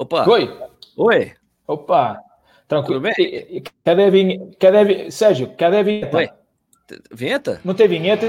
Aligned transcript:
Opa. 0.00 0.24
Oi. 0.30 0.48
Oi. 0.96 1.32
Opa. 1.66 2.20
Tranquilo. 2.68 3.02
Tudo 3.02 3.12
bem? 3.16 3.64
Cadê 3.84 4.04
a 4.04 4.10
vinheta? 4.10 4.56
Cadê... 4.60 5.10
Sérgio, 5.10 5.52
cadê 5.58 5.78
a 5.78 5.82
vinheta? 5.82 6.16
Oi. 6.16 6.28
Vinheta? 7.10 7.60
Não 7.64 7.74
tem 7.74 7.88
vinheta? 7.88 8.26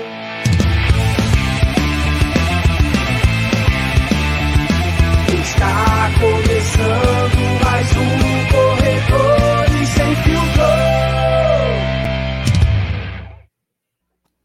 Está 5.32 6.10
começando 6.20 7.64
mais 7.64 7.88
um 7.92 8.10
Corredores 8.52 9.90
Sem 9.90 10.16
Filtro. 10.24 10.64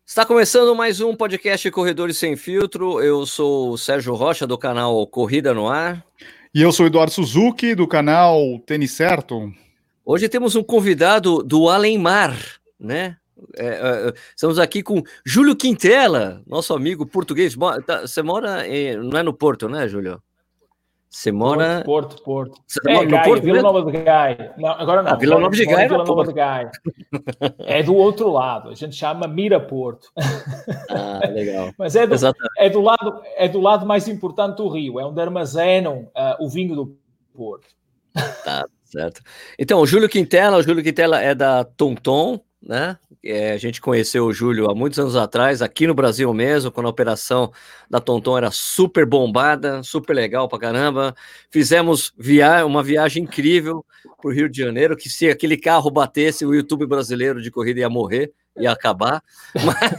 Está 0.07 0.27
começando 0.27 0.77
mais 0.77 1.01
um 1.01 1.17
podcast 1.17 1.71
Corredores 1.71 2.19
Sem 2.19 2.37
Filtro. 2.37 3.01
Eu 3.03 3.25
sou 3.25 3.71
o 3.71 3.79
Sérgio 3.79 4.15
Rocha, 4.15 4.47
do 4.47 4.59
canal 4.59 5.07
Corrida 5.07 5.55
no 5.55 5.67
Ar. 5.67 6.05
E 6.55 6.63
eu 6.63 6.71
sou 6.71 6.87
Eduardo 6.87 7.13
Suzuki, 7.13 7.75
do 7.75 7.85
canal 7.85 8.61
Tênis 8.61 8.93
Certo. 8.93 9.53
Hoje 10.05 10.29
temos 10.29 10.55
um 10.55 10.63
convidado 10.63 11.43
do 11.43 11.69
Além 11.69 11.99
Mar, 11.99 12.39
né? 12.79 13.17
É, 13.57 13.67
é, 13.67 14.15
estamos 14.37 14.61
aqui 14.61 14.81
com 14.81 15.03
Júlio 15.27 15.57
Quintela, 15.57 16.41
nosso 16.47 16.73
amigo 16.73 17.05
português. 17.05 17.57
Tá, 17.85 18.03
você 18.03 18.23
mora 18.23 18.69
em, 18.69 18.97
não 18.97 19.19
é 19.19 19.23
no 19.25 19.35
Porto, 19.35 19.69
né, 19.69 19.89
Júlio? 19.89 20.23
Você 21.15 21.31
mora. 21.31 21.81
Porto, 21.85 22.21
Porto. 22.25 22.61
Você 22.67 22.81
é, 22.89 22.93
mora 22.93 23.05
no 23.05 23.11
Gaia, 23.13 23.25
Porto, 23.25 23.43
Vila 23.45 23.63
Nova 23.63 23.93
de 23.93 23.99
Gaia. 24.03 24.53
Não, 24.59 24.69
agora 24.71 25.01
não. 25.01 25.13
Ah, 25.13 25.15
Vila 25.15 25.39
Nova 25.39 25.55
de 25.55 25.65
Gaia. 25.65 25.89
Vila 25.89 26.05
Nova 26.05 26.25
de 26.25 26.33
Gaia. 26.33 26.71
É 27.61 27.85
do 27.85 27.95
outro 27.95 28.33
lado. 28.33 28.71
A 28.71 28.75
gente 28.75 28.97
chama 28.97 29.29
Miraporto. 29.29 30.09
Ah, 30.91 31.21
legal. 31.29 31.73
Mas 31.79 31.95
é 31.95 32.05
do, 32.05 32.17
é, 32.59 32.69
do 32.69 32.81
lado, 32.81 33.23
é 33.37 33.49
do 33.49 33.61
lado 33.61 33.87
mais 33.87 34.09
importante 34.09 34.57
do 34.57 34.69
Rio. 34.69 34.99
É 34.99 35.07
onde 35.07 35.21
armazenam 35.21 36.11
uh, 36.17 36.45
o 36.45 36.49
vinho 36.49 36.75
do 36.75 36.99
Porto. 37.33 37.69
Tá, 38.45 38.67
certo. 38.83 39.23
Então, 39.57 39.79
o 39.79 39.87
Júlio 39.87 40.09
Quintela, 40.09 40.57
o 40.57 40.63
Júlio 40.65 40.83
Quintela 40.83 41.23
é 41.23 41.33
da 41.33 41.63
Tonton, 41.63 42.41
né? 42.67 42.99
É, 43.23 43.53
a 43.53 43.59
gente 43.59 43.81
conheceu 43.81 44.25
o 44.25 44.33
Júlio 44.33 44.71
há 44.71 44.75
muitos 44.75 44.99
anos 44.99 45.17
atrás, 45.17 45.61
aqui 45.61 45.87
no 45.87 45.95
Brasil 45.95 46.33
mesmo, 46.33 46.71
quando 46.71 46.87
a 46.87 46.91
operação 46.91 47.53
da 47.89 48.01
Tonton 48.01 48.39
era 48.39 48.51
super 48.51 49.05
bombada, 49.05 49.83
super 49.83 50.15
legal 50.15 50.49
pra 50.49 50.59
caramba. 50.59 51.15
Fizemos 51.51 52.13
via 52.19 52.65
uma 52.65 52.83
viagem 52.83 53.23
incrível 53.23 53.85
para 54.21 54.31
o 54.31 54.33
Rio 54.33 54.49
de 54.49 54.59
Janeiro, 54.59 54.97
que 54.97 55.09
se 55.09 55.29
aquele 55.29 55.57
carro 55.57 55.91
batesse, 55.91 56.47
o 56.47 56.55
YouTube 56.55 56.87
brasileiro 56.87 57.41
de 57.41 57.51
corrida 57.51 57.81
ia 57.81 57.89
morrer, 57.89 58.33
ia 58.59 58.73
acabar. 58.73 59.23
Mas, 59.55 59.91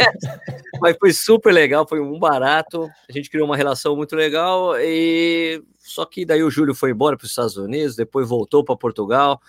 mas 0.82 0.98
foi 0.98 1.14
super 1.14 1.54
legal, 1.54 1.88
foi 1.88 2.00
um 2.00 2.20
barato. 2.20 2.90
A 3.10 3.12
gente 3.12 3.30
criou 3.30 3.46
uma 3.48 3.56
relação 3.56 3.96
muito 3.96 4.16
legal 4.16 4.78
e 4.80 5.62
só 5.78 6.06
que 6.06 6.26
daí 6.26 6.44
o 6.44 6.50
Júlio 6.50 6.76
foi 6.76 6.92
embora 6.92 7.18
para 7.18 7.26
os 7.26 7.32
Estados 7.32 7.58
Unidos, 7.58 7.96
depois 7.96 8.28
voltou 8.28 8.64
para 8.64 8.76
Portugal 8.76 9.42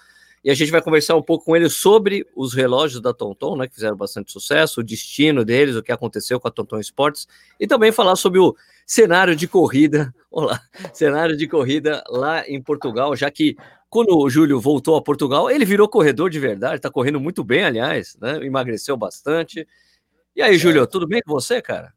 e 0.46 0.50
a 0.50 0.54
gente 0.54 0.70
vai 0.70 0.80
conversar 0.80 1.16
um 1.16 1.22
pouco 1.22 1.44
com 1.44 1.56
ele 1.56 1.68
sobre 1.68 2.24
os 2.36 2.54
relógios 2.54 3.00
da 3.00 3.12
Tonton, 3.12 3.56
né, 3.56 3.66
que 3.66 3.74
fizeram 3.74 3.96
bastante 3.96 4.30
sucesso, 4.30 4.78
o 4.78 4.84
destino 4.84 5.44
deles, 5.44 5.74
o 5.74 5.82
que 5.82 5.90
aconteceu 5.90 6.38
com 6.38 6.46
a 6.46 6.52
Tonton 6.52 6.78
Esportes, 6.78 7.26
e 7.58 7.66
também 7.66 7.90
falar 7.90 8.14
sobre 8.14 8.38
o 8.38 8.54
cenário 8.86 9.34
de 9.34 9.48
corrida, 9.48 10.14
olá, 10.30 10.60
cenário 10.94 11.36
de 11.36 11.48
corrida 11.48 12.00
lá 12.08 12.48
em 12.48 12.62
Portugal, 12.62 13.16
já 13.16 13.28
que 13.28 13.56
quando 13.90 14.16
o 14.16 14.30
Júlio 14.30 14.60
voltou 14.60 14.94
a 14.94 15.02
Portugal, 15.02 15.50
ele 15.50 15.64
virou 15.64 15.88
corredor 15.88 16.30
de 16.30 16.38
verdade, 16.38 16.76
está 16.76 16.92
correndo 16.92 17.18
muito 17.18 17.42
bem, 17.42 17.64
aliás, 17.64 18.16
né, 18.20 18.36
emagreceu 18.46 18.96
bastante. 18.96 19.66
E 20.36 20.40
aí, 20.40 20.56
Júlio, 20.56 20.86
tudo 20.86 21.08
bem 21.08 21.22
com 21.26 21.32
você, 21.32 21.60
cara? 21.60 21.92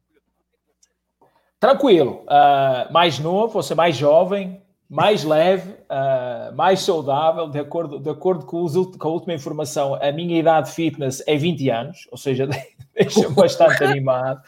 Tranquilo, 1.60 2.24
uh, 2.24 2.92
mais 2.92 3.20
novo, 3.20 3.62
você 3.62 3.76
mais 3.76 3.94
jovem, 3.96 4.60
mais 4.90 5.22
leve, 5.22 5.70
uh, 5.70 6.52
mais 6.56 6.80
saudável, 6.80 7.48
de 7.48 7.60
acordo, 7.60 8.00
de 8.00 8.10
acordo 8.10 8.44
com, 8.44 8.64
os, 8.64 8.74
com, 8.74 9.08
a 9.08 9.12
última 9.12 9.32
informação, 9.32 9.94
a 9.94 10.10
minha 10.10 10.36
idade 10.36 10.72
fitness 10.72 11.22
é 11.28 11.36
20 11.36 11.70
anos, 11.70 12.08
ou 12.10 12.18
seja, 12.18 12.48
deixa-me 12.92 13.32
bastante 13.32 13.84
animado. 13.84 14.42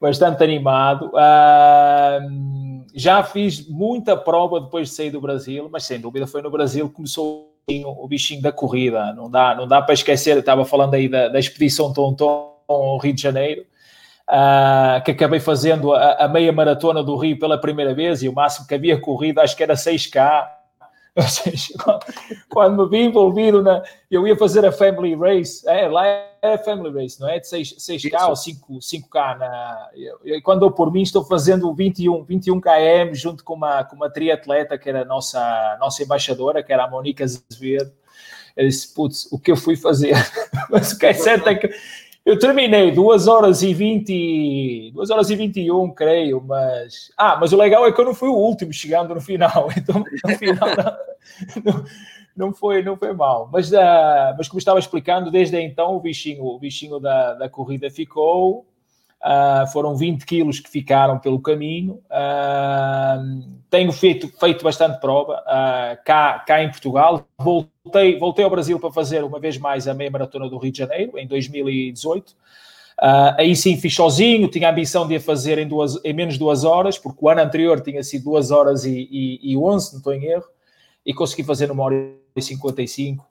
Bastante 0.00 0.44
animado. 0.44 1.06
Uh, 1.08 2.84
já 2.94 3.20
fiz 3.24 3.68
muita 3.68 4.16
prova 4.16 4.60
depois 4.60 4.90
de 4.90 4.94
sair 4.94 5.10
do 5.10 5.20
Brasil, 5.20 5.68
mas 5.68 5.82
sem 5.84 5.98
dúvida 5.98 6.24
foi 6.24 6.40
no 6.40 6.52
Brasil 6.52 6.88
que 6.88 6.94
começou 6.94 7.52
o 7.68 8.06
bichinho 8.06 8.40
da 8.40 8.52
corrida. 8.52 9.12
Não 9.12 9.28
dá, 9.28 9.56
não 9.56 9.66
dá 9.66 9.82
para 9.82 9.92
esquecer, 9.92 10.36
eu 10.36 10.40
estava 10.40 10.64
falando 10.64 10.94
aí 10.94 11.08
da, 11.08 11.26
da 11.26 11.38
expedição 11.40 11.92
Tonton 11.92 12.54
ao 12.68 12.96
Rio 12.98 13.12
de 13.12 13.22
Janeiro 13.22 13.66
uh, 14.28 15.02
que 15.02 15.12
acabei 15.12 15.40
fazendo 15.40 15.92
a, 15.92 16.24
a, 16.24 16.28
meia 16.28 16.52
maratona 16.52 17.02
do 17.02 17.16
Rio 17.16 17.38
pela 17.38 17.58
primeira 17.58 17.94
vez 17.94 18.22
e 18.22 18.28
o 18.28 18.34
máximo 18.34 18.66
que 18.66 18.74
havia 18.74 19.00
corrido 19.00 19.40
acho 19.40 19.56
que 19.56 19.62
era 19.62 19.74
6K. 19.74 20.48
Ou 21.18 21.24
seja, 21.24 21.74
quando 22.48 22.84
me 22.84 22.90
vi 22.90 23.04
envolvido 23.06 23.60
na. 23.60 23.82
Eu 24.08 24.24
ia 24.24 24.36
fazer 24.36 24.64
a 24.64 24.70
Family 24.70 25.16
Race, 25.16 25.68
é, 25.68 25.88
lá 25.88 26.06
é 26.06 26.54
a 26.54 26.58
Family 26.58 26.94
Race, 26.94 27.20
não 27.20 27.28
é? 27.28 27.40
De 27.40 27.48
6, 27.48 27.74
6K 27.76 28.28
ou 28.28 28.36
5, 28.36 28.78
5K. 28.78 29.38
Na, 29.38 29.88
eu, 29.96 30.16
eu, 30.24 30.42
quando 30.42 30.64
eu 30.64 30.70
por 30.70 30.92
mim 30.92 31.02
estou 31.02 31.24
fazendo 31.24 31.74
21, 31.74 32.22
21 32.22 32.60
km 32.60 33.14
junto 33.14 33.42
com 33.42 33.54
uma, 33.54 33.82
com 33.82 33.96
uma 33.96 34.08
triatleta 34.08 34.78
que 34.78 34.88
era 34.88 35.02
a 35.02 35.04
nossa, 35.04 35.76
nossa 35.80 36.04
embaixadora, 36.04 36.62
que 36.62 36.72
era 36.72 36.84
a 36.84 36.90
Monica 36.90 37.24
Azevedo. 37.24 37.90
Eu 38.56 38.68
disse, 38.68 38.94
putz, 38.94 39.26
o 39.32 39.40
que 39.40 39.50
eu 39.50 39.56
fui 39.56 39.74
fazer? 39.74 40.14
Mas 40.70 40.92
o 40.92 40.98
que 41.00 41.06
é 41.06 41.14
certo 41.14 41.48
é 41.48 41.56
que 41.56 41.68
eu 42.28 42.38
terminei 42.38 42.90
2 42.90 43.26
horas 43.26 43.62
e 43.62 43.72
20, 43.72 44.90
2 44.92 45.08
horas 45.08 45.30
e 45.30 45.34
21, 45.34 45.90
creio, 45.92 46.44
mas. 46.46 47.10
Ah, 47.16 47.38
mas 47.40 47.54
o 47.54 47.56
legal 47.56 47.86
é 47.86 47.92
que 47.92 47.98
eu 47.98 48.04
não 48.04 48.12
fui 48.12 48.28
o 48.28 48.36
último 48.36 48.70
chegando 48.70 49.14
no 49.14 49.20
final, 49.20 49.70
então 49.74 50.04
no 50.04 50.36
final 50.36 50.68
não, 51.64 51.84
não 52.36 52.52
foi, 52.52 52.82
não 52.82 52.98
foi 52.98 53.14
mal. 53.14 53.48
Mas, 53.50 53.72
uh, 53.72 54.36
mas 54.36 54.46
como 54.46 54.58
estava 54.58 54.78
explicando, 54.78 55.30
desde 55.30 55.58
então 55.58 55.96
o 55.96 56.00
bichinho, 56.00 56.44
o 56.44 56.58
bichinho 56.58 57.00
da, 57.00 57.32
da 57.32 57.48
corrida 57.48 57.90
ficou. 57.90 58.66
Uh, 59.20 59.66
foram 59.72 59.96
20 59.96 60.24
quilos 60.24 60.60
que 60.60 60.70
ficaram 60.70 61.18
pelo 61.18 61.40
caminho. 61.40 62.00
Uh, 62.04 63.58
tenho 63.68 63.90
feito, 63.90 64.28
feito 64.38 64.62
bastante 64.62 65.00
prova 65.00 65.42
uh, 65.42 66.04
cá, 66.04 66.38
cá 66.46 66.62
em 66.62 66.70
Portugal. 66.70 67.26
Voltei, 67.36 68.16
voltei 68.18 68.44
ao 68.44 68.50
Brasil 68.50 68.78
para 68.78 68.92
fazer 68.92 69.24
uma 69.24 69.40
vez 69.40 69.58
mais 69.58 69.88
a 69.88 69.94
meia 69.94 70.10
maratona 70.10 70.48
do 70.48 70.56
Rio 70.56 70.70
de 70.70 70.78
Janeiro, 70.78 71.18
em 71.18 71.26
2018. 71.26 72.36
aí 73.36 73.56
sim 73.56 73.76
fiz 73.76 73.94
sozinho, 73.94 74.46
tinha 74.46 74.68
a 74.68 74.70
ambição 74.70 75.06
de 75.06 75.16
a 75.16 75.20
fazer 75.20 75.58
em, 75.58 75.66
duas, 75.66 75.98
em 76.04 76.12
menos 76.12 76.34
de 76.34 76.40
duas 76.40 76.62
horas, 76.62 76.96
porque 76.96 77.18
o 77.20 77.28
ano 77.28 77.40
anterior 77.40 77.80
tinha 77.80 78.02
sido 78.04 78.24
duas 78.24 78.52
horas 78.52 78.84
e, 78.84 79.08
e, 79.10 79.52
e 79.52 79.56
11, 79.56 79.92
não 79.92 79.98
estou 79.98 80.14
em 80.14 80.24
erro, 80.26 80.46
e 81.04 81.12
consegui 81.12 81.42
fazer 81.42 81.66
numa 81.66 81.82
hora 81.82 81.96
e 82.36 82.42
55, 82.42 83.26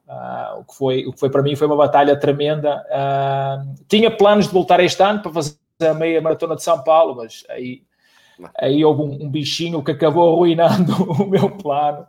o, 0.58 0.64
que 0.64 0.74
foi, 0.74 1.06
o 1.06 1.12
que 1.12 1.18
foi 1.20 1.30
para 1.30 1.42
mim 1.42 1.56
foi 1.56 1.66
uma 1.66 1.76
batalha 1.76 2.18
tremenda. 2.18 2.84
tinha 3.88 4.10
planos 4.10 4.48
de 4.48 4.52
voltar 4.52 4.80
este 4.80 5.02
ano 5.02 5.22
para 5.22 5.32
fazer 5.32 5.56
a 5.86 5.94
meia 5.94 6.20
maratona 6.20 6.56
de 6.56 6.62
São 6.62 6.82
Paulo, 6.82 7.14
mas 7.14 7.44
aí, 7.48 7.82
aí 8.58 8.84
houve 8.84 9.02
um, 9.02 9.26
um 9.26 9.30
bichinho 9.30 9.82
que 9.82 9.92
acabou 9.92 10.34
arruinando 10.34 10.92
o 11.22 11.26
meu 11.26 11.50
plano 11.50 12.04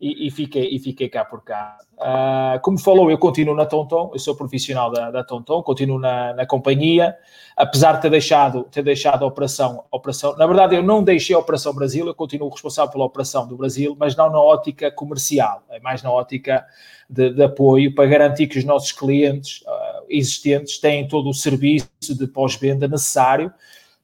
e, 0.00 0.26
e, 0.26 0.30
fiquei, 0.32 0.68
e 0.74 0.80
fiquei 0.80 1.08
cá 1.08 1.24
por 1.24 1.44
cá. 1.44 1.78
Uh, 1.98 2.60
como 2.62 2.80
falou, 2.80 3.08
eu 3.12 3.18
continuo 3.18 3.54
na 3.54 3.64
Tonton, 3.64 4.10
eu 4.12 4.18
sou 4.18 4.34
profissional 4.34 4.90
da, 4.90 5.12
da 5.12 5.22
Tonton, 5.22 5.62
continuo 5.62 6.00
na, 6.00 6.34
na 6.34 6.44
companhia, 6.44 7.16
apesar 7.56 7.92
de 7.92 8.02
ter 8.02 8.10
deixado, 8.10 8.64
ter 8.64 8.82
deixado 8.82 9.24
a 9.24 9.28
operação, 9.28 9.84
operação. 9.88 10.36
Na 10.36 10.44
verdade, 10.44 10.74
eu 10.74 10.82
não 10.82 11.04
deixei 11.04 11.36
a 11.36 11.38
Operação 11.38 11.72
Brasil, 11.72 12.04
eu 12.08 12.14
continuo 12.16 12.48
responsável 12.48 12.90
pela 12.90 13.04
operação 13.04 13.46
do 13.46 13.56
Brasil, 13.56 13.96
mas 13.96 14.16
não 14.16 14.28
na 14.28 14.40
ótica 14.40 14.90
comercial, 14.90 15.62
é 15.70 15.78
mais 15.78 16.02
na 16.02 16.10
ótica 16.10 16.66
de, 17.08 17.30
de 17.30 17.42
apoio 17.44 17.94
para 17.94 18.06
garantir 18.06 18.48
que 18.48 18.58
os 18.58 18.64
nossos 18.64 18.90
clientes 18.90 19.62
uh, 19.62 19.91
existentes 20.08 20.78
têm 20.78 21.06
todo 21.06 21.28
o 21.28 21.34
serviço 21.34 21.88
de 22.08 22.26
pós-venda 22.26 22.86
necessário 22.88 23.52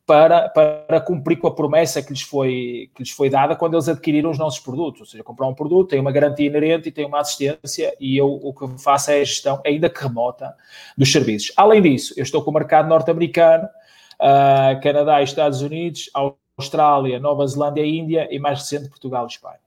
para, 0.09 0.49
para 0.49 1.01
cumprir 1.03 1.37
com 1.37 1.49
a 1.49 1.55
promessa 1.55 2.03
que 2.03 2.11
lhes, 2.11 2.23
foi, 2.23 2.91
que 2.95 3.03
lhes 3.03 3.11
foi 3.11 3.29
dada 3.29 3.55
quando 3.55 3.75
eles 3.75 3.91
adquiriram 3.91 4.31
os 4.31 4.39
nossos 4.39 4.59
produtos. 4.59 5.03
Ou 5.03 5.07
seja, 5.07 5.23
comprar 5.23 5.47
um 5.47 5.55
produto 5.55 5.91
tem 5.91 6.01
uma 6.01 6.11
garantia 6.11 6.47
inerente 6.47 6.89
e 6.89 6.93
tem 6.93 7.05
uma 7.05 7.21
assistência, 7.21 7.95
e 8.01 8.17
eu 8.17 8.27
o 8.27 8.55
que 8.55 8.83
faço 8.83 9.11
é 9.11 9.21
a 9.21 9.25
gestão, 9.25 9.61
ainda 9.67 9.91
que 9.91 10.03
remota, 10.03 10.55
dos 10.97 11.13
serviços. 11.13 11.53
Além 11.55 11.83
disso, 11.83 12.15
eu 12.17 12.23
estou 12.23 12.43
com 12.43 12.51
o 12.51 12.55
mercado 12.55 12.89
norte-americano, 12.89 13.65
uh, 13.65 14.81
Canadá 14.83 15.21
e 15.21 15.25
Estados 15.25 15.61
Unidos, 15.61 16.09
Austrália, 16.57 17.21
Nova 17.21 17.47
Zelândia 17.47 17.83
e 17.83 17.99
Índia, 17.99 18.29
e 18.31 18.39
mais 18.39 18.61
recente 18.61 18.89
Portugal 18.89 19.27
e 19.27 19.29
Espanha. 19.29 19.61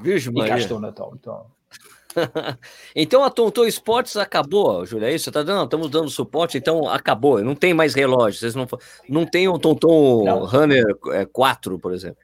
Vejo, 0.00 0.30
e 0.30 0.48
cá 0.48 0.56
estou 0.56 0.78
na 0.78 0.92
Tom. 0.92 1.14
Então. 1.14 1.46
então 2.94 3.24
a 3.24 3.30
Tonton 3.30 3.64
Esportes 3.64 4.16
acabou, 4.16 4.84
Júlia, 4.86 5.08
é 5.08 5.14
isso? 5.14 5.30
Tá 5.32 5.42
dando, 5.42 5.64
estamos 5.64 5.90
dando 5.90 6.08
suporte, 6.10 6.58
então 6.58 6.88
acabou. 6.88 7.42
Não 7.42 7.54
tem 7.54 7.74
mais 7.74 7.94
relógio. 7.94 8.40
Vocês 8.40 8.54
não, 8.54 8.66
não 9.08 9.26
tem 9.26 9.48
um 9.48 9.58
Tonton 9.58 10.24
não. 10.24 10.44
Runner 10.44 10.84
4, 11.32 11.78
por 11.78 11.92
exemplo. 11.92 12.18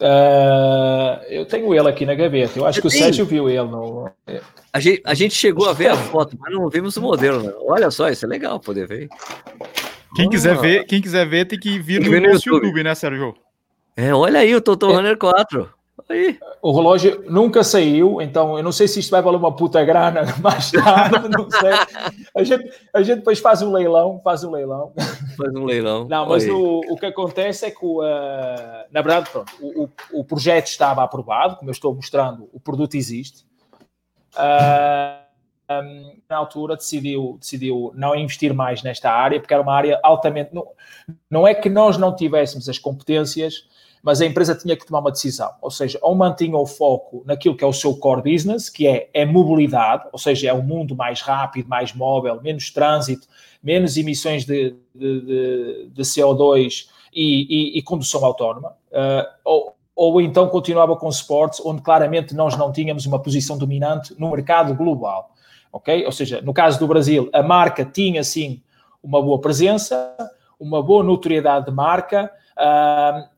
Uh, 0.00 1.22
eu 1.28 1.44
tenho 1.44 1.74
ele 1.74 1.88
aqui 1.88 2.06
na 2.06 2.14
gaveta. 2.14 2.58
Eu 2.58 2.64
acho 2.64 2.78
eu 2.78 2.82
que 2.82 2.88
tenho. 2.88 3.02
o 3.02 3.04
Sérgio 3.04 3.26
viu 3.26 3.50
ele. 3.50 3.62
No... 3.62 4.10
A, 4.72 4.80
gente, 4.80 5.02
a 5.04 5.12
gente 5.12 5.34
chegou 5.34 5.68
a 5.68 5.74
ver 5.74 5.88
a 5.88 5.96
foto, 6.08 6.36
mas 6.40 6.52
não 6.52 6.68
vimos 6.70 6.96
o 6.96 7.02
modelo. 7.02 7.42
Né? 7.42 7.52
Olha 7.66 7.90
só, 7.90 8.08
isso 8.08 8.24
é 8.24 8.28
legal 8.28 8.58
poder 8.58 8.86
ver. 8.86 9.08
Quem 10.16 10.28
quiser 10.28 10.56
ver, 10.56 10.86
quem 10.86 11.02
quiser 11.02 11.28
ver 11.28 11.44
tem 11.44 11.58
que 11.58 11.78
vir 11.78 12.00
no, 12.00 12.10
no 12.10 12.16
YouTube. 12.16 12.54
YouTube, 12.54 12.82
né, 12.82 12.94
Sérgio? 12.94 13.34
É, 13.94 14.14
olha 14.14 14.40
aí 14.40 14.54
o 14.54 14.60
Tonton 14.60 14.90
é. 14.90 14.94
Runner 14.94 15.18
4. 15.18 15.70
Aí. 16.10 16.36
O 16.60 16.72
relógio 16.72 17.24
nunca 17.30 17.62
saiu, 17.62 18.20
então 18.20 18.56
eu 18.56 18.64
não 18.64 18.72
sei 18.72 18.88
se 18.88 18.98
isto 18.98 19.12
vai 19.12 19.22
valer 19.22 19.36
uma 19.36 19.54
puta 19.54 19.84
grana 19.84 20.22
mais 20.42 20.68
tarde, 20.72 21.28
não 21.28 21.48
sei. 21.48 21.70
A 22.36 22.42
gente, 22.42 22.72
a 22.92 23.02
gente 23.02 23.18
depois 23.18 23.38
faz 23.38 23.62
um 23.62 23.72
leilão, 23.72 24.20
faz 24.24 24.42
um 24.42 24.50
leilão. 24.50 24.92
Faz 25.36 25.54
um 25.54 25.64
leilão. 25.64 26.08
Não, 26.08 26.26
mas 26.26 26.48
o, 26.48 26.80
o 26.88 26.96
que 26.96 27.06
acontece 27.06 27.64
é 27.66 27.70
que, 27.70 27.86
uh, 27.86 28.02
na 28.90 29.02
verdade, 29.02 29.30
pronto, 29.30 29.52
o, 29.60 29.84
o, 29.84 29.90
o, 30.20 30.24
projeto 30.24 30.66
estava 30.66 31.04
aprovado, 31.04 31.56
como 31.56 31.70
eu 31.70 31.72
estou 31.72 31.94
mostrando, 31.94 32.48
o 32.52 32.58
produto 32.58 32.96
existe. 32.96 33.46
Uh, 34.34 35.20
um, 35.70 36.16
na 36.28 36.36
altura 36.36 36.74
decidiu, 36.74 37.36
decidiu 37.38 37.92
não 37.94 38.16
investir 38.16 38.52
mais 38.52 38.82
nesta 38.82 39.12
área, 39.12 39.38
porque 39.38 39.54
era 39.54 39.62
uma 39.62 39.74
área 39.74 40.00
altamente. 40.02 40.52
Não, 40.52 40.66
não 41.30 41.46
é 41.46 41.54
que 41.54 41.70
nós 41.70 41.96
não 41.96 42.14
tivéssemos 42.14 42.68
as 42.68 42.78
competências, 42.78 43.68
mas 44.02 44.20
a 44.20 44.26
empresa 44.26 44.54
tinha 44.54 44.76
que 44.76 44.86
tomar 44.86 45.00
uma 45.00 45.10
decisão, 45.10 45.50
ou 45.60 45.70
seja, 45.70 45.98
ou 46.00 46.14
mantinha 46.14 46.56
o 46.56 46.66
foco 46.66 47.22
naquilo 47.26 47.56
que 47.56 47.62
é 47.62 47.66
o 47.66 47.72
seu 47.72 47.94
core 47.96 48.32
business, 48.32 48.68
que 48.70 48.86
é, 48.86 49.10
é 49.12 49.26
mobilidade, 49.26 50.04
ou 50.12 50.18
seja, 50.18 50.48
é 50.48 50.54
um 50.54 50.62
mundo 50.62 50.96
mais 50.96 51.20
rápido, 51.20 51.68
mais 51.68 51.92
móvel, 51.92 52.40
menos 52.42 52.70
trânsito, 52.70 53.26
menos 53.62 53.96
emissões 53.96 54.44
de, 54.44 54.74
de, 54.94 55.20
de, 55.20 55.90
de 55.92 56.02
CO2 56.02 56.86
e, 57.12 57.74
e, 57.74 57.78
e, 57.78 57.82
condução 57.82 58.24
autónoma, 58.24 58.74
uh, 58.90 59.28
ou, 59.44 59.74
ou 59.94 60.20
então 60.20 60.48
continuava 60.48 60.96
com 60.96 61.08
sports, 61.10 61.60
onde 61.62 61.82
claramente 61.82 62.34
nós 62.34 62.56
não 62.56 62.72
tínhamos 62.72 63.04
uma 63.04 63.18
posição 63.18 63.58
dominante 63.58 64.14
no 64.18 64.30
mercado 64.30 64.74
global, 64.74 65.34
ok? 65.70 66.06
Ou 66.06 66.12
seja, 66.12 66.40
no 66.40 66.54
caso 66.54 66.78
do 66.78 66.88
Brasil, 66.88 67.28
a 67.34 67.42
marca 67.42 67.84
tinha 67.84 68.24
sim 68.24 68.62
uma 69.02 69.20
boa 69.20 69.38
presença, 69.40 70.16
uma 70.58 70.82
boa 70.82 71.02
notoriedade 71.02 71.66
de 71.66 71.72
marca, 71.72 72.30
uh, 72.56 73.28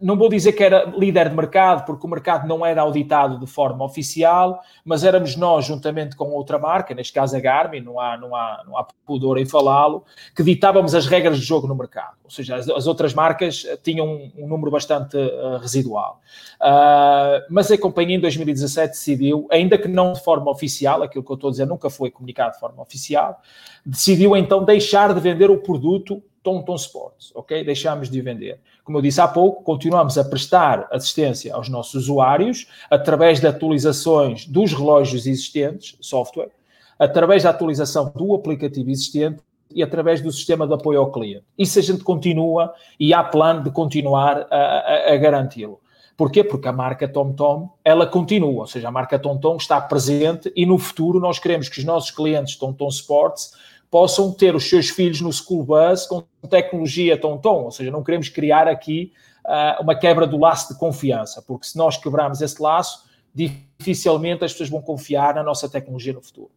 não 0.00 0.16
vou 0.16 0.28
dizer 0.28 0.52
que 0.52 0.64
era 0.64 0.84
líder 0.96 1.28
de 1.28 1.36
mercado, 1.36 1.84
porque 1.84 2.06
o 2.06 2.10
mercado 2.10 2.48
não 2.48 2.64
era 2.64 2.80
auditado 2.80 3.38
de 3.38 3.46
forma 3.46 3.84
oficial, 3.84 4.60
mas 4.84 5.04
éramos 5.04 5.36
nós, 5.36 5.66
juntamente 5.66 6.16
com 6.16 6.30
outra 6.30 6.58
marca, 6.58 6.94
neste 6.94 7.12
caso 7.12 7.36
a 7.36 7.40
Garmin, 7.40 7.80
não 7.80 8.00
há, 8.00 8.16
não 8.16 8.34
há, 8.34 8.62
não 8.66 8.78
há 8.78 8.86
pudor 9.04 9.38
em 9.38 9.44
falá-lo, 9.44 10.04
que 10.34 10.42
ditávamos 10.42 10.94
as 10.94 11.06
regras 11.06 11.38
de 11.38 11.44
jogo 11.44 11.66
no 11.66 11.74
mercado. 11.74 12.14
Ou 12.24 12.30
seja, 12.30 12.56
as, 12.56 12.68
as 12.68 12.86
outras 12.86 13.12
marcas 13.12 13.66
eh, 13.68 13.76
tinham 13.76 14.06
um, 14.06 14.32
um 14.38 14.48
número 14.48 14.70
bastante 14.70 15.16
uh, 15.16 15.58
residual. 15.58 16.20
Uh, 16.60 17.44
mas 17.50 17.70
a 17.70 17.76
companhia 17.76 18.16
em 18.16 18.20
2017 18.20 18.92
decidiu, 18.92 19.48
ainda 19.50 19.76
que 19.76 19.88
não 19.88 20.12
de 20.12 20.22
forma 20.22 20.50
oficial, 20.50 21.02
aquilo 21.02 21.24
que 21.24 21.30
eu 21.30 21.34
estou 21.34 21.48
a 21.48 21.50
dizer 21.50 21.66
nunca 21.66 21.90
foi 21.90 22.10
comunicado 22.10 22.54
de 22.54 22.60
forma 22.60 22.80
oficial, 22.80 23.40
decidiu 23.84 24.36
então 24.36 24.64
deixar 24.64 25.12
de 25.12 25.20
vender 25.20 25.50
o 25.50 25.58
produto 25.58 26.22
Tonton 26.42 26.74
Sports, 26.74 27.32
ok? 27.34 27.64
Deixámos 27.64 28.08
de 28.08 28.20
vender. 28.20 28.60
Como 28.84 28.98
eu 28.98 29.02
disse 29.02 29.20
há 29.20 29.28
pouco, 29.28 29.62
continuamos 29.62 30.16
a 30.16 30.24
prestar 30.24 30.88
assistência 30.90 31.54
aos 31.54 31.68
nossos 31.68 32.02
usuários 32.04 32.66
através 32.90 33.40
de 33.40 33.46
atualizações 33.46 34.46
dos 34.46 34.72
relógios 34.72 35.26
existentes, 35.26 35.96
software, 36.00 36.50
através 36.98 37.42
da 37.42 37.50
atualização 37.50 38.12
do 38.14 38.34
aplicativo 38.34 38.90
existente 38.90 39.40
e 39.74 39.82
através 39.82 40.20
do 40.20 40.32
sistema 40.32 40.66
de 40.66 40.74
apoio 40.74 41.00
ao 41.00 41.12
cliente. 41.12 41.44
Isso 41.56 41.78
a 41.78 41.82
gente 41.82 42.02
continua 42.02 42.74
e 42.98 43.14
há 43.14 43.22
plano 43.22 43.62
de 43.62 43.70
continuar 43.70 44.46
a, 44.50 44.56
a, 44.56 45.14
a 45.14 45.16
garanti-lo. 45.16 45.80
Porquê? 46.16 46.44
Porque 46.44 46.68
a 46.68 46.72
marca 46.72 47.08
TomTom, 47.08 47.70
ela 47.82 48.06
continua, 48.06 48.60
ou 48.60 48.66
seja, 48.66 48.88
a 48.88 48.90
marca 48.90 49.18
TomTom 49.18 49.56
está 49.56 49.80
presente 49.80 50.52
e 50.54 50.66
no 50.66 50.78
futuro 50.78 51.18
nós 51.18 51.38
queremos 51.38 51.68
que 51.68 51.78
os 51.78 51.84
nossos 51.84 52.10
clientes 52.10 52.56
TomTom 52.56 52.88
Sports 52.88 53.52
possam 53.90 54.32
ter 54.32 54.54
os 54.54 54.68
seus 54.68 54.88
filhos 54.88 55.20
no 55.20 55.32
school 55.32 55.64
bus 55.64 56.06
com 56.06 56.22
tecnologia 56.48 57.20
tom-tom, 57.20 57.64
ou 57.64 57.70
seja, 57.70 57.90
não 57.90 58.04
queremos 58.04 58.28
criar 58.28 58.68
aqui 58.68 59.12
uh, 59.44 59.82
uma 59.82 59.94
quebra 59.94 60.26
do 60.26 60.38
laço 60.38 60.72
de 60.72 60.78
confiança, 60.78 61.42
porque 61.42 61.66
se 61.66 61.76
nós 61.76 61.96
quebrarmos 61.96 62.40
esse 62.40 62.62
laço, 62.62 63.04
dificilmente 63.34 64.44
as 64.44 64.52
pessoas 64.52 64.70
vão 64.70 64.80
confiar 64.80 65.34
na 65.34 65.42
nossa 65.42 65.68
tecnologia 65.68 66.12
no 66.12 66.22
futuro. 66.22 66.50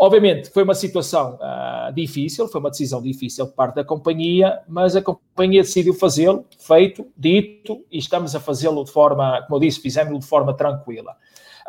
Obviamente, 0.00 0.48
foi 0.50 0.62
uma 0.62 0.74
situação 0.74 1.40
uh, 1.40 1.92
difícil, 1.92 2.46
foi 2.46 2.60
uma 2.60 2.70
decisão 2.70 3.02
difícil 3.02 3.46
por 3.48 3.54
parte 3.54 3.74
da 3.74 3.84
companhia, 3.84 4.60
mas 4.68 4.94
a 4.94 5.02
companhia 5.02 5.62
decidiu 5.62 5.92
fazê-lo, 5.92 6.44
feito, 6.56 7.04
dito, 7.16 7.84
e 7.90 7.98
estamos 7.98 8.32
a 8.36 8.38
fazê-lo 8.38 8.84
de 8.84 8.92
forma, 8.92 9.42
como 9.42 9.56
eu 9.56 9.60
disse, 9.60 9.80
fizemos-lo 9.80 10.20
de 10.20 10.26
forma 10.26 10.54
tranquila. 10.54 11.16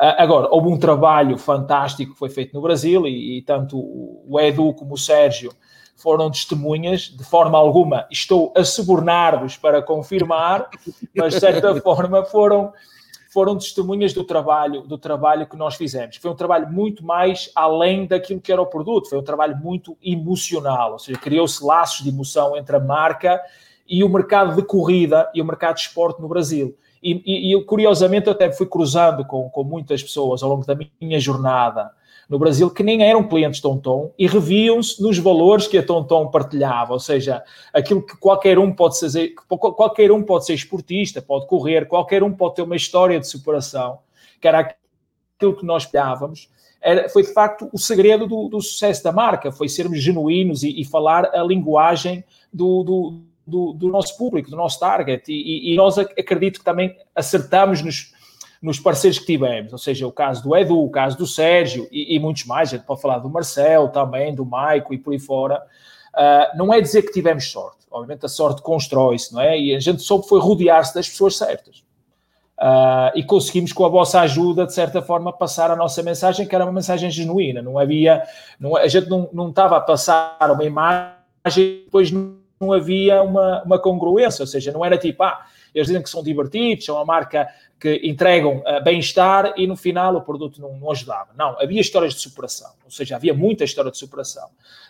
Ah, 0.02 0.22
agora, 0.22 0.48
houve 0.50 0.68
um 0.68 0.78
trabalho 0.78 1.36
fantástico 1.36 2.12
que 2.12 2.18
foi 2.18 2.30
feito 2.30 2.54
no 2.54 2.62
Brasil 2.62 3.06
e, 3.06 3.36
e 3.36 3.42
tanto 3.42 3.76
o 3.78 4.40
Edu 4.40 4.72
como 4.72 4.94
o 4.94 4.98
Sérgio 4.98 5.52
foram 5.94 6.30
testemunhas, 6.30 7.02
de 7.02 7.22
forma 7.22 7.58
alguma 7.58 8.06
estou 8.10 8.50
a 8.56 8.64
subornar-vos 8.64 9.58
para 9.58 9.82
confirmar, 9.82 10.70
mas 11.14 11.34
de 11.34 11.40
certa 11.40 11.76
forma 11.82 12.24
foram, 12.24 12.72
foram 13.30 13.58
testemunhas 13.58 14.14
do 14.14 14.24
trabalho, 14.24 14.80
do 14.80 14.96
trabalho 14.96 15.46
que 15.46 15.54
nós 15.54 15.74
fizemos. 15.74 16.16
Foi 16.16 16.30
um 16.30 16.34
trabalho 16.34 16.72
muito 16.72 17.04
mais 17.04 17.50
além 17.54 18.06
daquilo 18.06 18.40
que 18.40 18.50
era 18.50 18.62
o 18.62 18.66
produto, 18.66 19.10
foi 19.10 19.18
um 19.18 19.22
trabalho 19.22 19.58
muito 19.58 19.98
emocional, 20.02 20.92
ou 20.92 20.98
seja, 20.98 21.18
criou-se 21.18 21.62
laços 21.62 22.02
de 22.02 22.08
emoção 22.08 22.56
entre 22.56 22.74
a 22.74 22.80
marca 22.80 23.38
e 23.86 24.02
o 24.02 24.08
mercado 24.08 24.56
de 24.56 24.62
corrida 24.62 25.30
e 25.34 25.42
o 25.42 25.44
mercado 25.44 25.74
de 25.74 25.82
esporte 25.82 26.22
no 26.22 26.28
Brasil. 26.28 26.74
E, 27.02 27.22
e, 27.24 27.54
e 27.56 27.64
curiosamente 27.64 28.26
eu 28.26 28.32
até 28.32 28.52
fui 28.52 28.66
cruzando 28.66 29.24
com, 29.24 29.48
com 29.48 29.64
muitas 29.64 30.02
pessoas 30.02 30.42
ao 30.42 30.50
longo 30.50 30.66
da 30.66 30.76
minha 31.00 31.18
jornada 31.18 31.90
no 32.30 32.38
Brasil 32.38 32.70
que 32.70 32.84
nem 32.84 33.02
eram 33.02 33.26
clientes 33.26 33.60
Tonton 33.60 34.12
e 34.16 34.28
reviam-se 34.28 35.02
nos 35.02 35.18
valores 35.18 35.66
que 35.66 35.76
a 35.76 35.82
Tonton 35.82 36.28
partilhava, 36.28 36.92
ou 36.92 37.00
seja, 37.00 37.42
aquilo 37.74 38.06
que 38.06 38.16
qualquer 38.16 38.56
um 38.56 38.72
pode 38.72 39.00
fazer, 39.00 39.34
qualquer 39.48 40.12
um 40.12 40.22
pode 40.22 40.46
ser 40.46 40.54
esportista, 40.54 41.20
pode 41.20 41.48
correr, 41.48 41.88
qualquer 41.88 42.22
um 42.22 42.32
pode 42.32 42.54
ter 42.54 42.62
uma 42.62 42.76
história 42.76 43.18
de 43.18 43.26
superação, 43.26 43.98
que 44.40 44.46
era 44.46 44.60
aquilo 44.60 45.56
que 45.56 45.66
nós 45.66 45.82
esperávamos, 45.82 46.48
era, 46.80 47.08
foi 47.08 47.24
de 47.24 47.34
facto 47.34 47.68
o 47.72 47.78
segredo 47.78 48.28
do, 48.28 48.48
do, 48.48 48.62
sucesso 48.62 49.02
da 49.02 49.10
marca, 49.10 49.50
foi 49.50 49.68
sermos 49.68 50.00
genuínos 50.00 50.62
e, 50.62 50.80
e 50.80 50.84
falar 50.84 51.26
a 51.34 51.42
linguagem 51.42 52.22
do, 52.52 52.84
do 52.84 53.22
do, 53.50 53.72
do 53.72 53.88
nosso 53.88 54.16
público, 54.16 54.50
do 54.50 54.56
nosso 54.56 54.78
target, 54.78 55.30
e, 55.30 55.72
e, 55.72 55.76
nós 55.76 55.98
acredito 55.98 56.60
que 56.60 56.64
também 56.64 56.96
acertamos 57.14 57.82
nos, 57.82 58.12
nos 58.62 58.78
parceiros 58.78 59.18
que 59.18 59.26
tivemos, 59.26 59.72
ou 59.72 59.78
seja, 59.78 60.06
o 60.06 60.12
caso 60.12 60.42
do 60.42 60.56
Edu, 60.56 60.82
o 60.82 60.90
caso 60.90 61.18
do 61.18 61.26
Sérgio 61.26 61.88
e, 61.90 62.14
e 62.14 62.18
muitos 62.18 62.44
mais, 62.44 62.68
a 62.68 62.76
gente 62.76 62.86
pode 62.86 63.00
falar 63.00 63.18
do 63.18 63.28
Marcel 63.28 63.88
também, 63.88 64.34
do 64.34 64.44
Maico 64.46 64.94
e 64.94 64.98
por 64.98 65.12
aí 65.12 65.18
fora. 65.18 65.62
Uh, 66.14 66.56
não 66.56 66.72
é 66.72 66.80
dizer 66.80 67.02
que 67.02 67.12
tivemos 67.12 67.50
sorte, 67.50 67.86
obviamente 67.90 68.24
a 68.24 68.28
sorte 68.28 68.62
constrói-se, 68.62 69.32
não 69.32 69.40
é? 69.40 69.58
E 69.58 69.74
a 69.74 69.80
gente 69.80 70.02
soube 70.02 70.28
foi 70.28 70.40
rodear-se 70.40 70.94
das 70.94 71.08
pessoas 71.08 71.36
certas. 71.36 71.82
Uh, 72.60 73.08
e 73.14 73.24
conseguimos, 73.24 73.72
com 73.72 73.86
a 73.86 73.88
vossa 73.88 74.20
ajuda, 74.20 74.66
de 74.66 74.74
certa 74.74 75.00
forma, 75.00 75.32
passar 75.32 75.70
a 75.70 75.76
nossa 75.76 76.02
mensagem, 76.02 76.46
que 76.46 76.54
era 76.54 76.62
uma 76.62 76.72
mensagem 76.72 77.10
genuína. 77.10 77.62
Não 77.62 77.78
havia, 77.78 78.22
não, 78.58 78.76
a 78.76 78.86
gente 78.86 79.08
não, 79.08 79.30
não 79.32 79.48
estava 79.48 79.78
a 79.78 79.80
passar 79.80 80.36
uma 80.42 80.62
imagem 80.62 81.14
depois 81.86 82.10
não 82.60 82.74
havia 82.74 83.22
uma, 83.22 83.62
uma 83.62 83.78
congruência, 83.78 84.42
ou 84.42 84.46
seja, 84.46 84.70
não 84.70 84.84
era 84.84 84.98
tipo, 84.98 85.22
ah, 85.22 85.46
eles 85.74 85.88
dizem 85.88 86.02
que 86.02 86.10
são 86.10 86.22
divertidos, 86.22 86.84
são 86.84 86.96
uma 86.96 87.06
marca 87.06 87.48
que 87.80 88.02
entregam 88.04 88.58
uh, 88.58 88.84
bem-estar 88.84 89.54
e 89.56 89.66
no 89.66 89.74
final 89.74 90.14
o 90.14 90.20
produto 90.20 90.60
não, 90.60 90.76
não, 90.76 90.90
ajudava. 90.90 91.30
Não, 91.34 91.58
havia 91.58 91.80
histórias 91.80 92.12
de 92.12 92.20
superação, 92.20 92.70
ou 92.84 92.90
seja, 92.90 93.16
havia 93.16 93.32
muita 93.32 93.64
história 93.64 93.90
de 93.90 93.96
superação. 93.96 94.46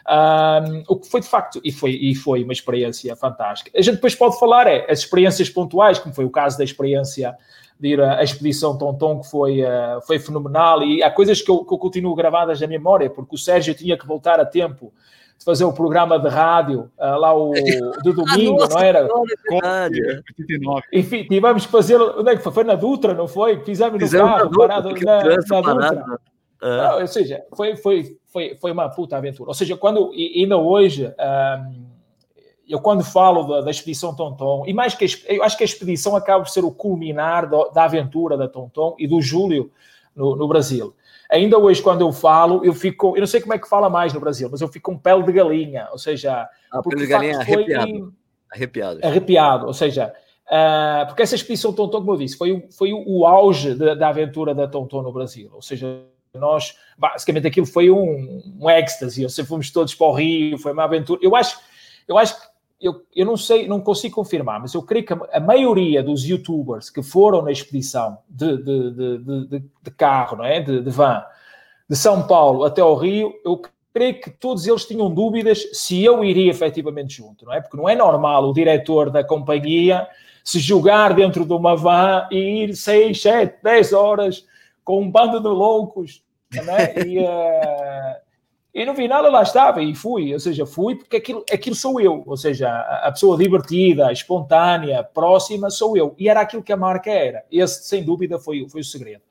Um, 0.08 0.82
o 0.88 0.96
que 0.96 1.08
foi 1.08 1.20
de 1.20 1.28
facto, 1.28 1.60
e 1.62 1.70
foi, 1.70 1.92
e 1.92 2.12
foi 2.16 2.42
uma 2.42 2.52
experiência 2.52 3.14
fantástica. 3.14 3.70
A 3.78 3.80
gente 3.80 3.94
depois 3.94 4.16
pode 4.16 4.36
falar 4.36 4.66
é 4.66 4.90
as 4.90 5.00
experiências 5.00 5.48
pontuais, 5.48 6.00
como 6.00 6.12
foi 6.12 6.24
o 6.24 6.30
caso 6.30 6.58
da 6.58 6.64
experiência 6.64 7.36
de 7.78 7.90
ir 7.90 8.00
à 8.00 8.22
expedição 8.24 8.76
Tonton, 8.76 9.20
que 9.20 9.30
foi, 9.30 9.62
uh, 9.62 10.00
foi 10.04 10.18
fenomenal, 10.18 10.82
e 10.82 11.04
há 11.04 11.10
coisas 11.10 11.40
que 11.40 11.50
eu, 11.50 11.64
que 11.64 11.72
eu 11.72 11.78
continuo 11.78 12.16
gravadas 12.16 12.60
na 12.60 12.66
memória, 12.66 13.08
porque 13.08 13.36
o 13.36 13.38
Sérgio 13.38 13.74
tinha 13.74 13.96
que 13.96 14.06
voltar 14.06 14.40
a 14.40 14.44
tempo 14.44 14.92
de 15.40 15.44
fazer 15.44 15.64
o 15.64 15.72
programa 15.72 16.18
de 16.18 16.28
rádio, 16.28 16.90
uh, 16.98 17.18
lá 17.18 17.34
o 17.34 17.50
do 18.04 18.12
domingo, 18.12 18.62
ah, 18.62 18.68
não 18.68 18.78
era? 18.78 18.98
É 19.00 19.08
Enfim, 20.92 21.24
tivemos 21.24 21.64
que 21.64 21.72
fazer, 21.72 21.96
onde 21.96 22.30
é 22.30 22.36
que 22.36 22.42
foi? 22.42 22.52
Foi 22.52 22.64
na 22.64 22.74
Dutra, 22.74 23.14
não 23.14 23.26
foi? 23.26 23.64
Fizemos, 23.64 23.98
Fizemos 23.98 24.30
no 24.30 24.36
carro, 24.36 24.50
parado 24.58 24.90
na, 24.90 25.24
na 25.24 25.72
Dutra. 25.72 26.20
Ah. 26.62 26.92
Não, 26.92 27.00
ou 27.00 27.06
seja, 27.06 27.42
foi, 27.56 27.74
foi, 27.74 28.18
foi, 28.26 28.58
foi 28.60 28.70
uma 28.70 28.90
puta 28.90 29.16
aventura. 29.16 29.48
Ou 29.48 29.54
seja, 29.54 29.78
quando, 29.78 30.12
ainda 30.12 30.58
hoje, 30.58 31.06
um, 31.08 31.86
eu 32.68 32.78
quando 32.78 33.02
falo 33.02 33.44
da, 33.44 33.62
da, 33.62 33.70
expedição 33.70 34.14
Tonton, 34.14 34.64
e 34.66 34.74
mais 34.74 34.94
que 34.94 35.06
a, 35.06 35.32
eu 35.32 35.42
acho 35.42 35.56
que 35.56 35.64
a 35.64 35.66
expedição 35.66 36.14
acaba 36.14 36.44
por 36.44 36.50
ser 36.50 36.64
o 36.66 36.70
culminar 36.70 37.48
do, 37.48 37.70
da 37.70 37.84
aventura 37.84 38.36
da 38.36 38.46
Tonton 38.46 38.94
e 38.98 39.08
do 39.08 39.22
Júlio 39.22 39.70
no, 40.14 40.36
no 40.36 40.46
Brasil. 40.46 40.94
Ainda 41.30 41.58
hoje, 41.58 41.80
quando 41.80 42.00
eu 42.00 42.12
falo, 42.12 42.64
eu 42.64 42.74
fico, 42.74 43.16
eu 43.16 43.20
não 43.20 43.26
sei 43.26 43.40
como 43.40 43.54
é 43.54 43.58
que 43.58 43.68
fala 43.68 43.88
mais 43.88 44.12
no 44.12 44.20
Brasil, 44.20 44.48
mas 44.50 44.60
eu 44.60 44.68
fico 44.68 44.90
com 44.90 44.98
pele 44.98 45.22
de 45.22 45.32
galinha, 45.32 45.88
ou 45.92 45.98
seja, 45.98 46.48
ah, 46.72 46.82
pele 46.82 47.02
de 47.02 47.06
galinha 47.06 47.38
arrepiado. 47.38 48.14
arrepiado. 48.52 49.00
Arrepiado, 49.02 49.66
ou 49.66 49.72
seja, 49.72 50.12
uh, 50.46 51.06
porque 51.06 51.22
essa 51.22 51.36
expedição 51.36 51.72
Tonton, 51.72 52.00
como 52.00 52.12
eu 52.12 52.16
disse, 52.16 52.36
foi, 52.36 52.66
foi 52.76 52.92
o, 52.92 53.04
o 53.06 53.26
auge 53.26 53.74
da, 53.74 53.94
da 53.94 54.08
aventura 54.08 54.52
da 54.54 54.66
Tonton 54.66 55.02
no 55.02 55.12
Brasil, 55.12 55.50
ou 55.52 55.62
seja, 55.62 56.02
nós, 56.34 56.76
basicamente 56.98 57.46
aquilo 57.46 57.66
foi 57.66 57.90
um, 57.90 58.42
um 58.60 58.68
êxtase, 58.68 59.22
ou 59.22 59.30
seja, 59.30 59.46
fomos 59.46 59.70
todos 59.70 59.94
para 59.94 60.06
o 60.06 60.12
Rio, 60.12 60.58
foi 60.58 60.72
uma 60.72 60.84
aventura. 60.84 61.20
Eu 61.22 61.36
acho, 61.36 61.60
eu 62.08 62.18
acho 62.18 62.40
que 62.40 62.49
eu, 62.80 63.02
eu 63.14 63.26
não 63.26 63.36
sei, 63.36 63.68
não 63.68 63.80
consigo 63.80 64.14
confirmar, 64.14 64.58
mas 64.60 64.72
eu 64.72 64.82
creio 64.82 65.04
que 65.04 65.12
a, 65.12 65.40
maioria 65.40 66.02
dos 66.02 66.24
youtubers 66.24 66.88
que 66.88 67.02
foram 67.02 67.42
na 67.42 67.52
expedição 67.52 68.18
de, 68.28 68.56
de, 68.56 68.90
de, 68.90 69.18
de, 69.46 69.64
de 69.82 69.90
carro, 69.90 70.38
não 70.38 70.44
é? 70.44 70.60
De, 70.60 70.80
de 70.80 70.90
van, 70.90 71.22
de 71.88 71.96
São 71.96 72.26
Paulo 72.26 72.64
até 72.64 72.80
ao 72.80 72.94
Rio, 72.94 73.34
eu 73.44 73.60
creio 73.92 74.20
que 74.20 74.30
todos 74.30 74.66
eles 74.66 74.86
tinham 74.86 75.12
dúvidas 75.12 75.68
se 75.72 76.02
eu 76.02 76.24
iria 76.24 76.50
efetivamente 76.50 77.16
junto, 77.16 77.44
não 77.44 77.52
é? 77.52 77.60
Porque 77.60 77.76
não 77.76 77.88
é 77.88 77.94
normal 77.94 78.48
o 78.48 78.54
diretor 78.54 79.10
da 79.10 79.22
companhia 79.22 80.08
se 80.42 80.58
jogar 80.58 81.14
dentro 81.14 81.44
de 81.44 81.52
uma 81.52 81.76
van 81.76 82.26
e 82.30 82.64
ir 82.64 82.76
6, 82.76 83.20
7, 83.20 83.62
10 83.62 83.92
horas 83.92 84.46
com 84.82 85.02
um 85.02 85.10
bando 85.10 85.38
de 85.38 85.48
loucos, 85.48 86.22
não 86.54 86.76
é? 86.76 86.94
E, 87.06 87.18
uh, 87.18 88.20
e 88.72 88.84
no 88.84 88.94
final 88.94 89.24
eu 89.24 89.32
lá 89.32 89.42
estava 89.42 89.82
e 89.82 89.94
fui, 89.96 90.32
ou 90.32 90.38
seja, 90.38 90.64
fui 90.64 90.94
porque 90.94 91.16
aquilo, 91.16 91.44
aquilo 91.52 91.74
sou 91.74 92.00
eu, 92.00 92.22
ou 92.24 92.36
seja, 92.36 92.70
a 92.70 93.10
pessoa 93.10 93.36
divertida, 93.36 94.12
espontânea, 94.12 95.02
próxima 95.02 95.70
sou 95.70 95.96
eu. 95.96 96.14
E 96.16 96.28
era 96.28 96.40
aquilo 96.40 96.62
que 96.62 96.72
a 96.72 96.76
marca 96.76 97.10
era. 97.10 97.44
Esse, 97.50 97.84
sem 97.88 98.04
dúvida, 98.04 98.38
foi, 98.38 98.68
foi 98.68 98.80
o 98.80 98.84
segredo. 98.84 99.22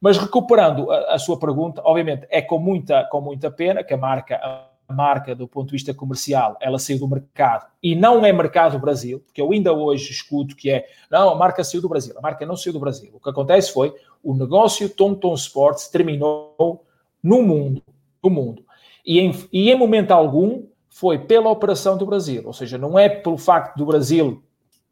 Mas 0.00 0.18
recuperando 0.18 0.90
a, 0.90 1.14
a 1.14 1.18
sua 1.18 1.36
pergunta, 1.36 1.82
obviamente 1.84 2.28
é 2.30 2.40
com 2.40 2.58
muita, 2.58 3.04
com 3.10 3.20
muita 3.20 3.50
pena 3.50 3.82
que 3.82 3.92
a 3.92 3.96
marca, 3.96 4.36
a 4.36 4.92
marca 4.94 5.34
do 5.34 5.48
ponto 5.48 5.66
de 5.66 5.72
vista 5.72 5.92
comercial, 5.92 6.56
ela 6.60 6.78
saiu 6.78 7.00
do 7.00 7.08
mercado 7.08 7.66
e 7.82 7.96
não 7.96 8.24
é 8.24 8.32
mercado 8.32 8.78
Brasil, 8.78 9.18
porque 9.18 9.42
eu 9.42 9.50
ainda 9.50 9.72
hoje 9.72 10.12
escuto 10.12 10.54
que 10.54 10.70
é, 10.70 10.86
não, 11.10 11.30
a 11.30 11.34
marca 11.34 11.64
saiu 11.64 11.82
do 11.82 11.88
Brasil, 11.88 12.14
a 12.16 12.20
marca 12.20 12.46
não 12.46 12.56
saiu 12.56 12.72
do 12.72 12.78
Brasil. 12.78 13.10
O 13.14 13.18
que 13.18 13.30
acontece 13.30 13.72
foi, 13.72 13.92
o 14.22 14.32
negócio 14.32 14.88
Tom 14.88 15.14
Tom 15.14 15.34
Sports 15.34 15.88
terminou 15.88 16.84
no 17.20 17.42
mundo, 17.42 17.82
no 18.22 18.30
mundo 18.30 18.65
e 19.06 19.20
em, 19.20 19.48
e 19.52 19.70
em 19.70 19.78
momento 19.78 20.10
algum 20.10 20.64
foi 20.90 21.18
pela 21.18 21.50
operação 21.50 21.96
do 21.96 22.04
Brasil, 22.04 22.42
ou 22.44 22.52
seja, 22.52 22.76
não 22.76 22.98
é 22.98 23.08
pelo 23.08 23.38
facto 23.38 23.76
do 23.76 23.86
Brasil 23.86 24.42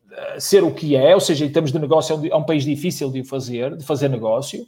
uh, 0.07 0.41
ser 0.41 0.63
o 0.63 0.73
que 0.73 0.95
é, 0.95 1.15
ou 1.15 1.21
seja, 1.21 1.45
em 1.45 1.51
termos 1.51 1.73
de 1.73 1.79
negócio 1.79 2.15
é 2.15 2.37
um, 2.37 2.43
é 2.43 2.47
país 2.47 2.63
difícil 2.63 3.11
de 3.11 3.25
fazer, 3.25 3.77
de 3.77 3.85
fazer 3.85 4.09
negócio. 4.09 4.67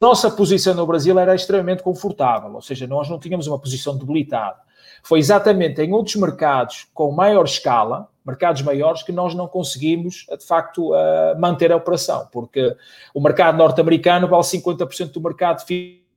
Nossa 0.00 0.30
posição 0.30 0.74
no 0.74 0.86
Brasil 0.86 1.18
era 1.18 1.34
extremamente 1.34 1.82
confortável, 1.82 2.54
ou 2.54 2.62
seja, 2.62 2.86
nós 2.86 3.08
não 3.08 3.18
tínhamos 3.18 3.46
uma 3.46 3.58
posição 3.58 3.96
debilitada. 3.96 4.58
Foi 5.02 5.18
exatamente 5.18 5.80
em 5.82 5.92
outros 5.92 6.16
mercados 6.16 6.86
com 6.94 7.10
maior 7.10 7.44
escala, 7.44 8.08
mercados 8.24 8.62
maiores, 8.62 9.02
que 9.02 9.12
nós 9.12 9.34
não 9.34 9.48
conseguimos, 9.48 10.26
de 10.38 10.46
facto, 10.46 10.92
uh, 10.92 11.38
manter 11.38 11.72
a 11.72 11.76
operação, 11.76 12.28
porque 12.30 12.74
o 13.12 13.20
mercado 13.20 13.58
norte-americano 13.58 14.28
vale 14.28 14.42
50% 14.42 15.12
do 15.12 15.20
mercado 15.20 15.64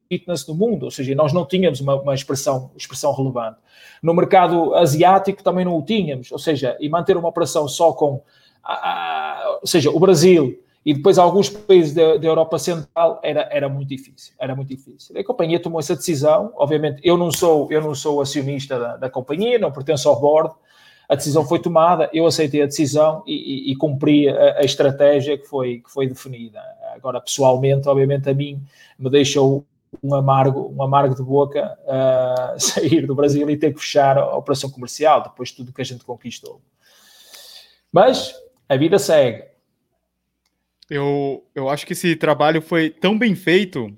fitness 0.07 0.47
no 0.47 0.55
mundo, 0.55 0.83
ou 0.83 0.91
seja, 0.91 1.13
nós 1.15 1.33
não 1.33 1.45
tínhamos 1.45 1.81
uma, 1.81 1.95
uma 1.95 2.13
expressão, 2.13 2.71
expressão 2.75 3.13
relevante. 3.13 3.57
No 4.01 4.13
mercado 4.13 4.73
asiático 4.75 5.43
também 5.43 5.65
não 5.65 5.77
o 5.77 5.83
tínhamos, 5.83 6.31
ou 6.31 6.39
seja, 6.39 6.77
e 6.79 6.89
manter 6.89 7.17
uma 7.17 7.29
operação 7.29 7.67
só 7.67 7.93
com, 7.93 8.21
a, 8.63 8.73
a, 8.73 9.57
ou 9.61 9.67
seja, 9.67 9.89
o 9.89 9.99
Brasil 9.99 10.59
e 10.85 10.93
depois 10.93 11.17
alguns 11.17 11.49
países 11.49 11.93
da, 11.93 12.15
da, 12.15 12.27
Europa 12.27 12.57
Central 12.57 13.19
era, 13.21 13.49
era 13.51 13.67
muito 13.67 13.89
difícil, 13.89 14.33
era 14.39 14.55
muito 14.55 14.69
difícil. 14.69 15.19
A 15.19 15.23
companhia 15.23 15.59
tomou 15.59 15.79
essa 15.79 15.95
decisão, 15.95 16.53
obviamente 16.55 17.01
eu 17.03 17.17
não 17.17 17.29
sou, 17.29 17.69
eu 17.69 17.81
não 17.81 17.93
sou 17.93 18.21
acionista 18.21 18.79
da, 18.79 18.95
da 18.95 19.09
companhia, 19.09 19.59
não 19.59 19.71
pertenço 19.71 20.07
ao 20.07 20.19
board, 20.19 20.55
a 21.09 21.15
decisão 21.15 21.45
foi 21.45 21.59
tomada, 21.59 22.09
eu 22.13 22.25
aceitei 22.25 22.61
a 22.61 22.65
decisão 22.65 23.23
e, 23.25 23.69
e, 23.69 23.71
e 23.71 23.75
cumpri 23.75 24.29
a, 24.29 24.59
a, 24.59 24.61
estratégia 24.63 25.37
que 25.37 25.45
foi, 25.45 25.79
que 25.79 25.89
foi 25.89 26.07
definida. 26.07 26.61
Agora, 26.93 27.21
pessoalmente, 27.21 27.87
obviamente, 27.87 28.29
a 28.29 28.33
mim 28.33 28.61
me 28.99 29.09
deixou 29.09 29.65
um 30.03 30.13
amargo, 30.15 30.73
um 30.75 30.81
amargo 30.81 31.15
de 31.15 31.23
boca 31.23 31.77
uh, 31.83 32.59
sair 32.59 33.05
do 33.05 33.15
Brasil 33.15 33.49
e 33.49 33.57
ter 33.57 33.73
que 33.73 33.79
fechar 33.79 34.17
a 34.17 34.35
operação 34.35 34.69
comercial 34.69 35.23
depois 35.23 35.49
de 35.49 35.55
tudo 35.55 35.73
que 35.73 35.81
a 35.81 35.85
gente 35.85 36.03
conquistou. 36.03 36.61
Mas 37.91 38.33
a 38.67 38.75
vida 38.75 38.99
segue. 38.99 39.43
Eu, 40.89 41.45
eu 41.53 41.69
acho 41.69 41.85
que 41.85 41.93
esse 41.93 42.15
trabalho 42.15 42.61
foi 42.61 42.89
tão 42.89 43.17
bem 43.17 43.35
feito. 43.35 43.91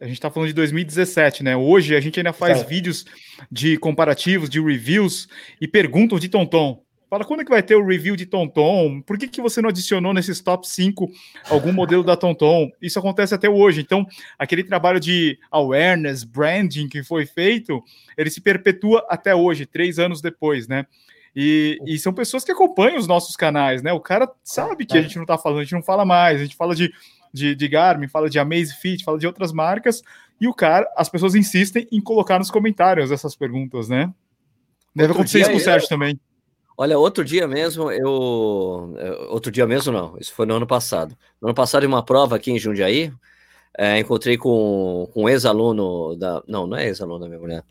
A 0.00 0.04
gente 0.04 0.14
está 0.14 0.30
falando 0.30 0.48
de 0.48 0.54
2017, 0.54 1.42
né? 1.42 1.56
Hoje 1.56 1.96
a 1.96 2.00
gente 2.00 2.18
ainda 2.18 2.32
faz 2.32 2.62
vídeos 2.62 3.04
de 3.50 3.76
comparativos, 3.76 4.48
de 4.48 4.60
reviews 4.60 5.28
e 5.60 5.66
perguntam 5.66 6.18
de 6.18 6.28
Tonton. 6.28 6.82
Fala 7.10 7.24
quando 7.24 7.40
é 7.40 7.44
que 7.44 7.50
vai 7.50 7.60
ter 7.60 7.74
o 7.74 7.84
review 7.84 8.14
de 8.14 8.24
Tonton? 8.24 9.02
Por 9.02 9.18
que, 9.18 9.26
que 9.26 9.42
você 9.42 9.60
não 9.60 9.70
adicionou 9.70 10.14
nesses 10.14 10.40
top 10.40 10.68
5 10.68 11.10
algum 11.48 11.72
modelo 11.72 12.04
da 12.04 12.16
Tonton? 12.16 12.70
Isso 12.80 13.00
acontece 13.00 13.34
até 13.34 13.50
hoje. 13.50 13.80
Então, 13.80 14.06
aquele 14.38 14.62
trabalho 14.62 15.00
de 15.00 15.36
awareness, 15.50 16.22
branding 16.22 16.88
que 16.88 17.02
foi 17.02 17.26
feito, 17.26 17.82
ele 18.16 18.30
se 18.30 18.40
perpetua 18.40 19.04
até 19.10 19.34
hoje, 19.34 19.66
três 19.66 19.98
anos 19.98 20.22
depois, 20.22 20.68
né? 20.68 20.86
E, 21.34 21.80
e, 21.84 21.98
são 21.98 22.12
pessoas 22.12 22.44
que 22.44 22.52
acompanham 22.52 22.96
os 22.96 23.08
nossos 23.08 23.34
canais, 23.34 23.82
né? 23.82 23.92
O 23.92 24.00
cara 24.00 24.30
sabe 24.44 24.86
que 24.86 24.96
a 24.96 25.02
gente 25.02 25.18
não 25.18 25.26
tá 25.26 25.36
falando, 25.36 25.58
a 25.58 25.62
gente 25.64 25.74
não 25.74 25.82
fala 25.82 26.04
mais, 26.04 26.40
a 26.40 26.44
gente 26.44 26.56
fala 26.56 26.76
de, 26.76 26.92
de, 27.32 27.56
de 27.56 27.68
Garmin, 27.68 28.06
fala 28.06 28.30
de 28.30 28.38
Amazfit, 28.38 29.02
fala 29.02 29.18
de 29.18 29.26
outras 29.26 29.52
marcas, 29.52 30.00
e 30.40 30.46
o 30.46 30.54
cara, 30.54 30.88
as 30.96 31.08
pessoas 31.08 31.34
insistem 31.34 31.88
em 31.90 32.00
colocar 32.00 32.38
nos 32.38 32.52
comentários 32.52 33.10
essas 33.10 33.34
perguntas, 33.34 33.88
né? 33.88 34.12
Deve 34.94 35.08
Outro 35.08 35.22
acontecer 35.22 35.40
isso 35.40 35.50
com 35.50 35.56
o 35.56 35.60
Sérgio 35.60 35.88
também. 35.88 36.18
Olha, 36.80 36.98
outro 36.98 37.22
dia 37.22 37.46
mesmo, 37.46 37.92
eu. 37.92 38.94
É, 38.96 39.10
outro 39.28 39.52
dia 39.52 39.66
mesmo, 39.66 39.92
não. 39.92 40.16
Isso 40.18 40.32
foi 40.32 40.46
no 40.46 40.54
ano 40.54 40.66
passado. 40.66 41.14
No 41.38 41.48
ano 41.48 41.54
passado, 41.54 41.84
em 41.84 41.86
uma 41.86 42.02
prova 42.02 42.36
aqui 42.36 42.50
em 42.50 42.58
Jundiaí, 42.58 43.12
é, 43.76 43.98
encontrei 43.98 44.38
com, 44.38 45.06
com 45.12 45.24
um 45.24 45.28
ex-aluno 45.28 46.16
da. 46.16 46.42
Não, 46.48 46.66
não 46.66 46.78
é 46.78 46.86
ex-aluno 46.86 47.20
da 47.20 47.26
minha 47.28 47.38
mulher. 47.38 47.62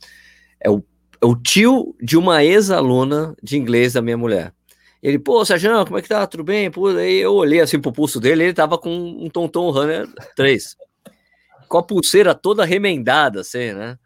É 0.60 0.70
o, 0.70 0.84
é 1.20 1.26
o 1.26 1.36
tio 1.36 1.96
de 2.00 2.16
uma 2.20 2.44
ex-aluna 2.44 3.36
de 3.42 3.58
inglês 3.58 3.94
da 3.94 4.02
minha 4.04 4.16
mulher. 4.16 4.54
Ele, 5.02 5.18
pô, 5.18 5.44
Sérgio, 5.44 5.86
como 5.88 5.98
é 5.98 6.04
que 6.04 6.10
tá? 6.10 6.28
Tudo 6.28 6.44
bem? 6.44 6.70
Pô, 6.70 6.90
aí 6.90 7.18
eu 7.18 7.34
olhei 7.34 7.62
assim 7.62 7.82
pro 7.82 7.92
pulso 7.92 8.20
dele, 8.20 8.44
ele 8.44 8.54
tava 8.54 8.78
com 8.78 8.92
um 8.96 9.28
Tonton 9.28 9.72
Runner 9.72 10.08
3. 10.36 10.78
com 11.68 11.80
a 11.80 11.84
pulseira 11.84 12.36
toda 12.36 12.64
remendada, 12.64 13.42
assim, 13.42 13.74
né? 13.74 13.98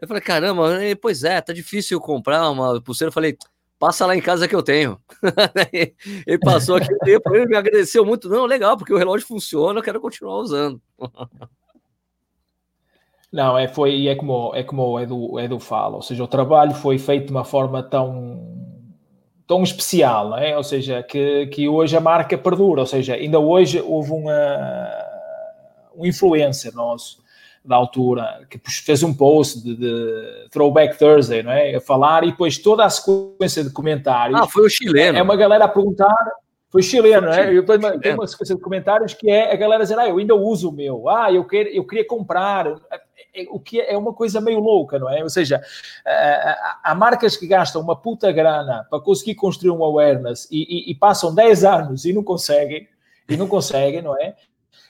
Eu 0.00 0.08
falei, 0.08 0.20
caramba, 0.20 0.68
pois 1.00 1.22
é, 1.22 1.40
tá 1.40 1.52
difícil 1.52 2.00
comprar 2.00 2.50
uma 2.50 2.82
pulseira. 2.82 3.10
Eu 3.10 3.12
falei, 3.12 3.36
passa 3.82 4.06
lá 4.06 4.16
em 4.16 4.20
casa 4.20 4.46
que 4.46 4.54
eu 4.54 4.62
tenho. 4.62 4.96
ele 6.24 6.38
passou 6.38 6.76
aqui, 6.76 6.86
ele 7.04 7.46
me 7.46 7.56
agradeceu 7.56 8.06
muito. 8.06 8.28
Não, 8.28 8.46
legal, 8.46 8.76
porque 8.76 8.94
o 8.94 8.96
relógio 8.96 9.26
funciona, 9.26 9.80
eu 9.80 9.82
quero 9.82 10.00
continuar 10.00 10.36
usando. 10.38 10.80
Não, 13.32 13.58
é, 13.58 13.66
foi, 13.66 14.06
é 14.06 14.14
como, 14.14 14.54
é 14.54 14.62
como 14.62 14.84
o 14.84 15.00
Edu, 15.00 15.40
Edu 15.40 15.58
fala, 15.58 15.96
ou 15.96 16.02
seja, 16.02 16.22
o 16.22 16.28
trabalho 16.28 16.74
foi 16.74 16.98
feito 16.98 17.26
de 17.26 17.32
uma 17.32 17.44
forma 17.44 17.82
tão, 17.82 18.46
tão 19.46 19.62
especial, 19.62 20.28
não 20.28 20.36
é? 20.36 20.54
ou 20.54 20.62
seja, 20.62 21.02
que, 21.02 21.46
que 21.46 21.66
hoje 21.66 21.96
a 21.96 22.00
marca 22.00 22.36
perdura, 22.36 22.82
ou 22.82 22.86
seja, 22.86 23.14
ainda 23.14 23.38
hoje 23.38 23.80
houve 23.80 24.12
uma, 24.12 24.90
um 25.96 26.04
influencer 26.04 26.74
nosso 26.74 27.22
da 27.64 27.76
altura, 27.76 28.46
que 28.50 28.58
fez 28.58 29.02
um 29.02 29.14
post 29.14 29.62
de, 29.62 29.76
de, 29.76 30.48
Throwback 30.50 30.98
Thursday, 30.98 31.42
não 31.42 31.52
é? 31.52 31.76
A 31.76 31.80
falar, 31.80 32.24
e 32.24 32.32
depois 32.32 32.58
toda 32.58 32.84
a 32.84 32.90
sequência 32.90 33.62
de 33.62 33.70
comentários. 33.70 34.40
Ah, 34.40 34.48
foi 34.48 34.66
o 34.66 34.68
chileno. 34.68 35.16
É 35.16 35.22
uma 35.22 35.36
galera 35.36 35.66
a 35.66 35.68
perguntar. 35.68 36.14
Foi 36.70 36.82
chileno, 36.82 37.26
não 37.26 37.34
é? 37.34 37.52
Depois 37.52 37.80
tem 38.00 38.14
uma 38.14 38.26
sequência 38.26 38.56
de 38.56 38.60
comentários 38.60 39.14
que 39.14 39.30
é 39.30 39.52
a 39.52 39.56
galera 39.56 39.84
dizendo, 39.84 40.00
ah, 40.00 40.08
eu 40.08 40.18
ainda 40.18 40.34
uso 40.34 40.70
o 40.70 40.72
meu, 40.72 41.08
ah, 41.08 41.30
eu, 41.30 41.44
quero, 41.44 41.68
eu 41.68 41.86
queria 41.86 42.06
comprar. 42.06 42.66
É, 42.90 43.00
é, 43.34 43.46
o 43.50 43.60
que 43.60 43.80
é 43.80 43.96
uma 43.96 44.12
coisa 44.12 44.40
meio 44.40 44.58
louca, 44.58 44.98
não 44.98 45.08
é? 45.08 45.22
Ou 45.22 45.30
seja, 45.30 45.62
há 46.82 46.94
marcas 46.94 47.36
que 47.36 47.46
gastam 47.46 47.80
uma 47.80 47.94
puta 47.94 48.32
grana 48.32 48.86
para 48.90 49.00
conseguir 49.00 49.36
construir 49.36 49.70
um 49.70 49.84
awareness 49.84 50.48
e, 50.50 50.88
e, 50.88 50.90
e 50.90 50.94
passam 50.94 51.34
10 51.34 51.64
anos 51.64 52.04
e 52.04 52.12
não 52.12 52.24
conseguem, 52.24 52.88
e 53.28 53.36
não 53.36 53.46
conseguem, 53.46 54.02
não 54.02 54.16
é? 54.18 54.34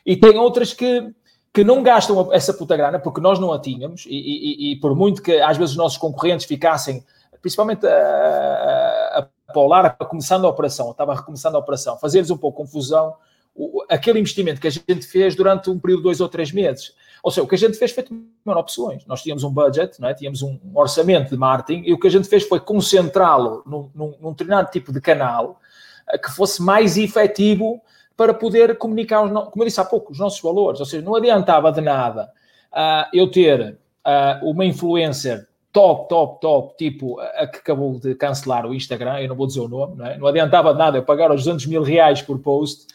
E 0.05 0.17
tem 0.17 0.37
outras 0.37 0.73
que 0.73 1.13
que 1.53 1.63
não 1.63 1.83
gastam 1.83 2.33
essa 2.33 2.55
puta 2.55 2.77
grana, 2.77 2.99
porque 2.99 3.21
nós 3.21 3.39
não 3.39 3.53
a 3.53 3.61
tínhamos, 3.61 4.07
e, 4.07 4.17
e, 4.17 4.73
e 4.73 4.77
por 4.77 4.97
muito 4.97 5.23
que 5.23 5.41
às 5.41 5.57
vezes 5.57 5.73
os 5.73 5.77
nossos 5.77 5.99
concorrentes 5.99 6.47
ficassem, 6.47 7.05
principalmente 7.41 7.87
a, 7.87 9.19
a, 9.19 9.29
Polar, 9.53 9.95
começando 9.99 10.47
a 10.47 10.49
operação, 10.49 10.93
estava 10.93 11.15
recomeçando 11.15 11.59
a 11.59 11.61
operação, 11.61 11.99
fazer-lhes 11.99 12.31
um 12.31 12.39
pouco 12.39 12.63
confusão, 12.63 13.15
o, 13.55 13.85
aquele 13.87 14.19
investimento 14.19 14.59
que 14.59 14.67
a 14.67 14.71
gente 14.71 15.07
fez 15.07 15.37
durante 15.37 15.69
um 15.69 15.79
período 15.79 15.99
de 15.99 16.05
dois 16.05 16.21
ou 16.23 16.29
três 16.29 16.51
meses. 16.51 16.95
Ou 17.23 17.31
seja, 17.31 17.43
o 17.43 17.47
que 17.47 17.55
a 17.55 17.59
gente 17.59 17.77
fez 17.77 17.91
foi 17.93 18.03
tomar 18.03 18.59
opções. 18.59 19.05
Nós 19.05 19.23
tínhamos 19.23 19.45
um 19.45 19.51
budget, 19.51 20.01
não 20.01 20.09
é? 20.09 20.15
tínhamos 20.15 20.41
um 20.41 20.59
orçamento 20.75 21.31
de 21.31 21.37
marketing, 21.37 21.83
e 21.85 21.93
o 21.93 22.01
que 22.01 22.09
a 22.09 22.11
gente 22.11 22.27
fez 22.29 22.45
foi 22.45 22.61
concentrá-lo 22.61 23.63
num, 23.67 23.91
num, 23.95 24.15
num 24.19 24.31
determinado 24.31 24.71
tipo 24.71 24.91
de 24.91 25.03
canal 25.03 25.61
eh, 26.09 26.17
que 26.17 26.31
fosse 26.31 26.63
mais 26.63 26.97
efetivo 26.97 27.83
para 28.17 28.35
poder 28.35 28.77
comunicar, 28.79 29.23
como 29.29 29.63
eu 29.63 29.65
disse 29.65 29.81
há 29.81 29.85
pouco, 29.85 30.13
os 30.13 30.19
nossos 30.19 30.41
valores. 30.41 30.81
Ou 30.81 30.87
seja, 30.87 31.05
não 31.05 31.15
adiantava 31.15 31.73
de 31.73 31.81
nada 31.81 32.31
uh, 32.73 33.09
eu 33.13 33.31
ter 33.31 33.79
uh, 34.07 34.49
uma 34.49 34.65
influencer 34.65 35.47
top, 35.73 36.09
top, 36.09 36.41
top, 36.41 36.77
tipo 36.77 37.19
a 37.19 37.47
que 37.47 37.59
acabou 37.59 37.99
de 37.99 38.15
cancelar 38.15 38.67
o 38.67 38.75
Instagram, 38.75 39.21
eu 39.21 39.29
não 39.29 39.37
vou 39.37 39.47
dizer 39.47 39.61
o 39.61 39.69
nome, 39.69 39.97
não, 39.97 40.07
é? 40.07 40.19
não 40.19 40.27
adiantava 40.27 40.73
de 40.73 40.79
nada 40.79 40.99
eu 40.99 41.03
pagar 41.03 41.31
os 41.33 41.45
200 41.45 41.67
mil 41.67 41.83
reais 41.83 42.21
por 42.21 42.39
post, 42.39 42.87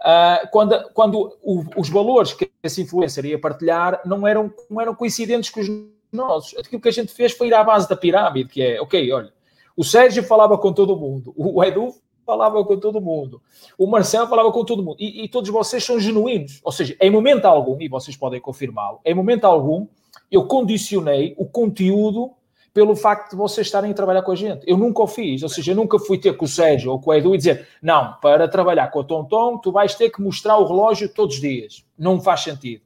uh, 0.00 0.48
quando, 0.50 0.90
quando 0.94 1.36
o, 1.42 1.64
os 1.76 1.90
valores 1.90 2.32
que 2.32 2.50
esse 2.62 2.80
influencer 2.82 3.26
ia 3.26 3.38
partilhar 3.38 4.00
não 4.06 4.26
eram, 4.26 4.52
não 4.70 4.80
eram 4.80 4.94
coincidentes 4.94 5.50
com 5.50 5.60
os 5.60 5.68
nossos. 6.10 6.58
Aquilo 6.58 6.80
que 6.80 6.88
a 6.88 6.92
gente 6.92 7.12
fez 7.12 7.32
foi 7.32 7.48
ir 7.48 7.54
à 7.54 7.62
base 7.62 7.88
da 7.88 7.96
pirâmide, 7.96 8.48
que 8.48 8.62
é, 8.62 8.80
ok, 8.80 9.12
olha, 9.12 9.30
O 9.76 9.84
Sérgio 9.84 10.22
falava 10.22 10.56
com 10.56 10.72
todo 10.72 10.96
mundo, 10.96 11.34
o 11.36 11.62
Edu 11.62 11.94
falava 12.24 12.64
com 12.64 12.78
todo 12.78 13.00
mundo, 13.00 13.40
o 13.76 13.86
Marcelo 13.86 14.28
falava 14.28 14.50
com 14.52 14.64
todo 14.64 14.82
mundo, 14.82 14.96
e, 14.98 15.24
e 15.24 15.28
todos 15.28 15.50
vocês 15.50 15.84
são 15.84 15.98
genuínos. 15.98 16.60
Ou 16.62 16.72
seja, 16.72 16.96
em 17.00 17.10
momento 17.10 17.44
algum, 17.46 17.80
e 17.80 17.88
vocês 17.88 18.16
podem 18.16 18.40
confirmá-lo, 18.40 19.00
em 19.04 19.14
momento 19.14 19.44
algum, 19.44 19.86
eu 20.30 20.46
condicionei 20.46 21.34
o 21.36 21.44
conteúdo 21.44 22.32
pelo 22.72 22.96
facto 22.96 23.32
de 23.32 23.36
vocês 23.36 23.66
estarem 23.66 23.90
a 23.90 23.94
trabalhar 23.94 24.22
com 24.22 24.32
a 24.32 24.36
gente. 24.36 24.64
Eu 24.66 24.78
nunca 24.78 25.02
o 25.02 25.06
fiz, 25.06 25.42
ou 25.42 25.48
seja, 25.48 25.72
eu 25.72 25.76
nunca 25.76 25.98
fui 25.98 26.18
ter 26.18 26.36
com 26.36 26.46
o 26.46 26.48
Sérgio 26.48 26.90
ou 26.90 26.98
com 26.98 27.10
o 27.10 27.14
Edu 27.14 27.34
e 27.34 27.38
dizer, 27.38 27.68
não, 27.82 28.14
para 28.14 28.48
trabalhar 28.48 28.90
com 28.90 29.00
o 29.00 29.04
Tonton, 29.04 29.58
tu 29.58 29.70
vais 29.70 29.94
ter 29.94 30.10
que 30.10 30.22
mostrar 30.22 30.56
o 30.56 30.66
relógio 30.66 31.08
todos 31.08 31.34
os 31.34 31.40
dias. 31.40 31.84
Não 31.98 32.20
faz 32.20 32.40
sentido. 32.40 32.82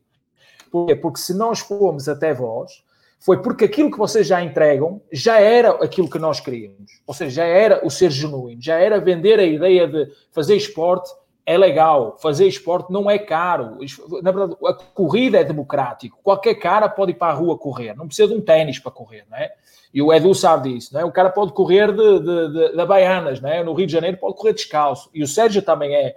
Porquê? 0.71 0.97
Porque 0.97 1.21
se 1.21 1.33
nós 1.33 1.61
fomos 1.61 2.09
até 2.09 2.35
vós, 2.35 2.83
foi 3.27 3.43
porque 3.43 3.65
aquilo 3.65 3.91
que 3.91 3.99
vocês 3.99 4.25
já 4.25 4.41
entregam 4.41 5.03
já 5.13 5.41
era 5.41 5.71
aquilo 5.85 6.09
que 6.09 6.17
nós 6.17 6.39
queríamos. 6.39 7.03
Ou 7.05 7.13
seja, 7.13 7.43
já 7.43 7.45
era 7.45 7.85
o 7.85 7.91
ser 7.91 8.09
genuíno, 8.09 8.63
já 8.63 8.77
era 8.77 9.01
vender 9.01 9.41
a 9.41 9.45
ideia 9.45 9.89
de 9.89 10.07
fazer 10.31 10.55
esporte 10.55 11.11
é 11.45 11.59
legal, 11.59 12.17
fazer 12.23 12.47
esporte 12.47 12.93
não 12.93 13.11
é 13.11 13.19
caro. 13.19 13.79
Na 14.23 14.31
verdade, 14.31 14.57
a 14.65 14.73
corrida 14.73 15.39
é 15.39 15.45
democrático. 15.45 16.21
Qualquer 16.23 16.55
cara 16.55 16.89
pode 16.89 17.13
ir 17.13 17.15
para 17.17 17.33
a 17.33 17.37
rua 17.37 17.59
correr, 17.59 17.97
não 17.97 18.07
precisa 18.07 18.29
de 18.29 18.35
um 18.35 18.41
ténis 18.41 18.79
para 18.79 18.93
correr, 18.93 19.25
não 19.29 19.37
é? 19.37 19.51
E 19.93 20.01
o 20.01 20.13
Edu 20.13 20.33
sabe 20.33 20.75
disso, 20.75 20.95
não 20.95 21.01
é? 21.01 21.05
O 21.05 21.11
cara 21.11 21.31
pode 21.31 21.53
correr 21.53 21.91
de, 21.91 22.21
de, 22.21 22.53
de, 22.53 22.77
de 22.77 22.87
Baianas, 22.87 23.41
não 23.41 23.51
é? 23.51 23.65
No 23.65 23.75
Rio 23.75 23.89
de 23.89 23.93
Janeiro 23.93 24.19
pode 24.19 24.37
correr 24.37 24.53
descalço. 24.53 25.11
E 25.13 25.21
o 25.21 25.27
Sérgio 25.27 25.63
também 25.63 25.97
é 25.97 26.15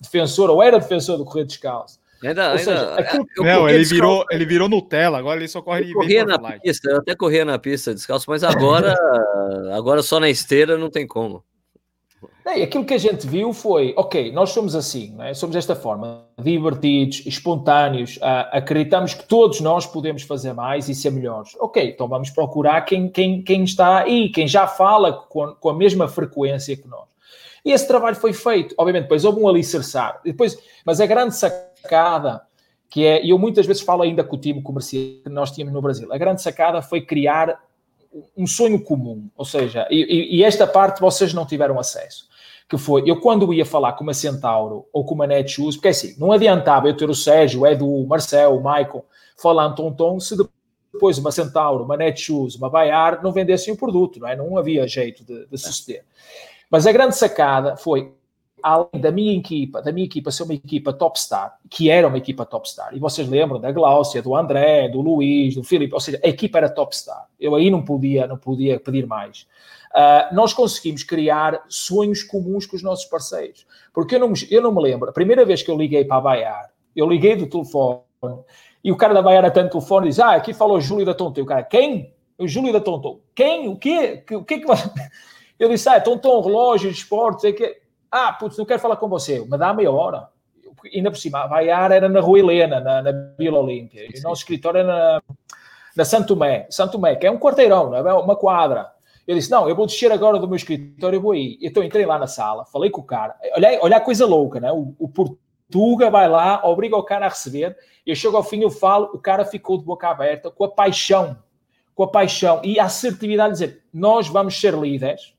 defensor, 0.00 0.48
ou 0.48 0.62
era 0.62 0.78
defensor 0.78 1.18
do 1.18 1.24
correr 1.26 1.44
descalço. 1.44 1.98
Ainda, 2.26 2.52
Ou 2.52 2.58
seja, 2.58 2.90
ainda, 2.90 3.00
aquilo, 3.00 3.26
não, 3.38 3.68
ele 3.68 3.84
virou, 3.84 4.24
ele 4.30 4.44
virou 4.44 4.68
Nutella, 4.68 5.18
agora 5.18 5.38
ele 5.38 5.48
só 5.48 5.62
corre 5.62 5.90
eu 5.90 5.94
corria 5.94 6.24
na 6.24 6.38
pista, 6.38 6.90
eu 6.90 6.98
até 6.98 7.14
corria 7.14 7.44
na 7.44 7.58
pista 7.58 7.94
descalço, 7.94 8.26
mas 8.28 8.42
agora, 8.42 8.94
agora 9.74 10.02
só 10.02 10.18
na 10.18 10.28
esteira 10.28 10.76
não 10.76 10.90
tem 10.90 11.06
como. 11.06 11.44
É, 12.44 12.62
aquilo 12.62 12.84
que 12.84 12.94
a 12.94 12.98
gente 12.98 13.26
viu 13.26 13.52
foi, 13.52 13.92
ok, 13.96 14.30
nós 14.30 14.50
somos 14.50 14.76
assim, 14.76 15.16
é? 15.20 15.34
somos 15.34 15.54
desta 15.54 15.74
forma, 15.74 16.24
divertidos, 16.40 17.24
espontâneos, 17.26 18.18
uh, 18.18 18.48
acreditamos 18.52 19.14
que 19.14 19.24
todos 19.24 19.60
nós 19.60 19.84
podemos 19.84 20.22
fazer 20.22 20.52
mais 20.52 20.88
e 20.88 20.94
ser 20.94 21.10
melhores. 21.10 21.56
Ok, 21.58 21.90
então 21.90 22.06
vamos 22.06 22.30
procurar 22.30 22.82
quem, 22.82 23.08
quem, 23.08 23.42
quem 23.42 23.64
está 23.64 23.98
aí, 24.04 24.28
quem 24.28 24.46
já 24.46 24.66
fala 24.68 25.12
com, 25.12 25.54
com 25.54 25.68
a 25.70 25.74
mesma 25.74 26.06
frequência 26.06 26.76
que 26.76 26.86
nós. 26.86 27.16
E 27.64 27.72
esse 27.72 27.88
trabalho 27.88 28.14
foi 28.14 28.32
feito. 28.32 28.76
Obviamente, 28.78 29.02
depois 29.02 29.24
houve 29.24 29.40
um 29.40 29.48
alicerçar. 29.48 30.20
Depois, 30.24 30.56
mas 30.84 31.00
a 31.00 31.06
grande 31.06 31.34
sacada, 31.34 31.72
que 32.88 33.04
é, 33.04 33.24
e 33.24 33.30
eu 33.30 33.38
muitas 33.38 33.66
vezes 33.66 33.82
falo 33.82 34.02
ainda 34.02 34.22
com 34.22 34.36
o 34.36 34.40
time 34.40 34.62
comercial 34.62 35.22
que 35.22 35.28
nós 35.28 35.50
tínhamos 35.50 35.74
no 35.74 35.82
Brasil, 35.82 36.12
a 36.12 36.18
grande 36.18 36.42
sacada 36.42 36.80
foi 36.82 37.00
criar 37.00 37.60
um 38.36 38.46
sonho 38.46 38.80
comum, 38.82 39.28
ou 39.36 39.44
seja, 39.44 39.86
e, 39.90 40.38
e, 40.38 40.44
esta 40.44 40.66
parte 40.66 41.00
vocês 41.00 41.34
não 41.34 41.44
tiveram 41.44 41.78
acesso, 41.78 42.26
que 42.68 42.78
foi, 42.78 43.02
eu 43.06 43.20
quando 43.20 43.52
ia 43.52 43.66
falar 43.66 43.92
com 43.92 44.04
uma 44.04 44.14
Centauro 44.14 44.86
ou 44.92 45.04
com 45.04 45.14
uma 45.14 45.26
Netshoes, 45.26 45.76
porque 45.76 45.88
é 45.88 45.90
assim, 45.90 46.16
não 46.18 46.32
adiantava 46.32 46.88
eu 46.88 46.96
ter 46.96 47.10
o 47.10 47.14
Sérgio, 47.14 47.62
o 47.62 47.66
Edu, 47.66 47.88
o 47.88 48.06
Marcel, 48.06 48.56
o 48.56 48.58
Michael, 48.58 49.04
falando 49.36 49.74
tom-tom, 49.74 50.18
se 50.18 50.34
depois 50.92 51.18
uma 51.18 51.30
Centauro, 51.30 51.84
uma 51.84 51.96
Netshoes, 51.96 52.56
uma 52.56 52.70
Baiar 52.70 53.22
não 53.22 53.32
vendessem 53.32 53.74
o 53.74 53.76
produto, 53.76 54.18
não 54.20 54.28
é? 54.28 54.34
Não 54.34 54.56
havia 54.56 54.88
jeito 54.88 55.24
de, 55.24 55.46
de 55.46 55.58
suceder. 55.58 56.04
Mas 56.70 56.86
a 56.86 56.92
grande 56.92 57.16
sacada 57.16 57.76
foi, 57.76 58.12
além 58.66 59.00
da 59.00 59.12
minha 59.12 59.38
equipa, 59.38 59.80
da 59.80 59.92
minha 59.92 60.04
equipa 60.04 60.32
ser 60.32 60.42
uma 60.42 60.54
equipa 60.54 60.92
top 60.92 61.20
star, 61.20 61.56
que 61.70 61.88
era 61.88 62.08
uma 62.08 62.18
equipa 62.18 62.44
top 62.44 62.68
star, 62.68 62.92
e 62.92 62.98
vocês 62.98 63.28
lembram 63.28 63.60
da 63.60 63.70
Gláucia, 63.70 64.20
do 64.20 64.34
André, 64.34 64.88
do 64.88 65.00
Luís, 65.00 65.54
do 65.54 65.62
Filipe, 65.62 65.94
ou 65.94 66.00
seja, 66.00 66.20
a 66.24 66.26
equipa 66.26 66.58
era 66.58 66.68
top 66.68 66.96
star. 66.96 67.28
Eu 67.38 67.54
aí 67.54 67.70
não 67.70 67.84
podia, 67.84 68.26
não 68.26 68.36
podia 68.36 68.80
pedir 68.80 69.06
mais. 69.06 69.46
Uh, 69.94 70.34
nós 70.34 70.52
conseguimos 70.52 71.04
criar 71.04 71.64
sonhos 71.68 72.24
comuns 72.24 72.66
com 72.66 72.74
os 72.74 72.82
nossos 72.82 73.04
parceiros. 73.04 73.64
Porque 73.94 74.16
eu 74.16 74.18
não, 74.18 74.32
eu 74.50 74.60
não 74.60 74.74
me 74.74 74.82
lembro, 74.82 75.08
a 75.08 75.12
primeira 75.12 75.44
vez 75.44 75.62
que 75.62 75.70
eu 75.70 75.76
liguei 75.76 76.04
para 76.04 76.16
a 76.16 76.20
Baiar, 76.20 76.70
eu 76.96 77.08
liguei 77.08 77.36
do 77.36 77.46
telefone 77.46 78.00
e 78.82 78.90
o 78.90 78.96
cara 78.96 79.14
da 79.14 79.22
Baiar 79.22 79.44
atende 79.44 79.68
o 79.68 79.70
telefone 79.70 80.06
e 80.06 80.10
diz: 80.10 80.18
Ah, 80.18 80.34
aqui 80.34 80.52
falou 80.52 80.80
Júlio 80.80 81.06
da 81.06 81.14
Tonto. 81.14 81.38
E 81.38 81.42
o 81.42 81.46
cara, 81.46 81.62
quem? 81.62 82.12
O 82.36 82.48
Júlio 82.48 82.72
da 82.72 82.80
Tonto. 82.80 83.20
Quem? 83.32 83.68
O 83.68 83.76
quê? 83.76 84.24
O 84.32 84.44
que 84.44 84.54
é 84.54 84.58
que. 84.58 84.66
Eu 85.58 85.68
disse: 85.68 85.88
Ah, 85.88 86.00
Tonton, 86.00 86.40
relógio, 86.40 86.90
esportes, 86.90 87.44
é 87.44 87.52
que. 87.52 87.85
Ah, 88.10 88.32
putz, 88.32 88.56
não 88.56 88.64
quero 88.64 88.80
falar 88.80 88.96
com 88.96 89.08
você, 89.08 89.40
me 89.40 89.58
dá 89.58 89.72
meia 89.74 89.90
hora. 89.90 90.28
Ainda 90.94 91.10
por 91.10 91.16
cima, 91.16 91.40
a 91.40 91.48
Baiar 91.48 91.90
era 91.90 92.08
na 92.08 92.20
Rua 92.20 92.38
Helena, 92.38 92.80
na, 92.80 93.02
na 93.02 93.12
Vila 93.38 93.58
Olímpia. 93.58 94.04
E 94.04 94.18
o 94.18 94.22
nosso 94.22 94.42
escritório 94.42 94.80
era 94.80 94.86
na, 94.86 95.22
na 95.96 96.04
Santo 96.04 96.28
Tomé, 96.28 96.66
Santo 96.70 96.92
Tomé, 96.92 97.16
que 97.16 97.26
é 97.26 97.30
um 97.30 97.38
quarteirão, 97.38 97.90
não 97.90 97.96
é? 97.96 98.14
uma 98.14 98.36
quadra. 98.36 98.92
Eu 99.26 99.34
disse: 99.34 99.50
Não, 99.50 99.68
eu 99.68 99.74
vou 99.74 99.86
descer 99.86 100.12
agora 100.12 100.38
do 100.38 100.46
meu 100.46 100.56
escritório, 100.56 101.16
eu 101.16 101.20
vou 101.20 101.32
aí. 101.32 101.58
Então 101.60 101.82
entrei 101.82 102.06
lá 102.06 102.18
na 102.18 102.26
sala, 102.26 102.64
falei 102.66 102.90
com 102.90 103.00
o 103.00 103.04
cara. 103.04 103.34
Olha, 103.54 103.78
olha 103.82 103.96
a 103.96 104.00
coisa 104.00 104.24
louca, 104.24 104.60
né? 104.60 104.70
O, 104.70 104.94
o 104.98 105.08
Portuga 105.08 106.10
vai 106.10 106.28
lá, 106.28 106.60
obriga 106.64 106.96
o 106.96 107.02
cara 107.02 107.26
a 107.26 107.28
receber. 107.28 107.76
Eu 108.06 108.14
chego 108.14 108.36
ao 108.36 108.44
fim, 108.44 108.62
eu 108.62 108.70
falo, 108.70 109.10
o 109.12 109.18
cara 109.18 109.44
ficou 109.44 109.78
de 109.78 109.84
boca 109.84 110.08
aberta, 110.08 110.50
com 110.50 110.64
a 110.64 110.68
paixão, 110.68 111.36
com 111.94 112.04
a 112.04 112.08
paixão 112.08 112.60
e 112.62 112.78
a 112.78 112.84
assertividade 112.84 113.54
de 113.54 113.66
dizer: 113.66 113.82
Nós 113.92 114.28
vamos 114.28 114.60
ser 114.60 114.74
líderes, 114.74 115.34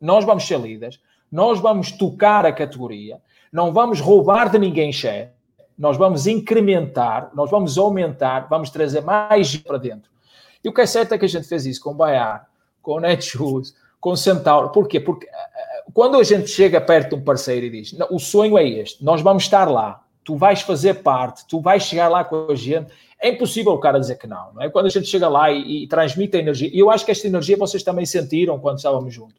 nós 0.00 0.24
vamos 0.24 0.46
ser 0.46 0.60
líderes, 0.60 1.00
nós 1.32 1.58
vamos 1.58 1.90
tocar 1.90 2.44
a 2.44 2.52
categoria, 2.52 3.18
não 3.50 3.72
vamos 3.72 4.00
roubar 4.00 4.50
de 4.50 4.58
ninguém 4.58 4.92
share, 4.92 5.30
nós 5.78 5.96
vamos 5.96 6.26
incrementar, 6.26 7.30
nós 7.34 7.50
vamos 7.50 7.78
aumentar, 7.78 8.46
vamos 8.50 8.68
trazer 8.68 9.00
mais 9.00 9.56
para 9.56 9.78
dentro. 9.78 10.10
E 10.62 10.68
o 10.68 10.72
que 10.72 10.82
é 10.82 10.86
certo 10.86 11.14
é 11.14 11.18
que 11.18 11.24
a 11.24 11.28
gente 11.28 11.48
fez 11.48 11.64
isso 11.64 11.80
com 11.82 11.90
o 11.90 11.94
Baiar, 11.94 12.46
com 12.82 12.92
o 12.92 13.00
Netshoes, 13.00 13.74
com 13.98 14.10
o 14.10 14.16
Centauro. 14.16 14.70
Porquê? 14.70 15.00
Porque 15.00 15.26
eh, 15.26 15.84
quando 15.94 16.18
a 16.18 16.22
gente 16.22 16.48
chega 16.48 16.80
perto 16.80 17.10
de 17.10 17.14
um 17.16 17.24
parceiro 17.24 17.66
e 17.66 17.70
diz, 17.70 17.96
o 18.10 18.18
sonho 18.18 18.58
é 18.58 18.68
este, 18.68 19.02
nós 19.02 19.22
vamos 19.22 19.44
estar 19.44 19.68
lá, 19.68 20.02
tu 20.22 20.36
vais 20.36 20.60
fazer 20.60 21.02
parte, 21.02 21.46
tu 21.46 21.60
vais 21.60 21.82
chegar 21.82 22.08
lá 22.08 22.22
com 22.22 22.46
a 22.50 22.54
gente, 22.54 22.92
é 23.20 23.30
impossível 23.30 23.72
o 23.72 23.78
cara 23.78 23.98
dizer 23.98 24.18
que 24.18 24.26
não, 24.26 24.52
não 24.52 24.62
é? 24.62 24.68
Quando 24.68 24.86
a 24.86 24.90
gente 24.90 25.06
chega 25.06 25.28
lá 25.28 25.50
e, 25.50 25.84
e 25.84 25.86
transmite 25.86 26.36
a 26.36 26.40
energia, 26.40 26.70
e 26.72 26.78
eu 26.78 26.90
acho 26.90 27.04
que 27.04 27.10
esta 27.10 27.26
energia 27.26 27.56
vocês 27.56 27.82
também 27.82 28.04
sentiram 28.04 28.58
quando 28.58 28.76
estávamos 28.78 29.14
juntos. 29.14 29.36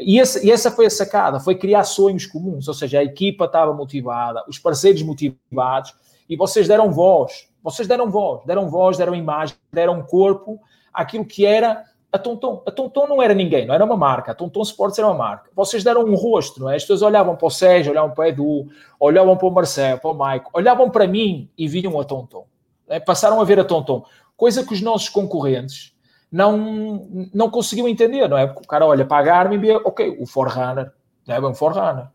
E, 0.00 0.18
esse, 0.18 0.46
e, 0.46 0.50
essa 0.50 0.70
foi 0.70 0.86
a 0.86 0.90
sacada, 0.90 1.40
foi 1.40 1.54
criar 1.54 1.84
sonhos 1.84 2.26
comuns, 2.26 2.68
ou 2.68 2.74
seja, 2.74 3.00
a 3.00 3.04
equipa 3.04 3.46
estava 3.46 3.72
motivada, 3.72 4.44
os 4.48 4.58
parceiros 4.58 5.02
motivados, 5.02 5.94
e 6.28 6.36
vocês 6.36 6.68
deram 6.68 6.90
voz, 6.90 7.48
vocês 7.62 7.88
deram 7.88 8.10
voz, 8.10 8.44
deram 8.44 8.68
voz, 8.68 8.96
deram 8.96 9.14
imagem, 9.14 9.56
deram 9.72 10.02
corpo 10.02 10.60
àquilo 10.92 11.24
que 11.24 11.44
era 11.44 11.84
a 12.12 12.18
Tonton. 12.18 12.62
A 12.66 12.70
Tonton 12.70 13.06
não 13.06 13.22
era 13.22 13.34
ninguém, 13.34 13.66
não 13.66 13.74
era 13.74 13.84
uma 13.84 13.96
marca. 13.96 14.32
A 14.32 14.34
Tonton 14.34 14.62
Sports 14.62 14.98
era 14.98 15.06
uma 15.08 15.16
marca. 15.16 15.50
Vocês 15.54 15.84
deram 15.84 16.04
um 16.04 16.14
rosto, 16.14 16.60
não 16.60 16.70
é? 16.70 16.76
As 16.76 16.82
pessoas 16.82 17.02
olhavam 17.02 17.36
para 17.36 17.46
o 17.46 17.50
Sérgio, 17.50 17.92
olhavam 17.92 18.10
para 18.10 18.24
o 18.24 18.26
Edu, 18.26 18.66
olhavam 18.98 19.36
para 19.36 19.46
o 19.46 19.50
Marcelo, 19.50 20.00
para 20.00 20.10
o 20.10 20.14
Maico, 20.14 20.50
olhavam 20.54 20.90
para 20.90 21.06
mim 21.06 21.48
e 21.56 21.68
viam 21.68 21.98
a 22.00 22.04
Tonton. 22.04 22.46
É? 22.88 22.98
Passaram 22.98 23.40
a 23.40 23.44
ver 23.44 23.60
a 23.60 23.64
Tonton. 23.64 24.04
Coisa 24.36 24.64
que 24.64 24.72
os 24.72 24.80
nossos 24.80 25.08
concorrentes 25.08 25.94
não, 26.30 27.28
não 27.32 27.50
conseguiam 27.50 27.88
entender, 27.88 28.28
não 28.28 28.36
é? 28.36 28.46
Porque 28.46 28.62
o 28.62 28.68
cara 28.68 28.86
olha 28.86 29.04
para 29.04 29.18
a 29.18 29.22
Garmin 29.22 29.56
e 29.56 29.58
vê, 29.58 29.72
ok, 29.72 30.16
o 30.20 30.26
Forerunner, 30.26 30.92
é 31.26 31.40
um 31.40 31.54
Forerunner. 31.54 32.06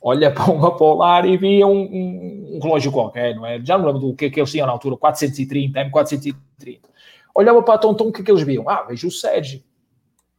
Olha 0.00 0.30
para 0.30 0.50
uma 0.52 0.76
Polar 0.76 1.26
e 1.26 1.36
via 1.36 1.66
um, 1.66 1.80
um, 1.80 2.54
um, 2.54 2.60
relógio 2.62 2.92
qualquer, 2.92 3.34
não 3.34 3.44
é? 3.44 3.60
Já 3.64 3.76
não 3.76 3.86
lembro 3.86 4.00
do 4.00 4.14
que, 4.14 4.30
que 4.30 4.38
eles 4.38 4.50
tinham 4.50 4.66
na 4.66 4.72
altura, 4.72 4.96
430, 4.96 5.80
M430 5.90 6.36
olhava 7.38 7.62
para 7.62 7.74
a 7.74 7.78
Tonton, 7.78 8.08
o 8.08 8.12
que 8.12 8.20
é 8.20 8.24
que 8.24 8.30
eles 8.30 8.42
viam? 8.42 8.68
Ah, 8.68 8.82
vejo 8.82 9.06
o 9.06 9.12
Sérgio, 9.12 9.62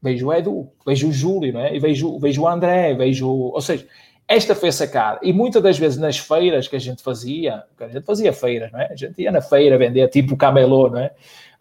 vejo 0.02 0.28
o 0.28 0.34
Edu, 0.34 0.70
vejo 0.86 1.08
o 1.08 1.14
Júlio, 1.14 1.54
não 1.54 1.62
é? 1.62 1.74
E 1.74 1.80
vejo, 1.80 2.20
vejo 2.20 2.42
o 2.42 2.48
André, 2.48 2.94
vejo. 2.94 3.30
Ou 3.30 3.62
seja, 3.62 3.88
esta 4.28 4.54
foi 4.54 4.70
a 4.70 4.74
sacada. 4.74 5.20
E 5.24 5.32
muitas 5.32 5.64
das 5.64 5.80
vezes 5.80 5.98
nas 5.98 6.18
feiras 6.18 6.68
que 6.68 6.76
a 6.76 6.80
gente 6.80 7.02
fazia, 7.02 7.64
a 7.80 7.88
gente 7.88 8.06
fazia 8.06 8.34
feiras, 8.34 8.72
não 8.72 8.82
é? 8.82 8.90
A 8.92 8.96
gente 8.96 9.22
ia 9.22 9.32
na 9.32 9.42
feira 9.42 9.78
vender 9.78 10.08
tipo 10.10 10.36
camelô, 10.36 10.90
não 10.90 11.00
é? 11.00 11.12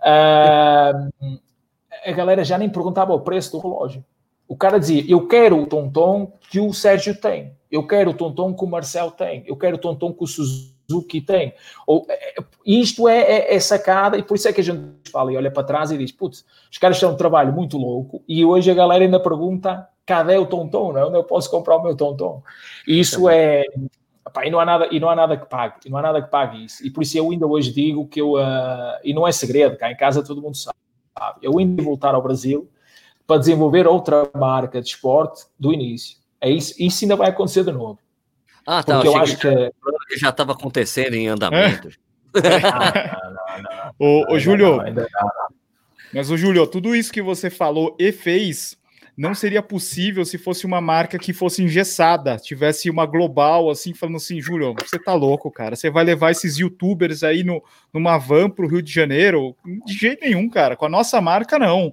Uh, 0.00 1.38
a 2.04 2.12
galera 2.12 2.44
já 2.44 2.58
nem 2.58 2.68
perguntava 2.68 3.12
o 3.12 3.20
preço 3.20 3.52
do 3.52 3.58
relógio. 3.58 4.04
O 4.46 4.56
cara 4.56 4.78
dizia: 4.78 5.04
Eu 5.08 5.26
quero 5.26 5.61
o 5.61 5.66
Tonton 5.66 6.32
que 6.50 6.58
o 6.58 6.72
Sérgio 6.72 7.14
tem, 7.14 7.52
eu 7.70 7.87
quero 7.87 8.11
o 8.11 8.14
Tonton 8.14 8.54
que 8.54 8.64
o 8.64 8.68
Marcel 8.68 9.11
tem, 9.11 9.44
eu 9.46 9.56
quero 9.56 9.76
o 9.76 9.78
Tonton 9.78 10.12
que 10.12 10.24
o 10.24 10.26
Suzuki 10.26 11.20
tem. 11.20 11.52
Ou, 11.87 12.06
é, 12.08 12.40
é, 12.40 12.44
isto 12.64 13.06
é, 13.06 13.20
é, 13.20 13.54
é, 13.54 13.61
sacada, 13.61 14.16
e 14.16 14.22
por 14.22 14.37
isso 14.37 14.48
é 14.48 14.52
que 14.52 14.61
a 14.61 14.64
gente 14.64 15.11
fala 15.12 15.32
e 15.32 15.37
olha 15.37 15.50
para 15.50 15.62
trás 15.62 15.90
e 15.90 15.98
diz: 15.98 16.11
putz, 16.11 16.44
os 16.70 16.78
caras 16.78 16.98
têm 16.98 17.08
um 17.08 17.16
trabalho 17.16 17.52
muito 17.52 17.76
louco, 17.76 18.22
e 18.26 18.44
hoje 18.44 18.70
a 18.70 18.74
galera 18.74 19.04
ainda 19.04 19.20
pergunta: 19.20 19.87
cadê 20.06 20.38
o 20.38 20.46
Tonton? 20.46 20.92
Não? 20.92 21.08
Onde 21.08 21.18
eu 21.18 21.24
posso 21.24 21.50
comprar 21.50 21.76
o 21.76 21.82
meu 21.82 21.94
Tonton? 21.94 22.42
E 22.87 22.98
isso 22.98 23.28
é. 23.28 23.64
Epá, 24.26 24.46
e, 24.46 24.50
não 24.50 24.61
há 24.61 24.64
nada, 24.64 24.88
e 24.90 25.00
não 25.00 25.08
há 25.08 25.16
nada 25.16 25.37
que 25.37 25.46
pague, 25.46 25.74
e 25.87 25.90
não 25.90 25.98
há 25.98 26.02
nada 26.02 26.22
que 26.22 26.30
pague 26.30 26.64
isso. 26.64 26.87
E 26.87 26.90
por 26.90 27.02
isso 27.02 27.16
eu 27.16 27.30
ainda 27.30 27.46
hoje 27.46 27.72
digo 27.72 28.06
que 28.06 28.20
eu, 28.20 28.32
uh, 28.34 28.98
e 29.02 29.14
não 29.14 29.26
é 29.26 29.32
segredo, 29.32 29.76
cá 29.76 29.90
em 29.90 29.96
casa 29.96 30.22
todo 30.22 30.42
mundo 30.42 30.54
sabe, 30.54 30.76
eu 31.42 31.59
ainda 31.59 31.83
voltar 31.83 32.14
ao 32.14 32.22
Brasil 32.22 32.68
para 33.26 33.38
desenvolver 33.38 33.87
outra 33.87 34.28
marca 34.35 34.81
de 34.81 34.88
esporte 34.88 35.44
do 35.59 35.72
início. 35.72 36.16
É 36.40 36.50
isso, 36.50 36.74
isso 36.78 37.04
ainda 37.04 37.16
vai 37.16 37.28
acontecer 37.28 37.64
de 37.64 37.72
novo. 37.72 37.98
Ah, 38.66 38.83
tá. 38.83 38.94
Porque 38.94 39.09
eu, 39.09 39.12
eu 39.12 39.18
acho 39.18 39.37
que, 39.38 39.72
que 40.09 40.16
já 40.18 40.31
estava 40.31 40.52
acontecendo 40.52 41.14
em 41.14 41.28
andamento. 41.28 41.88
Ô, 43.98 44.38
Júlio, 44.38 44.78
mas 46.12 46.31
o 46.31 46.37
Júlio, 46.37 46.66
tudo 46.66 46.94
isso 46.94 47.12
que 47.12 47.22
você 47.22 47.50
falou 47.50 47.96
e 47.98 48.12
fez 48.12 48.76
não 49.18 49.35
seria 49.35 49.61
possível 49.61 50.24
se 50.24 50.38
fosse 50.38 50.64
uma 50.64 50.81
marca 50.81 51.18
que 51.18 51.33
fosse 51.33 51.61
engessada, 51.61 52.37
tivesse 52.37 52.88
uma 52.88 53.04
global, 53.04 53.68
assim, 53.68 53.92
falando 53.92 54.14
assim, 54.14 54.40
Júlio, 54.40 54.76
você 54.81 54.96
tá 54.96 55.12
louco, 55.12 55.50
cara, 55.50 55.74
você 55.74 55.90
vai 55.90 56.04
levar 56.04 56.31
esses 56.31 56.57
youtubers 56.57 57.24
aí 57.24 57.42
no, 57.42 57.61
numa 57.92 58.16
van 58.16 58.48
pro 58.48 58.68
Rio 58.68 58.81
de 58.81 58.92
Janeiro? 58.92 59.57
De 59.85 59.94
jeito 59.94 60.20
nenhum, 60.24 60.48
cara, 60.48 60.76
com 60.76 60.87
a 60.87 60.88
nossa 60.88 61.20
marca, 61.20 61.59
não. 61.59 61.92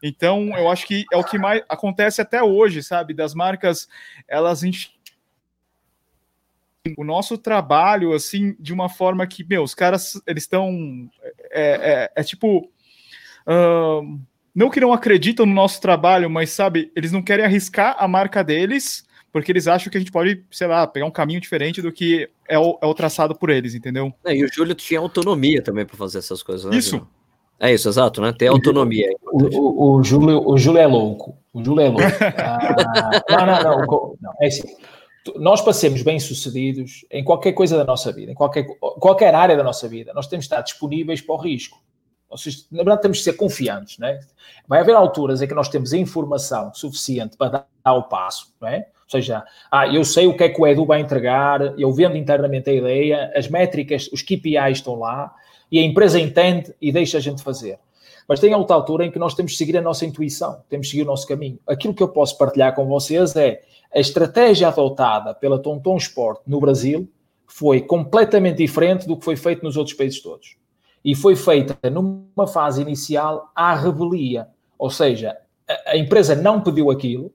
Então, 0.00 0.56
eu 0.56 0.70
acho 0.70 0.86
que 0.86 1.04
é 1.12 1.16
o 1.16 1.24
que 1.24 1.36
mais 1.36 1.60
acontece 1.68 2.22
até 2.22 2.40
hoje, 2.40 2.84
sabe, 2.84 3.14
das 3.14 3.34
marcas, 3.34 3.88
elas 4.28 4.62
o 6.96 7.02
nosso 7.02 7.36
trabalho, 7.36 8.12
assim, 8.12 8.54
de 8.60 8.72
uma 8.72 8.88
forma 8.88 9.26
que, 9.26 9.42
meu, 9.42 9.64
os 9.64 9.74
caras, 9.74 10.22
eles 10.24 10.44
estão, 10.44 11.10
é, 11.50 12.12
é, 12.12 12.12
é, 12.14 12.22
tipo... 12.22 12.70
Uh, 13.44 14.20
não 14.54 14.70
que 14.70 14.80
não 14.80 14.92
acreditam 14.92 15.46
no 15.46 15.54
nosso 15.54 15.80
trabalho, 15.80 16.28
mas 16.28 16.50
sabe, 16.50 16.90
eles 16.94 17.12
não 17.12 17.22
querem 17.22 17.44
arriscar 17.44 17.96
a 17.98 18.08
marca 18.08 18.42
deles, 18.42 19.04
porque 19.32 19.52
eles 19.52 19.68
acham 19.68 19.90
que 19.90 19.96
a 19.96 20.00
gente 20.00 20.12
pode, 20.12 20.44
sei 20.50 20.66
lá, 20.66 20.86
pegar 20.86 21.06
um 21.06 21.10
caminho 21.10 21.40
diferente 21.40 21.80
do 21.80 21.92
que 21.92 22.28
é 22.48 22.58
o, 22.58 22.78
é 22.82 22.86
o 22.86 22.94
traçado 22.94 23.34
por 23.34 23.50
eles, 23.50 23.74
entendeu? 23.74 24.12
É, 24.24 24.34
e 24.34 24.44
o 24.44 24.52
Júlio 24.52 24.74
tinha 24.74 25.00
autonomia 25.00 25.62
também 25.62 25.86
para 25.86 25.96
fazer 25.96 26.18
essas 26.18 26.42
coisas, 26.42 26.70
né? 26.70 26.76
Isso. 26.76 27.06
É 27.60 27.72
isso, 27.74 27.90
exato, 27.90 28.22
né? 28.22 28.32
Ter 28.32 28.46
autonomia. 28.46 29.14
O, 29.22 29.44
o, 29.44 29.96
o, 29.98 30.02
Júlio, 30.02 30.48
o 30.48 30.56
Júlio 30.56 30.80
é 30.80 30.86
louco. 30.86 31.36
O 31.52 31.62
Júlio 31.62 31.84
é 31.84 31.88
louco. 31.88 32.00
Ah, 33.28 33.46
não, 33.46 33.46
não, 33.46 33.86
não, 33.86 34.16
não. 34.20 34.32
É 34.40 34.46
assim. 34.46 34.62
Nós 35.36 35.60
passemos 35.60 36.00
bem-sucedidos 36.00 37.04
em 37.10 37.22
qualquer 37.22 37.52
coisa 37.52 37.76
da 37.76 37.84
nossa 37.84 38.10
vida, 38.10 38.32
em 38.32 38.34
qualquer, 38.34 38.64
qualquer 38.80 39.34
área 39.34 39.54
da 39.54 39.62
nossa 39.62 39.86
vida, 39.86 40.14
nós 40.14 40.26
temos 40.26 40.46
de 40.46 40.52
estar 40.52 40.62
disponíveis 40.62 41.20
para 41.20 41.34
o 41.34 41.38
risco. 41.38 41.78
Seja, 42.36 42.58
na 42.70 42.78
verdade, 42.78 43.02
temos 43.02 43.18
de 43.18 43.24
ser 43.24 43.32
confiantes, 43.32 43.98
não 43.98 44.06
é? 44.06 44.20
Vai 44.68 44.80
haver 44.80 44.94
alturas 44.94 45.42
em 45.42 45.48
que 45.48 45.54
nós 45.54 45.68
temos 45.68 45.92
a 45.92 45.96
informação 45.96 46.72
suficiente 46.72 47.36
para 47.36 47.66
dar 47.84 47.92
o 47.94 48.04
passo, 48.04 48.54
não 48.60 48.68
é? 48.68 48.78
Ou 48.78 49.10
seja, 49.10 49.44
ah, 49.70 49.88
eu 49.88 50.04
sei 50.04 50.28
o 50.28 50.36
que 50.36 50.44
é 50.44 50.48
que 50.48 50.60
o 50.60 50.66
Edu 50.66 50.86
vai 50.86 51.00
entregar, 51.00 51.76
eu 51.76 51.92
vendo 51.92 52.16
internamente 52.16 52.70
a 52.70 52.72
ideia, 52.72 53.32
as 53.34 53.48
métricas, 53.48 54.08
os 54.12 54.22
KPIs 54.22 54.78
estão 54.78 54.94
lá 54.94 55.34
e 55.70 55.80
a 55.80 55.82
empresa 55.82 56.20
entende 56.20 56.72
e 56.80 56.92
deixa 56.92 57.18
a 57.18 57.20
gente 57.20 57.42
fazer. 57.42 57.80
Mas 58.28 58.38
tem 58.38 58.54
outra 58.54 58.76
altura 58.76 59.04
em 59.04 59.10
que 59.10 59.18
nós 59.18 59.34
temos 59.34 59.52
de 59.52 59.58
seguir 59.58 59.76
a 59.76 59.82
nossa 59.82 60.06
intuição, 60.06 60.62
temos 60.68 60.86
de 60.86 60.92
seguir 60.92 61.02
o 61.02 61.06
nosso 61.06 61.26
caminho. 61.26 61.58
Aquilo 61.66 61.92
que 61.92 62.02
eu 62.02 62.08
posso 62.08 62.38
partilhar 62.38 62.72
com 62.76 62.86
vocês 62.86 63.34
é 63.34 63.60
a 63.92 63.98
estratégia 63.98 64.68
adotada 64.68 65.34
pela 65.34 65.58
Tonton 65.58 65.96
Sport 65.96 66.42
no 66.46 66.60
Brasil 66.60 67.10
foi 67.48 67.80
completamente 67.80 68.58
diferente 68.58 69.08
do 69.08 69.16
que 69.16 69.24
foi 69.24 69.34
feito 69.34 69.64
nos 69.64 69.76
outros 69.76 69.96
países 69.96 70.22
todos 70.22 70.59
e 71.04 71.14
foi 71.14 71.34
feita 71.34 71.76
numa 71.90 72.46
fase 72.46 72.82
inicial 72.82 73.50
à 73.54 73.74
revelia. 73.74 74.48
Ou 74.78 74.90
seja, 74.90 75.36
a, 75.68 75.92
a, 75.92 75.96
empresa 75.96 76.34
não 76.34 76.60
pediu 76.60 76.90
aquilo, 76.90 77.32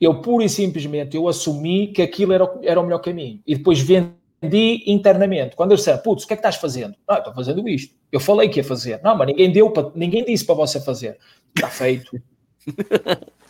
eu 0.00 0.20
pura 0.20 0.44
e 0.44 0.48
simplesmente 0.48 1.16
eu 1.16 1.28
assumi 1.28 1.88
que 1.88 2.02
aquilo 2.02 2.32
era, 2.32 2.50
era 2.62 2.80
o 2.80 2.82
melhor 2.82 3.00
caminho. 3.00 3.40
E 3.46 3.56
depois 3.56 3.80
vendi 3.80 4.84
internamente. 4.86 5.56
Quando 5.56 5.72
eu 5.72 5.76
disser, 5.76 6.02
putz, 6.02 6.24
o 6.24 6.26
que 6.26 6.32
é 6.32 6.36
que 6.36 6.40
estás 6.40 6.56
fazendo? 6.56 6.94
Ah, 7.06 7.18
estou 7.18 7.34
fazendo 7.34 7.68
isto. 7.68 7.94
Eu 8.10 8.20
falei 8.20 8.48
que 8.48 8.60
ia 8.60 8.64
fazer. 8.64 9.00
Não, 9.02 9.16
mas 9.16 9.26
ninguém 9.26 9.52
deu 9.52 9.72
ninguém 9.94 10.24
disse 10.24 10.44
para 10.44 10.54
você 10.54 10.80
fazer. 10.80 11.18
Está 11.54 11.68
feito. 11.68 12.20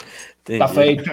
Está 0.48 0.66
feito. 0.66 1.04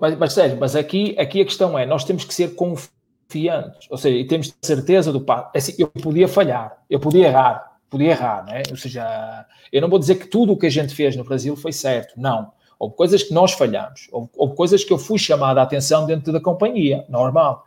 Mas, 0.00 0.18
mas 0.18 0.32
sério, 0.32 0.56
mas 0.58 0.76
aqui, 0.76 1.14
aqui 1.18 1.40
a 1.40 1.44
questão 1.44 1.78
é, 1.78 1.86
nós 1.86 2.04
temos 2.04 2.24
que 2.24 2.34
ser 2.34 2.54
confiantes 2.54 3.03
confiantes, 3.34 3.88
ou 3.90 3.98
seja, 3.98 4.16
e 4.16 4.24
temos 4.24 4.54
certeza 4.62 5.12
do 5.12 5.20
passo. 5.20 5.50
É 5.52 5.58
assim, 5.58 5.74
eu 5.78 5.88
podia 5.88 6.28
falhar, 6.28 6.76
eu 6.88 7.00
podia 7.00 7.26
errar, 7.26 7.76
podia 7.90 8.10
errar, 8.10 8.44
né? 8.46 8.62
Ou 8.70 8.76
seja, 8.76 9.44
eu 9.72 9.82
não 9.82 9.88
vou 9.88 9.98
dizer 9.98 10.16
que 10.16 10.26
tudo 10.26 10.52
o 10.52 10.56
que 10.56 10.66
a 10.66 10.70
gente 10.70 10.94
fez 10.94 11.16
no 11.16 11.24
Brasil 11.24 11.56
foi 11.56 11.72
certo, 11.72 12.14
não. 12.16 12.52
Houve 12.78 12.94
coisas 12.96 13.22
que 13.22 13.34
nós 13.34 13.52
falhamos, 13.52 14.08
houve, 14.12 14.28
houve 14.36 14.54
coisas 14.54 14.84
que 14.84 14.92
eu 14.92 14.98
fui 14.98 15.18
chamada 15.18 15.60
a 15.60 15.64
atenção 15.64 16.06
dentro 16.06 16.32
da 16.32 16.40
companhia, 16.40 17.04
normal. 17.08 17.66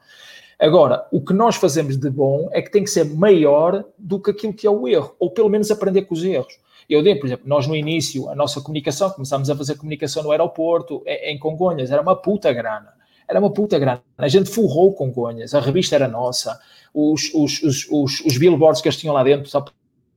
Agora, 0.60 1.06
o 1.12 1.22
que 1.22 1.34
nós 1.34 1.56
fazemos 1.56 1.98
de 1.98 2.10
bom 2.10 2.50
é 2.52 2.62
que 2.62 2.72
tem 2.72 2.84
que 2.84 2.90
ser 2.90 3.06
maior 3.06 3.84
do 3.98 4.20
que 4.20 4.32
aquilo 4.32 4.54
que 4.54 4.66
é 4.66 4.70
o 4.70 4.88
erro, 4.88 5.16
ou 5.20 5.30
pelo 5.30 5.50
menos 5.50 5.70
aprender 5.70 6.04
com 6.04 6.16
os 6.16 6.24
erros. 6.24 6.60
Eu 6.90 7.04
dei, 7.04 7.16
por 7.16 7.28
exemplo, 7.28 7.48
nós 7.48 7.68
no 7.68 7.76
início, 7.76 8.30
a 8.30 8.36
nossa 8.36 8.62
comunicação, 8.62 9.10
começámos 9.12 9.50
a 9.50 9.56
fazer 9.56 9.76
comunicação 9.76 10.24
no 10.24 10.32
aeroporto, 10.32 11.04
em 11.06 11.38
Congonhas, 11.38 11.92
era 11.92 12.02
uma 12.02 12.16
puta 12.16 12.52
grana 12.54 12.97
era 13.28 13.40
uma 13.40 13.52
puta 13.52 13.78
grana. 13.78 14.02
A 14.18 14.28
gente 14.28 14.50
forrou 14.50 14.94
Congonhas, 14.94 15.54
a 15.54 15.60
revista 15.60 15.96
era 15.96 16.08
nossa, 16.08 16.60
os, 16.94 17.32
os, 17.34 17.62
os, 17.62 17.88
os, 17.92 18.22
os 18.22 18.38
billboards 18.38 18.82
que 18.82 18.88
eles 18.88 18.98
tinham 18.98 19.14
lá 19.14 19.24
dentro 19.24 19.50
só 19.50 19.66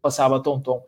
passava 0.01 0.41
tom-tom. 0.41 0.83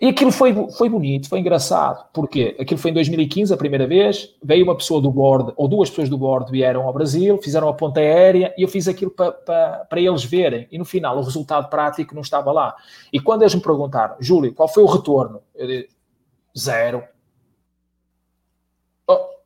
E 0.00 0.06
aquilo 0.06 0.32
foi, 0.32 0.54
foi 0.70 0.88
bonito, 0.88 1.28
foi 1.28 1.40
engraçado. 1.40 2.08
Porquê? 2.14 2.56
Aquilo 2.58 2.80
foi 2.80 2.90
em 2.90 2.94
2015, 2.94 3.52
a 3.52 3.56
primeira 3.56 3.86
vez. 3.86 4.34
Veio 4.42 4.64
uma 4.64 4.74
pessoa 4.74 4.98
do 4.98 5.10
board, 5.10 5.52
ou 5.56 5.68
duas 5.68 5.90
pessoas 5.90 6.08
do 6.08 6.16
board 6.16 6.50
vieram 6.50 6.86
ao 6.86 6.92
Brasil, 6.92 7.36
fizeram 7.42 7.68
a 7.68 7.74
ponta 7.74 8.00
aérea 8.00 8.54
e 8.56 8.62
eu 8.62 8.68
fiz 8.68 8.88
aquilo 8.88 9.10
para 9.10 9.30
pa, 9.30 9.86
pa 9.90 10.00
eles 10.00 10.24
verem. 10.24 10.66
E 10.72 10.78
no 10.78 10.86
final, 10.86 11.18
o 11.18 11.22
resultado 11.22 11.68
prático 11.68 12.14
não 12.14 12.22
estava 12.22 12.50
lá. 12.50 12.74
E 13.12 13.20
quando 13.20 13.42
eles 13.42 13.54
me 13.54 13.60
perguntaram, 13.60 14.16
Júlio, 14.20 14.54
qual 14.54 14.68
foi 14.68 14.82
o 14.82 14.86
retorno? 14.86 15.42
Eu 15.54 15.66
disse, 15.66 15.88
zero 16.58 17.04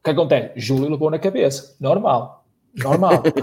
que 0.05 0.11
acontece? 0.11 0.53
Júlio 0.55 0.91
levou 0.91 1.11
na 1.11 1.19
cabeça. 1.19 1.75
Normal. 1.81 2.45
Normal. 2.77 3.23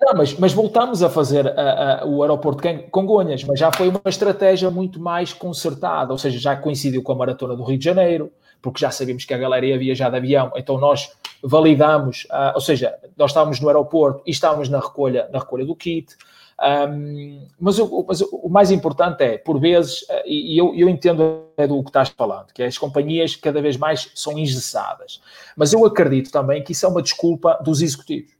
Não, 0.00 0.14
mas, 0.14 0.38
mas 0.38 0.52
voltamos 0.52 1.02
a 1.02 1.10
fazer 1.10 1.48
a, 1.48 2.02
a, 2.02 2.06
o 2.06 2.22
aeroporto 2.22 2.62
de 2.62 2.84
Congonhas, 2.84 3.42
mas 3.42 3.58
já 3.58 3.72
foi 3.72 3.88
uma 3.88 4.00
estratégia 4.06 4.70
muito 4.70 5.00
mais 5.00 5.32
concertada, 5.32 6.12
ou 6.12 6.18
seja, 6.18 6.38
já 6.38 6.54
coincidiu 6.54 7.02
com 7.02 7.10
a 7.10 7.16
maratona 7.16 7.56
do 7.56 7.64
Rio 7.64 7.76
de 7.76 7.84
Janeiro, 7.84 8.30
porque 8.62 8.78
já 8.78 8.92
sabíamos 8.92 9.24
que 9.24 9.34
a 9.34 9.38
galera 9.38 9.66
ia 9.66 9.76
viajar 9.76 10.08
de 10.08 10.16
avião, 10.16 10.52
então 10.54 10.78
nós 10.78 11.10
validamos, 11.42 12.28
uh, 12.30 12.54
ou 12.54 12.60
seja, 12.60 12.94
nós 13.16 13.32
estávamos 13.32 13.58
no 13.58 13.66
aeroporto 13.66 14.22
e 14.24 14.30
estávamos 14.30 14.68
na 14.68 14.78
recolha, 14.78 15.28
na 15.32 15.40
recolha 15.40 15.66
do 15.66 15.74
kit, 15.74 16.16
um, 16.60 17.46
mas, 17.58 17.78
o, 17.78 18.04
mas, 18.06 18.20
o, 18.20 18.48
mais 18.48 18.70
importante 18.72 19.22
é, 19.22 19.38
por 19.38 19.60
vezes, 19.60 20.02
uh, 20.02 20.22
e, 20.26 20.58
eu, 20.58 20.74
eu 20.74 20.88
entendo 20.88 21.44
do 21.56 21.82
que 21.84 21.90
estás 21.90 22.08
falando, 22.08 22.52
que 22.52 22.62
é 22.62 22.66
as 22.66 22.76
companhias 22.76 23.36
cada 23.36 23.62
vez 23.62 23.76
mais 23.76 24.10
são 24.14 24.36
engessadas. 24.36 25.20
Mas 25.56 25.72
eu 25.72 25.84
acredito 25.86 26.32
também 26.32 26.62
que 26.62 26.72
isso 26.72 26.84
é 26.84 26.88
uma 26.88 27.02
desculpa 27.02 27.58
dos 27.62 27.80
executivos. 27.80 28.32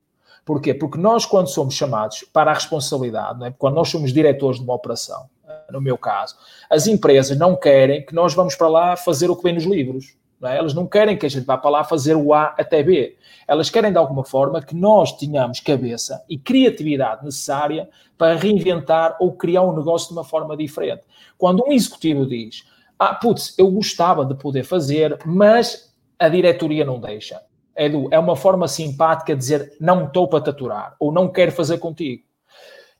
Porquê? 0.45 0.75
Porque 0.75 0.99
nós, 0.99 1.27
quando 1.27 1.47
somos 1.49 1.75
chamados 1.75 2.25
para 2.33 2.51
a 2.51 2.55
responsabilidade, 2.55 3.45
é? 3.45 3.55
quando 3.57 3.75
nós 3.75 3.89
somos 3.89 4.13
diretores 4.13 4.59
de 4.59 4.65
uma 4.65 4.75
operação, 4.75 5.29
uh, 5.45 5.73
no 5.73 5.81
meu 5.81 5.97
caso, 5.97 6.35
as 6.69 6.89
empresas 6.89 7.39
não 7.39 7.55
querem 7.55 8.05
que 8.05 8.15
nós 8.15 8.35
vamos 8.35 8.57
para 8.57 8.69
lá 8.69 8.97
fazer 8.97 9.31
o 9.31 9.37
que 9.37 9.45
vem 9.45 9.55
nos 9.55 9.65
livros. 9.65 10.17
Não 10.41 10.49
é? 10.49 10.59
Elas 10.59 10.75
não 10.75 10.87
querem 10.87 11.17
que 11.17 11.27
a 11.27 11.29
gente 11.29 11.45
vá 11.45 11.59
para 11.59 11.71
lá 11.71 11.85
fazer 11.85 12.15
o 12.15 12.33
A 12.33 12.55
até 12.59 12.83
B. 12.83 13.17
Elas 13.47 13.71
querem, 13.71 13.91
de 13.91 13.99
alguma 13.99 14.25
forma, 14.25 14.63
que 14.63 14.75
nós 14.75 15.13
tenhamos 15.13 15.61
cabeça 15.61 16.25
e 16.29 16.39
criatividade 16.39 17.25
necessária 17.25 17.89
para 18.17 18.37
reinventar 18.37 19.17
ou 19.21 19.33
criar 19.33 19.63
um 19.63 19.75
negócio 19.75 20.09
de 20.09 20.15
uma 20.15 20.25
forma 20.25 20.57
diferente. 20.57 21.03
Quando 21.37 21.65
um 21.67 21.73
executivo 21.73 22.27
diz, 22.27 22.65
ah, 22.99 23.15
putz, 23.15 23.59
eu 23.59 23.71
gostava 23.71 24.25
de 24.25 24.35
poder 24.35 24.65
fazer, 24.65 25.19
mas 25.25 25.95
a 26.19 26.29
diretoria 26.29 26.85
não 26.85 27.01
deixa. 27.01 27.41
Edu, 27.77 28.09
é 28.11 28.19
uma 28.19 28.35
forma 28.35 28.67
simpática 28.67 29.35
de 29.35 29.39
dizer 29.39 29.77
não 29.81 30.07
estou 30.07 30.27
para 30.27 30.43
taturar 30.43 30.97
ou 30.99 31.13
não 31.13 31.29
quero 31.29 31.53
fazer 31.53 31.79
contigo. 31.79 32.25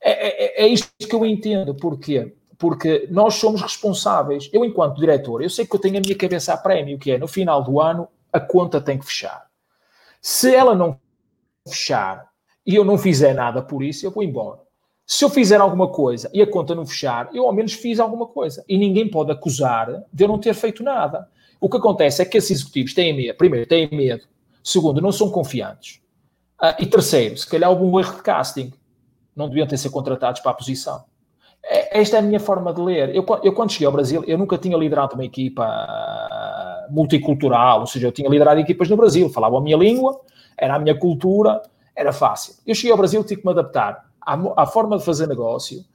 É, 0.01 0.61
é, 0.61 0.63
é 0.63 0.67
isto 0.67 0.89
que 0.97 1.13
eu 1.13 1.25
entendo. 1.25 1.75
Porquê? 1.75 2.33
Porque 2.59 3.07
nós 3.09 3.35
somos 3.35 3.61
responsáveis. 3.61 4.49
Eu, 4.51 4.65
enquanto 4.65 4.99
diretor, 4.99 5.41
eu 5.41 5.49
sei 5.49 5.65
que 5.65 5.73
eu 5.73 5.79
tenho 5.79 5.97
a 5.97 6.01
minha 6.01 6.15
cabeça 6.15 6.53
a 6.53 6.57
prémio, 6.57 6.99
que 6.99 7.09
é 7.09 7.17
no 7.17 7.27
final 7.27 7.63
do 7.63 7.79
ano 7.79 8.07
a 8.31 8.39
conta 8.39 8.81
tem 8.81 8.99
que 8.99 9.05
fechar. 9.05 9.47
Se 10.21 10.53
ela 10.53 10.75
não 10.75 10.99
fechar 11.65 12.27
e 12.65 12.75
eu 12.75 12.83
não 12.83 12.97
fizer 12.97 13.33
nada 13.33 13.61
por 13.61 13.81
isso, 13.81 14.05
eu 14.05 14.11
vou 14.11 14.21
embora. 14.21 14.59
Se 15.07 15.23
eu 15.23 15.29
fizer 15.29 15.59
alguma 15.59 15.87
coisa 15.87 16.29
e 16.33 16.41
a 16.41 16.45
conta 16.45 16.75
não 16.75 16.85
fechar, 16.85 17.29
eu 17.33 17.45
ao 17.47 17.53
menos 17.53 17.73
fiz 17.73 17.97
alguma 17.97 18.27
coisa. 18.27 18.63
E 18.67 18.77
ninguém 18.77 19.09
pode 19.09 19.31
acusar 19.31 20.03
de 20.11 20.23
eu 20.23 20.27
não 20.27 20.37
ter 20.37 20.53
feito 20.53 20.83
nada. 20.83 21.27
O 21.61 21.69
que 21.69 21.77
acontece 21.77 22.21
é 22.21 22.25
que 22.25 22.37
esses 22.37 22.51
executivos 22.51 22.93
têm 22.93 23.15
medo. 23.15 23.37
Primeiro, 23.37 23.65
têm 23.65 23.89
medo. 23.89 24.25
Segundo, 24.61 25.01
não 25.01 25.13
são 25.13 25.31
confiantes. 25.31 26.01
Uh, 26.61 26.75
e 26.77 26.85
terceiro, 26.85 27.37
se 27.37 27.47
calhar 27.47 27.71
houve 27.71 27.83
um 27.83 27.99
erro 27.99 28.17
de 28.17 28.21
casting. 28.21 28.73
Não 29.33 29.47
deviam 29.47 29.65
ter 29.65 29.77
sido 29.77 29.91
contratados 29.91 30.41
para 30.41 30.51
a 30.51 30.53
posição. 30.53 31.08
É, 31.69 32.01
esta 32.01 32.15
é 32.15 32.19
a 32.19 32.23
minha 32.23 32.39
forma 32.39 32.73
de 32.73 32.81
ler. 32.81 33.15
Eu, 33.15 33.23
eu, 33.43 33.53
quando 33.53 33.71
cheguei 33.71 33.85
ao 33.85 33.93
Brasil, 33.93 34.23
eu 34.25 34.39
nunca 34.39 34.57
tinha 34.57 34.75
liderado 34.75 35.13
uma 35.13 35.23
equipa 35.23 35.67
multicultural, 36.89 37.81
ou 37.81 37.87
seja, 37.87 38.07
eu 38.07 38.11
tinha 38.11 38.27
liderado 38.27 38.59
equipas 38.59 38.89
no 38.89 38.97
Brasil, 38.97 39.29
falava 39.29 39.59
a 39.59 39.61
minha 39.61 39.77
língua, 39.77 40.19
era 40.57 40.75
a 40.75 40.79
minha 40.79 40.97
cultura, 40.97 41.61
era 41.95 42.11
fácil. 42.11 42.55
Eu 42.65 42.73
cheguei 42.73 42.91
ao 42.91 42.97
Brasil, 42.97 43.23
tive 43.23 43.41
que 43.41 43.47
me 43.47 43.53
adaptar 43.53 44.03
à, 44.19 44.63
à 44.63 44.65
forma 44.65 44.97
de 44.97 45.05
fazer 45.05 45.27
negócio, 45.27 45.85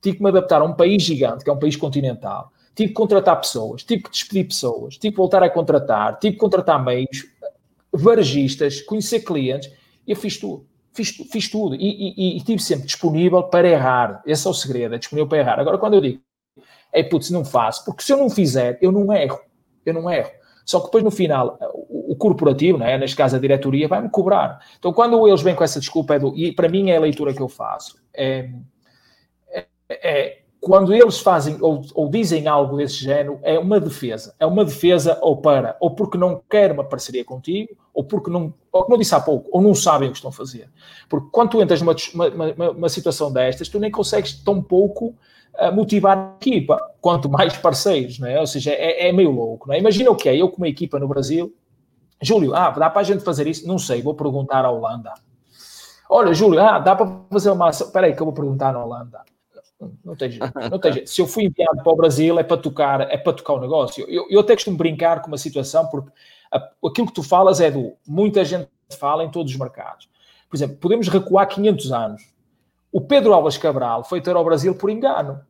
tive 0.00 0.16
que 0.16 0.22
me 0.22 0.30
adaptar 0.30 0.62
a 0.62 0.64
um 0.64 0.72
país 0.72 1.02
gigante, 1.02 1.44
que 1.44 1.50
é 1.50 1.52
um 1.52 1.58
país 1.58 1.76
continental, 1.76 2.50
tive 2.74 2.88
que 2.88 2.94
contratar 2.94 3.38
pessoas, 3.38 3.84
tive 3.84 4.04
que 4.04 4.10
despedir 4.10 4.48
pessoas, 4.48 4.96
tive 4.96 5.12
que 5.12 5.18
voltar 5.18 5.42
a 5.42 5.50
contratar, 5.50 6.18
tive 6.18 6.34
que 6.34 6.40
contratar 6.40 6.82
meios, 6.82 7.26
varejistas, 7.92 8.80
conhecer 8.80 9.20
clientes, 9.20 9.70
eu 10.06 10.16
fiz 10.16 10.38
tudo 10.38 10.64
fiz, 10.98 11.10
fiz 11.30 11.48
tudo 11.48 11.74
e, 11.74 11.78
e, 11.78 12.14
e 12.16 12.36
estive 12.36 12.60
sempre 12.60 12.86
disponível 12.86 13.42
para 13.44 13.68
errar. 13.68 14.22
Esse 14.26 14.46
é 14.46 14.50
o 14.50 14.54
segredo, 14.54 14.94
é 14.94 14.98
disponível 14.98 15.28
para 15.28 15.38
errar. 15.38 15.60
Agora, 15.60 15.78
quando 15.78 15.94
eu 15.94 16.00
digo, 16.00 16.20
é 16.92 17.02
putz, 17.02 17.30
não 17.30 17.44
faço, 17.44 17.84
porque 17.84 18.02
se 18.02 18.12
eu 18.12 18.16
não 18.16 18.28
fizer, 18.28 18.78
eu 18.82 18.90
não 18.90 19.12
erro. 19.12 19.40
Eu 19.86 19.94
não 19.94 20.10
erro. 20.10 20.30
Só 20.64 20.80
que 20.80 20.86
depois 20.86 21.04
no 21.04 21.10
final, 21.10 21.58
o, 21.88 22.14
corporativo, 22.16 22.76
né, 22.76 22.98
neste 22.98 23.16
caso 23.16 23.36
a 23.36 23.38
diretoria, 23.38 23.88
vai-me 23.88 24.10
cobrar. 24.10 24.60
Então 24.78 24.92
quando 24.92 25.26
eles 25.26 25.40
vêm 25.40 25.54
com 25.54 25.64
essa 25.64 25.80
desculpa, 25.80 26.14
é 26.14 26.18
do, 26.18 26.36
e 26.36 26.52
para 26.52 26.68
mim 26.68 26.90
é 26.90 26.96
a 26.96 27.00
leitura 27.00 27.32
que 27.32 27.40
eu 27.40 27.48
faço, 27.48 27.98
é, 28.12 28.50
é, 29.50 29.66
é 29.88 30.38
quando 30.60 30.92
eles 30.92 31.20
fazem 31.20 31.56
ou, 31.60 31.82
ou, 31.94 32.10
dizem 32.10 32.48
algo 32.48 32.76
desse 32.76 32.96
género, 32.96 33.38
é 33.42 33.58
uma 33.58 33.78
defesa. 33.78 34.34
É 34.38 34.46
uma 34.46 34.64
defesa 34.64 35.18
ou 35.22 35.36
para, 35.36 35.76
ou 35.80 35.90
porque 35.90 36.18
não 36.18 36.40
quer 36.50 36.72
uma 36.72 36.84
parceria 36.84 37.24
contigo, 37.24 37.76
ou 37.94 38.04
porque 38.04 38.30
não, 38.30 38.52
ou 38.72 38.82
como 38.82 38.94
eu 38.94 38.98
disse 38.98 39.14
há 39.14 39.20
pouco, 39.20 39.48
ou 39.52 39.62
não 39.62 39.74
sabem 39.74 40.08
o 40.08 40.12
que 40.12 40.18
estão 40.18 40.30
a 40.30 40.32
fazer. 40.32 40.68
Porque 41.08 41.28
quando 41.30 41.50
tu 41.50 41.62
entras 41.62 41.80
numa 41.80 41.94
uma, 42.12 42.28
uma, 42.28 42.70
uma 42.70 42.88
situação 42.88 43.32
destas, 43.32 43.68
tu 43.68 43.78
nem 43.78 43.90
consegues 43.90 44.32
tão 44.32 44.60
pouco 44.60 45.14
uh, 45.58 45.72
motivar 45.72 46.18
a 46.18 46.36
equipa, 46.40 46.78
quanto 47.00 47.28
mais 47.28 47.56
parceiros, 47.56 48.18
não 48.18 48.28
é? 48.28 48.40
Ou 48.40 48.46
seja, 48.46 48.72
é, 48.72 49.08
é 49.08 49.12
meio 49.12 49.30
louco, 49.30 49.68
não 49.68 49.74
é? 49.74 49.78
Imagina 49.78 50.10
o 50.10 50.16
que 50.16 50.28
é, 50.28 50.36
eu 50.36 50.48
com 50.48 50.58
uma 50.58 50.68
equipa 50.68 50.98
no 50.98 51.06
Brasil, 51.06 51.54
Júlio, 52.20 52.54
ah, 52.54 52.70
dá 52.70 52.90
para 52.90 53.00
a 53.00 53.04
gente 53.04 53.22
fazer 53.22 53.46
isso? 53.46 53.66
Não 53.66 53.78
sei, 53.78 54.02
vou 54.02 54.14
perguntar 54.14 54.64
à 54.64 54.70
Holanda. 54.70 55.14
Olha, 56.10 56.34
Júlio, 56.34 56.60
ah, 56.60 56.78
dá 56.78 56.96
para 56.96 57.20
fazer 57.30 57.50
uma 57.50 57.68
ação. 57.68 57.86
Espera 57.86 58.06
aí 58.06 58.14
que 58.14 58.20
eu 58.20 58.26
vou 58.26 58.34
perguntar 58.34 58.72
na 58.72 58.84
Holanda. 58.84 59.20
Não 60.04 60.16
tem 60.16 60.30
jeito, 60.30 60.52
não 60.70 60.78
tem 60.78 60.92
jeito. 60.92 61.08
Se 61.08 61.20
eu 61.20 61.26
fui 61.26 61.44
enviado 61.44 61.82
para 61.82 61.92
o 61.92 61.96
Brasil 61.96 62.38
é 62.38 62.42
para 62.42 62.56
tocar, 62.56 63.00
é 63.02 63.16
para 63.16 63.32
tocar 63.32 63.52
o 63.52 63.60
negócio. 63.60 64.04
Eu, 64.08 64.26
eu 64.28 64.40
até 64.40 64.54
costumo 64.54 64.76
brincar 64.76 65.22
com 65.22 65.28
uma 65.28 65.38
situação, 65.38 65.86
porque 65.86 66.10
aquilo 66.84 67.06
que 67.06 67.12
tu 67.12 67.22
falas 67.22 67.60
é 67.60 67.70
do 67.70 67.92
muita 68.06 68.44
gente 68.44 68.68
fala 68.98 69.22
em 69.22 69.30
todos 69.30 69.52
os 69.52 69.58
mercados. 69.58 70.08
Por 70.48 70.56
exemplo, 70.56 70.76
podemos 70.76 71.08
recuar 71.08 71.46
500 71.46 71.92
anos. 71.92 72.22
O 72.90 73.00
Pedro 73.00 73.32
Alves 73.32 73.58
Cabral 73.58 74.02
foi 74.02 74.20
ter 74.20 74.34
ao 74.34 74.44
Brasil 74.44 74.74
por 74.74 74.90
engano. 74.90 75.40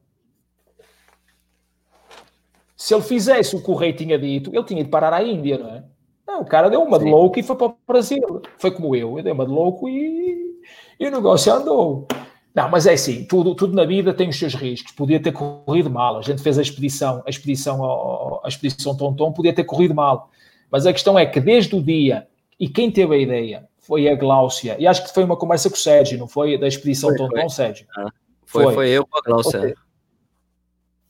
Se 2.77 2.95
ele 2.95 3.03
fizesse 3.03 3.57
o 3.57 3.62
que 3.62 3.71
o 3.71 3.75
rei 3.75 3.93
tinha 3.93 4.19
dito, 4.19 4.51
ele 4.55 4.64
tinha 4.64 4.85
de 4.85 4.91
parar 4.91 5.12
à 5.12 5.23
Índia, 5.23 5.59
não 5.59 5.71
é? 5.71 5.85
Não, 6.27 6.43
o 6.43 6.45
cara 6.45 6.69
deu 6.69 6.83
uma 6.83 6.99
Sim. 6.99 7.07
de 7.07 7.11
louco 7.11 7.38
e 7.38 7.43
foi 7.43 7.57
para 7.57 7.69
o 7.69 7.77
Brasil. 7.87 8.43
Foi 8.59 8.71
como 8.71 8.95
eu, 8.95 9.17
eu 9.17 9.25
dei 9.25 9.33
uma 9.33 9.47
de 9.47 9.53
louco 9.53 9.88
e, 9.88 10.61
e 11.01 11.07
o 11.07 11.11
negócio 11.11 11.53
andou. 11.53 12.07
Não, 12.55 12.69
mas 12.69 12.87
é 12.87 12.95
assim, 12.95 13.25
tudo, 13.25 13.55
tudo 13.55 13.75
na 13.75 13.85
vida 13.85 14.13
tem 14.13 14.29
os 14.29 14.39
seus 14.39 14.55
riscos. 14.55 14.93
Podia 14.93 15.21
ter 15.21 15.33
corrido 15.33 15.91
mal. 15.91 16.19
A 16.19 16.23
gente 16.23 16.43
fez 16.43 16.59
a 16.59 16.63
expedição, 16.63 17.23
a 17.27 17.31
expedição, 17.31 18.41
a 18.43 18.49
expedição 18.49 18.97
Tonton, 18.97 19.33
podia 19.33 19.53
ter 19.53 19.65
corrido 19.65 19.95
mal. 19.95 20.31
Mas 20.71 20.87
a 20.87 20.93
questão 20.93 21.19
é 21.19 21.25
que 21.25 21.41
desde 21.41 21.77
o 21.77 21.83
dia, 21.83 22.27
e 22.59 22.69
quem 22.69 22.91
teve 22.91 23.15
a 23.15 23.19
ideia 23.19 23.69
foi 23.79 24.09
a 24.09 24.15
Gláucia, 24.15 24.77
e 24.79 24.87
acho 24.87 25.05
que 25.05 25.15
foi 25.15 25.25
uma 25.25 25.37
conversa 25.37 25.71
com 25.71 25.77
o 25.77 25.79
Sérgio, 25.79 26.19
não 26.19 26.29
foi? 26.29 26.59
Da 26.59 26.67
expedição 26.67 27.11
foi, 27.11 27.19
Tonton, 27.19 27.41
foi. 27.41 27.49
Sérgio? 27.51 27.87
Ah, 27.97 28.11
foi, 28.45 28.65
foi, 28.65 28.75
foi, 28.75 28.89
eu 28.89 29.07
com 29.07 29.19
a 29.19 29.23
Gláucia. 29.23 29.75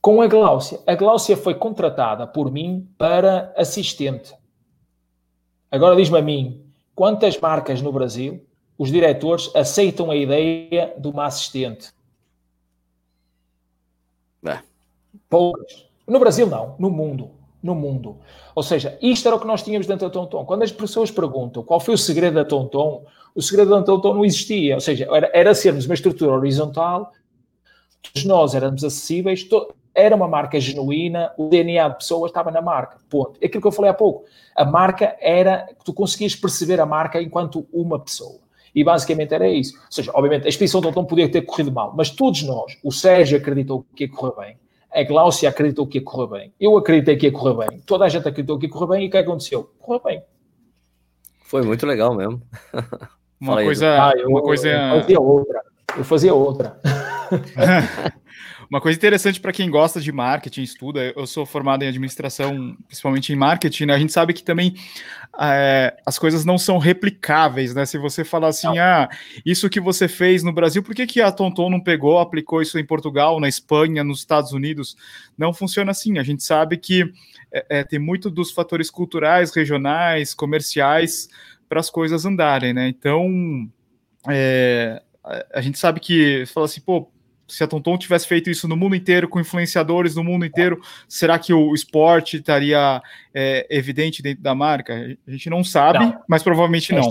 Com 0.00 0.22
a 0.22 0.26
Gláucia. 0.26 0.80
A 0.86 0.94
Gláucia 0.94 1.36
foi 1.36 1.54
contratada 1.54 2.26
por 2.26 2.52
mim 2.52 2.88
para 2.96 3.52
assistente. 3.56 4.34
Agora 5.70 5.96
diz-me 5.96 6.18
a 6.18 6.22
mim, 6.22 6.62
quantas 6.94 7.38
marcas 7.38 7.82
no 7.82 7.92
Brasil 7.92 8.46
os 8.78 8.92
diretores 8.92 9.50
aceitam 9.56 10.10
a 10.10 10.16
ideia 10.16 10.94
de 10.96 11.08
uma 11.08 11.26
assistente. 11.26 11.92
É. 14.46 14.60
Poucas. 15.28 15.86
No 16.06 16.20
Brasil, 16.20 16.46
não. 16.46 16.76
No 16.78 16.88
mundo. 16.88 17.32
No 17.60 17.74
mundo. 17.74 18.18
Ou 18.54 18.62
seja, 18.62 18.96
isto 19.02 19.26
era 19.26 19.36
o 19.36 19.40
que 19.40 19.46
nós 19.46 19.64
tínhamos 19.64 19.88
dentro 19.88 20.06
da 20.06 20.12
Tonton. 20.12 20.44
Quando 20.44 20.62
as 20.62 20.70
pessoas 20.70 21.10
perguntam 21.10 21.64
qual 21.64 21.80
foi 21.80 21.94
o 21.94 21.98
segredo 21.98 22.34
da 22.34 22.44
Tonton, 22.44 23.04
o 23.34 23.42
segredo 23.42 23.70
da 23.70 23.82
Tonton 23.82 24.14
não 24.14 24.24
existia. 24.24 24.76
Ou 24.76 24.80
seja, 24.80 25.08
era, 25.10 25.30
era 25.34 25.54
sermos 25.54 25.84
uma 25.84 25.94
estrutura 25.94 26.32
horizontal, 26.32 27.12
todos 28.00 28.24
nós 28.24 28.54
éramos 28.54 28.84
acessíveis, 28.84 29.42
to, 29.42 29.74
era 29.92 30.14
uma 30.14 30.28
marca 30.28 30.60
genuína, 30.60 31.32
o 31.36 31.48
DNA 31.48 31.88
de 31.88 31.96
pessoas 31.96 32.30
estava 32.30 32.52
na 32.52 32.62
marca. 32.62 32.98
Ponto. 33.10 33.44
Aquilo 33.44 33.60
que 33.60 33.66
eu 33.66 33.72
falei 33.72 33.90
há 33.90 33.94
pouco. 33.94 34.24
A 34.54 34.64
marca 34.64 35.16
era, 35.20 35.68
tu 35.84 35.92
conseguias 35.92 36.36
perceber 36.36 36.80
a 36.80 36.86
marca 36.86 37.20
enquanto 37.20 37.66
uma 37.72 37.98
pessoa. 37.98 38.38
E 38.78 38.84
basicamente 38.84 39.34
era 39.34 39.48
isso. 39.48 39.74
Ou 39.76 39.90
seja, 39.90 40.12
obviamente, 40.14 40.46
a 40.46 40.48
expedição 40.48 40.80
de 40.80 40.92
podia 40.92 41.28
ter 41.28 41.42
corrido 41.42 41.72
mal, 41.72 41.92
mas 41.96 42.10
todos 42.10 42.44
nós, 42.44 42.78
o 42.84 42.92
Sérgio 42.92 43.36
acreditou 43.36 43.84
que 43.96 44.04
ia 44.04 44.08
correr 44.08 44.36
bem, 44.40 44.56
a 44.94 45.02
Glaucia 45.02 45.48
acreditou 45.48 45.84
que 45.84 45.98
ia 45.98 46.04
correr 46.04 46.38
bem, 46.38 46.52
eu 46.60 46.76
acreditei 46.76 47.16
que 47.16 47.26
ia 47.26 47.32
correr 47.32 47.66
bem, 47.66 47.80
toda 47.80 48.04
a 48.04 48.08
gente 48.08 48.28
acreditou 48.28 48.56
que 48.56 48.66
ia 48.66 48.70
correr 48.70 48.86
bem, 48.86 49.04
e 49.04 49.08
o 49.08 49.10
que 49.10 49.16
aconteceu? 49.16 49.68
Correu 49.80 50.00
bem. 50.04 50.22
Foi 51.42 51.62
muito 51.62 51.84
legal 51.86 52.14
mesmo. 52.14 52.40
uma 53.40 53.56
coisa. 53.56 54.00
Ah, 54.00 54.12
eu, 54.16 54.28
uma 54.28 54.42
coisa... 54.42 54.68
eu 54.68 55.00
fazia 55.00 55.20
outra. 55.20 55.62
Eu 55.96 56.04
fazia 56.04 56.34
outra. 56.34 56.80
Uma 58.70 58.82
coisa 58.82 58.98
interessante 58.98 59.40
para 59.40 59.50
quem 59.50 59.70
gosta 59.70 59.98
de 59.98 60.12
marketing, 60.12 60.62
estuda, 60.62 61.12
eu 61.16 61.26
sou 61.26 61.46
formado 61.46 61.82
em 61.82 61.88
administração, 61.88 62.76
principalmente 62.86 63.32
em 63.32 63.36
marketing, 63.36 63.86
né? 63.86 63.94
A 63.94 63.98
gente 63.98 64.12
sabe 64.12 64.34
que 64.34 64.42
também 64.42 64.74
é, 65.40 65.96
as 66.04 66.18
coisas 66.18 66.44
não 66.44 66.58
são 66.58 66.76
replicáveis, 66.76 67.74
né? 67.74 67.86
Se 67.86 67.96
você 67.96 68.24
falar 68.24 68.48
assim, 68.48 68.66
não. 68.66 68.78
ah, 68.78 69.08
isso 69.44 69.70
que 69.70 69.80
você 69.80 70.06
fez 70.06 70.42
no 70.42 70.52
Brasil, 70.52 70.82
por 70.82 70.94
que, 70.94 71.06
que 71.06 71.22
a 71.22 71.32
Tonton 71.32 71.70
não 71.70 71.80
pegou, 71.80 72.18
aplicou 72.18 72.60
isso 72.60 72.78
em 72.78 72.84
Portugal, 72.84 73.40
na 73.40 73.48
Espanha, 73.48 74.04
nos 74.04 74.18
Estados 74.18 74.52
Unidos? 74.52 74.96
Não 75.36 75.54
funciona 75.54 75.92
assim. 75.92 76.18
A 76.18 76.22
gente 76.22 76.42
sabe 76.42 76.76
que 76.76 77.10
é, 77.50 77.82
tem 77.84 77.98
muito 77.98 78.30
dos 78.30 78.50
fatores 78.50 78.90
culturais, 78.90 79.50
regionais, 79.50 80.34
comerciais 80.34 81.28
para 81.70 81.80
as 81.80 81.88
coisas 81.88 82.26
andarem, 82.26 82.74
né? 82.74 82.86
Então, 82.86 83.66
é, 84.28 85.02
a 85.54 85.60
gente 85.62 85.78
sabe 85.78 86.00
que 86.00 86.44
fala 86.46 86.66
assim, 86.66 86.82
pô, 86.82 87.10
se 87.48 87.64
a 87.64 87.66
Tonton 87.66 87.96
tivesse 87.96 88.28
feito 88.28 88.50
isso 88.50 88.68
no 88.68 88.76
mundo 88.76 88.94
inteiro, 88.94 89.28
com 89.28 89.40
influenciadores 89.40 90.14
no 90.14 90.22
mundo 90.22 90.44
inteiro, 90.44 90.80
será 91.08 91.38
que 91.38 91.52
o 91.52 91.74
esporte 91.74 92.36
estaria 92.36 93.02
é, 93.34 93.66
evidente 93.70 94.22
dentro 94.22 94.42
da 94.42 94.54
marca? 94.54 95.16
A 95.26 95.30
gente 95.30 95.48
não 95.48 95.64
sabe, 95.64 96.00
não. 96.00 96.20
mas 96.28 96.42
provavelmente 96.42 96.94
não. 96.94 97.10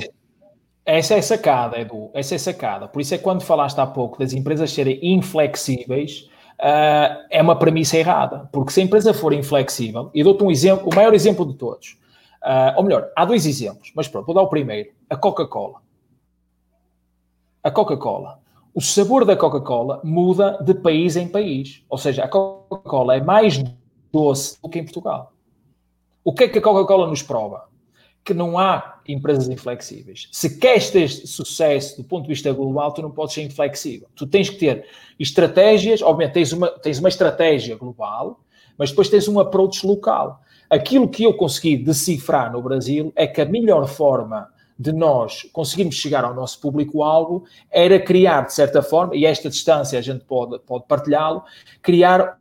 Essa 0.85 1.15
é 1.15 1.17
a 1.17 1.21
sacada, 1.21 1.79
Edu. 1.79 2.11
Essa 2.13 2.35
é 2.35 2.37
a 2.37 2.39
sacada. 2.39 2.87
Por 2.87 3.01
isso 3.01 3.13
é 3.13 3.17
que 3.17 3.23
quando 3.23 3.41
falaste 3.41 3.79
há 3.79 3.85
pouco 3.85 4.19
das 4.19 4.31
empresas 4.31 4.71
serem 4.71 4.99
inflexíveis, 5.01 6.29
uh, 6.59 7.25
é 7.29 7.41
uma 7.41 7.57
premissa 7.57 7.97
errada. 7.97 8.47
Porque 8.53 8.71
se 8.71 8.79
a 8.79 8.83
empresa 8.83 9.13
for 9.13 9.33
inflexível, 9.33 10.09
e 10.13 10.23
dou-te 10.23 10.43
um 10.43 10.51
exemplo, 10.51 10.89
o 10.89 10.95
maior 10.95 11.13
exemplo 11.13 11.45
de 11.45 11.55
todos, 11.55 11.97
uh, 12.43 12.77
ou 12.77 12.83
melhor, 12.83 13.09
há 13.17 13.25
dois 13.25 13.45
exemplos, 13.45 13.91
mas 13.95 14.07
pronto, 14.07 14.27
vou 14.27 14.35
dar 14.35 14.43
o 14.43 14.47
primeiro. 14.47 14.91
A 15.09 15.17
Coca-Cola. 15.17 15.81
A 17.63 17.71
Coca-Cola 17.71 18.39
o 18.77 18.81
sabor 18.81 19.25
da 19.25 19.35
Coca-Cola 19.35 19.99
muda 20.03 20.59
de 20.63 20.71
país 20.75 21.15
em 21.15 21.27
país. 21.27 21.81
Ou 21.89 21.97
seja, 21.97 22.23
a 22.23 22.27
Coca-Cola 22.27 23.15
é 23.15 23.19
mais 23.19 23.59
doce 24.13 24.61
do 24.61 24.69
que 24.69 24.77
em 24.77 24.83
Portugal. 24.83 25.33
O 26.23 26.31
que 26.31 26.43
é 26.43 26.47
que 26.47 26.59
a 26.59 26.61
Coca-Cola 26.61 27.07
nos 27.07 27.23
prova? 27.23 27.63
Que 28.23 28.35
não 28.35 28.59
há 28.59 28.99
empresas 29.07 29.49
inflexíveis. 29.49 30.29
Se 30.31 30.59
queres 30.59 30.91
ter 30.91 31.07
sucesso 31.07 31.97
do 31.97 32.07
ponto 32.07 32.25
de 32.25 32.27
vista 32.27 32.53
global, 32.53 32.93
tu 32.93 33.01
não 33.01 33.09
podes 33.09 33.33
ser 33.33 33.41
inflexível. 33.41 34.09
Tu 34.15 34.27
tens 34.27 34.47
que 34.47 34.57
ter 34.57 34.85
estratégias, 35.19 36.03
obviamente 36.03 36.35
tens 36.35 36.53
uma, 36.53 36.69
tens 36.69 36.99
uma 36.99 37.09
estratégia 37.09 37.75
global, 37.75 38.41
mas 38.77 38.91
depois 38.91 39.09
tens 39.09 39.27
um 39.27 39.39
approach 39.39 39.87
local. 39.87 40.39
Aquilo 40.69 41.09
que 41.09 41.23
eu 41.23 41.33
consegui 41.33 41.77
decifrar 41.77 42.51
no 42.51 42.61
Brasil 42.61 43.11
é 43.15 43.25
que 43.25 43.41
a 43.41 43.45
melhor 43.45 43.87
forma 43.87 44.47
de 44.79 44.91
nós 44.91 45.47
conseguirmos 45.51 45.95
chegar 45.95 46.23
ao 46.23 46.33
nosso 46.33 46.59
público-alvo 46.61 47.45
era 47.71 47.99
criar, 47.99 48.41
de 48.41 48.53
certa 48.53 48.81
forma, 48.81 49.15
e 49.15 49.25
esta 49.25 49.49
distância 49.49 49.97
a 49.97 50.01
gente 50.01 50.23
pode, 50.25 50.59
pode 50.59 50.85
partilhá-lo, 50.87 51.43
criar 51.81 52.39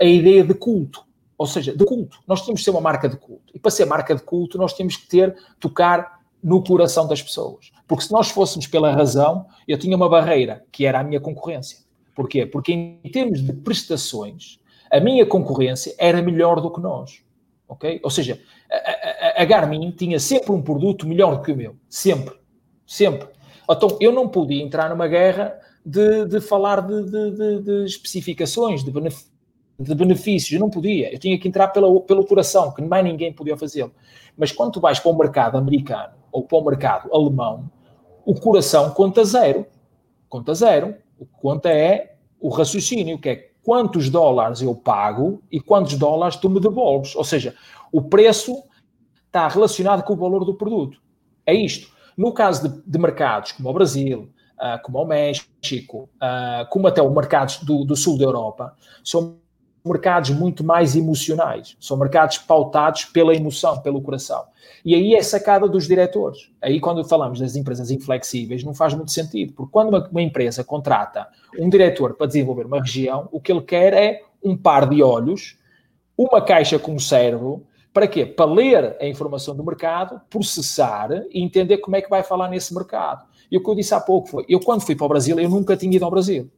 a 0.00 0.04
ideia 0.04 0.44
de 0.44 0.54
culto. 0.54 1.04
Ou 1.36 1.46
seja, 1.46 1.74
de 1.74 1.84
culto. 1.84 2.18
Nós 2.26 2.44
temos 2.44 2.60
que 2.60 2.64
ser 2.64 2.70
uma 2.70 2.80
marca 2.80 3.08
de 3.08 3.16
culto. 3.16 3.52
E 3.54 3.58
para 3.58 3.70
ser 3.70 3.86
marca 3.86 4.14
de 4.14 4.22
culto, 4.22 4.56
nós 4.56 4.72
temos 4.72 4.96
que 4.96 5.08
ter, 5.08 5.36
tocar 5.58 6.20
no 6.42 6.62
coração 6.62 7.08
das 7.08 7.22
pessoas. 7.22 7.72
Porque 7.88 8.04
se 8.04 8.12
nós 8.12 8.30
fôssemos 8.30 8.66
pela 8.66 8.92
razão, 8.92 9.46
eu 9.66 9.78
tinha 9.78 9.96
uma 9.96 10.08
barreira, 10.08 10.64
que 10.70 10.86
era 10.86 11.00
a 11.00 11.04
minha 11.04 11.20
concorrência. 11.20 11.78
Porquê? 12.14 12.46
Porque 12.46 12.72
em 12.72 13.10
termos 13.10 13.42
de 13.42 13.52
prestações, 13.52 14.60
a 14.90 15.00
minha 15.00 15.26
concorrência 15.26 15.94
era 15.98 16.22
melhor 16.22 16.60
do 16.60 16.70
que 16.70 16.80
nós. 16.80 17.23
Ok? 17.68 18.00
Ou 18.02 18.10
seja, 18.10 18.40
a, 18.70 19.42
a, 19.42 19.44
Garmin 19.44 19.90
tinha 19.92 20.20
sempre 20.20 20.52
um 20.52 20.62
produto 20.62 21.06
melhor 21.06 21.42
que 21.42 21.52
o 21.52 21.56
meu. 21.56 21.76
Sempre. 21.88 22.34
Sempre. 22.86 23.28
Então, 23.68 23.96
eu 24.00 24.12
não 24.12 24.28
podia 24.28 24.62
entrar 24.62 24.90
numa 24.90 25.08
guerra 25.08 25.58
de, 25.84 26.26
de 26.26 26.40
falar 26.40 26.80
de, 26.82 27.02
de, 27.04 27.60
de 27.60 27.84
especificações, 27.84 28.84
de, 28.84 29.94
benefícios. 29.94 30.52
Eu 30.52 30.60
não 30.60 30.68
podia. 30.68 31.12
Eu 31.12 31.18
tinha 31.18 31.38
que 31.38 31.48
entrar 31.48 31.68
pela, 31.68 32.00
pelo 32.02 32.26
coração, 32.26 32.72
que 32.72 32.82
mais 32.82 33.04
ninguém 33.04 33.32
podia 33.32 33.56
fazê-lo. 33.56 33.92
Mas 34.36 34.52
quando 34.52 34.72
tu 34.72 34.80
vais 34.80 34.98
para 34.98 35.10
o 35.10 35.16
mercado 35.16 35.56
americano 35.56 36.14
ou 36.30 36.42
para 36.42 36.58
o 36.58 36.64
mercado 36.64 37.14
alemão, 37.14 37.70
o 38.24 38.34
coração 38.34 38.90
conta 38.90 39.24
zero. 39.24 39.66
Conta 40.28 40.54
zero. 40.54 40.94
O 41.18 41.24
que 41.24 41.32
conta 41.40 41.70
é 41.70 42.16
o 42.40 42.48
raciocínio, 42.50 43.18
que 43.18 43.28
é 43.28 43.50
quantos 43.64 44.10
dólares 44.10 44.60
eu 44.60 44.74
pago 44.74 45.42
e 45.50 45.60
quantos 45.60 45.94
dólares 45.94 46.36
tu 46.36 46.50
me 46.50 46.60
devolves. 46.60 47.16
Ou 47.16 47.24
seja, 47.24 47.54
o 47.90 48.02
preço 48.02 48.62
está 49.26 49.48
relacionado 49.48 50.02
com 50.04 50.12
o 50.12 50.16
valor 50.16 50.44
do 50.44 50.54
produto. 50.54 50.98
É 51.46 51.54
isto. 51.54 51.92
No 52.16 52.32
caso 52.32 52.68
de, 52.68 52.82
de 52.86 52.98
mercados 52.98 53.52
como 53.52 53.68
o 53.70 53.72
Brasil, 53.72 54.30
uh, 54.54 54.80
como 54.82 54.98
o 54.98 55.06
México, 55.06 56.08
uh, 56.16 56.68
como 56.70 56.86
até 56.86 57.02
os 57.02 57.12
mercados 57.12 57.58
do, 57.58 57.84
do, 57.84 57.96
sul 57.96 58.16
da 58.18 58.24
Europa, 58.24 58.76
são 59.02 59.38
mercados 59.84 60.30
muito 60.30 60.64
mais 60.64 60.96
emocionais, 60.96 61.76
são 61.78 61.96
mercados 61.96 62.38
pautados 62.38 63.04
pela 63.04 63.34
emoção, 63.34 63.80
pelo 63.80 64.00
coração. 64.00 64.44
E 64.82 64.94
aí 64.94 65.14
é 65.14 65.22
sacada 65.22 65.68
dos 65.68 65.86
diretores. 65.86 66.50
Aí, 66.60 66.80
quando 66.80 67.04
falamos 67.04 67.38
das 67.38 67.54
empresas 67.54 67.90
inflexíveis, 67.90 68.64
não 68.64 68.72
faz 68.72 68.94
muito 68.94 69.12
sentido, 69.12 69.52
porque 69.52 69.70
quando 69.70 69.90
uma, 69.90 70.08
uma 70.10 70.22
empresa 70.22 70.64
contrata 70.64 71.28
um 71.58 71.68
diretor 71.68 72.14
para 72.14 72.26
desenvolver 72.26 72.64
uma 72.64 72.80
região, 72.80 73.28
o 73.30 73.40
que 73.40 73.52
ele 73.52 73.60
quer 73.60 73.92
é 73.92 74.22
um 74.42 74.56
par 74.56 74.88
de 74.88 75.02
olhos, 75.02 75.58
uma 76.16 76.40
caixa 76.40 76.78
com 76.78 76.98
cérebro, 76.98 77.66
para 77.92 78.08
quê? 78.08 78.24
Para 78.26 78.50
ler 78.50 78.96
a 79.00 79.06
informação 79.06 79.54
do 79.54 79.62
mercado, 79.62 80.20
processar 80.28 81.10
e 81.30 81.42
entender 81.42 81.78
como 81.78 81.96
é 81.96 82.02
que 82.02 82.10
vai 82.10 82.22
falar 82.22 82.48
nesse 82.48 82.74
mercado. 82.74 83.24
E 83.50 83.56
o 83.56 83.62
que 83.62 83.70
eu 83.70 83.74
disse 83.74 83.94
há 83.94 84.00
pouco 84.00 84.28
foi, 84.28 84.44
eu 84.48 84.58
quando 84.60 84.80
fui 84.80 84.96
para 84.96 85.04
o 85.04 85.08
Brasil, 85.08 85.38
eu 85.38 85.48
nunca 85.48 85.76
tinha 85.76 85.94
ido 85.94 86.04
ao 86.04 86.10
Brasil. 86.10 86.50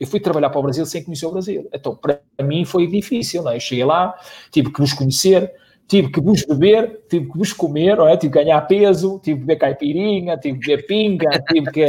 Eu 0.00 0.06
fui 0.06 0.18
trabalhar 0.18 0.48
para 0.48 0.58
o 0.58 0.62
Brasil 0.62 0.86
sem 0.86 1.04
conhecer 1.04 1.26
o 1.26 1.30
Brasil. 1.30 1.68
Então, 1.74 1.94
para 1.94 2.22
mim 2.42 2.64
foi 2.64 2.86
difícil, 2.86 3.42
não 3.42 3.50
é? 3.50 3.56
Eu 3.56 3.60
cheguei 3.60 3.84
lá, 3.84 4.14
tive 4.50 4.72
que 4.72 4.80
vos 4.80 4.94
conhecer, 4.94 5.52
tive 5.86 6.10
que 6.10 6.20
vos 6.20 6.42
beber, 6.46 7.02
tive 7.08 7.30
que 7.30 7.36
vos 7.36 7.52
comer, 7.52 7.98
não 7.98 8.08
é? 8.08 8.16
tive 8.16 8.32
que 8.32 8.38
ganhar 8.38 8.60
peso, 8.62 9.20
tive 9.22 9.40
que 9.40 9.44
beber 9.44 9.58
caipirinha, 9.58 10.38
tive 10.38 10.58
que 10.58 10.68
beber 10.68 10.86
pinga, 10.86 11.28
tive 11.52 11.70
que... 11.70 11.86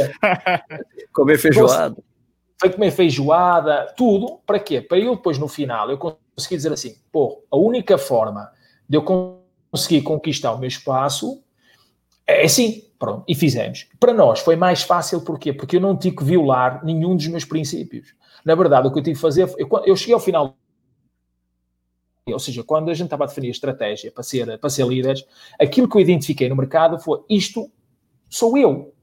comer 1.10 1.38
feijoada. 1.38 1.96
Foi 2.60 2.68
comer 2.68 2.90
feijoada, 2.90 3.94
tudo. 3.96 4.40
Para 4.46 4.58
quê? 4.58 4.80
Para 4.80 4.98
eu 4.98 5.16
depois, 5.16 5.38
no 5.38 5.48
final, 5.48 5.90
eu 5.90 5.96
consegui 5.96 6.56
dizer 6.56 6.72
assim, 6.72 6.96
pô, 7.10 7.42
a 7.50 7.56
única 7.56 7.96
forma 7.96 8.50
de 8.88 8.98
eu 8.98 9.02
conseguir 9.70 10.02
conquistar 10.02 10.52
o 10.52 10.58
meu 10.58 10.68
espaço 10.68 11.42
é 12.26 12.44
assim, 12.44 12.84
pronto, 13.02 13.24
e 13.26 13.34
fizemos. 13.34 13.88
Para 13.98 14.14
nós 14.14 14.38
foi 14.38 14.54
mais 14.54 14.84
fácil, 14.84 15.20
porquê? 15.22 15.52
Porque 15.52 15.74
eu 15.74 15.80
não 15.80 15.96
tive 15.96 16.18
que 16.18 16.22
violar 16.22 16.84
nenhum 16.84 17.16
dos 17.16 17.26
meus 17.26 17.44
princípios. 17.44 18.14
Na 18.44 18.54
verdade, 18.54 18.86
o 18.86 18.92
que 18.92 18.98
eu 19.00 19.02
tive 19.02 19.16
que 19.16 19.20
fazer, 19.20 19.52
eu, 19.58 19.68
eu 19.84 19.96
cheguei 19.96 20.14
ao 20.14 20.20
final, 20.20 20.54
ou 22.28 22.38
seja, 22.38 22.62
quando 22.62 22.92
a 22.92 22.94
gente 22.94 23.06
estava 23.06 23.24
a 23.24 23.26
definir 23.26 23.48
a 23.48 23.50
estratégia 23.50 24.12
para 24.12 24.22
ser, 24.22 24.56
para 24.56 24.70
ser 24.70 24.86
líderes, 24.86 25.24
aquilo 25.58 25.88
que 25.88 25.96
eu 25.96 26.00
identifiquei 26.00 26.48
no 26.48 26.54
mercado 26.54 26.96
foi, 26.96 27.18
isto 27.28 27.68
sou 28.30 28.56
eu. 28.56 28.94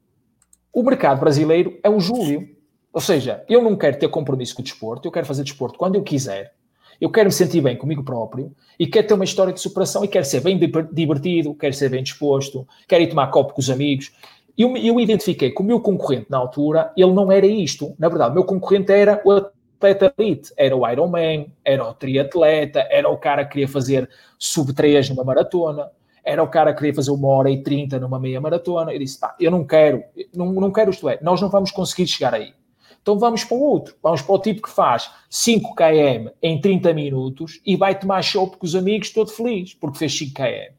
O 0.72 0.82
mercado 0.82 1.20
brasileiro 1.20 1.78
é 1.84 1.90
o 1.90 2.00
Júlio. 2.00 2.56
Ou 2.94 3.02
seja, 3.02 3.44
eu 3.50 3.62
não 3.62 3.76
quero 3.76 4.00
ter 4.00 4.08
compromisso 4.08 4.56
com 4.56 4.62
o 4.62 4.64
desporto, 4.64 5.10
eu 5.10 5.12
quero 5.12 5.28
fazer 5.28 5.44
desporto 5.44 5.78
quando 5.78 5.96
eu 5.96 6.04
quiser, 6.04 6.54
eu 7.00 7.10
quero 7.10 7.28
me 7.28 7.34
sentir 7.34 7.62
bem 7.62 7.78
comigo 7.78 8.04
próprio 8.04 8.52
e 8.78 8.86
quero 8.86 9.08
ter 9.08 9.14
uma 9.14 9.24
história 9.24 9.54
de 9.54 9.60
superação 9.60 10.04
e 10.04 10.08
quero 10.08 10.26
ser 10.26 10.42
bem 10.42 10.60
divertido, 10.92 11.56
quero 11.56 11.74
ser 11.74 11.90
bem 11.90 12.04
disposto, 12.04 12.68
quero 12.88 13.04
ir 13.04 13.08
tomar 13.08 13.28
copo 13.28 13.54
com 13.54 13.62
os 13.62 13.70
amigos. 13.70 14.12
Eu, 14.58 14.76
eu 14.76 15.00
identifiquei 15.00 15.52
que 15.52 15.62
o 15.62 15.66
meu 15.66 15.80
concorrente 15.80 16.28
na 16.30 16.38
altura, 16.38 16.92
ele 16.98 17.14
não 17.14 17.32
era 17.32 17.46
isto. 17.46 17.96
Na 17.98 18.10
verdade, 18.10 18.32
o 18.32 18.34
meu 18.34 18.44
concorrente 18.44 18.92
era 18.92 19.22
o 19.24 19.32
atleta 19.32 20.14
elite. 20.18 20.52
Era 20.58 20.76
o 20.76 20.88
Ironman, 20.88 21.54
era 21.64 21.86
o 21.86 21.94
triatleta, 21.94 22.86
era 22.90 23.10
o 23.10 23.18
cara 23.18 23.46
que 23.46 23.52
queria 23.52 23.68
fazer 23.68 24.10
sub 24.38 24.74
3 24.74 25.10
numa 25.10 25.24
maratona, 25.24 25.90
era 26.24 26.44
o 26.44 26.48
cara 26.50 26.74
que 26.74 26.80
queria 26.80 26.94
fazer 26.94 27.12
uma 27.12 27.30
hora 27.30 27.50
e 27.50 27.64
trinta 27.64 27.98
numa 27.98 28.20
meia 28.20 28.42
maratona. 28.42 28.94
Eu 28.94 29.00
disse, 29.00 29.18
pá, 29.18 29.34
eu 29.40 29.50
não 29.50 29.66
quero, 29.66 30.04
não, 30.36 30.52
não 30.52 30.72
quero 30.72 30.92
isto 30.92 31.08
é, 31.08 31.18
nós 31.22 31.42
não 31.42 31.50
vamos 31.50 31.72
conseguir 31.72 32.08
chegar 32.08 32.34
aí. 32.34 32.54
Então 33.02 33.18
vamos 33.18 33.44
para 33.44 33.58
o 33.58 33.62
outro. 33.62 33.96
Vamos 34.02 34.22
para 34.22 34.36
o 34.36 34.40
tipo 34.40 34.62
que 34.62 34.70
faz 34.70 35.10
5 35.30 35.76
km 35.76 36.30
em 36.42 36.60
30 36.60 36.94
minutos 36.94 37.62
e 37.66 37.76
vai 37.76 37.98
tomar 37.98 38.22
chopp 38.22 38.58
com 38.58 38.66
os 38.66 38.76
amigos 38.76 39.12
todo 39.12 39.32
feliz, 39.32 39.74
porque 39.74 39.98
fez 39.98 40.18
5 40.18 40.34
km. 40.34 40.74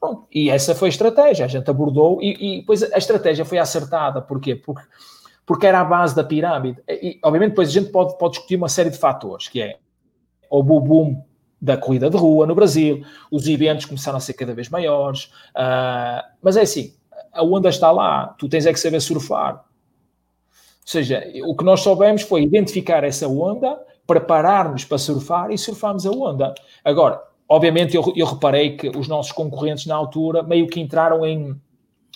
Pronto. 0.00 0.26
E 0.32 0.50
essa 0.50 0.74
foi 0.74 0.88
a 0.88 0.90
estratégia. 0.90 1.44
A 1.44 1.48
gente 1.48 1.68
abordou 1.68 2.22
e, 2.22 2.56
e 2.56 2.60
depois 2.60 2.82
a 2.82 2.98
estratégia 2.98 3.44
foi 3.44 3.58
acertada. 3.58 4.20
Porquê? 4.20 4.54
Porque, 4.54 4.82
porque 5.44 5.66
era 5.66 5.80
a 5.80 5.84
base 5.84 6.14
da 6.14 6.24
pirâmide. 6.24 6.80
E, 6.88 7.18
obviamente, 7.22 7.50
depois 7.50 7.68
a 7.68 7.72
gente 7.72 7.90
pode, 7.90 8.16
pode 8.18 8.34
discutir 8.34 8.56
uma 8.56 8.68
série 8.68 8.90
de 8.90 8.98
fatores, 8.98 9.48
que 9.48 9.60
é 9.60 9.78
o 10.50 10.62
boom 10.62 11.22
da 11.60 11.76
corrida 11.76 12.08
de 12.08 12.16
rua 12.16 12.46
no 12.46 12.54
Brasil, 12.54 13.04
os 13.30 13.46
eventos 13.48 13.84
começaram 13.84 14.16
a 14.16 14.20
ser 14.20 14.34
cada 14.34 14.54
vez 14.54 14.68
maiores, 14.68 15.24
uh, 15.56 16.22
mas 16.40 16.56
é 16.56 16.62
assim, 16.62 16.94
a 17.32 17.42
onda 17.42 17.68
está 17.68 17.90
lá, 17.90 18.28
tu 18.38 18.48
tens 18.48 18.64
é 18.64 18.72
que 18.72 18.78
saber 18.78 19.00
surfar, 19.00 19.64
seja, 20.90 21.22
o 21.44 21.54
que 21.54 21.64
nós 21.64 21.80
soubemos 21.80 22.22
foi 22.22 22.42
identificar 22.42 23.04
essa 23.04 23.28
onda, 23.28 23.78
preparar-nos 24.06 24.84
para 24.84 24.96
surfar 24.96 25.50
e 25.50 25.58
surfarmos 25.58 26.06
a 26.06 26.10
onda. 26.10 26.54
Agora, 26.82 27.22
obviamente, 27.46 27.94
eu, 27.94 28.12
eu 28.16 28.26
reparei 28.26 28.74
que 28.74 28.88
os 28.96 29.06
nossos 29.06 29.32
concorrentes 29.32 29.84
na 29.84 29.94
altura 29.94 30.42
meio 30.42 30.66
que 30.66 30.80
entraram 30.80 31.26
em, 31.26 31.54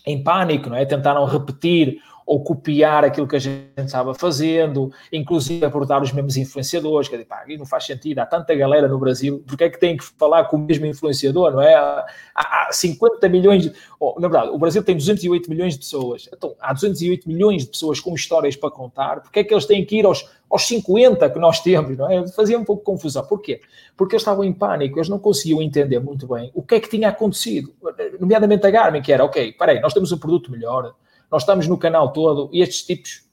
em 0.06 0.22
pânico, 0.22 0.70
não 0.70 0.76
é? 0.76 0.86
Tentaram 0.86 1.24
repetir 1.26 1.98
ou 2.32 2.42
copiar 2.42 3.04
aquilo 3.04 3.28
que 3.28 3.36
a 3.36 3.38
gente 3.38 3.68
estava 3.76 4.14
fazendo, 4.14 4.90
inclusive 5.12 5.66
abordar 5.66 6.02
os 6.02 6.12
mesmos 6.12 6.38
influenciadores, 6.38 7.06
que 7.06 7.18
pá, 7.26 7.44
não 7.58 7.66
faz 7.66 7.84
sentido, 7.84 8.20
há 8.20 8.24
tanta 8.24 8.54
galera 8.54 8.88
no 8.88 8.98
Brasil, 8.98 9.44
porque 9.46 9.64
é 9.64 9.68
que 9.68 9.78
tem 9.78 9.98
que 9.98 10.04
falar 10.18 10.44
com 10.44 10.56
o 10.56 10.60
mesmo 10.60 10.86
influenciador, 10.86 11.52
não 11.52 11.60
é? 11.60 11.74
Há, 11.74 12.06
há 12.34 12.68
50 12.72 13.28
milhões, 13.28 13.64
de, 13.64 13.72
oh, 14.00 14.18
na 14.18 14.28
verdade, 14.28 14.50
o 14.50 14.58
Brasil 14.58 14.82
tem 14.82 14.96
208 14.96 15.50
milhões 15.50 15.74
de 15.74 15.80
pessoas, 15.80 16.26
então 16.32 16.54
há 16.58 16.72
208 16.72 17.28
milhões 17.28 17.64
de 17.64 17.68
pessoas 17.68 18.00
com 18.00 18.14
histórias 18.14 18.56
para 18.56 18.70
contar, 18.70 19.20
porque 19.20 19.40
é 19.40 19.44
que 19.44 19.52
eles 19.52 19.66
têm 19.66 19.84
que 19.84 19.98
ir 19.98 20.06
aos, 20.06 20.26
aos 20.48 20.66
50 20.66 21.28
que 21.28 21.38
nós 21.38 21.60
temos, 21.60 21.98
não 21.98 22.10
é? 22.10 22.26
Fazia 22.28 22.58
um 22.58 22.64
pouco 22.64 22.80
de 22.80 22.86
confusão, 22.86 23.26
porquê? 23.26 23.60
Porque 23.94 24.14
eles 24.14 24.22
estavam 24.22 24.42
em 24.42 24.54
pânico, 24.54 24.98
eles 24.98 25.10
não 25.10 25.18
conseguiam 25.18 25.60
entender 25.60 25.98
muito 25.98 26.26
bem 26.26 26.50
o 26.54 26.62
que 26.62 26.76
é 26.76 26.80
que 26.80 26.88
tinha 26.88 27.10
acontecido, 27.10 27.74
nomeadamente 28.18 28.66
a 28.66 28.70
Garmin, 28.70 29.02
que 29.02 29.12
era, 29.12 29.22
ok, 29.22 29.52
peraí, 29.52 29.80
nós 29.80 29.92
temos 29.92 30.10
um 30.12 30.18
produto 30.18 30.50
melhor, 30.50 30.94
nós 31.32 31.42
estamos 31.42 31.66
no 31.66 31.78
canal 31.78 32.12
todo 32.12 32.50
e 32.52 32.60
estes 32.60 32.82
tipos, 32.82 33.24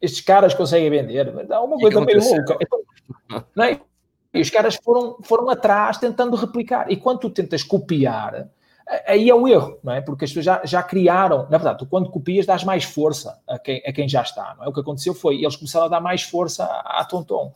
estes 0.00 0.20
caras 0.20 0.54
conseguem 0.54 0.88
vender. 0.88 1.44
Dá 1.44 1.60
uma 1.60 1.76
coisa 1.76 2.00
meio 2.00 2.22
louca. 2.22 2.56
Não 3.56 3.64
é? 3.64 3.80
E 4.32 4.40
os 4.40 4.48
caras 4.48 4.76
foram, 4.76 5.16
foram 5.22 5.50
atrás 5.50 5.98
tentando 5.98 6.36
replicar. 6.36 6.88
E 6.88 6.96
quando 6.96 7.18
tu 7.18 7.30
tentas 7.30 7.64
copiar, 7.64 8.48
aí 9.08 9.28
é 9.28 9.34
o 9.34 9.48
erro, 9.48 9.76
não 9.82 9.92
é? 9.92 10.00
Porque 10.00 10.24
as 10.24 10.30
pessoas 10.30 10.44
já, 10.44 10.60
já 10.64 10.82
criaram, 10.84 11.48
na 11.50 11.58
verdade, 11.58 11.80
tu 11.80 11.86
quando 11.86 12.10
copias 12.10 12.46
dás 12.46 12.62
mais 12.62 12.84
força 12.84 13.40
a 13.48 13.58
quem, 13.58 13.82
a 13.84 13.92
quem 13.92 14.08
já 14.08 14.22
está, 14.22 14.54
não 14.56 14.64
é? 14.64 14.68
O 14.68 14.72
que 14.72 14.80
aconteceu 14.80 15.12
foi, 15.12 15.42
eles 15.42 15.56
começaram 15.56 15.86
a 15.86 15.88
dar 15.88 16.00
mais 16.00 16.22
força 16.22 16.64
à, 16.64 17.00
à 17.00 17.04
Tonton. 17.04 17.52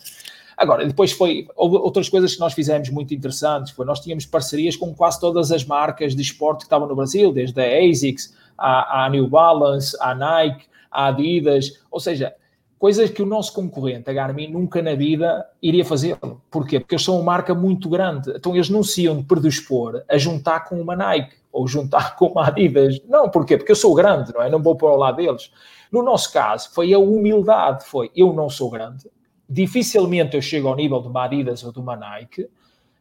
Agora, 0.56 0.85
depois 0.85 1.12
foi, 1.12 1.46
outras 1.54 2.09
coisas 2.09 2.35
que 2.35 2.40
nós 2.40 2.54
fizemos 2.54 2.90
muito 2.90 3.14
interessantes, 3.14 3.72
foi, 3.72 3.87
nós 3.87 4.00
tínhamos 4.00 4.26
parcerias 4.26 4.74
com 4.74 4.92
quase 4.92 5.20
todas 5.20 5.52
as 5.52 5.64
marcas 5.64 6.14
de 6.14 6.22
esporte 6.22 6.59
que 6.59 6.64
estavam 6.64 6.88
no 6.88 6.96
Brasil, 6.96 7.33
desde 7.33 7.61
a 7.61 7.88
ASICS, 7.88 8.35
à, 8.61 9.07
à 9.07 9.11
New 9.11 9.27
Balance, 9.27 9.96
à 10.01 10.14
Nike, 10.14 10.66
à 10.90 11.07
Adidas, 11.07 11.83
ou 11.90 11.99
seja, 11.99 12.35
coisas 12.79 13.11
que 13.11 13.23
o 13.23 13.27
nosso 13.27 13.53
concorrente, 13.55 14.09
a 14.09 14.12
Garmin, 14.12 14.49
nunca 14.49 14.83
na 14.83 14.94
vida 14.94 15.46
iria 15.62 15.85
fazer. 15.85 16.16
Porquê? 16.51 16.79
Porque 16.79 16.94
eles 16.94 17.05
são 17.05 17.16
uma 17.16 17.25
marca 17.25 17.55
muito 17.55 17.88
grande. 17.88 18.33
Então 18.37 18.55
eles 18.55 18.68
não 18.68 18.83
se 18.83 19.03
iam 19.05 19.23
predispor 19.23 20.03
a 20.09 20.18
juntar 20.18 20.68
com 20.68 20.81
uma 20.81 20.94
Nike 20.94 21.37
ou 21.51 21.66
juntar 21.66 22.14
com 22.16 22.27
uma 22.27 22.49
Adidas. 22.49 23.01
Não, 23.09 23.31
porquê? 23.31 23.57
Porque 23.57 23.73
eu 23.73 23.77
sou 23.77 23.94
grande, 23.94 24.33
não 24.35 24.42
é? 24.42 24.51
Não 24.51 24.62
vou 24.62 24.77
para 24.77 24.88
o 24.88 24.96
lado 24.96 25.16
deles. 25.16 25.51
No 25.90 26.03
nosso 26.03 26.33
caso, 26.33 26.70
foi 26.73 26.92
a 26.92 26.99
humildade. 26.99 27.85
Foi, 27.85 28.11
eu 28.14 28.33
não 28.33 28.49
sou 28.49 28.70
grande. 28.70 29.11
Dificilmente 29.49 30.37
eu 30.37 30.42
chego 30.42 30.68
ao 30.68 30.77
nível 30.77 31.01
de 31.01 31.09
uma 31.09 31.25
Adidas 31.25 31.64
ou 31.64 31.73
de 31.73 31.79
uma 31.81 31.96
Nike, 31.96 32.49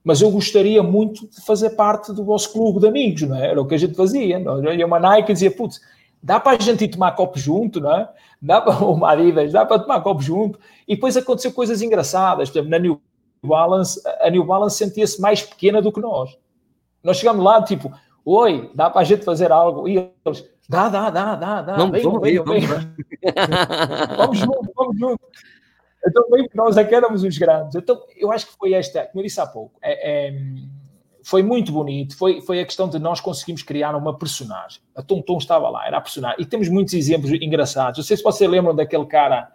mas 0.10 0.24
eu 0.24 0.32
gostaria 0.32 0.82
muito 0.82 1.30
de 1.30 1.40
fazer 1.46 1.70
parte 1.70 2.12
do 2.12 2.24
vosso 2.24 2.52
clube 2.52 2.80
de 2.80 2.88
amigos, 2.88 3.22
não 3.22 3.36
é? 3.36 3.52
Era 3.52 3.62
o 3.62 3.68
que 3.68 3.76
a 3.76 3.78
gente 3.78 3.94
fazia. 3.94 4.40
Não? 4.40 4.58
Eu 4.58 4.74
ia 4.74 4.88
uma 4.88 5.00
Nike 5.00 5.30
e 5.30 5.34
dizia, 5.34 5.52
putz, 5.52 5.80
dá 6.20 6.40
para 6.40 6.58
a 6.58 6.60
gente 6.60 6.84
ir 6.84 6.88
tomar 6.88 7.12
copo 7.12 7.38
junto, 7.38 7.80
não 7.80 7.94
é? 7.94 8.10
Dá 8.42 8.60
para 8.60 8.74
uma 8.84 9.12
Adidas, 9.12 9.52
dá 9.52 9.64
para 9.64 9.78
tomar 9.78 10.02
copo 10.02 10.20
junto. 10.20 10.60
E 10.88 10.96
depois 10.96 11.16
aconteceu 11.16 11.54
coisas 11.54 11.84
engraçadas. 11.84 12.50
Por 12.50 12.58
exemplo, 12.58 12.72
na 12.72 12.80
New 12.80 13.00
Balance, 13.44 14.02
a 14.20 14.32
New 14.32 14.44
Balance 14.44 14.78
sentia-se 14.78 15.22
mais 15.22 15.44
pequena 15.44 15.80
do 15.80 15.92
que 15.92 16.02
nós. 16.02 16.36
Nós 17.04 17.18
chegamos 17.18 17.46
lá, 17.46 17.62
tipo, 17.62 17.94
oi, 18.26 18.72
dá 18.74 18.90
para 18.90 19.02
a 19.02 19.04
gente 19.04 19.24
fazer 19.24 19.52
algo? 19.52 19.88
E 19.88 20.12
eles, 20.26 20.44
dá, 20.68 20.90
dá, 20.90 21.12
dá, 21.12 21.36
dá, 21.36 21.62
dá. 21.62 21.78
Não, 21.78 21.92
vem, 21.92 22.02
vamos, 22.02 22.22
vem, 22.22 22.44
vem. 22.44 22.62
vamos 24.18 24.40
junto, 24.40 24.72
vamos 24.76 24.98
junto. 24.98 25.22
Então, 26.06 26.24
nós 26.56 26.78
é 26.78 26.94
éramos 26.94 27.24
os 27.24 27.38
grandes. 27.38 27.76
Então, 27.76 28.02
eu 28.16 28.32
acho 28.32 28.48
que 28.48 28.54
foi 28.58 28.74
esta, 28.74 29.06
como 29.08 29.20
eu 29.20 29.24
disse 29.24 29.42
há 29.42 29.46
pouco, 29.46 29.78
é, 29.82 30.30
é, 30.30 30.34
foi 31.24 31.44
muito 31.44 31.72
bonito. 31.72 32.18
Foi, 32.18 32.42
foi 32.42 32.62
a 32.62 32.66
questão 32.66 32.88
de 32.88 32.98
nós 33.00 33.20
conseguimos 33.20 33.62
criar 33.62 33.96
uma 33.96 34.18
personagem. 34.18 34.82
A 34.96 35.02
Tom 35.02 35.22
Tom 35.22 35.38
estava 35.38 35.70
lá, 35.70 35.86
era 35.86 35.98
a 35.98 36.02
personagem. 36.02 36.42
E 36.42 36.46
temos 36.46 36.70
muitos 36.70 36.94
exemplos 36.94 37.32
engraçados. 37.32 37.98
Não 37.98 38.04
sei 38.04 38.18
se 38.18 38.24
vocês 38.24 38.50
lembram 38.50 38.76
daquele 38.76 39.06
cara, 39.06 39.52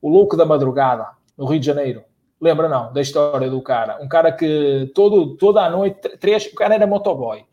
o 0.00 0.08
louco 0.08 0.36
da 0.36 0.46
madrugada, 0.46 1.08
no 1.36 1.46
Rio 1.46 1.60
de 1.60 1.66
Janeiro. 1.66 2.04
Lembra, 2.40 2.68
não, 2.68 2.92
da 2.92 3.00
história 3.00 3.50
do 3.50 3.60
cara? 3.60 3.98
Um 4.00 4.08
cara 4.08 4.30
que 4.30 4.90
todo, 4.94 5.36
toda 5.36 5.62
a 5.62 5.68
noite, 5.68 6.16
três, 6.18 6.46
o 6.46 6.54
cara 6.54 6.74
era 6.74 6.86
motoboy. 6.86 7.44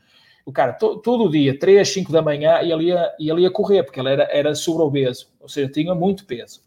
O 0.45 0.51
cara, 0.51 0.73
to, 0.73 0.97
todo 0.97 1.27
dia, 1.27 1.57
3, 1.57 1.87
5 1.91 2.11
da 2.11 2.21
manhã, 2.21 2.61
e 2.61 2.71
ele 2.71 2.85
ia, 2.85 3.11
ele 3.19 3.41
ia 3.41 3.49
correr, 3.49 3.81
porque 3.81 3.99
ele 3.99 4.09
era, 4.09 4.23
era 4.31 4.53
sobre-obeso, 4.53 5.27
ou 5.41 5.49
seja, 5.49 5.67
tinha 5.71 5.95
muito 5.95 6.23
peso. 6.23 6.61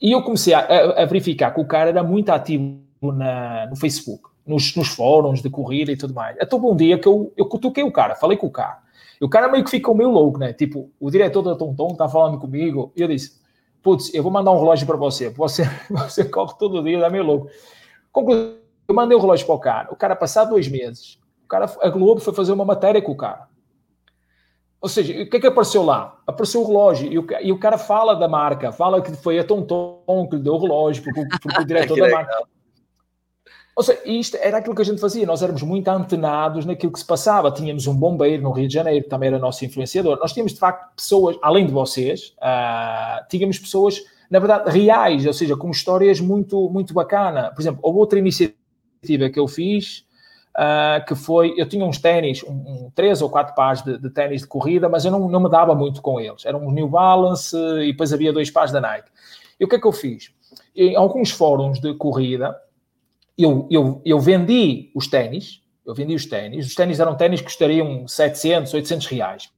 E 0.00 0.12
eu 0.12 0.22
comecei 0.22 0.52
a, 0.52 0.60
a, 1.02 1.04
verificar 1.06 1.52
que 1.52 1.60
o 1.60 1.66
cara 1.66 1.90
era 1.90 2.02
muito 2.02 2.30
ativo 2.30 2.78
na, 3.02 3.66
no 3.66 3.76
Facebook, 3.76 4.28
nos, 4.46 4.74
nos, 4.74 4.88
fóruns 4.88 5.40
de 5.40 5.48
corrida 5.48 5.92
e 5.92 5.96
tudo 5.96 6.14
mais. 6.14 6.36
Até 6.40 6.56
um 6.56 6.76
dia 6.76 6.98
que 6.98 7.06
eu, 7.06 7.32
eu 7.36 7.46
cutuquei 7.46 7.84
o 7.84 7.92
cara, 7.92 8.14
falei 8.14 8.36
com 8.36 8.46
o 8.46 8.50
cara. 8.50 8.78
E 9.20 9.24
o 9.24 9.28
cara 9.28 9.48
meio 9.48 9.64
que 9.64 9.70
ficou 9.70 9.94
meio 9.94 10.10
louco, 10.10 10.38
né? 10.38 10.52
Tipo, 10.52 10.90
o 10.98 11.10
diretor 11.10 11.42
da 11.42 11.54
Tonton 11.54 11.92
está 11.92 12.08
falando 12.08 12.38
comigo 12.38 12.92
e 12.96 13.02
eu 13.02 13.08
disse: 13.08 13.40
Putz, 13.82 14.12
eu 14.12 14.22
vou 14.22 14.32
mandar 14.32 14.50
um 14.50 14.58
relógio 14.58 14.86
para 14.86 14.96
você. 14.96 15.30
Você, 15.30 15.62
você 15.88 16.24
corre 16.24 16.54
todo 16.58 16.82
dia, 16.82 16.98
dá 16.98 17.08
meio 17.08 17.24
louco. 17.24 17.48
Conclusão, 18.12 18.54
eu 18.88 18.94
mandei 18.94 19.16
o 19.16 19.20
relógio 19.20 19.46
para 19.46 19.54
o 19.54 19.58
cara, 19.58 19.92
o 19.92 19.96
cara 19.96 20.16
passado 20.16 20.50
dois 20.50 20.68
meses, 20.68 21.18
o 21.44 21.48
cara, 21.48 21.70
a 21.80 21.88
Globo 21.88 22.20
foi 22.20 22.34
fazer 22.34 22.52
uma 22.52 22.64
matéria 22.64 23.00
com 23.00 23.12
o 23.12 23.16
cara. 23.16 23.48
Ou 24.84 24.88
seja, 24.90 25.14
o 25.22 25.26
que 25.26 25.38
é 25.38 25.40
que 25.40 25.46
apareceu 25.46 25.82
lá? 25.82 26.18
Apareceu 26.26 26.60
o 26.60 26.66
relógio 26.66 27.10
e 27.10 27.18
o, 27.18 27.26
e 27.40 27.50
o 27.50 27.58
cara 27.58 27.78
fala 27.78 28.14
da 28.14 28.28
marca, 28.28 28.70
fala 28.70 29.00
que 29.00 29.12
foi 29.12 29.38
a 29.38 29.42
Tonton 29.42 30.28
que 30.28 30.36
lhe 30.36 30.42
deu 30.42 30.52
o 30.52 30.58
relógio, 30.58 31.02
porque, 31.02 31.26
porque 31.40 31.62
o 31.62 31.64
diretor 31.64 31.98
da 31.98 32.10
marca. 32.10 32.42
Ou 33.74 33.82
seja, 33.82 34.02
isto 34.04 34.36
era 34.36 34.58
aquilo 34.58 34.74
que 34.74 34.82
a 34.82 34.84
gente 34.84 35.00
fazia, 35.00 35.24
nós 35.24 35.42
éramos 35.42 35.62
muito 35.62 35.88
antenados 35.88 36.66
naquilo 36.66 36.92
que 36.92 36.98
se 36.98 37.04
passava. 37.06 37.50
Tínhamos 37.50 37.86
um 37.86 37.96
bombeiro 37.96 38.42
no 38.42 38.52
Rio 38.52 38.68
de 38.68 38.74
Janeiro, 38.74 39.04
que 39.04 39.08
também 39.08 39.28
era 39.28 39.38
nosso 39.38 39.64
influenciador. 39.64 40.18
Nós 40.20 40.34
tínhamos, 40.34 40.52
de 40.52 40.58
facto, 40.58 40.94
pessoas, 40.94 41.38
além 41.40 41.64
de 41.64 41.72
vocês, 41.72 42.34
uh, 42.42 43.26
tínhamos 43.30 43.58
pessoas, 43.58 44.04
na 44.30 44.38
verdade, 44.38 44.70
reais, 44.70 45.24
ou 45.24 45.32
seja, 45.32 45.56
com 45.56 45.70
histórias 45.70 46.20
muito, 46.20 46.68
muito 46.68 46.92
bacana. 46.92 47.50
Por 47.54 47.62
exemplo, 47.62 47.80
houve 47.82 48.00
outra 48.00 48.18
iniciativa 48.18 49.30
que 49.32 49.40
eu 49.40 49.48
fiz, 49.48 50.03
uh, 50.56 51.04
que 51.06 51.14
foi, 51.14 51.54
eu 51.56 51.68
tinha 51.68 51.84
uns 51.84 51.98
ténis, 51.98 52.42
um, 52.44 52.52
um, 52.52 52.92
três 52.94 53.20
ou 53.20 53.28
quatro 53.28 53.54
pares 53.54 53.82
de, 53.82 53.98
de 53.98 54.10
ténis 54.10 54.42
de 54.42 54.46
corrida, 54.46 54.88
mas 54.88 55.04
eu 55.04 55.10
não, 55.10 55.28
não 55.28 55.40
me 55.40 55.50
dava 55.50 55.74
muito 55.74 56.00
com 56.00 56.20
eles. 56.20 56.44
Eram 56.44 56.66
um 56.66 56.70
New 56.70 56.88
Balance 56.88 57.56
e 57.56 57.92
depois 57.92 58.12
havia 58.12 58.32
dois 58.32 58.50
pares 58.50 58.72
da 58.72 58.80
Nike. 58.80 59.08
E 59.58 59.64
o 59.64 59.68
que 59.68 59.76
é 59.76 59.80
que 59.80 59.86
eu 59.86 59.92
fiz? 59.92 60.32
Em 60.74 60.96
alguns 60.96 61.30
fóruns 61.30 61.80
de 61.80 61.94
corrida, 61.94 62.56
eu, 63.36 63.66
eu, 63.70 64.00
eu 64.04 64.20
vendi 64.20 64.90
os 64.94 65.08
ténis, 65.08 65.62
eu 65.84 65.94
vendi 65.94 66.14
os 66.14 66.26
ténis, 66.26 66.66
os 66.66 66.74
ténis 66.74 67.00
eram 67.00 67.16
ténis 67.16 67.40
que 67.40 67.46
custariam 67.46 68.06
700, 68.06 68.72
800 68.72 69.06
reais, 69.08 69.50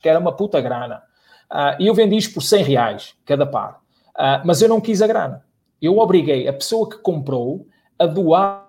que 0.00 0.08
era 0.08 0.18
uma 0.18 0.32
puta 0.32 0.60
grana. 0.60 1.02
Uh, 1.50 1.80
e 1.80 1.86
eu 1.86 1.94
vendi 1.94 2.16
isto 2.16 2.34
por 2.34 2.42
100 2.42 2.62
reais 2.64 3.14
cada 3.24 3.46
par. 3.46 3.80
Uh, 4.10 4.44
mas 4.44 4.60
eu 4.60 4.68
não 4.68 4.80
quis 4.80 5.00
a 5.00 5.06
grana. 5.06 5.44
Eu 5.80 5.98
obriguei 5.98 6.48
a 6.48 6.52
pessoa 6.52 6.88
que 6.88 6.98
comprou 6.98 7.66
a 7.98 8.06
doar 8.06 8.68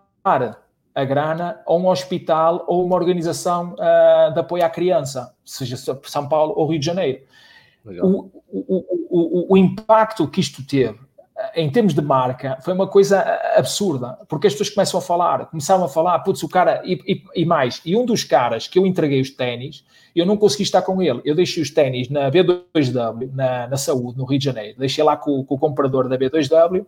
a 1.00 1.06
grana 1.06 1.62
a 1.66 1.74
um 1.74 1.88
hospital 1.88 2.66
ou 2.68 2.86
uma 2.86 2.96
organização 2.96 3.74
uh, 3.74 4.34
de 4.34 4.40
apoio 4.40 4.66
à 4.66 4.70
criança, 4.70 5.34
seja 5.46 5.78
São 6.04 6.28
Paulo 6.28 6.54
ou 6.56 6.68
Rio 6.68 6.80
de 6.80 6.86
Janeiro. 6.86 7.22
O, 7.86 8.30
o, 8.52 8.86
o, 9.10 9.54
o, 9.54 9.58
impacto 9.58 10.28
que 10.28 10.42
isto 10.42 10.66
teve 10.66 11.00
em 11.56 11.70
termos 11.70 11.94
de 11.94 12.02
marca, 12.02 12.58
foi 12.62 12.74
uma 12.74 12.88
coisa 12.88 13.22
absurda, 13.56 14.18
porque 14.28 14.48
as 14.48 14.54
pessoas 14.54 14.70
começam 14.70 15.00
a 15.00 15.02
falar, 15.02 15.46
começavam 15.46 15.86
a 15.86 15.90
falar, 15.90 16.20
putz, 16.20 16.44
o 16.44 16.50
cara, 16.50 16.82
e, 16.86 17.00
e, 17.08 17.24
e, 17.42 17.46
mais, 17.46 17.82
e 17.86 17.96
um 17.96 18.06
dos 18.06 18.24
caras 18.24 18.68
que 18.68 18.78
eu 18.78 18.86
entreguei 18.86 19.22
os 19.22 19.30
ténis, 19.30 19.86
eu 20.16 20.26
não 20.26 20.36
consegui 20.36 20.64
estar 20.64 20.82
com 20.82 21.02
ele, 21.02 21.22
eu 21.24 21.34
deixei 21.34 21.64
os 21.64 21.72
ténis 21.72 22.10
na 22.10 22.30
B2W, 22.30 23.32
na, 23.34 23.68
na 23.68 23.78
Saúde, 23.78 24.18
no 24.18 24.26
Rio 24.26 24.40
de 24.40 24.46
Janeiro, 24.46 24.78
deixei 24.78 25.04
lá 25.04 25.16
com, 25.16 25.44
com 25.44 25.56
o 25.56 25.60
comprador 25.60 26.10
da 26.10 26.18
B2W, 26.18 26.86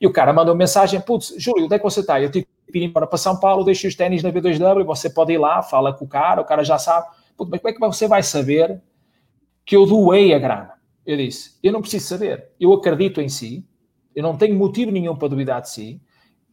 e 0.00 0.06
o 0.06 0.12
cara 0.12 0.32
mandou 0.32 0.54
mensagem, 0.54 1.00
putz, 1.00 1.34
Júlio, 1.38 1.64
onde 1.64 1.74
é 1.74 1.78
que 1.78 1.84
você 1.84 2.00
está? 2.00 2.20
Eu 2.20 2.30
tive 2.30 2.46
ir 2.72 2.82
embora 2.82 3.06
para 3.06 3.18
São 3.18 3.38
Paulo, 3.38 3.64
deixei 3.64 3.88
os 3.88 3.94
ténis 3.94 4.22
na 4.22 4.32
B2W, 4.32 4.84
você 4.84 5.08
pode 5.10 5.32
ir 5.32 5.38
lá, 5.38 5.62
fala 5.62 5.92
com 5.92 6.04
o 6.04 6.08
cara, 6.08 6.40
o 6.40 6.44
cara 6.44 6.64
já 6.64 6.78
sabe, 6.78 7.06
putz, 7.36 7.50
mas 7.50 7.60
como 7.60 7.70
é 7.70 7.72
que 7.72 7.80
você 7.80 8.08
vai 8.08 8.22
saber 8.22 8.80
que 9.64 9.76
eu 9.76 9.86
doei 9.86 10.34
a 10.34 10.38
grana? 10.38 10.72
Eu 11.04 11.16
disse, 11.16 11.58
eu 11.62 11.72
não 11.72 11.80
preciso 11.80 12.06
saber, 12.06 12.48
eu 12.58 12.72
acredito 12.72 13.20
em 13.20 13.28
si, 13.28 13.64
eu 14.14 14.22
não 14.22 14.36
tenho 14.36 14.56
motivo 14.56 14.90
nenhum 14.90 15.14
para 15.14 15.28
duvidar 15.28 15.60
de 15.60 15.70
si. 15.70 16.00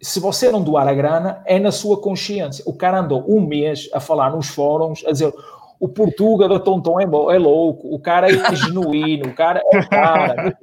Se 0.01 0.20
você 0.20 0.51
não 0.51 0.61
doar 0.61 0.88
a 0.88 0.93
grana, 0.93 1.41
é 1.45 1.57
na 1.57 1.72
sua 1.72 2.01
consciência. 2.01 2.61
O 2.68 2.74
cara 2.74 2.99
andou 2.99 3.24
um 3.26 3.39
mês 3.39 3.89
a 3.93 4.01
falar 4.01 4.36
nos 4.36 4.49
fóruns, 4.49 5.01
a 5.05 5.11
dizer 5.11 5.34
o 5.80 5.88
Portuga 5.88 6.47
da 6.47 6.59
Tonton 6.59 6.99
é, 6.99 7.03
é 7.03 7.39
louco, 7.39 7.93
o 7.93 7.99
cara 7.99 8.28
é 8.30 8.55
genuíno, 8.55 9.30
o 9.30 9.34
cara 9.34 9.61
é 9.72 9.86
cara. 9.86 10.57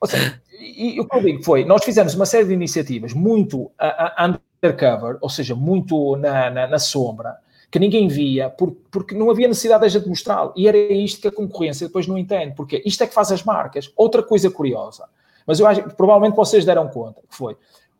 Ou 0.00 0.08
seja, 0.08 0.40
e, 0.60 1.00
o 1.00 1.08
que 1.08 1.16
eu 1.16 1.22
digo 1.22 1.44
foi, 1.44 1.64
nós 1.64 1.84
fizemos 1.84 2.14
uma 2.14 2.26
série 2.26 2.46
de 2.46 2.52
iniciativas 2.52 3.12
muito 3.12 3.62
uh, 3.62 4.38
undercover, 4.62 5.18
ou 5.20 5.28
seja, 5.28 5.54
muito 5.54 6.16
na, 6.16 6.50
na, 6.50 6.66
na 6.66 6.78
sombra, 6.78 7.36
que 7.70 7.78
ninguém 7.78 8.08
via, 8.08 8.48
por, 8.48 8.72
porque 8.90 9.14
não 9.14 9.30
havia 9.30 9.48
necessidade 9.48 9.82
da 9.82 9.88
gente 9.88 10.08
mostrar. 10.08 10.50
E 10.56 10.66
era 10.66 10.76
isto 10.76 11.20
que 11.20 11.28
a 11.28 11.32
concorrência 11.32 11.86
depois 11.86 12.06
não 12.06 12.18
entende, 12.18 12.54
porque 12.56 12.82
isto 12.84 13.02
é 13.02 13.06
que 13.06 13.14
faz 13.14 13.30
as 13.30 13.42
marcas. 13.42 13.92
Outra 13.96 14.22
coisa 14.22 14.50
curiosa, 14.50 15.06
mas 15.46 15.60
eu 15.60 15.66
acho 15.66 15.82
que 15.82 15.94
provavelmente 15.94 16.34
vocês 16.34 16.64
deram 16.64 16.88
conta 16.88 17.20
que 17.28 17.36
foi 17.36 17.56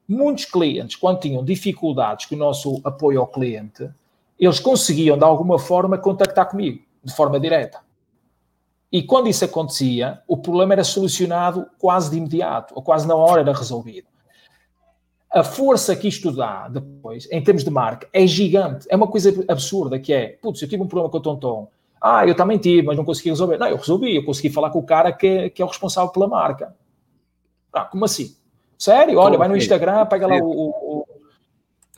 muitos 0.08 0.46
clientes, 0.46 0.96
quando 0.96 1.20
tinham 1.20 1.44
dificuldades 1.44 2.24
com 2.24 2.34
o 2.34 2.38
nosso 2.38 2.80
apoio 2.82 3.20
ao 3.20 3.26
cliente, 3.26 3.88
eles 4.40 4.58
conseguiam 4.58 5.18
de 5.18 5.24
alguma 5.24 5.58
forma 5.58 5.98
contactar 5.98 6.48
comigo, 6.48 6.82
de 7.04 7.14
forma 7.14 7.38
direta. 7.38 7.80
E 8.90 9.02
quando 9.02 9.28
isso 9.28 9.44
acontecia, 9.44 10.22
o 10.26 10.38
problema 10.38 10.72
era 10.72 10.84
solucionado 10.84 11.66
quase 11.78 12.10
de 12.10 12.16
imediato, 12.16 12.72
ou 12.74 12.82
quase 12.82 13.06
na 13.06 13.14
hora 13.14 13.42
era 13.42 13.52
resolvido. 13.52 14.06
A 15.30 15.44
força 15.44 15.94
que 15.94 16.08
isto 16.08 16.32
dá 16.32 16.68
depois, 16.68 17.28
em 17.30 17.42
termos 17.42 17.62
de 17.62 17.70
marca, 17.70 18.08
é 18.12 18.26
gigante. 18.26 18.86
É 18.88 18.96
uma 18.96 19.06
coisa 19.06 19.32
absurda, 19.46 19.98
que 19.98 20.12
é, 20.12 20.38
putz, 20.40 20.62
eu 20.62 20.68
tive 20.68 20.82
um 20.82 20.86
problema 20.86 21.10
com 21.10 21.18
o 21.18 21.20
Tonton. 21.20 21.68
Ah, 22.00 22.26
eu 22.26 22.34
também 22.34 22.56
tive, 22.56 22.82
mas 22.82 22.96
não 22.96 23.04
consegui 23.04 23.28
resolver. 23.30 23.58
Não, 23.58 23.66
eu 23.66 23.76
resolvi, 23.76 24.16
eu 24.16 24.24
consegui 24.24 24.48
falar 24.48 24.70
com 24.70 24.78
o 24.78 24.86
cara 24.86 25.12
que, 25.12 25.50
que 25.50 25.60
é 25.60 25.64
o 25.64 25.68
responsável 25.68 26.10
pela 26.10 26.28
marca. 26.28 26.74
Ah, 27.72 27.84
como 27.84 28.04
assim? 28.04 28.34
Sério? 28.78 29.18
Olha, 29.18 29.36
vai 29.36 29.48
no 29.48 29.56
Instagram, 29.56 30.06
pega 30.06 30.26
lá 30.26 30.36
o, 30.36 30.46
o, 30.46 30.68
o... 30.70 30.87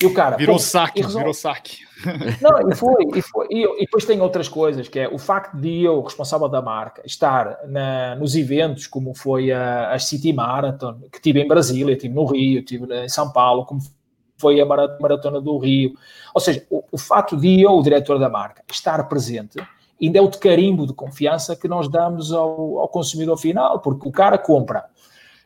E 0.01 0.07
o 0.07 0.14
cara. 0.14 0.36
Virou 0.36 0.57
pô, 0.57 0.62
saque, 0.62 1.03
virou 1.03 1.34
saque. 1.34 1.78
Não, 2.40 2.70
e 2.70 2.74
foi, 2.74 3.05
e 3.14 3.22
foi. 3.22 3.46
E, 3.51 3.64
e, 3.64 3.80
depois 3.80 4.07
tem 4.07 4.20
outras 4.20 4.48
coisas, 4.48 4.88
que 4.88 4.98
é 4.98 5.09
o 5.09 5.18
facto 5.18 5.57
de 5.57 5.82
eu, 5.82 6.01
responsável 6.01 6.48
da 6.48 6.62
marca, 6.62 7.03
estar 7.05 7.59
na, 7.66 8.16
nos 8.16 8.34
eventos 8.34 8.86
como 8.86 9.14
foi 9.14 9.53
a, 9.53 9.92
a 9.92 9.98
City 9.98 10.32
Marathon, 10.32 10.98
que 11.12 11.20
tive 11.20 11.40
em 11.40 11.46
Brasília, 11.46 11.96
tive 11.96 12.14
no 12.14 12.24
Rio, 12.24 12.64
tive 12.64 12.86
em 13.05 13.09
São 13.09 13.30
Paulo, 13.30 13.66
como 13.66 13.80
foi 14.38 14.59
a 14.61 14.64
Maratona 14.64 15.40
do 15.40 15.59
Rio. 15.59 15.92
Ou 16.34 16.40
seja, 16.40 16.64
o, 16.70 16.82
o 16.90 16.96
facto 16.98 17.36
de 17.36 17.61
eu, 17.61 17.72
o 17.72 17.82
diretor 17.82 18.18
da 18.18 18.30
marca, 18.30 18.64
estar 18.70 19.07
presente 19.07 19.59
ainda 20.03 20.18
é 20.18 20.22
o 20.22 20.28
de 20.28 20.38
carimbo 20.38 20.86
de 20.86 20.94
confiança 20.94 21.55
que 21.55 21.68
nós 21.68 21.88
damos 21.88 22.32
ao, 22.32 22.78
ao 22.78 22.88
consumidor 22.88 23.36
final, 23.36 23.80
porque 23.80 24.09
o 24.09 24.12
cara 24.12 24.38
compra 24.38 24.86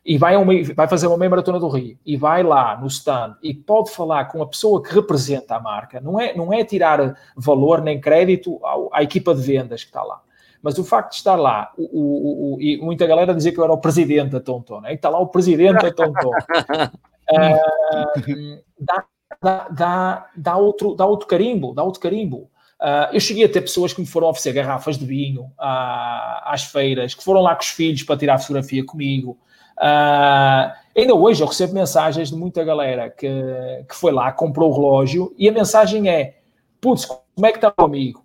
e 0.05 0.19
vai, 0.19 0.37
uma, 0.37 0.53
vai 0.75 0.87
fazer 0.87 1.07
uma 1.07 1.17
meia 1.17 1.31
maratona 1.31 1.59
do 1.59 1.69
Rio 1.69 1.97
e 2.05 2.17
vai 2.17 2.43
lá 2.43 2.79
no 2.79 2.87
stand 2.89 3.37
e 3.43 3.55
pode 3.55 3.91
falar 3.91 4.27
com 4.27 4.43
a 4.43 4.47
pessoa 4.47 4.83
que 4.83 4.95
representa 4.95 5.57
a 5.57 5.61
marca, 5.61 6.01
não 6.01 6.21
é, 6.21 6.35
não 6.37 6.53
é 6.53 6.63
tirar 6.63 7.17
valor 7.35 7.81
nem 7.81 7.99
crédito 7.99 8.61
ao, 8.63 8.91
à 8.93 9.03
equipa 9.03 9.35
de 9.35 9.41
vendas 9.41 9.83
que 9.83 9.89
está 9.89 10.03
lá. 10.03 10.21
Mas 10.63 10.79
o 10.79 10.85
facto 10.85 11.11
de 11.11 11.17
estar 11.17 11.37
lá, 11.37 11.73
o, 11.77 11.83
o, 11.83 12.55
o, 12.55 12.61
e 12.61 12.77
muita 12.79 13.07
galera 13.07 13.35
dizia 13.35 13.53
que 13.53 13.59
eu 13.59 13.65
era 13.65 13.73
o 13.73 13.79
presidente 13.79 14.31
da 14.31 14.41
Tonton, 14.41 14.81
né? 14.81 14.95
está 14.95 15.09
lá 15.09 15.19
o 15.19 15.27
presidente 15.27 15.83
da 15.83 15.93
Tonton, 15.93 16.31
uh, 16.31 16.35
dá, 18.81 19.05
dá, 19.43 19.69
dá, 19.69 20.31
dá, 20.37 20.57
outro, 20.57 20.95
dá 20.95 21.07
outro 21.07 21.27
carimbo, 21.27 21.75
dá 21.75 21.83
outro 21.83 22.01
carimbo. 22.01 22.51
Uh, 22.81 23.13
eu 23.13 23.21
cheguei 23.21 23.45
a 23.45 23.49
ter 23.49 23.63
pessoas 23.63 23.93
que 23.93 24.01
me 24.01 24.07
foram 24.07 24.29
oferecer 24.29 24.53
garrafas 24.53 24.99
de 24.99 25.07
vinho 25.07 25.45
uh, 25.45 26.45
às 26.45 26.65
feiras, 26.65 27.15
que 27.15 27.25
foram 27.25 27.41
lá 27.41 27.55
com 27.55 27.63
os 27.63 27.69
filhos 27.69 28.03
para 28.03 28.17
tirar 28.17 28.39
fotografia 28.39 28.85
comigo. 28.85 29.39
Uh, 29.79 30.73
ainda 30.97 31.15
hoje 31.15 31.43
eu 31.43 31.47
recebo 31.47 31.75
mensagens 31.75 32.29
de 32.31 32.37
muita 32.37 32.63
galera 32.65 33.11
que, 33.11 33.29
que 33.89 33.95
foi 33.95 34.13
lá, 34.13 34.31
comprou 34.33 34.71
o 34.71 34.75
relógio 34.75 35.35
e 35.37 35.49
a 35.49 35.53
mensagem 35.53 36.09
é: 36.09 36.39
Putz, 36.81 37.05
como 37.05 37.47
é 37.47 37.51
que 37.51 37.59
está 37.59 37.73
o 37.77 37.85
amigo? 37.85 38.25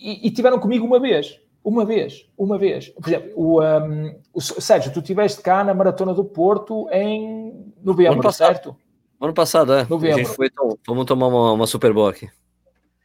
E, 0.00 0.26
e, 0.26 0.30
tiveram 0.30 0.58
comigo 0.58 0.84
uma 0.84 0.98
vez, 0.98 1.40
uma 1.62 1.84
vez, 1.84 2.28
uma 2.36 2.58
vez. 2.58 2.88
Por 2.88 3.08
exemplo, 3.08 3.30
o, 3.36 3.62
um, 3.62 4.20
o 4.34 4.40
Sérgio, 4.40 4.92
tu 4.92 4.98
estiveste 4.98 5.40
cá 5.40 5.62
na 5.62 5.72
Maratona 5.72 6.12
do 6.12 6.24
Porto 6.24 6.88
em 6.90 7.72
novembro, 7.82 8.32
certo? 8.32 8.76
Ano 9.20 9.32
passado, 9.32 9.72
é. 9.72 9.86
Novembro. 9.88 10.16
A 10.16 10.22
gente 10.24 10.34
foi, 10.34 10.50
vamos 10.86 11.04
tomar 11.04 11.28
uma, 11.28 11.52
uma 11.52 11.66
Super 11.66 11.92
Bowl 11.92 12.08
aqui. 12.08 12.28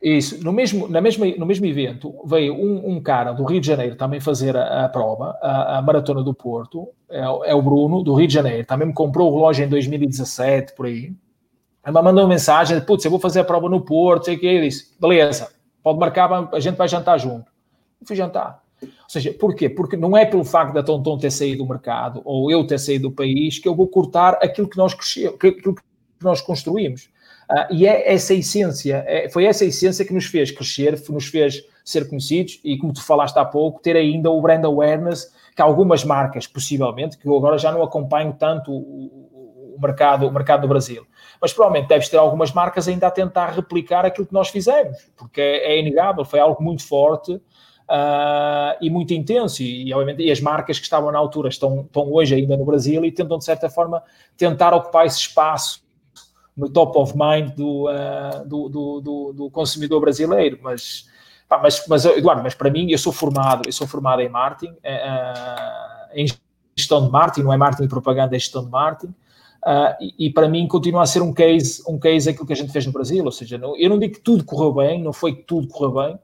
Isso, 0.03 0.43
no 0.43 0.51
mesmo, 0.51 0.85
na 0.89 0.99
mesma, 0.99 1.25
no 1.37 1.45
mesmo 1.45 1.65
evento 1.65 2.13
veio 2.25 2.53
um, 2.53 2.95
um 2.95 3.01
cara 3.01 3.31
do 3.31 3.45
Rio 3.45 3.61
de 3.61 3.67
Janeiro 3.67 3.95
também 3.95 4.19
fazer 4.19 4.57
a, 4.57 4.83
a 4.83 4.89
prova, 4.89 5.39
a, 5.41 5.77
a, 5.77 5.81
Maratona 5.81 6.21
do 6.21 6.33
Porto, 6.33 6.89
é, 7.09 7.21
é, 7.21 7.55
o 7.55 7.61
Bruno, 7.61 8.03
do 8.03 8.13
Rio 8.13 8.27
de 8.27 8.33
Janeiro, 8.33 8.67
também 8.67 8.85
me 8.85 8.93
comprou 8.93 9.31
o 9.31 9.35
relógio 9.35 9.63
em 9.63 9.69
2017, 9.69 10.75
por 10.75 10.87
aí. 10.87 11.05
Ele 11.05 11.15
me 11.85 12.01
mandou 12.01 12.23
uma 12.23 12.27
mensagem, 12.27 12.81
putz, 12.81 13.05
eu 13.05 13.11
vou 13.11 13.19
fazer 13.19 13.39
a 13.39 13.43
prova 13.45 13.69
no 13.69 13.79
Porto, 13.79 14.25
sei 14.25 14.35
o 14.35 14.39
que, 14.39 14.45
ele 14.45 14.67
disse, 14.67 14.93
beleza, 14.99 15.53
pode 15.81 15.97
marcar, 15.97 16.49
a 16.53 16.59
gente 16.59 16.75
vai 16.75 16.89
jantar 16.89 17.17
junto. 17.17 17.49
Eu 18.01 18.05
fui 18.05 18.17
jantar. 18.17 18.61
Ou 18.81 18.89
seja, 19.07 19.33
porquê? 19.33 19.69
Porque 19.69 19.95
não 19.95 20.17
é 20.17 20.25
pelo 20.25 20.43
facto 20.43 20.73
da 20.73 20.83
Tonton 20.83 21.17
ter 21.17 21.31
saído 21.31 21.63
do 21.63 21.69
mercado, 21.69 22.21
ou 22.25 22.51
eu 22.51 22.67
ter 22.67 22.77
saído 22.77 23.07
do 23.07 23.15
país, 23.15 23.57
que 23.57 23.69
eu 23.69 23.73
vou 23.73 23.87
cortar 23.87 24.37
aquilo 24.41 24.67
que 24.67 24.75
nós 24.75 24.93
aquilo 24.93 25.75
que 25.75 25.81
nós 26.21 26.41
construímos. 26.41 27.09
Uh, 27.53 27.71
e 27.71 27.85
é 27.85 28.11
essa 28.11 28.33
essência, 28.33 29.03
é, 29.05 29.29
foi 29.29 29.45
essa 29.45 29.63
essência 29.63 30.03
que 30.03 30.11
nos 30.11 30.25
fez 30.25 30.49
crescer, 30.49 30.99
nos 31.09 31.27
fez 31.27 31.63
ser 31.85 32.09
conhecidos 32.09 32.59
e, 32.63 32.75
como 32.79 32.91
tu 32.91 33.05
falaste 33.05 33.37
há 33.37 33.45
pouco, 33.45 33.79
ter 33.79 33.95
ainda 33.95 34.31
o 34.31 34.41
brand 34.41 34.65
awareness 34.65 35.31
que 35.55 35.61
algumas 35.61 36.03
marcas, 36.03 36.47
possivelmente, 36.47 37.15
que 37.15 37.27
eu 37.27 37.37
agora 37.37 37.59
já 37.59 37.71
não 37.71 37.83
acompanho 37.83 38.35
tanto 38.39 38.71
o, 38.71 39.75
o 39.75 39.79
mercado, 39.79 40.27
o 40.27 40.31
mercado 40.31 40.61
do 40.61 40.67
Brasil, 40.67 41.05
mas 41.39 41.53
provavelmente 41.53 41.89
deves 41.89 42.09
ter 42.09 42.17
algumas 42.17 42.51
marcas 42.51 42.87
ainda 42.87 43.05
a 43.05 43.11
tentar 43.11 43.51
replicar 43.51 44.03
aquilo 44.03 44.25
que 44.25 44.33
nós 44.33 44.49
fizemos, 44.49 44.97
porque 45.15 45.39
é, 45.39 45.73
é 45.73 45.79
inegável, 45.79 46.25
foi 46.25 46.39
algo 46.39 46.61
muito 46.63 46.87
forte. 46.87 47.39
Uh, 47.83 48.79
e 48.79 48.89
muito 48.89 49.13
intenso, 49.13 49.61
e, 49.61 49.89
e, 49.89 49.93
obviamente 49.93 50.23
e 50.23 50.31
as 50.31 50.39
marcas 50.39 50.79
que 50.79 50.85
estavam 50.85 51.11
na 51.11 51.19
altura 51.19 51.49
estão, 51.49 51.81
estão 51.81 52.09
hoje 52.13 52.33
ainda 52.33 52.55
no 52.55 52.63
Brasil 52.63 53.03
e 53.03 53.11
tentam 53.11 53.37
de 53.37 53.43
certa 53.43 53.69
forma 53.69 54.01
tentar 54.37 54.73
ocupar 54.73 55.05
esse 55.05 55.19
espaço 55.19 55.82
no 56.55 56.69
top 56.69 56.97
of 56.97 57.13
mind 57.17 57.51
do, 57.55 57.89
uh, 57.89 58.45
do, 58.45 58.69
do, 58.69 59.01
do, 59.01 59.33
do, 59.33 59.49
consumidor 59.49 59.99
brasileiro. 59.99 60.59
Mas, 60.61 61.07
pá, 61.47 61.59
mas, 61.59 61.83
mas, 61.87 62.05
Eduardo, 62.05 62.43
mas 62.43 62.53
para 62.53 62.69
mim, 62.69 62.91
eu 62.91 62.97
sou 62.97 63.11
formado, 63.11 63.67
eu 63.67 63.71
sou 63.71 63.87
formado 63.87 64.21
em 64.21 64.29
marketing, 64.29 64.73
uh, 64.73 66.13
em 66.13 66.27
gestão 66.75 67.05
de 67.05 67.11
marketing, 67.11 67.45
não 67.45 67.53
é 67.53 67.57
marketing 67.57 67.85
e 67.85 67.89
propaganda, 67.89 68.35
é 68.35 68.39
gestão 68.39 68.63
de 68.63 68.71
marketing. 68.71 69.13
Uh, 69.63 69.95
e, 70.01 70.27
e, 70.27 70.29
para 70.29 70.49
mim 70.49 70.67
continua 70.67 71.03
a 71.03 71.05
ser 71.05 71.21
um 71.21 71.31
case, 71.31 71.81
um 71.87 71.97
case 71.97 72.29
aquilo 72.29 72.45
que 72.45 72.51
a 72.51 72.55
gente 72.55 72.73
fez 72.73 72.85
no 72.85 72.91
Brasil, 72.91 73.23
ou 73.23 73.31
seja, 73.31 73.57
não, 73.57 73.77
eu 73.77 73.89
não 73.89 73.97
digo 73.97 74.15
que 74.15 74.19
tudo 74.19 74.43
correu 74.43 74.73
bem, 74.73 75.01
não 75.01 75.13
foi 75.13 75.33
que 75.33 75.43
tudo 75.43 75.69
correu 75.69 76.03
bem, 76.03 76.19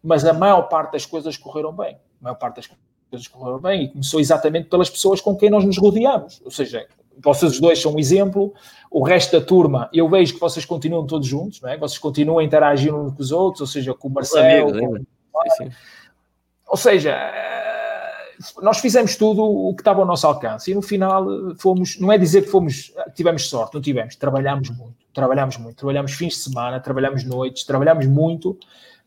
mas 0.00 0.24
a 0.24 0.32
maior 0.32 0.62
parte 0.62 0.92
das 0.92 1.04
coisas 1.04 1.36
correram 1.36 1.72
bem, 1.72 1.96
a 1.96 2.24
maior 2.24 2.36
parte 2.36 2.56
das 2.56 2.70
coisas 3.10 3.26
correram 3.26 3.58
bem 3.58 3.82
e 3.82 3.88
começou 3.88 4.20
exatamente 4.20 4.68
pelas 4.68 4.88
pessoas 4.88 5.20
com 5.20 5.34
quem 5.36 5.50
nós 5.50 5.64
nos 5.64 5.76
rodeamos, 5.78 6.40
ou 6.44 6.50
seja, 6.52 6.86
vocês 7.22 7.58
dois 7.60 7.80
são 7.80 7.94
um 7.94 7.98
exemplo, 7.98 8.52
o 8.90 9.02
resto 9.02 9.38
da 9.38 9.44
turma, 9.44 9.88
eu 9.92 10.08
vejo 10.08 10.34
que 10.34 10.40
vocês 10.40 10.64
continuam 10.64 11.06
todos 11.06 11.26
juntos, 11.26 11.60
não 11.60 11.68
é? 11.68 11.76
vocês 11.76 11.98
continuam 11.98 12.38
a 12.38 12.44
interagir 12.44 12.94
uns 12.94 13.14
com 13.14 13.22
os 13.22 13.32
outros, 13.32 13.60
ou 13.62 13.66
seja, 13.66 13.94
com 13.94 14.08
o 14.08 14.10
Marcelo, 14.10 14.72
com... 14.78 15.04
ou 16.68 16.76
seja, 16.76 17.16
nós 18.62 18.78
fizemos 18.78 19.16
tudo 19.16 19.42
o 19.42 19.74
que 19.74 19.80
estava 19.80 20.00
ao 20.00 20.06
nosso 20.06 20.26
alcance 20.26 20.70
e 20.70 20.74
no 20.74 20.82
final 20.82 21.26
fomos, 21.58 21.98
não 21.98 22.12
é 22.12 22.18
dizer 22.18 22.42
que 22.42 22.50
fomos, 22.50 22.92
tivemos 23.14 23.48
sorte, 23.48 23.74
não 23.74 23.80
tivemos, 23.80 24.14
trabalhámos 24.16 24.70
muito, 24.70 24.96
trabalhámos 25.12 25.56
muito, 25.56 25.76
trabalhámos 25.76 26.12
fins 26.12 26.34
de 26.34 26.40
semana, 26.40 26.78
trabalhámos 26.80 27.24
noites, 27.24 27.64
trabalhámos 27.64 28.06
muito, 28.06 28.58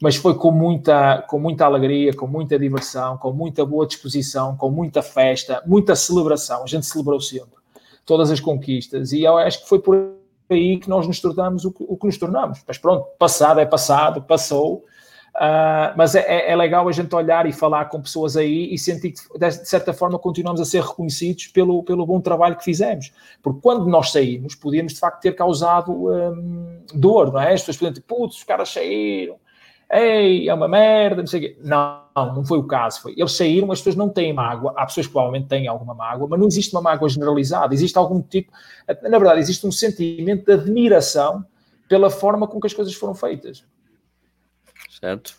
mas 0.02 0.16
foi 0.16 0.34
com 0.34 0.52
muita, 0.52 1.24
com 1.28 1.38
muita 1.38 1.66
alegria, 1.66 2.14
com 2.14 2.26
muita 2.26 2.58
diversão, 2.58 3.18
com 3.18 3.32
muita 3.32 3.66
boa 3.66 3.86
disposição, 3.86 4.56
com 4.56 4.72
muita 4.72 5.02
festa, 5.02 5.62
muita 5.66 5.96
celebração, 5.96 6.64
a 6.64 6.68
gente 6.68 6.86
celebrou 6.86 7.20
sempre 7.20 7.59
todas 8.10 8.32
as 8.32 8.40
conquistas 8.40 9.12
e 9.12 9.22
eu 9.22 9.38
acho 9.38 9.62
que 9.62 9.70
foi 9.70 9.78
por 9.78 10.16
aí 10.50 10.80
que 10.80 10.90
nós 10.90 11.06
nos 11.06 11.22
tornamos 11.22 11.64
o 11.64 11.72
que, 11.72 11.86
o 11.88 11.96
que 11.96 12.08
nos 12.08 12.18
tornamos, 12.18 12.64
mas 12.68 12.80
pronto, 12.80 13.06
passado 13.20 13.60
é 13.60 13.66
passado, 13.68 14.24
passou, 14.24 14.84
Uh, 15.36 15.96
mas 15.96 16.16
é, 16.16 16.26
é, 16.28 16.52
é, 16.52 16.56
legal 16.56 16.90
a 16.90 16.92
gente 16.92 17.16
olhar 17.16 17.46
e 17.46 17.54
falar 17.54 17.86
com 17.86 18.02
pessoas 18.02 18.36
aí 18.36 18.74
e 18.74 18.78
sentir 18.78 19.12
que, 19.12 19.40
de 19.40 19.70
certa 19.70 19.94
forma, 19.94 20.18
continuamos 20.20 20.60
a 20.60 20.66
ser 20.66 20.82
reconhecidos 20.82 21.48
pelo, 21.48 21.82
pelo 21.84 22.06
bom 22.06 22.20
trabalho 22.20 22.58
que 22.58 22.64
fizemos. 22.64 23.14
Porque 23.42 23.62
quando 23.62 23.86
nós 23.86 24.12
saímos, 24.12 24.56
podíamos, 24.56 24.94
de 24.94 25.00
facto, 25.00 25.22
ter 25.22 25.34
causado 25.34 25.94
um, 25.94 26.84
dor, 26.94 27.32
não 27.32 27.40
é? 27.40 27.54
As 27.54 27.62
pessoas 27.62 27.78
podiam 27.78 27.92
dizer, 27.94 28.06
putz, 28.06 28.38
os 28.38 28.44
caras 28.44 28.70
saíram, 28.70 29.38
ei, 29.92 30.50
é 30.50 30.54
uma 30.54 30.68
merda, 30.68 31.22
não 31.22 31.28
sei 31.28 31.40
o 31.40 31.44
quê. 31.44 31.58
Não, 31.64 32.04
não 32.16 32.46
foi 32.46 32.58
o 32.58 32.64
caso. 32.64 33.02
Foi. 33.02 33.14
Eles 33.18 33.32
saíram, 33.32 33.72
as 33.72 33.80
pessoas 33.80 33.96
não 33.96 34.10
têm 34.10 34.34
mágoa. 34.34 34.74
Há 34.78 34.86
pessoas 34.86 35.08
que 35.08 35.14
provavelmente 35.14 35.48
têm 35.48 35.68
alguma 35.68 35.94
mágoa, 35.94 36.28
mas 36.30 36.40
não 36.40 36.48
existe 36.48 36.74
uma 36.74 36.82
mágoa 36.82 37.10
generalizada. 37.10 37.74
Existe 37.74 37.98
algum 37.98 38.22
tipo... 38.22 38.52
Na 39.04 39.18
verdade, 39.18 39.40
existe 39.40 39.66
um 39.66 39.72
sentimento 39.72 40.46
de 40.46 40.54
admiração 40.54 41.46
pela 41.88 42.10
forma 42.10 42.48
com 42.48 42.60
que 42.60 42.68
as 42.68 42.74
coisas 42.74 42.94
foram 42.94 43.16
feitas 43.16 43.64
certo? 45.00 45.34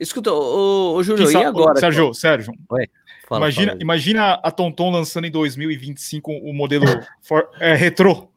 Escuta, 0.00 0.32
ô, 0.32 0.94
ô 0.94 1.02
Júlio, 1.02 1.30
e 1.30 1.36
agora? 1.36 1.78
Sérgio, 1.78 2.12
Sérgio. 2.14 2.54
Oi, 2.70 2.86
fala, 3.28 3.40
imagina, 3.40 3.72
fala 3.72 3.82
imagina 3.82 4.32
a 4.34 4.50
Tonton 4.50 4.90
lançando 4.90 5.26
em 5.26 5.30
2025 5.30 6.30
o 6.30 6.52
modelo 6.52 6.86
for, 7.20 7.48
é, 7.60 7.74
retrô. 7.74 8.28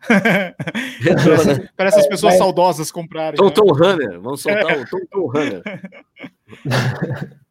retrô 1.01 1.43
né? 1.43 1.69
Para 1.75 1.89
essas 1.89 2.07
pessoas 2.07 2.35
é, 2.35 2.37
saudosas 2.37 2.91
comprarem. 2.91 3.37
Tonton 3.37 3.65
né? 3.65 3.71
Runner, 3.73 4.21
vamos 4.21 4.41
soltar 4.41 4.77
é. 4.77 4.81
o 4.81 4.85
Tonton 4.85 5.27
Runner. 5.27 5.63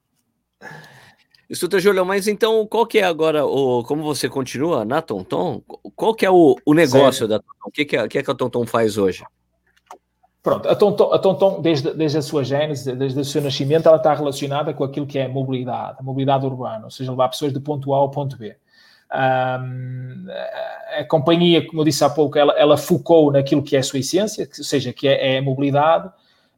Escuta, 1.49 1.79
Júlio, 1.79 2.07
mas 2.07 2.27
então 2.27 2.67
qual 2.67 2.87
que 2.87 2.99
é 2.99 3.05
agora, 3.05 3.45
o, 3.45 3.85
como 3.85 4.03
você 4.03 4.29
continua 4.29 4.85
na 4.85 5.03
Tonton, 5.03 5.63
qual 5.95 6.15
que 6.15 6.25
é 6.25 6.31
o, 6.31 6.57
o 6.65 6.75
negócio 6.75 7.29
da 7.29 7.39
Tonton? 7.39 7.55
O 7.67 7.71
que, 7.71 7.85
que, 7.85 7.97
é, 7.97 8.09
que, 8.09 8.19
é 8.19 8.23
que 8.23 8.31
a 8.31 8.35
Tonton 8.35 8.67
faz 8.67 8.97
hoje? 8.97 9.25
Pronto, 10.45 10.69
a 10.69 10.75
Tonton, 10.75 11.11
a 11.11 11.19
Tonton 11.19 11.63
desde, 11.63 11.95
desde 11.95 12.19
a 12.19 12.23
sua 12.23 12.45
gênese, 12.45 12.95
desde 12.95 13.19
o 13.19 13.25
seu 13.25 13.41
nascimento, 13.41 13.89
ela 13.89 13.97
está 13.97 14.13
relacionada 14.13 14.75
com 14.75 14.85
aquilo 14.85 15.07
que 15.07 15.19
é 15.19 15.27
mobilidade, 15.27 15.97
a 15.99 16.03
mobilidade 16.03 16.45
urbana, 16.45 16.85
ou 16.85 16.91
seja, 16.91 17.11
levar 17.11 17.31
pessoas 17.31 17.51
do 17.51 17.63
ponto 17.63 17.95
A 17.95 17.97
ao 17.97 18.11
ponto 18.11 18.37
B. 18.37 18.55
Um, 19.11 20.27
a 20.99 21.05
companhia, 21.05 21.67
como 21.67 21.81
eu 21.81 21.85
disse 21.87 22.05
há 22.05 22.11
pouco, 22.11 22.39
ela, 22.39 22.53
ela 22.59 22.77
focou 22.77 23.33
naquilo 23.33 23.63
que 23.63 23.75
é 23.75 23.79
a 23.79 23.83
sua 23.83 24.01
essência, 24.01 24.47
ou 24.59 24.65
seja, 24.65 24.93
que 24.93 25.09
é, 25.09 25.37
é 25.37 25.39
a 25.39 25.43
mobilidade. 25.43 26.11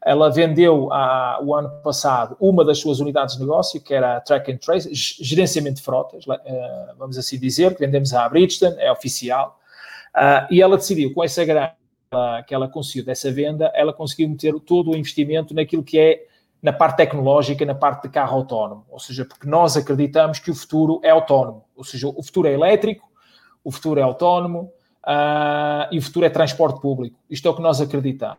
Ela 0.05 0.31
vendeu 0.33 0.93
há, 0.93 1.39
o 1.41 1.55
ano 1.55 1.71
passado 1.85 2.37
uma 2.41 2.65
das 2.65 2.81
suas 2.81 2.99
unidades 2.99 3.37
de 3.37 3.41
negócio, 3.41 3.81
que 3.81 3.95
era 3.95 4.17
a 4.17 4.21
Track 4.21 4.51
and 4.51 4.57
Trace, 4.57 4.91
gerenciamento 4.93 5.77
de 5.77 5.83
frotas, 5.83 6.27
uh, 6.27 6.37
vamos 6.99 7.17
assim 7.17 7.39
dizer, 7.39 7.73
que 7.73 7.87
vendemos 7.87 8.13
à 8.13 8.29
Bridgestone, 8.29 8.75
é 8.81 8.91
oficial. 8.91 9.61
Uh, 10.13 10.53
e 10.53 10.61
ela 10.61 10.77
decidiu, 10.77 11.15
com 11.15 11.23
essa 11.23 11.45
grande 12.11 12.47
que 12.47 12.55
ela 12.55 12.69
conseguiu 12.69 13.05
dessa 13.05 13.31
venda, 13.33 13.71
ela 13.75 13.93
conseguiu 13.93 14.29
meter 14.29 14.55
todo 14.61 14.91
o 14.91 14.97
investimento 14.97 15.55
naquilo 15.55 15.83
que 15.83 15.99
é 15.99 16.27
na 16.63 16.73
parte 16.73 16.97
tecnológica, 16.97 17.65
na 17.65 17.75
parte 17.75 18.05
de 18.05 18.09
carro 18.09 18.37
autónomo. 18.37 18.85
Ou 18.91 18.99
seja, 18.99 19.25
porque 19.25 19.47
nós 19.47 19.77
acreditamos 19.77 20.39
que 20.39 20.51
o 20.51 20.55
futuro 20.55 21.01
é 21.03 21.11
autónomo. 21.11 21.65
Ou 21.77 21.85
seja, 21.85 22.09
o 22.09 22.23
futuro 22.23 22.49
é 22.49 22.53
elétrico, 22.53 23.09
o 23.63 23.71
futuro 23.71 24.01
é 24.01 24.03
autónomo 24.03 24.73
uh, 25.05 25.87
e 25.93 25.99
o 25.99 26.03
futuro 26.03 26.27
é 26.27 26.31
transporte 26.31 26.81
público. 26.81 27.19
Isto 27.29 27.49
é 27.49 27.51
o 27.51 27.55
que 27.55 27.63
nós 27.63 27.81
acreditamos. 27.81 28.39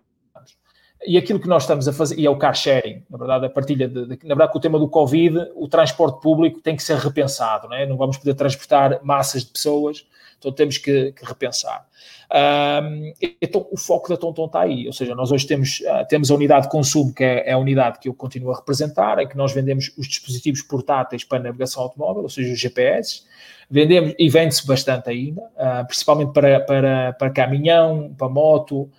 E 1.05 1.17
aquilo 1.17 1.39
que 1.39 1.47
nós 1.47 1.63
estamos 1.63 1.87
a 1.87 1.93
fazer, 1.93 2.19
e 2.19 2.25
é 2.25 2.29
o 2.29 2.37
car 2.37 2.55
sharing, 2.55 3.03
na 3.09 3.17
verdade, 3.17 3.45
a 3.45 3.49
partilha 3.49 3.87
de, 3.87 4.05
de 4.07 4.19
na 4.23 4.35
verdade, 4.35 4.51
com 4.51 4.57
o 4.57 4.61
tema 4.61 4.79
do 4.79 4.89
Covid, 4.89 5.51
o 5.55 5.67
transporte 5.67 6.21
público 6.21 6.59
tem 6.59 6.75
que 6.75 6.83
ser 6.83 6.97
repensado, 6.97 7.67
não 7.67 7.75
é? 7.75 7.85
Não 7.85 7.97
vamos 7.97 8.17
poder 8.17 8.33
transportar 8.33 8.99
massas 9.03 9.45
de 9.45 9.51
pessoas, 9.51 10.05
então 10.37 10.51
temos 10.51 10.77
que, 10.77 11.11
que 11.11 11.25
repensar. 11.25 11.85
Um, 12.29 13.13
então, 13.41 13.65
o 13.71 13.77
foco 13.77 14.09
da 14.09 14.17
Tonton 14.17 14.45
está 14.45 14.61
aí, 14.61 14.85
ou 14.85 14.93
seja, 14.93 15.15
nós 15.15 15.31
hoje 15.31 15.47
temos, 15.47 15.79
uh, 15.81 16.05
temos 16.09 16.29
a 16.29 16.35
unidade 16.35 16.63
de 16.63 16.71
consumo, 16.71 17.13
que 17.13 17.23
é, 17.23 17.49
é, 17.49 17.53
a 17.53 17.57
unidade 17.57 17.99
que 17.99 18.09
eu 18.09 18.13
continuo 18.13 18.51
a 18.51 18.55
representar, 18.55 19.19
em 19.19 19.27
que 19.27 19.37
nós 19.37 19.53
vendemos 19.53 19.93
os 19.97 20.07
dispositivos 20.07 20.61
portáteis 20.61 21.23
para 21.23 21.39
navegação 21.39 21.83
automóvel, 21.83 22.23
ou 22.23 22.29
seja, 22.29 22.51
os 22.51 22.59
GPS, 22.59 23.23
vendemos 23.69 24.13
e 24.19 24.29
vende-se 24.29 24.65
bastante 24.67 25.09
ainda, 25.09 25.41
uh, 25.41 25.85
principalmente 25.87 26.33
para, 26.33 26.59
para, 26.59 27.13
para 27.13 27.29
caminhão, 27.29 28.13
para 28.17 28.27
moto, 28.27 28.89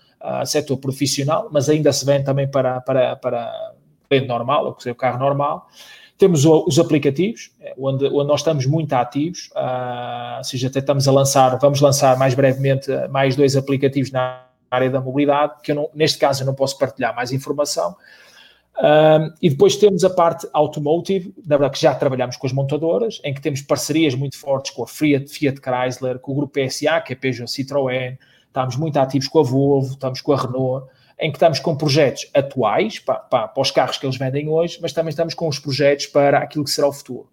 setor 0.45 0.77
profissional, 0.79 1.49
mas 1.51 1.69
ainda 1.69 1.93
se 1.93 2.05
vende 2.05 2.25
também 2.25 2.49
para, 2.49 2.81
para, 2.81 3.17
para 3.17 3.73
vende 4.11 4.27
normal, 4.27 4.67
ou 4.67 4.81
seja, 4.81 4.93
o 4.93 4.97
carro 4.97 5.19
normal. 5.19 5.69
Temos 6.17 6.45
os 6.45 6.79
aplicativos, 6.81 7.53
eh, 7.61 7.75
onde, 7.79 8.07
onde 8.07 8.27
nós 8.27 8.41
estamos 8.41 8.67
muito 8.67 8.93
ativos, 8.93 9.51
uh, 9.55 10.39
ou 10.39 10.45
seja, 10.45 10.67
até 10.67 10.81
estamos 10.81 11.07
a 11.07 11.13
lançar, 11.13 11.57
vamos 11.61 11.81
lançar 11.81 12.19
mais 12.19 12.35
brevemente 12.35 12.91
eh, 12.91 13.07
mais 13.07 13.37
dois 13.37 13.55
aplicativos 13.55 14.11
na 14.11 14.43
área 14.69 14.91
da 14.91 15.01
mobilidade, 15.01 15.53
que 15.63 15.71
eu 15.71 15.77
não, 15.77 15.91
neste 15.95 16.19
caso 16.19 16.43
eu 16.43 16.47
não 16.47 16.55
posso 16.55 16.77
partilhar 16.77 17.15
mais 17.15 17.31
informação. 17.31 17.95
Uh, 18.79 19.33
e 19.41 19.49
depois 19.49 19.77
temos 19.77 20.03
a 20.03 20.11
parte 20.11 20.49
automotive, 20.53 21.33
na 21.47 21.57
verdade 21.57 21.75
que 21.75 21.83
já 21.83 21.95
trabalhamos 21.95 22.37
com 22.37 22.47
as 22.49 22.53
montadoras, 22.53 23.21
em 23.23 23.33
que 23.33 23.41
temos 23.41 23.61
parcerias 23.63 24.15
muito 24.17 24.37
fortes 24.37 24.73
com 24.73 24.83
a 24.83 24.89
Fiat, 24.89 25.29
Fiat 25.29 25.61
Chrysler, 25.61 26.19
com 26.19 26.33
o 26.33 26.35
grupo 26.35 26.59
PSA, 26.61 27.01
que 27.01 27.13
é 27.13 27.17
Peugeot 27.17 27.49
Citroën, 27.49 28.19
estamos 28.49 28.77
muito 28.77 28.97
ativos 28.99 29.29
com 29.29 29.39
a 29.39 29.43
Volvo, 29.43 29.93
estamos 29.93 30.21
com 30.21 30.33
a 30.33 30.37
Renault, 30.37 30.89
em 31.21 31.31
que 31.31 31.37
estamos 31.37 31.61
com 31.61 31.77
projetos 31.77 32.29
atuais 32.35 32.99
para, 32.99 33.19
para, 33.19 33.49
para, 33.49 33.61
os 33.61 33.71
carros 33.71 33.99
que 33.99 34.07
eles 34.07 34.17
vendem 34.17 34.49
hoje, 34.49 34.79
mas 34.81 34.93
também 34.93 35.11
estamos 35.11 35.35
com 35.35 35.49
os 35.49 35.59
projetos 35.59 36.07
para 36.07 36.39
aquilo 36.39 36.65
que 36.65 36.71
será 36.71 36.89
o 36.89 36.93
futuro. 36.93 37.29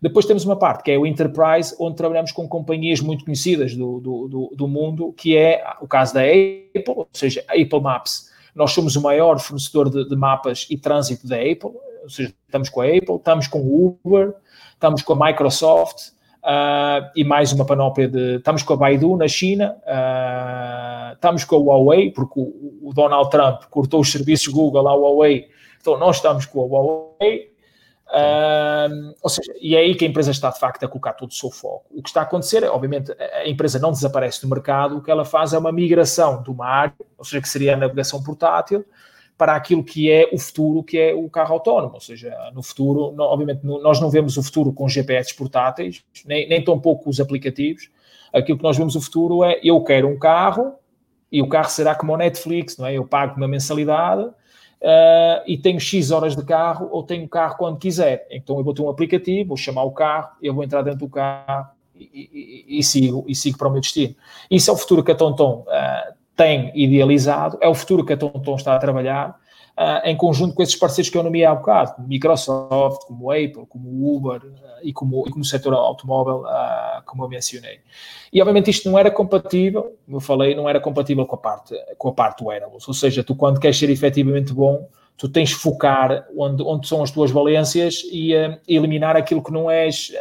Depois 0.00 0.26
temos 0.26 0.44
uma 0.44 0.56
parte 0.56 0.82
que 0.82 0.90
é 0.90 0.98
o 0.98 1.06
Enterprise, 1.06 1.74
onde 1.78 1.96
trabalhamos 1.96 2.32
com 2.32 2.46
companhias 2.46 3.00
muito 3.00 3.24
conhecidas 3.24 3.74
do, 3.74 4.00
do, 4.00 4.28
do, 4.28 4.52
do 4.54 4.68
mundo, 4.68 5.12
que 5.16 5.36
é 5.36 5.64
o 5.80 5.88
caso 5.88 6.14
da 6.14 6.20
Apple, 6.20 6.94
ou 6.94 7.08
seja, 7.12 7.44
a 7.48 7.52
Apple 7.52 7.80
Maps. 7.80 8.30
Nós 8.54 8.72
somos 8.72 8.96
o 8.96 9.02
maior 9.02 9.38
fornecedor 9.38 9.90
de, 9.90 10.08
de 10.08 10.16
mapas 10.16 10.66
e 10.70 10.76
trânsito 10.76 11.26
da 11.26 11.36
Apple, 11.36 11.72
ou 12.02 12.10
seja, 12.10 12.32
estamos 12.46 12.68
com 12.68 12.80
a 12.80 12.86
Apple, 12.86 13.16
estamos 13.16 13.48
com 13.48 13.60
o 13.60 13.98
Uber, 14.04 14.34
estamos 14.72 15.02
com 15.02 15.12
a 15.12 15.26
Microsoft, 15.26 16.15
Uh, 16.46 17.10
e 17.16 17.24
mais 17.24 17.50
uma 17.50 17.66
panóplia 17.66 18.06
de. 18.06 18.36
Estamos 18.36 18.62
com 18.62 18.74
a 18.74 18.76
Baidu 18.76 19.16
na 19.16 19.26
China, 19.26 19.76
uh, 19.82 21.14
estamos 21.14 21.42
com 21.42 21.56
a 21.56 21.58
Huawei, 21.58 22.12
porque 22.12 22.38
o, 22.38 22.78
o, 22.82 22.92
Donald 22.94 23.28
Trump 23.30 23.64
cortou 23.68 24.00
os 24.00 24.12
serviços 24.12 24.46
Google 24.46 24.86
à 24.86 24.94
Huawei, 24.94 25.48
então 25.80 25.98
nós 25.98 26.16
estamos 26.16 26.46
com 26.46 26.62
a 26.62 26.66
Huawei. 26.66 27.50
Uh, 28.06 29.12
ou 29.20 29.28
seja, 29.28 29.52
e 29.60 29.74
é 29.74 29.80
aí 29.80 29.96
que 29.96 30.04
a 30.04 30.08
empresa 30.08 30.30
está 30.30 30.48
de 30.50 30.60
facto 30.60 30.84
a 30.84 30.88
colocar 30.88 31.14
todo 31.14 31.30
o 31.30 31.34
seu 31.34 31.50
foco. 31.50 31.86
O 31.90 32.00
que 32.00 32.10
está 32.10 32.20
a 32.20 32.22
acontecer 32.22 32.62
é, 32.62 32.70
obviamente, 32.70 33.12
a 33.18 33.48
empresa 33.48 33.80
não 33.80 33.90
desaparece 33.90 34.40
do 34.40 34.48
mercado, 34.48 34.98
o 34.98 35.02
que 35.02 35.10
ela 35.10 35.24
faz 35.24 35.52
é 35.52 35.58
uma 35.58 35.72
migração 35.72 36.44
de 36.44 36.50
uma 36.50 36.68
área, 36.68 36.94
ou 37.18 37.24
seja, 37.24 37.42
que 37.42 37.48
seria 37.48 37.74
a 37.74 37.76
navegação 37.76 38.22
portátil, 38.22 38.86
para 39.36 39.54
aquilo 39.54 39.84
que 39.84 40.10
é 40.10 40.28
o 40.32 40.38
futuro, 40.38 40.82
que 40.82 40.98
é 40.98 41.14
o 41.14 41.28
carro 41.28 41.54
autónomo. 41.54 41.94
Ou 41.94 42.00
seja, 42.00 42.34
no 42.54 42.62
futuro, 42.62 43.14
obviamente, 43.18 43.60
nós 43.64 44.00
não 44.00 44.08
vemos 44.08 44.36
o 44.36 44.42
futuro 44.42 44.72
com 44.72 44.88
GPS 44.88 45.34
portáteis, 45.34 46.02
nem, 46.24 46.48
nem 46.48 46.64
tão 46.64 46.80
pouco 46.80 47.10
os 47.10 47.20
aplicativos. 47.20 47.90
Aquilo 48.32 48.58
que 48.58 48.64
nós 48.64 48.76
vemos 48.76 48.96
o 48.96 49.00
futuro 49.00 49.44
é 49.44 49.60
eu 49.62 49.82
quero 49.82 50.08
um 50.08 50.18
carro 50.18 50.74
e 51.30 51.42
o 51.42 51.48
carro 51.48 51.68
será 51.68 51.94
como 51.94 52.14
o 52.14 52.16
Netflix, 52.16 52.78
não 52.78 52.86
é? 52.86 52.94
Eu 52.94 53.06
pago 53.06 53.36
uma 53.36 53.48
mensalidade 53.48 54.22
uh, 54.22 55.42
e 55.46 55.58
tenho 55.58 55.78
X 55.78 56.10
horas 56.10 56.34
de 56.34 56.44
carro 56.44 56.88
ou 56.90 57.02
tenho 57.02 57.28
carro 57.28 57.56
quando 57.56 57.78
quiser. 57.78 58.26
Então 58.30 58.56
eu 58.58 58.64
vou 58.64 58.72
ter 58.72 58.82
um 58.82 58.88
aplicativo, 58.88 59.48
vou 59.48 59.56
chamar 59.56 59.84
o 59.84 59.90
carro, 59.90 60.30
eu 60.42 60.54
vou 60.54 60.64
entrar 60.64 60.82
dentro 60.82 61.00
do 61.00 61.08
carro 61.08 61.68
e, 61.94 62.64
e, 62.68 62.78
e, 62.78 62.82
sigo, 62.82 63.24
e 63.28 63.34
sigo 63.34 63.58
para 63.58 63.68
o 63.68 63.72
meu 63.72 63.80
destino. 63.80 64.14
Isso 64.50 64.70
é 64.70 64.72
o 64.72 64.76
futuro 64.76 65.04
que 65.04 65.12
a 65.12 65.14
TomTom 65.14 65.64
uh, 65.66 66.15
tem 66.36 66.70
idealizado, 66.74 67.58
é 67.60 67.68
o 67.68 67.74
futuro 67.74 68.04
que 68.04 68.12
a 68.12 68.16
TomTom 68.16 68.56
está 68.56 68.76
a 68.76 68.78
trabalhar, 68.78 69.30
uh, 69.76 70.06
em 70.06 70.16
conjunto 70.16 70.54
com 70.54 70.62
esses 70.62 70.76
parceiros 70.76 71.10
que 71.10 71.16
eu 71.16 71.22
nomeei 71.22 71.44
há 71.44 71.54
bocado, 71.54 71.94
como 71.94 72.08
Microsoft, 72.08 73.06
como 73.06 73.30
Apple, 73.30 73.66
como 73.68 74.16
Uber 74.16 74.42
uh, 74.42 74.52
e, 74.82 74.92
como, 74.92 75.26
e 75.26 75.30
como 75.30 75.44
setor 75.44 75.74
automóvel, 75.74 76.42
uh, 76.42 77.02
como 77.04 77.24
eu 77.24 77.28
mencionei. 77.28 77.80
E 78.32 78.40
obviamente 78.40 78.70
isto 78.70 78.90
não 78.90 78.98
era 78.98 79.10
compatível, 79.10 79.96
como 80.04 80.18
eu 80.18 80.20
falei, 80.20 80.54
não 80.54 80.68
era 80.68 80.80
compatível 80.80 81.26
com 81.26 81.36
a 81.36 81.38
parte, 81.38 81.74
com 81.96 82.08
a 82.08 82.12
parte 82.12 82.44
ou 82.44 82.94
seja, 82.94 83.24
tu 83.24 83.34
quando 83.34 83.58
queres 83.60 83.78
ser 83.78 83.90
efetivamente 83.90 84.52
bom, 84.52 84.88
tu 85.16 85.28
tens 85.28 85.50
de 85.50 85.54
focar 85.54 86.26
onde, 86.36 86.62
onde 86.62 86.86
são 86.86 87.02
as 87.02 87.10
tuas 87.10 87.30
valências 87.30 88.02
e 88.12 88.32
eliminar 88.68 89.16
aquilo 89.16 89.42
que 89.42 89.50
não 89.50 89.70
és, 89.70 90.12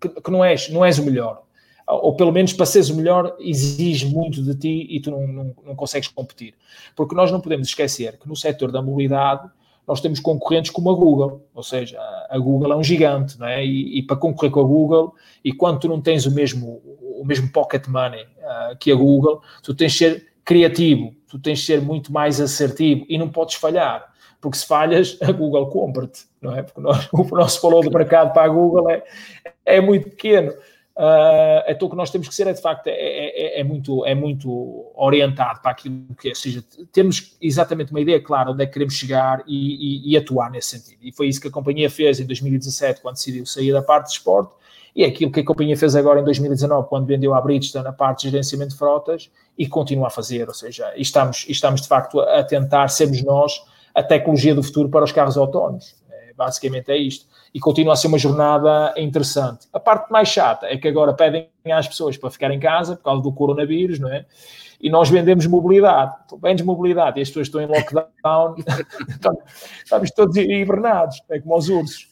que, 0.00 0.08
que 0.08 0.30
não 0.30 0.42
és, 0.42 0.70
não 0.70 0.82
és 0.82 0.98
o 0.98 1.04
melhor 1.04 1.42
ou 1.90 2.14
pelo 2.14 2.32
menos 2.32 2.52
para 2.52 2.66
seres 2.66 2.90
o 2.90 2.96
melhor, 2.96 3.36
exige 3.40 4.06
muito 4.06 4.42
de 4.42 4.54
ti 4.54 4.86
e 4.90 5.00
tu 5.00 5.10
não, 5.10 5.26
não, 5.26 5.54
não, 5.64 5.76
consegues 5.76 6.08
competir. 6.08 6.54
Porque 6.94 7.14
nós 7.14 7.30
não 7.30 7.40
podemos 7.40 7.68
esquecer 7.68 8.18
que 8.18 8.28
no 8.28 8.36
setor 8.36 8.70
da 8.70 8.82
mobilidade 8.82 9.48
nós 9.86 10.00
temos 10.00 10.20
concorrentes 10.20 10.70
como 10.70 10.90
a 10.90 10.94
Google, 10.94 11.44
ou 11.52 11.62
seja, 11.62 11.98
a 12.28 12.38
Google 12.38 12.72
é 12.72 12.76
um 12.76 12.84
gigante, 12.84 13.38
não 13.38 13.46
é? 13.46 13.64
E, 13.64 13.98
e 13.98 14.02
para 14.02 14.16
concorrer 14.16 14.52
com 14.52 14.60
a 14.60 14.64
Google, 14.64 15.14
e 15.44 15.52
quando 15.52 15.80
tu 15.80 15.88
não 15.88 16.00
tens 16.00 16.26
o 16.26 16.30
mesmo, 16.30 16.80
o 17.00 17.24
mesmo 17.24 17.50
pocket 17.50 17.88
money 17.88 18.22
uh, 18.22 18.76
que 18.78 18.92
a 18.92 18.94
Google, 18.94 19.42
tu 19.62 19.74
tens 19.74 19.92
de 19.92 19.98
ser 19.98 20.26
criativo, 20.44 21.12
tu 21.28 21.38
tens 21.38 21.58
de 21.58 21.64
ser 21.64 21.80
muito 21.80 22.12
mais 22.12 22.40
assertivo 22.40 23.04
e 23.08 23.18
não 23.18 23.28
podes 23.28 23.56
falhar 23.56 24.10
porque 24.40 24.56
se 24.56 24.66
falhas, 24.66 25.18
a 25.22 25.30
Google 25.30 25.68
compra-te, 25.68 26.24
não 26.40 26.56
é? 26.56 26.62
Porque 26.62 26.80
nós, 26.80 27.08
o 27.12 27.36
nosso 27.36 27.60
valor 27.62 27.84
do 27.84 27.90
mercado 27.90 28.32
para 28.32 28.44
a 28.44 28.48
Google 28.48 28.90
é, 28.90 29.02
é 29.64 29.80
muito 29.80 30.10
pequeno. 30.10 30.52
Uh, 31.00 31.64
então 31.66 31.88
o 31.88 31.90
que 31.90 31.96
nós 31.96 32.10
temos 32.10 32.28
que 32.28 32.34
ser 32.34 32.46
é 32.46 32.52
de 32.52 32.60
facto 32.60 32.86
é, 32.88 32.90
é, 32.90 33.56
é, 33.56 33.60
é, 33.60 33.64
muito, 33.64 34.04
é 34.04 34.14
muito 34.14 34.92
orientado 34.94 35.62
para 35.62 35.70
aquilo 35.70 36.04
que 36.20 36.28
é, 36.28 36.32
ou 36.32 36.36
seja, 36.36 36.62
temos 36.92 37.38
exatamente 37.40 37.90
uma 37.90 38.02
ideia 38.02 38.20
clara 38.20 38.50
onde 38.50 38.62
é 38.62 38.66
que 38.66 38.74
queremos 38.74 38.92
chegar 38.92 39.42
e, 39.46 40.10
e, 40.10 40.12
e, 40.12 40.16
atuar 40.18 40.50
nesse 40.50 40.78
sentido. 40.78 40.98
E 41.00 41.10
foi 41.10 41.28
isso 41.28 41.40
que 41.40 41.48
a 41.48 41.50
companhia 41.50 41.88
fez 41.88 42.20
em 42.20 42.26
2017 42.26 43.00
quando 43.00 43.14
decidiu 43.14 43.46
sair 43.46 43.72
da 43.72 43.80
parte 43.80 44.08
de 44.08 44.12
esporte 44.12 44.54
e 44.94 45.02
é 45.02 45.06
aquilo 45.06 45.32
que 45.32 45.40
a 45.40 45.44
companhia 45.44 45.74
fez 45.74 45.96
agora 45.96 46.20
em 46.20 46.24
2019 46.24 46.86
quando 46.86 47.06
vendeu 47.06 47.34
a 47.34 47.40
Bridgestone 47.40 47.88
a 47.88 47.92
parte 47.92 48.24
de 48.24 48.32
gerenciamento 48.32 48.72
de 48.72 48.76
frotas 48.76 49.30
e 49.56 49.66
continua 49.66 50.08
a 50.08 50.10
fazer, 50.10 50.48
ou 50.48 50.54
seja, 50.54 50.92
estamos, 50.98 51.46
estamos 51.48 51.80
de 51.80 51.88
facto 51.88 52.20
a 52.20 52.44
tentar 52.44 52.88
sermos 52.88 53.24
nós 53.24 53.64
a 53.94 54.02
tecnologia 54.02 54.54
do 54.54 54.62
futuro 54.62 54.90
para 54.90 55.04
os 55.04 55.12
carros 55.12 55.38
autónomos. 55.38 55.96
É, 56.10 56.34
basicamente 56.36 56.90
é 56.90 56.98
isto 56.98 57.24
e 57.52 57.58
continua 57.58 57.94
a 57.94 57.96
ser 57.96 58.06
uma 58.06 58.18
jornada 58.18 58.94
interessante. 58.96 59.66
A 59.72 59.80
parte 59.80 60.10
mais 60.10 60.28
chata 60.28 60.66
é 60.66 60.76
que 60.76 60.86
agora 60.86 61.12
pedem 61.12 61.48
às 61.72 61.88
pessoas 61.88 62.16
para 62.16 62.30
ficar 62.30 62.50
em 62.50 62.60
casa 62.60 62.96
por 62.96 63.02
causa 63.02 63.22
do 63.22 63.32
coronavírus, 63.32 63.98
não 63.98 64.12
é? 64.12 64.24
E 64.80 64.88
nós 64.88 65.10
vendemos 65.10 65.46
mobilidade. 65.46 66.14
Vendes 66.40 66.64
mobilidade 66.64 67.18
e 67.18 67.22
as 67.22 67.28
pessoas 67.28 67.48
estão 67.48 67.60
em 67.60 67.66
lockdown, 67.66 68.54
estamos 69.84 70.10
todos 70.12 70.36
hibernados, 70.36 71.20
é 71.28 71.38
como 71.40 71.56
os 71.56 71.68
ursos. 71.68 72.08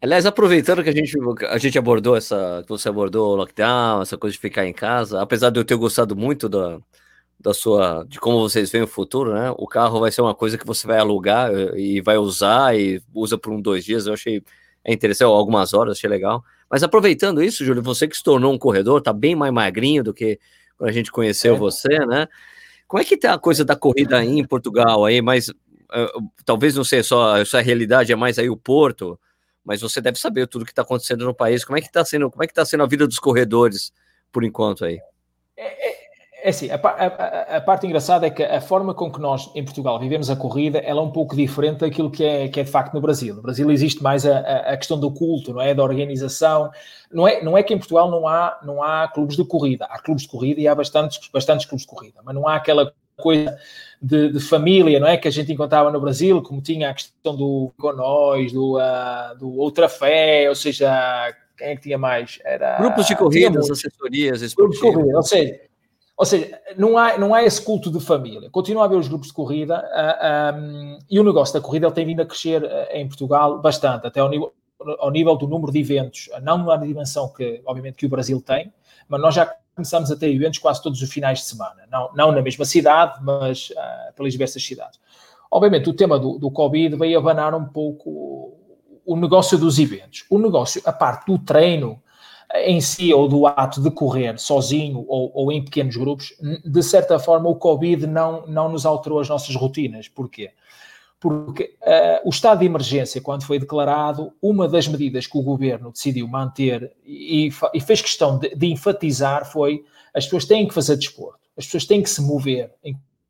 Aliás, 0.00 0.26
aproveitando 0.26 0.82
que 0.82 0.90
a 0.90 0.92
gente, 0.92 1.16
a 1.48 1.58
gente 1.58 1.78
abordou 1.78 2.16
essa, 2.16 2.62
que 2.62 2.68
você 2.68 2.88
abordou 2.88 3.32
o 3.32 3.36
lockdown, 3.36 4.02
essa 4.02 4.16
coisa 4.16 4.34
de 4.34 4.40
ficar 4.40 4.66
em 4.66 4.72
casa, 4.72 5.20
apesar 5.20 5.50
de 5.50 5.58
eu 5.58 5.64
ter 5.64 5.76
gostado 5.76 6.14
muito 6.14 6.48
da, 6.48 6.78
da 7.44 7.52
sua, 7.52 8.06
de 8.08 8.18
como 8.18 8.40
vocês 8.40 8.70
veem 8.70 8.84
o 8.84 8.88
futuro, 8.88 9.34
né? 9.34 9.52
O 9.58 9.66
carro 9.66 10.00
vai 10.00 10.10
ser 10.10 10.22
uma 10.22 10.34
coisa 10.34 10.56
que 10.56 10.66
você 10.66 10.86
vai 10.86 10.98
alugar 10.98 11.52
eh, 11.52 11.78
e 11.78 12.00
vai 12.00 12.16
usar 12.16 12.74
e 12.74 13.02
usa 13.12 13.36
por 13.36 13.52
um, 13.52 13.60
dois 13.60 13.84
dias. 13.84 14.06
Eu 14.06 14.14
achei 14.14 14.42
é 14.82 14.94
interessante, 14.94 15.28
algumas 15.28 15.74
horas, 15.74 15.98
achei 15.98 16.08
legal. 16.08 16.42
Mas 16.70 16.82
aproveitando 16.82 17.42
isso, 17.42 17.62
Júlio, 17.62 17.82
você 17.82 18.08
que 18.08 18.16
se 18.16 18.22
tornou 18.22 18.50
um 18.50 18.58
corredor, 18.58 19.02
tá 19.02 19.12
bem 19.12 19.36
mais 19.36 19.52
magrinho 19.52 20.02
do 20.02 20.14
que 20.14 20.40
quando 20.78 20.88
a 20.88 20.92
gente 20.92 21.12
conheceu 21.12 21.54
é. 21.54 21.58
você, 21.58 21.98
né? 22.06 22.26
Como 22.88 23.02
é 23.02 23.04
que 23.04 23.16
tá 23.16 23.34
a 23.34 23.38
coisa 23.38 23.62
da 23.62 23.76
corrida 23.76 24.18
aí 24.18 24.38
em 24.38 24.46
Portugal 24.46 25.04
aí? 25.04 25.20
Mas 25.20 25.50
uh, 25.50 26.30
talvez 26.46 26.74
não 26.74 26.82
seja 26.82 27.02
só 27.02 27.58
a 27.58 27.60
realidade, 27.60 28.10
é 28.10 28.16
mais 28.16 28.38
aí 28.38 28.48
o 28.48 28.56
Porto, 28.56 29.20
mas 29.62 29.82
você 29.82 30.00
deve 30.00 30.18
saber 30.18 30.46
tudo 30.46 30.64
que 30.64 30.72
está 30.72 30.80
acontecendo 30.80 31.26
no 31.26 31.34
país. 31.34 31.62
Como 31.62 31.76
é 31.76 31.82
que 31.82 31.88
está 31.88 32.04
sendo? 32.06 32.30
Como 32.30 32.42
é 32.42 32.46
que 32.46 32.54
tá 32.54 32.64
sendo 32.64 32.82
a 32.82 32.86
vida 32.86 33.06
dos 33.06 33.18
corredores 33.18 33.92
por 34.32 34.44
enquanto 34.44 34.86
aí? 34.86 34.98
É, 35.56 35.90
é 35.90 35.93
é 36.44 36.50
assim, 36.50 36.68
a, 36.70 36.74
a, 36.74 37.56
a, 37.56 37.60
parte 37.62 37.86
engraçada 37.86 38.26
é 38.26 38.30
que 38.30 38.42
a 38.42 38.60
forma 38.60 38.92
com 38.92 39.10
que 39.10 39.18
nós, 39.18 39.50
em 39.54 39.64
Portugal, 39.64 39.98
vivemos 39.98 40.28
a 40.28 40.36
corrida, 40.36 40.76
ela 40.80 41.00
é 41.00 41.02
um 41.02 41.10
pouco 41.10 41.34
diferente 41.34 41.78
daquilo 41.78 42.10
que 42.10 42.22
é, 42.22 42.48
que 42.48 42.60
é 42.60 42.62
de 42.62 42.70
facto 42.70 42.92
no 42.92 43.00
Brasil. 43.00 43.34
No 43.34 43.40
Brasil 43.40 43.70
existe 43.70 44.02
mais 44.02 44.26
a, 44.26 44.40
a, 44.40 44.76
questão 44.76 45.00
do 45.00 45.10
culto, 45.10 45.54
não 45.54 45.62
é? 45.62 45.72
Da 45.72 45.82
organização. 45.82 46.70
Não 47.10 47.26
é, 47.26 47.42
não 47.42 47.56
é 47.56 47.62
que 47.62 47.72
em 47.72 47.78
Portugal 47.78 48.10
não 48.10 48.28
há, 48.28 48.60
não 48.62 48.82
há 48.82 49.08
clubes 49.08 49.38
de 49.38 49.44
corrida. 49.46 49.86
Há 49.86 49.98
clubes 49.98 50.24
de 50.24 50.28
corrida 50.28 50.60
e 50.60 50.68
há 50.68 50.74
bastantes, 50.74 51.18
bastantes 51.32 51.64
clubes 51.64 51.86
de 51.86 51.90
corrida, 51.90 52.20
mas 52.22 52.34
não 52.34 52.46
há 52.46 52.56
aquela 52.56 52.92
coisa 53.16 53.56
de, 54.02 54.28
de 54.28 54.40
família, 54.40 55.00
não 55.00 55.06
é? 55.06 55.16
Que 55.16 55.28
a 55.28 55.32
gente 55.32 55.50
encontrava 55.50 55.90
no 55.90 55.98
Brasil, 55.98 56.42
como 56.42 56.60
tinha 56.60 56.90
a 56.90 56.92
questão 56.94 57.34
do 57.34 57.72
Conóis, 57.78 58.52
do, 58.52 58.76
uh, 58.76 59.34
do 59.38 59.56
Outra 59.56 59.88
Fé, 59.88 60.46
ou 60.50 60.54
seja, 60.54 61.34
quem 61.56 61.68
é 61.68 61.76
que 61.76 61.80
tinha 61.80 61.96
mais? 61.96 62.38
Era, 62.44 62.76
Grupos 62.76 63.06
de 63.06 63.16
corridas, 63.16 63.70
assessorias 63.70 64.42
esportivas. 64.42 64.54
Grupos 64.54 64.76
de 64.76 64.82
corrida, 64.82 65.16
ou 65.16 65.22
seja 65.22 65.73
ou 66.16 66.24
seja, 66.24 66.60
não 66.76 66.96
há, 66.96 67.18
não 67.18 67.34
há 67.34 67.42
esse 67.42 67.60
culto 67.60 67.90
de 67.90 67.98
família. 67.98 68.48
Continua 68.50 68.82
a 68.82 68.86
haver 68.86 68.98
os 68.98 69.08
grupos 69.08 69.28
de 69.28 69.34
corrida 69.34 69.78
uh, 69.78 70.16
ah, 70.20 70.54
um, 70.56 70.98
e 71.10 71.18
o 71.18 71.24
negócio 71.24 71.52
da 71.52 71.60
corrida 71.60 71.86
ele 71.86 71.94
tem 71.94 72.06
vindo 72.06 72.22
a 72.22 72.26
crescer 72.26 72.62
uh, 72.62 72.68
em 72.92 73.06
Portugal 73.08 73.60
bastante, 73.60 74.06
até 74.06 74.20
ao 74.20 74.28
nível, 74.28 74.54
ao 75.00 75.10
nível 75.10 75.34
do 75.36 75.48
número 75.48 75.72
de 75.72 75.80
eventos, 75.80 76.28
não 76.42 76.58
na 76.58 76.76
dimensão 76.76 77.32
que, 77.32 77.60
obviamente, 77.66 77.96
que 77.96 78.06
o 78.06 78.08
Brasil 78.08 78.40
tem, 78.40 78.72
mas 79.08 79.20
nós 79.20 79.34
já 79.34 79.52
começamos 79.74 80.10
a 80.12 80.16
ter 80.16 80.32
eventos 80.32 80.60
quase 80.60 80.80
todos 80.80 81.02
os 81.02 81.10
finais 81.10 81.40
de 81.40 81.46
semana. 81.46 81.82
Não, 81.90 82.10
não 82.14 82.30
na 82.30 82.42
mesma 82.42 82.64
cidade, 82.64 83.18
mas 83.22 83.70
uh, 83.70 84.14
pelas 84.14 84.32
diversas 84.32 84.64
cidades. 84.64 85.00
Obviamente, 85.50 85.90
o 85.90 85.94
tema 85.94 86.18
do, 86.18 86.38
do 86.38 86.50
Covid 86.50 86.96
veio 86.96 87.18
abanar 87.18 87.54
um 87.54 87.64
pouco 87.64 88.56
o 89.04 89.16
negócio 89.16 89.58
dos 89.58 89.80
eventos. 89.80 90.24
O 90.30 90.38
negócio, 90.38 90.80
a 90.84 90.92
parte 90.92 91.26
do 91.26 91.38
treino, 91.38 92.00
em 92.54 92.80
si 92.80 93.12
ou 93.12 93.28
do 93.28 93.46
ato 93.46 93.80
de 93.80 93.90
correr 93.90 94.38
sozinho 94.38 95.04
ou, 95.08 95.30
ou, 95.34 95.52
em 95.52 95.64
pequenos 95.64 95.96
grupos, 95.96 96.34
de 96.64 96.82
certa 96.82 97.18
forma 97.18 97.48
o 97.48 97.56
Covid 97.56 98.06
não, 98.06 98.46
não 98.46 98.68
nos 98.68 98.86
alterou 98.86 99.18
as 99.18 99.28
nossas 99.28 99.54
rotinas. 99.56 100.08
Porquê? 100.08 100.50
Porque 101.18 101.74
uh, 101.82 102.26
o 102.26 102.30
estado 102.30 102.60
de 102.60 102.66
emergência, 102.66 103.20
quando 103.20 103.44
foi 103.44 103.58
declarado, 103.58 104.32
uma 104.40 104.68
das 104.68 104.86
medidas 104.86 105.26
que 105.26 105.38
o 105.38 105.42
governo 105.42 105.90
decidiu 105.90 106.28
manter 106.28 106.92
e, 107.04 107.50
e 107.72 107.80
fez 107.80 108.02
questão 108.02 108.38
de, 108.38 108.54
de, 108.54 108.66
enfatizar 108.66 109.50
foi 109.50 109.84
as 110.12 110.24
pessoas 110.24 110.44
têm 110.44 110.68
que 110.68 110.74
fazer 110.74 110.96
desporto, 110.96 111.40
as 111.56 111.64
pessoas 111.64 111.86
têm 111.86 112.02
que 112.02 112.10
se 112.10 112.22
mover. 112.22 112.70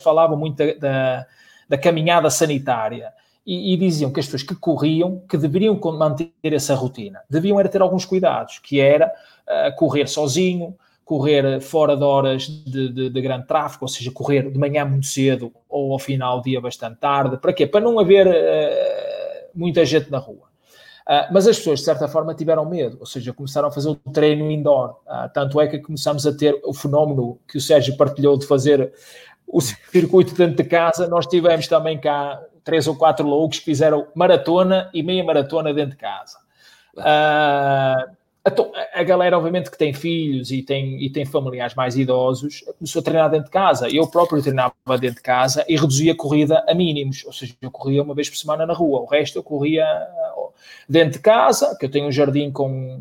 Falava 0.01 0.37
muito 0.37 0.57
da, 0.57 0.75
da, 0.75 1.27
da 1.69 1.79
caminhada 1.79 2.29
sanitária 2.29 3.11
e, 3.47 3.75
e, 3.75 3.77
diziam 3.77 4.11
que 4.11 4.21
as 4.21 4.27
pessoas 4.27 4.43
que 4.43 4.55
corriam, 4.55 5.23
que 5.29 5.37
deveriam 5.37 5.79
manter 5.93 6.33
essa 6.43 6.75
rotina, 6.75 7.21
deviam 7.29 7.61
era 7.61 7.69
ter 7.69 7.83
alguns 7.83 8.05
cuidados, 8.05 8.59
que 8.59 8.81
era 8.81 9.13
uh, 9.47 9.77
correr 9.77 10.09
sozinho, 10.09 10.75
correr 11.05 11.61
fora 11.61 11.97
de 11.97 12.03
horas 12.03 12.47
de, 12.47 12.89
de, 12.89 13.11
de, 13.11 13.21
grande 13.21 13.47
tráfego, 13.47 13.85
ou 13.85 13.89
seja, 13.89 14.11
correr 14.11 14.51
de 14.51 14.59
manhã 14.59 14.85
muito 14.85 15.07
cedo 15.07 15.53
ou 15.69 15.93
ao 15.93 15.99
final 15.99 16.39
do 16.41 16.45
dia 16.45 16.61
bastante 16.61 16.99
tarde. 16.99 17.37
Para 17.37 17.53
quê? 17.53 17.67
Para 17.67 17.83
não 17.83 17.99
haver 17.99 18.27
uh, 18.27 19.49
muita 19.55 19.85
gente 19.85 20.11
na 20.11 20.19
rua. 20.19 20.55
Uh, 21.07 21.29
mas 21.31 21.47
as 21.47 21.59
pessoas, 21.59 21.81
de 21.81 21.85
certa 21.85 22.09
forma, 22.09 22.35
tiveram 22.35 22.65
medo, 22.65 22.97
ou 22.99 23.07
seja, 23.07 23.31
começaram 23.35 23.69
a 23.69 23.71
fazer 23.71 23.91
o 23.91 23.95
treino 23.95 24.51
indoor. 24.51 24.97
Uh, 25.07 25.29
tanto 25.35 25.61
é 25.61 25.69
que 25.69 25.79
começamos 25.79 26.27
a 26.27 26.35
ter 26.35 26.59
o 26.65 26.73
fenómeno 26.73 27.39
que 27.47 27.59
o 27.59 27.61
Sérgio 27.61 27.95
partilhou 27.99 28.39
de 28.39 28.47
fazer 28.47 28.91
o 29.47 29.61
circuito 29.93 30.35
dentro 30.35 30.57
de 30.57 30.65
casa. 30.65 31.07
Nós 31.07 31.27
tivemos 31.27 31.69
também 31.69 32.01
cá 32.01 32.41
três 32.65 32.89
ou 32.89 32.97
quatro 32.97 33.27
loucos 33.27 33.59
que 33.59 33.65
fizeram 33.65 34.07
maratona 34.15 34.91
e 34.93 35.03
meia 35.03 35.23
maratona 35.23 35.73
dentro 35.73 35.91
de 35.91 35.97
casa. 35.97 36.39
Uh, 36.97 38.11
a, 38.45 39.01
a 39.01 39.03
galera, 39.03 39.39
obviamente, 39.39 39.71
que 39.71 39.79
tem 39.79 39.93
filhos 39.93 40.51
e 40.51 40.63
tem, 40.63 41.03
e 41.03 41.09
tem 41.11 41.25
familiares 41.25 41.75
mais 41.75 41.97
idosos, 41.97 42.63
começou 42.79 43.01
a 43.01 43.03
treinar 43.03 43.31
dentro 43.31 43.47
de 43.47 43.51
casa. 43.51 43.89
Eu 43.89 44.07
próprio 44.07 44.43
treinava 44.43 44.75
dentro 45.01 45.17
de 45.17 45.23
casa 45.23 45.65
e 45.69 45.77
reduzia 45.77 46.13
a 46.13 46.17
corrida 46.17 46.65
a 46.69 46.75
mínimos, 46.75 47.25
ou 47.25 47.33
seja, 47.33 47.55
eu 47.61 47.71
corria 47.71 48.03
uma 48.03 48.15
vez 48.15 48.29
por 48.29 48.37
semana 48.37 48.67
na 48.67 48.75
rua. 48.75 49.01
O 49.01 49.07
resto 49.07 49.39
eu 49.39 49.43
corria 49.43 49.87
dentro 50.89 51.13
de 51.13 51.19
casa, 51.21 51.77
que 51.79 51.87
eu 51.87 51.91
tenho 51.91 52.07
um 52.07 52.13
jardim 52.13 52.51
com 52.51 53.01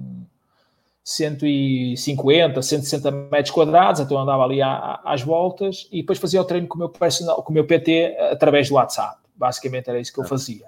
150, 1.03 2.61
160 2.61 3.11
metros 3.11 3.51
quadrados, 3.51 3.99
então 3.99 4.17
andava 4.17 4.43
ali 4.43 4.61
às 4.61 5.21
voltas 5.21 5.87
e 5.91 6.01
depois 6.01 6.19
fazia 6.19 6.39
o 6.39 6.45
treino 6.45 6.67
com 6.67 6.75
o 6.75 6.79
meu 6.79 6.89
personal, 6.89 7.43
com 7.43 7.51
o 7.51 7.53
meu 7.53 7.65
PT 7.65 8.15
através 8.31 8.69
do 8.69 8.75
WhatsApp. 8.75 9.22
Basicamente 9.35 9.89
era 9.89 9.99
isso 9.99 10.13
que 10.13 10.19
eu 10.19 10.25
fazia. 10.25 10.65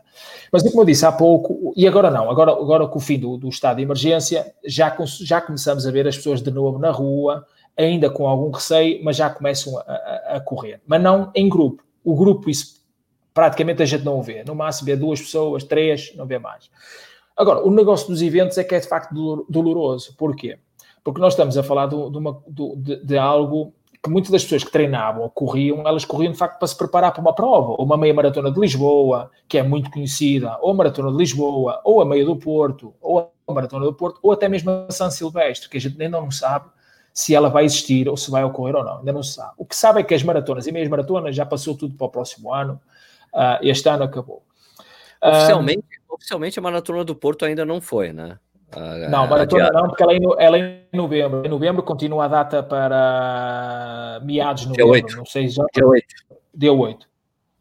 Mas 0.52 0.64
como 0.64 0.82
eu 0.82 0.86
disse 0.86 1.06
há 1.06 1.12
pouco, 1.12 1.74
e 1.76 1.88
agora 1.88 2.10
não, 2.10 2.30
agora, 2.30 2.52
agora 2.52 2.88
com 2.88 2.98
o 2.98 3.02
fim 3.02 3.20
do, 3.20 3.38
do 3.38 3.48
estado 3.50 3.78
de 3.78 3.84
emergência, 3.84 4.54
já, 4.66 4.96
já 5.22 5.42
começamos 5.42 5.86
a 5.86 5.92
ver 5.92 6.08
as 6.08 6.18
pessoas 6.18 6.42
de 6.42 6.52
novo 6.52 6.80
na 6.80 6.92
rua, 6.92 7.46
ainda 7.78 8.10
com 8.10 8.28
algum 8.28 8.52
receio, 8.52 9.04
mas 9.04 9.18
já 9.18 9.30
começam 9.30 9.78
a, 9.80 9.82
a, 9.82 10.36
a 10.36 10.40
correr. 10.40 10.82
Mas 10.86 11.02
não 11.02 11.32
em 11.36 11.48
grupo. 11.48 11.84
O 12.04 12.16
grupo, 12.16 12.50
isso 12.50 12.84
praticamente 13.34 13.84
a 13.84 13.86
gente 13.86 14.04
não 14.04 14.22
vê. 14.22 14.44
No 14.44 14.56
máximo 14.56 14.86
vê 14.86 14.96
duas 14.96 15.20
pessoas, 15.20 15.64
três, 15.64 16.16
não 16.16 16.26
vê 16.26 16.40
mais. 16.40 16.70
Agora, 17.36 17.66
o 17.66 17.70
negócio 17.70 18.08
dos 18.08 18.22
eventos 18.22 18.58
é 18.58 18.64
que 18.64 18.74
é 18.74 18.80
de 18.80 18.88
facto 18.88 19.14
doloroso. 19.50 20.16
Porquê? 20.18 20.58
Porque 21.04 21.20
nós 21.20 21.34
estamos 21.34 21.58
a 21.58 21.64
falar 21.64 21.88
de, 21.88 21.96
uma, 21.96 22.42
de, 22.48 23.04
de 23.04 23.18
algo 23.18 23.74
que 24.06 24.10
muitas 24.12 24.30
das 24.30 24.44
pessoas 24.44 24.64
que 24.64 24.72
treinavam 24.72 25.24
ou 25.24 25.30
corriam, 25.32 25.82
elas 25.88 26.06
corriam 26.06 26.32
de 26.32 26.38
facto 26.38 26.60
para 26.60 26.68
se 26.68 26.78
preparar 26.78 27.12
para 27.12 27.22
uma 27.22 27.34
prova, 27.34 27.72
ou 27.72 27.84
uma 27.84 27.98
meia 27.98 28.14
maratona 28.14 28.52
de 28.52 28.60
Lisboa, 28.60 29.32
que 29.48 29.58
é 29.58 29.64
muito 29.64 29.90
conhecida, 29.90 30.60
ou 30.62 30.70
a 30.70 30.74
maratona 30.76 31.12
de 31.12 31.18
Lisboa, 31.18 31.82
ou 31.84 32.02
a 32.02 32.06
meia 32.06 32.24
do 32.24 32.36
Porto, 32.36 32.94
ou 33.02 33.34
a 33.48 33.52
maratona 33.52 33.84
do 33.84 33.94
Porto, 33.96 34.20
ou 34.22 34.32
até 34.32 34.48
mesmo 34.48 34.70
a 34.70 34.92
São 34.92 35.10
Silvestre, 35.10 35.68
que 35.68 35.78
a 35.78 35.82
gente 35.82 36.00
ainda 36.00 36.22
não 36.22 36.30
sabe 36.30 36.70
se 37.12 37.34
ela 37.34 37.50
vai 37.50 37.66
existir 37.66 38.08
ou 38.08 38.16
se 38.16 38.30
vai 38.30 38.44
ocorrer 38.44 38.76
ou 38.76 38.84
não, 38.84 39.00
ainda 39.00 39.12
não 39.12 39.24
se 39.24 39.34
sabe. 39.34 39.54
O 39.58 39.66
que 39.66 39.76
sabe 39.76 40.02
é 40.02 40.04
que 40.04 40.14
as 40.14 40.22
maratonas 40.22 40.68
e 40.68 40.72
meias 40.72 40.88
maratonas 40.88 41.36
já 41.36 41.46
passou 41.46 41.76
tudo 41.76 41.96
para 41.96 42.06
o 42.06 42.10
próximo 42.10 42.54
ano, 42.54 42.80
uh, 43.34 43.58
este 43.64 43.90
ano 43.90 44.04
acabou. 44.04 44.44
Oficialmente, 45.20 45.84
um, 46.08 46.14
oficialmente 46.14 46.60
a 46.60 46.62
maratona 46.62 47.04
do 47.04 47.16
Porto 47.16 47.44
ainda 47.44 47.66
não 47.66 47.82
foi, 47.82 48.14
né? 48.14 48.38
Uh, 48.76 49.10
não, 49.10 49.28
maratona 49.28 49.72
não, 49.72 49.88
porque 49.88 50.04
ela 50.04 50.14
é, 50.14 50.20
no, 50.20 50.36
ela 50.40 50.58
é 50.58 50.82
em 50.92 50.98
novembro. 50.98 51.46
Em 51.46 51.50
novembro 51.50 51.84
continua 51.84 52.26
a 52.26 52.28
data 52.28 52.62
para 52.62 54.20
meados 54.24 54.64
de 54.64 54.70
novembro, 54.70 54.92
8. 54.92 55.18
não 55.18 55.26
sei 55.26 55.48
já. 55.48 55.64
Dia 55.74 55.88
8. 55.88 56.06
Dia 56.54 56.74
8. 56.74 57.08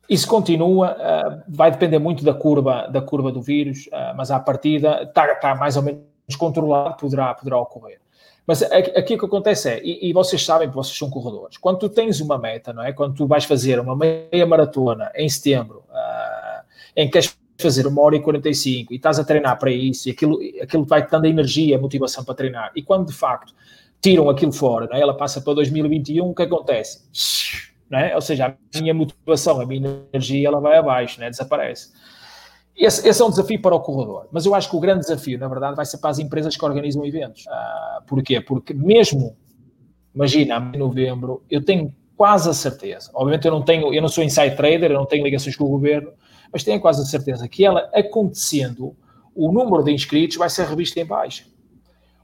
Isso 0.08 0.28
continua, 0.28 0.92
uh, 0.92 1.42
vai 1.48 1.70
depender 1.70 1.98
muito 1.98 2.24
da 2.24 2.34
curva, 2.34 2.88
da 2.88 3.00
curva 3.00 3.32
do 3.32 3.40
vírus, 3.40 3.86
uh, 3.86 4.14
mas 4.16 4.30
à 4.30 4.38
partida 4.38 5.02
está 5.02 5.34
tá 5.36 5.54
mais 5.54 5.76
ou 5.76 5.82
menos 5.82 6.02
controlado, 6.36 6.96
poderá, 6.96 7.32
poderá 7.34 7.58
ocorrer. 7.58 8.00
Mas 8.46 8.62
aqui 8.62 9.14
o 9.14 9.18
que 9.18 9.24
acontece 9.24 9.70
é, 9.70 9.80
e, 9.82 10.10
e, 10.10 10.12
vocês 10.12 10.44
sabem 10.44 10.68
que 10.68 10.74
vocês 10.74 10.98
são 10.98 11.08
corredores, 11.08 11.56
quando 11.56 11.78
tu 11.78 11.88
tens 11.88 12.20
uma 12.20 12.36
meta, 12.36 12.74
não 12.74 12.82
é? 12.82 12.92
Quando 12.92 13.14
tu 13.14 13.26
vais 13.26 13.46
fazer 13.46 13.80
uma 13.80 13.96
meia 13.96 14.44
maratona 14.46 15.10
em 15.14 15.26
setembro, 15.26 15.82
em 16.94 17.08
que 17.08 17.16
as 17.16 17.34
fazer 17.58 17.86
uma 17.86 18.02
hora 18.02 18.16
e 18.16 18.20
45 18.20 18.92
e 18.92 18.96
estás 18.96 19.18
a 19.18 19.24
treinar 19.24 19.58
para 19.58 19.70
isso 19.70 20.08
e 20.08 20.12
aquilo, 20.12 20.38
aquilo 20.60 20.84
vai-te 20.84 21.10
dando 21.10 21.26
energia, 21.26 21.78
motivação 21.78 22.24
para 22.24 22.34
treinar. 22.34 22.72
E 22.74 22.82
quando 22.82 23.06
de 23.06 23.14
facto 23.14 23.54
tiram 24.00 24.28
aquilo 24.28 24.52
fora, 24.52 24.88
é? 24.92 25.00
ela 25.00 25.16
passa 25.16 25.40
para 25.40 25.54
2021, 25.54 26.28
o 26.28 26.34
que 26.34 26.42
acontece? 26.42 27.04
É? 27.90 28.14
Ou 28.14 28.20
seja, 28.20 28.48
a 28.48 28.80
minha 28.80 28.92
motivação, 28.92 29.60
a 29.60 29.66
minha 29.66 30.02
energia, 30.12 30.48
ela 30.48 30.60
vai 30.60 30.76
abaixo, 30.76 31.22
é? 31.22 31.30
desaparece. 31.30 31.92
Esse, 32.76 33.06
esse, 33.08 33.22
é 33.22 33.24
um 33.24 33.30
desafio 33.30 33.62
para 33.62 33.74
o 33.74 33.80
corredor, 33.80 34.26
mas 34.32 34.44
eu 34.44 34.54
acho 34.54 34.68
que 34.68 34.76
o 34.76 34.80
grande 34.80 35.00
desafio, 35.00 35.38
na 35.38 35.46
verdade, 35.46 35.76
vai 35.76 35.86
ser 35.86 35.98
para 35.98 36.10
as 36.10 36.18
empresas 36.18 36.56
que 36.56 36.64
organizam 36.64 37.06
eventos. 37.06 37.46
Uh, 37.46 38.04
porquê? 38.06 38.40
Porque 38.40 38.74
mesmo, 38.74 39.36
imagina, 40.12 40.72
em 40.74 40.78
novembro, 40.78 41.44
eu 41.48 41.64
tenho 41.64 41.94
quase 42.16 42.50
a 42.50 42.52
certeza, 42.52 43.10
obviamente 43.14 43.46
eu 43.46 43.52
não 43.52 43.62
tenho, 43.62 43.94
eu 43.94 44.02
não 44.02 44.08
sou 44.08 44.24
inside 44.24 44.56
trader, 44.56 44.90
eu 44.90 44.98
não 44.98 45.06
tenho 45.06 45.24
ligações 45.24 45.54
com 45.54 45.64
o 45.64 45.68
governo, 45.68 46.12
mas 46.54 46.62
tenho 46.62 46.80
quase 46.80 47.02
a 47.02 47.04
certeza 47.04 47.48
que 47.48 47.66
ela 47.66 47.90
acontecendo, 47.92 48.94
o 49.34 49.50
número 49.50 49.82
de 49.82 49.90
inscritos 49.92 50.36
vai 50.36 50.48
ser 50.48 50.68
revisto 50.68 50.96
em 51.00 51.04
baixa. 51.04 51.44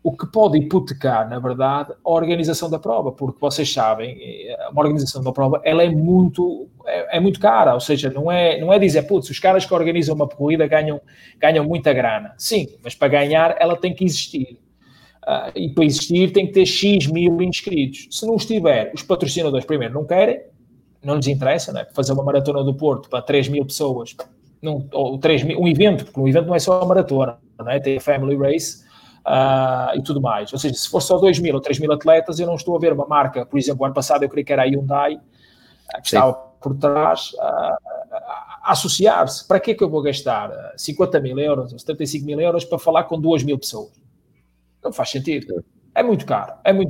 O 0.05 0.17
que 0.17 0.25
pode 0.25 0.57
hipotecar, 0.57 1.29
na 1.29 1.41
verdade, 1.41 1.93
a 2.05 2.11
organização 2.11 2.71
da 2.71 2.79
prova, 2.79 3.11
porque 3.11 3.41
vocês 3.41 3.71
sabem, 3.71 4.17
eh, 4.21 4.69
uma 4.71 4.83
organização 4.83 5.21
da 5.21 5.33
prova, 5.33 5.61
ela 5.65 5.83
é 5.83 5.91
muito, 5.91 6.69
é, 6.87 7.17
é 7.17 7.21
muito 7.21 7.41
cara, 7.41 7.75
ou 7.75 7.81
seja, 7.81 8.09
não 8.09 8.31
é, 8.31 8.59
não 8.61 8.73
é 8.73 8.79
dizer, 8.79 9.03
putz, 9.03 9.29
os 9.29 9.41
caras 9.41 9.67
que 9.67 9.75
organizam 9.75 10.15
uma 10.15 10.29
corrida 10.29 10.65
ganham, 10.69 11.01
ganham 11.37 11.65
muita 11.65 11.93
grana. 11.93 12.33
Sim, 12.39 12.69
mas 12.85 12.95
para 12.95 13.09
ganhar 13.09 13.57
ela 13.59 13.77
tem 13.77 13.93
que 13.93 14.05
existir. 14.05 14.61
Uh, 15.27 15.53
e 15.55 15.69
para 15.69 15.85
existir 15.85 16.33
tem 16.33 16.47
que 16.47 16.53
ter 16.53 16.65
X 16.65 17.09
mil 17.09 17.43
inscritos. 17.43 18.07
Se 18.11 18.25
não 18.25 18.37
estiver, 18.37 18.93
os 18.95 19.03
patrocinadores 19.03 19.67
primeiro 19.67 19.93
não 19.93 20.07
querem, 20.07 20.41
não 21.03 21.17
lhes 21.17 21.27
interessa, 21.27 21.73
não 21.73 21.81
é? 21.81 21.87
Fazer 21.93 22.13
uma 22.13 22.23
maratona 22.23 22.63
do 22.63 22.75
Porto 22.75 23.09
para 23.09 23.23
3 23.23 23.49
mil 23.49 23.65
pessoas, 23.65 24.15
num, 24.63 24.87
ou 24.93 25.19
3 25.19 25.45
mil, 25.45 25.61
um 25.61 25.69
evento, 25.69 26.05
porque 26.05 26.21
um 26.21 26.29
evento 26.29 26.47
não 26.47 26.55
é 26.55 26.59
só 26.59 26.83
a 26.83 26.87
maratona, 26.87 27.39
não 27.59 27.71
é? 27.71 27.81
Tem 27.81 27.97
a 27.97 28.01
Family 28.01 28.37
Race 28.37 28.85
uh, 29.27 29.97
e 29.97 30.03
tudo 30.03 30.21
mais. 30.21 30.53
Ou 30.53 30.59
seja, 30.59 30.75
se 30.75 30.89
for 30.89 31.01
só 31.01 31.19
2 31.19 31.39
mil 31.39 31.55
ou 31.55 31.61
3 31.61 31.79
mil 31.79 31.93
atletas, 31.93 32.39
eu 32.39 32.47
não 32.47 32.55
estou 32.55 32.77
a 32.77 32.79
ver 32.79 32.93
uma 32.93 33.07
marca, 33.07 33.47
por 33.47 33.59
exemplo, 33.59 33.85
ano 33.85 33.95
passado 33.95 34.23
eu 34.23 34.29
creio 34.29 34.45
que 34.45 34.53
era 34.53 34.63
a 34.63 34.67
Hyundai, 34.67 35.19
que 36.03 36.11
Sim. 36.11 36.17
estava 36.17 36.35
por 36.61 36.77
trás 36.77 37.33
uh, 37.35 37.77
a 38.63 38.73
associar-se. 38.73 39.47
Para 39.47 39.59
que 39.59 39.73
é 39.73 39.75
que 39.75 39.83
eu 39.83 39.89
vou 39.89 40.03
gastar 40.03 40.51
50 40.77 41.21
mil 41.21 41.39
euros 41.39 41.73
ou 41.73 41.79
75 41.79 42.27
mil 42.27 42.41
euros 42.41 42.65
para 42.65 42.79
falar 42.79 43.05
com 43.05 43.19
2 43.19 43.43
mil 43.43 43.59
pessoas? 43.59 43.93
Não 44.83 44.93
faz 44.93 45.11
sentido. 45.11 45.65
É 45.95 46.03
muito 46.03 46.25
caro, 46.25 46.55
é 46.63 46.73
muito. 46.73 46.90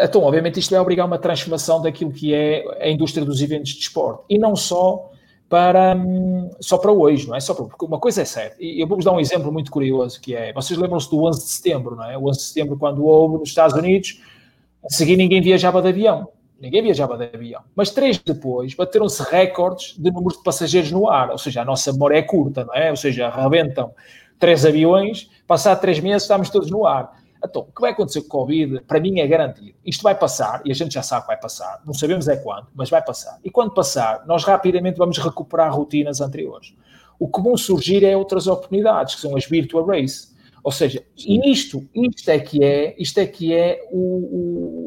então, 0.00 0.22
obviamente, 0.22 0.60
isto 0.60 0.70
vai 0.70 0.80
obrigar 0.80 1.06
uma 1.06 1.18
transformação 1.18 1.80
daquilo 1.80 2.12
que 2.12 2.34
é 2.34 2.64
a 2.80 2.88
indústria 2.88 3.24
dos 3.24 3.40
eventos 3.40 3.72
de 3.72 3.80
esporte. 3.80 4.24
E 4.28 4.38
não 4.38 4.54
só 4.54 5.10
para, 5.48 5.94
hum, 5.96 6.50
só 6.60 6.76
para 6.76 6.92
hoje, 6.92 7.28
não 7.28 7.34
é? 7.34 7.40
Só 7.40 7.54
para, 7.54 7.64
porque 7.64 7.84
uma 7.84 7.98
coisa 7.98 8.22
é 8.22 8.24
certa. 8.24 8.56
E 8.60 8.82
eu 8.82 8.86
vou-vos 8.86 9.04
dar 9.04 9.12
um 9.12 9.20
exemplo 9.20 9.50
muito 9.52 9.70
curioso, 9.70 10.20
que 10.20 10.34
é, 10.34 10.52
vocês 10.52 10.78
lembram-se 10.78 11.08
do 11.10 11.22
11 11.24 11.40
de 11.40 11.48
setembro, 11.48 11.96
não 11.96 12.04
é? 12.04 12.18
O 12.18 12.28
11 12.28 12.38
de 12.38 12.44
setembro, 12.44 12.76
quando 12.76 13.04
houve 13.04 13.38
nos 13.38 13.48
Estados 13.48 13.74
Unidos, 13.76 14.20
a 14.84 14.88
seguir 14.92 15.16
ninguém 15.16 15.40
viajava 15.40 15.80
de 15.80 15.88
avião. 15.88 16.28
Ninguém 16.60 16.82
viajava 16.82 17.16
de 17.16 17.24
avião. 17.24 17.62
Mas 17.74 17.90
três 17.90 18.18
depois 18.18 18.74
bateram-se 18.74 19.22
recordes 19.22 19.94
de 19.98 20.10
número 20.10 20.36
de 20.36 20.42
passageiros 20.42 20.90
no 20.90 21.08
ar. 21.08 21.30
Ou 21.30 21.38
seja, 21.38 21.62
a 21.62 21.64
nossa 21.64 21.92
memória 21.92 22.18
é 22.18 22.22
curta, 22.22 22.64
não 22.64 22.74
é? 22.74 22.90
Ou 22.90 22.96
seja, 22.96 23.28
arrebentam 23.28 23.92
três 24.38 24.64
aviões, 24.64 25.30
passar 25.46 25.76
três 25.76 26.00
meses 26.00 26.22
estamos 26.22 26.50
todos 26.50 26.70
no 26.70 26.86
ar. 26.86 27.23
Então, 27.44 27.62
o 27.62 27.72
que 27.72 27.80
vai 27.80 27.90
acontecer 27.90 28.22
com 28.22 28.26
o 28.26 28.30
Covid, 28.30 28.80
para 28.86 29.00
mim, 29.00 29.20
é 29.20 29.26
garantido. 29.26 29.74
Isto 29.84 30.02
vai 30.02 30.14
passar, 30.14 30.62
e 30.64 30.70
a 30.70 30.74
gente 30.74 30.94
já 30.94 31.02
sabe 31.02 31.22
que 31.22 31.28
vai 31.28 31.36
passar, 31.36 31.82
não 31.84 31.92
sabemos 31.92 32.26
é 32.28 32.36
quando, 32.36 32.68
mas 32.74 32.88
vai 32.88 33.02
passar. 33.02 33.38
E 33.44 33.50
quando 33.50 33.72
passar, 33.72 34.24
nós 34.26 34.44
rapidamente 34.44 34.96
vamos 34.96 35.18
recuperar 35.18 35.74
rotinas 35.74 36.20
anteriores. 36.20 36.74
O 37.18 37.28
que 37.28 37.40
vão 37.40 37.56
surgir 37.56 38.04
é 38.04 38.16
outras 38.16 38.46
oportunidades, 38.46 39.14
que 39.14 39.20
são 39.20 39.36
as 39.36 39.46
virtual 39.46 39.84
race. 39.86 40.34
Ou 40.62 40.72
seja, 40.72 41.04
e 41.16 41.50
isto, 41.50 41.86
isto 41.94 42.30
é 42.30 42.38
que 42.38 42.64
é, 42.64 42.94
isto 42.98 43.18
é 43.18 43.26
que 43.26 43.54
é 43.54 43.86
o, 43.90 43.98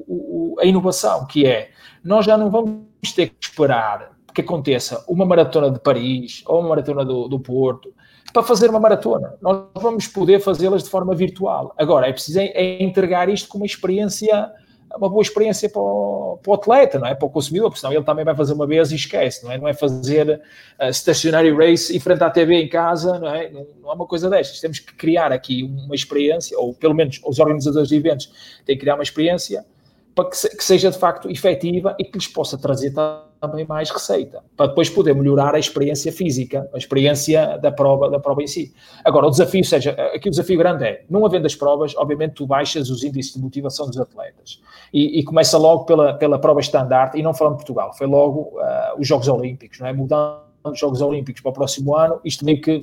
o, 0.07 0.55
o, 0.55 0.59
a 0.59 0.65
inovação, 0.65 1.25
que 1.27 1.45
é, 1.45 1.69
nós 2.03 2.25
já 2.25 2.35
não 2.35 2.49
vamos 2.49 3.13
ter 3.15 3.29
que 3.29 3.47
esperar 3.47 4.17
que 4.33 4.41
aconteça 4.41 5.03
uma 5.07 5.25
maratona 5.25 5.71
de 5.71 5.79
Paris 5.79 6.43
ou 6.45 6.59
uma 6.59 6.69
maratona 6.69 7.03
do, 7.03 7.27
do 7.27 7.39
Porto 7.39 7.91
para 8.33 8.43
fazer 8.43 8.69
uma 8.69 8.79
maratona. 8.79 9.35
Nós 9.41 9.65
vamos 9.75 10.07
poder 10.07 10.39
fazê-las 10.39 10.83
de 10.83 10.89
forma 10.89 11.15
virtual. 11.15 11.73
Agora, 11.77 12.07
é 12.07 12.13
preciso 12.13 12.39
é 12.39 12.83
entregar 12.83 13.29
isto 13.29 13.47
como 13.47 13.63
uma 13.63 13.65
experiência, 13.65 14.51
uma 14.95 15.09
boa 15.09 15.21
experiência 15.21 15.69
para 15.69 15.81
o, 15.81 16.39
para 16.43 16.51
o, 16.51 16.53
atleta, 16.53 16.99
não 16.99 17.07
é? 17.07 17.15
Para 17.15 17.25
o 17.25 17.29
consumidor, 17.29 17.69
porque 17.69 17.79
senão 17.79 17.93
ele 17.93 18.03
também 18.03 18.25
vai 18.25 18.35
fazer 18.35 18.53
uma 18.53 18.67
vez 18.67 18.91
e 18.91 18.95
esquece, 18.95 19.43
não 19.43 19.51
é? 19.51 19.57
Não 19.57 19.67
é 19.67 19.73
fazer 19.73 20.41
uh, 20.79 20.93
stationary 20.93 21.51
race 21.51 21.95
e 21.95 21.99
frente 21.99 22.23
à 22.23 22.29
TV 22.29 22.55
em 22.55 22.69
casa, 22.69 23.17
não 23.19 23.33
é? 23.33 23.49
Não, 23.49 23.65
não 23.81 23.91
é 23.91 23.93
uma 23.93 24.05
coisa 24.05 24.29
destas. 24.29 24.59
Temos 24.59 24.79
que 24.79 24.93
criar 24.93 25.31
aqui 25.31 25.63
uma 25.63 25.95
experiência, 25.95 26.57
ou 26.59 26.73
pelo 26.73 26.93
menos 26.93 27.19
os 27.25 27.39
organizadores 27.39 27.89
de 27.89 27.95
eventos 27.95 28.31
têm 28.65 28.75
que 28.75 28.81
criar 28.81 28.95
uma 28.95 29.03
experiência 29.03 29.65
para 30.13 30.29
que, 30.29 30.37
se, 30.37 30.55
que 30.55 30.63
seja 30.63 30.89
de 30.89 30.97
facto 30.97 31.29
efetiva 31.29 31.95
e 31.99 32.03
que 32.03 32.17
lhes 32.17 32.27
possa 32.27 32.57
trazer 32.57 32.91
também 33.39 33.65
mais 33.65 33.89
receita, 33.89 34.43
para 34.55 34.67
depois 34.67 34.89
poder 34.89 35.13
melhorar 35.15 35.55
a 35.55 35.59
experiência 35.59 36.11
física, 36.11 36.69
a 36.73 36.77
experiência 36.77 37.57
da 37.57 37.71
prova, 37.71 38.09
da 38.09 38.19
prova 38.19 38.41
em 38.41 38.47
si. 38.47 38.73
Agora, 39.03 39.27
o 39.27 39.29
desafio, 39.29 39.63
seja, 39.63 39.91
aqui 40.13 40.27
o 40.27 40.31
desafio 40.31 40.57
grande 40.57 40.83
é, 40.85 41.05
não 41.09 41.25
havendo 41.25 41.45
as 41.45 41.55
provas, 41.55 41.95
obviamente 41.95 42.33
tu 42.33 42.45
baixas 42.45 42.89
os 42.89 43.03
índices 43.03 43.33
de 43.33 43.39
motivação 43.39 43.87
dos 43.87 43.99
atletas 43.99 44.61
e, 44.93 45.19
e 45.19 45.23
começa 45.23 45.57
logo 45.57 45.85
pela, 45.85 46.13
pela 46.13 46.39
prova 46.39 46.59
standard, 46.61 47.17
e 47.17 47.21
não 47.21 47.33
falando 47.33 47.53
de 47.53 47.59
Portugal, 47.59 47.93
foi 47.93 48.07
logo 48.07 48.57
uh, 48.59 48.99
os 48.99 49.07
Jogos 49.07 49.27
Olímpicos, 49.27 49.79
não 49.79 49.87
é? 49.87 49.93
Mudando 49.93 50.41
os 50.65 50.79
Jogos 50.79 51.01
Olímpicos 51.01 51.41
para 51.41 51.51
o 51.51 51.53
próximo 51.53 51.95
ano, 51.95 52.19
isto 52.23 52.43
meio 52.43 52.61
que 52.61 52.81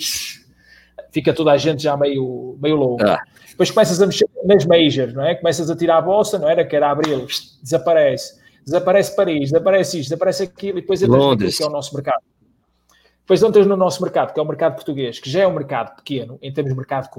fica 1.11 1.33
toda 1.33 1.53
a 1.53 1.57
gente 1.57 1.83
já 1.83 1.97
meio, 1.97 2.57
meio 2.61 2.77
louco. 2.77 3.05
Ah. 3.05 3.21
Depois 3.49 3.71
começas 3.71 4.03
a 4.03 4.07
mexer 4.07 4.29
nas 4.45 4.67
majors, 4.67 5.15
não 5.15 5.25
é? 5.25 5.35
Começas 5.37 5.71
a 5.71 5.77
tirar 5.77 5.99
a 5.99 6.03
bolsa, 6.03 6.39
não 6.39 6.49
era? 6.49 6.65
Que 6.65 6.75
era 6.75 6.91
abril, 6.91 7.27
desaparece. 7.63 8.43
Desaparece 8.65 9.15
Paris, 9.15 9.51
desaparece 9.51 9.99
isto, 10.01 10.09
desaparece 10.09 10.43
aquilo, 10.45 10.79
e 10.79 10.81
depois 10.81 11.03
entras 11.03 11.19
Londres. 11.19 11.57
que 11.57 11.63
é 11.63 11.67
o 11.67 11.71
nosso 11.71 11.95
mercado. 11.95 12.23
Depois 13.21 13.43
entras 13.43 13.67
no 13.67 13.77
nosso 13.77 14.03
mercado, 14.03 14.35
que 14.35 14.41
é 14.41 14.43
o 14.43 14.47
mercado 14.47 14.75
português, 14.75 15.19
que 15.19 15.31
já 15.31 15.43
é 15.43 15.47
um 15.47 15.55
mercado 15.55 15.97
pequeno, 15.97 16.39
em 16.43 16.53
termos 16.53 16.73
de 16.73 16.77
mercado 16.77 17.05
de 17.05 17.11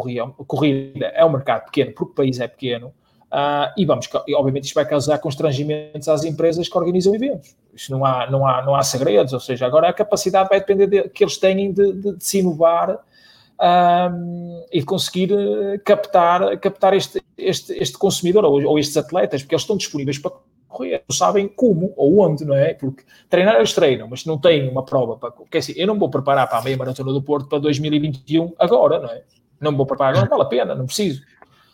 corrida, 0.48 1.08
é 1.08 1.26
um 1.26 1.32
mercado 1.32 1.66
pequeno, 1.66 1.94
porque 1.94 2.12
o 2.12 2.16
país 2.16 2.40
é 2.40 2.48
pequeno, 2.48 2.88
uh, 2.88 3.74
e 3.76 3.86
vamos, 3.86 4.08
obviamente 4.36 4.66
isto 4.66 4.76
vai 4.76 4.88
causar 4.88 5.18
constrangimentos 5.18 6.08
às 6.08 6.24
empresas 6.24 6.70
que 6.70 6.78
organizam 6.78 7.16
eventos. 7.16 7.56
Isto 7.74 7.92
não 7.92 8.06
há, 8.06 8.30
não 8.30 8.48
há, 8.48 8.64
não 8.64 8.76
há 8.76 8.84
segredos, 8.84 9.34
ou 9.34 9.40
seja, 9.40 9.66
agora 9.66 9.90
a 9.90 9.94
capacidade 9.94 10.48
vai 10.50 10.60
depender 10.60 10.88
de, 10.88 11.10
que 11.10 11.24
eles 11.24 11.38
tenham 11.38 11.74
de, 11.74 11.94
de, 11.94 12.18
de 12.18 12.24
se 12.24 12.38
inovar 12.40 13.00
um, 13.60 14.64
e 14.72 14.80
de 14.80 14.86
conseguir 14.86 15.32
eh, 15.32 15.78
captar, 15.80 16.58
captar 16.60 16.94
este, 16.94 17.22
este, 17.38 17.74
este 17.74 17.98
consumidor 17.98 18.46
ou, 18.46 18.64
ou, 18.64 18.78
estes 18.78 18.98
atletas, 18.98 19.42
porque 19.42 19.56
eles 19.56 19.64
estão 19.64 19.78
disponíveis 19.78 20.20
para 20.20 20.32
correr, 20.68 21.04
não 21.08 21.16
sabem 21.16 21.48
como 21.48 21.94
ou 21.96 22.20
onde, 22.20 22.46
não 22.46 22.56
é? 22.56 22.74
Porque 22.74 23.04
treinar 23.30 23.56
eles 23.56 23.74
treinam, 23.74 24.08
mas 24.08 24.26
não 24.26 24.38
têm 24.38 24.70
uma 24.70 24.84
prova 24.84 25.18
para. 25.18 25.32
Porque 25.32 25.58
assim, 25.58 25.74
eu 25.76 25.88
não 25.88 25.98
vou 25.98 26.10
preparar 26.10 26.48
para 26.48 26.60
a 26.60 26.62
meia 26.62 26.78
maratona 26.78 27.12
do 27.12 27.22
Porto 27.22 27.48
para 27.48 27.60
2021 27.60 28.54
agora, 28.60 29.00
não 29.00 29.10
é? 29.10 29.24
Não 29.60 29.72
me 29.72 29.78
vou 29.78 29.86
preparar, 29.86 30.16
não 30.16 30.28
vale 30.28 30.42
a 30.42 30.46
pena, 30.46 30.76
não 30.76 30.86
preciso. 30.86 31.22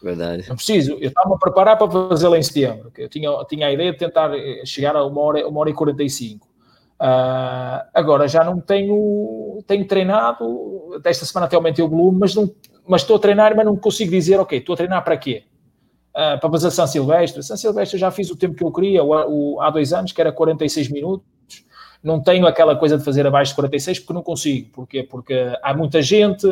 Verdade. 0.01 0.45
Não 0.49 0.55
preciso. 0.55 0.93
Eu 0.93 1.09
estava 1.09 1.35
a 1.35 1.37
preparar 1.37 1.77
para 1.77 1.89
fazê-la 1.89 2.37
em 2.37 2.43
setembro. 2.43 2.91
Eu 2.97 3.07
tinha, 3.07 3.29
tinha 3.47 3.67
a 3.67 3.71
ideia 3.71 3.91
de 3.91 3.97
tentar 3.97 4.33
eh, 4.33 4.65
chegar 4.65 4.95
a 4.95 5.05
uma 5.05 5.21
hora, 5.21 5.47
uma 5.47 5.59
hora 5.59 5.69
e 5.69 5.73
45. 5.73 6.47
Uh, 7.01 7.81
agora 7.95 8.27
já 8.27 8.43
não 8.43 8.59
tenho, 8.59 9.63
tenho 9.65 9.87
treinado, 9.87 10.99
desta 11.01 11.25
semana 11.25 11.47
até 11.47 11.55
aumentei 11.55 11.83
o 11.83 11.89
volume, 11.89 12.19
mas, 12.19 12.35
não, 12.35 12.47
mas 12.87 13.01
estou 13.01 13.15
a 13.15 13.19
treinar, 13.19 13.55
mas 13.55 13.65
não 13.65 13.75
consigo 13.75 14.11
dizer, 14.11 14.39
ok, 14.39 14.59
estou 14.59 14.73
a 14.73 14.77
treinar 14.77 15.03
para 15.03 15.17
quê? 15.17 15.43
Uh, 16.11 16.37
para 16.39 16.51
fazer 16.51 16.71
São 16.71 16.85
Silvestre. 16.85 17.41
São 17.41 17.55
Silvestre 17.55 17.97
já 17.97 18.11
fiz 18.11 18.29
o 18.29 18.35
tempo 18.35 18.53
que 18.55 18.63
eu 18.63 18.71
queria, 18.71 19.03
o, 19.03 19.55
o, 19.55 19.61
há 19.61 19.69
dois 19.69 19.93
anos, 19.93 20.11
que 20.11 20.19
era 20.19 20.31
46 20.31 20.89
minutos. 20.89 21.25
Não 22.03 22.21
tenho 22.21 22.45
aquela 22.45 22.75
coisa 22.75 22.97
de 22.97 23.03
fazer 23.03 23.25
abaixo 23.25 23.51
de 23.51 23.55
46 23.55 23.99
porque 23.99 24.13
não 24.13 24.23
consigo. 24.23 24.69
Porquê? 24.71 25.03
Porque 25.03 25.57
há 25.61 25.73
muita 25.73 26.01
gente, 26.01 26.47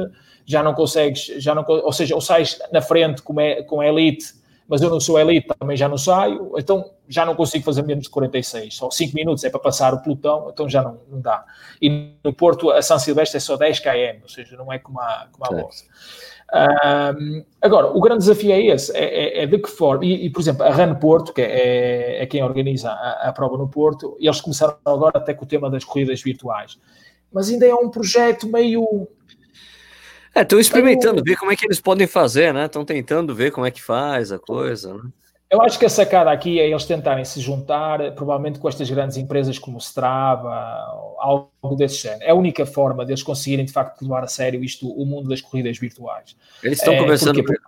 já 0.46 0.64
não 0.64 0.74
consegues, 0.74 1.26
já 1.38 1.54
não, 1.54 1.66
ou 1.68 1.92
seja, 1.92 2.16
ou 2.16 2.22
sais 2.22 2.60
na 2.72 2.82
frente 2.82 3.22
com, 3.22 3.40
é, 3.40 3.62
com 3.64 3.82
a 3.82 3.88
elite, 3.88 4.34
mas 4.68 4.82
eu 4.82 4.90
não 4.90 5.00
sou 5.00 5.20
elite, 5.20 5.48
também 5.60 5.76
já 5.76 5.90
não 5.90 5.98
saio, 5.98 6.54
então 6.58 6.92
já 7.08 7.26
não 7.26 7.36
consigo 7.36 7.66
fazer 7.66 7.82
menos 7.82 8.04
de 8.04 8.10
46. 8.12 8.76
Só 8.76 8.92
5 8.92 9.16
minutos 9.16 9.44
é 9.44 9.50
para 9.50 9.60
passar 9.60 9.96
o 9.96 10.02
pelotão, 10.02 10.50
então 10.54 10.70
já 10.70 10.84
não, 10.84 11.00
não 11.10 11.20
dá. 11.20 11.44
E 11.82 12.14
no 12.24 12.32
Porto, 12.32 12.70
a 12.70 12.82
São 12.82 13.00
Silvestre 13.00 13.38
é 13.38 13.40
só 13.40 13.58
10 13.58 13.80
km, 13.80 14.22
ou 14.22 14.30
seja, 14.30 14.56
não 14.56 14.72
é 14.72 14.78
como 14.78 15.00
a, 15.00 15.28
como 15.32 15.46
a 15.46 15.62
bolsa. 15.62 15.86
Um, 16.52 17.46
agora, 17.62 17.88
o 17.88 18.02
grande 18.02 18.22
desafio 18.22 18.52
é 18.52 18.66
esse, 18.66 18.96
é, 18.96 19.04
é, 19.04 19.44
é 19.44 19.46
de 19.46 19.60
que 19.60 19.70
forma, 19.70 20.04
e, 20.04 20.26
e, 20.26 20.30
por 20.30 20.42
exemplo, 20.42 20.64
a 20.64 20.70
RAN 20.70 20.96
Porto, 20.96 21.32
que 21.32 21.42
é, 21.42 22.24
é 22.24 22.26
quem 22.26 22.44
organiza 22.44 22.90
a, 22.90 23.30
a, 23.30 23.34
prova 23.34 23.58
no 23.58 23.68
Porto, 23.68 24.18
e 24.20 24.26
eles 24.26 24.42
começaram 24.42 24.76
agora 24.84 25.20
até 25.20 25.34
com 25.34 25.46
o 25.46 25.48
tema 25.48 25.70
das 25.70 25.84
corridas 25.84 26.22
virtuais, 26.22 26.80
mas 27.32 27.50
ainda 27.50 27.68
é 27.68 27.74
um 27.74 27.90
projeto 27.90 28.48
meio... 28.48 29.08
É, 30.34 30.42
estão 30.42 30.60
experimentando, 30.60 31.16
meio... 31.16 31.26
ver 31.26 31.36
como 31.38 31.52
é 31.52 31.56
que 31.56 31.66
eles 31.66 31.80
podem 31.80 32.08
fazer, 32.08 32.54
né? 32.54 32.66
Estão 32.66 32.84
tentando 32.84 33.36
ver 33.36 33.52
como 33.52 33.66
é 33.66 33.72
que 33.72 33.82
faz 33.82 34.32
a 34.32 34.40
coisa, 34.40 34.94
né? 34.94 35.02
Eu 35.52 35.62
acho 35.64 35.80
que 35.80 35.86
a 35.86 35.90
sacada 35.90 36.32
aqui 36.32 36.60
é 36.60 36.70
eles 36.70 36.86
tentarem 36.86 37.26
se 37.26 37.42
juntar, 37.42 38.12
provavelmente 38.14 38.60
com 38.60 38.70
estas 38.70 38.88
grandes 38.88 39.18
empresas 39.18 39.58
como 39.58 39.80
Strava, 39.80 40.54
algo 41.18 41.76
desse 41.76 42.04
género. 42.04 42.24
É 42.24 42.30
a 42.30 42.36
única 42.36 42.68
forma 42.68 43.04
deles 43.04 43.24
conseguirem, 43.24 43.66
de 43.66 43.72
facto, 43.72 44.04
levar 44.04 44.24
a 44.24 44.28
sério 44.28 44.64
isto, 44.64 44.88
o 44.88 45.06
mundo 45.08 45.28
das 45.28 45.42
corridas 45.42 45.80
virtuais. 45.80 46.36
Eles 46.64 46.78
estão 46.78 46.94
é, 46.94 47.00
conversando. 47.00 47.44
Porque, 47.44 47.60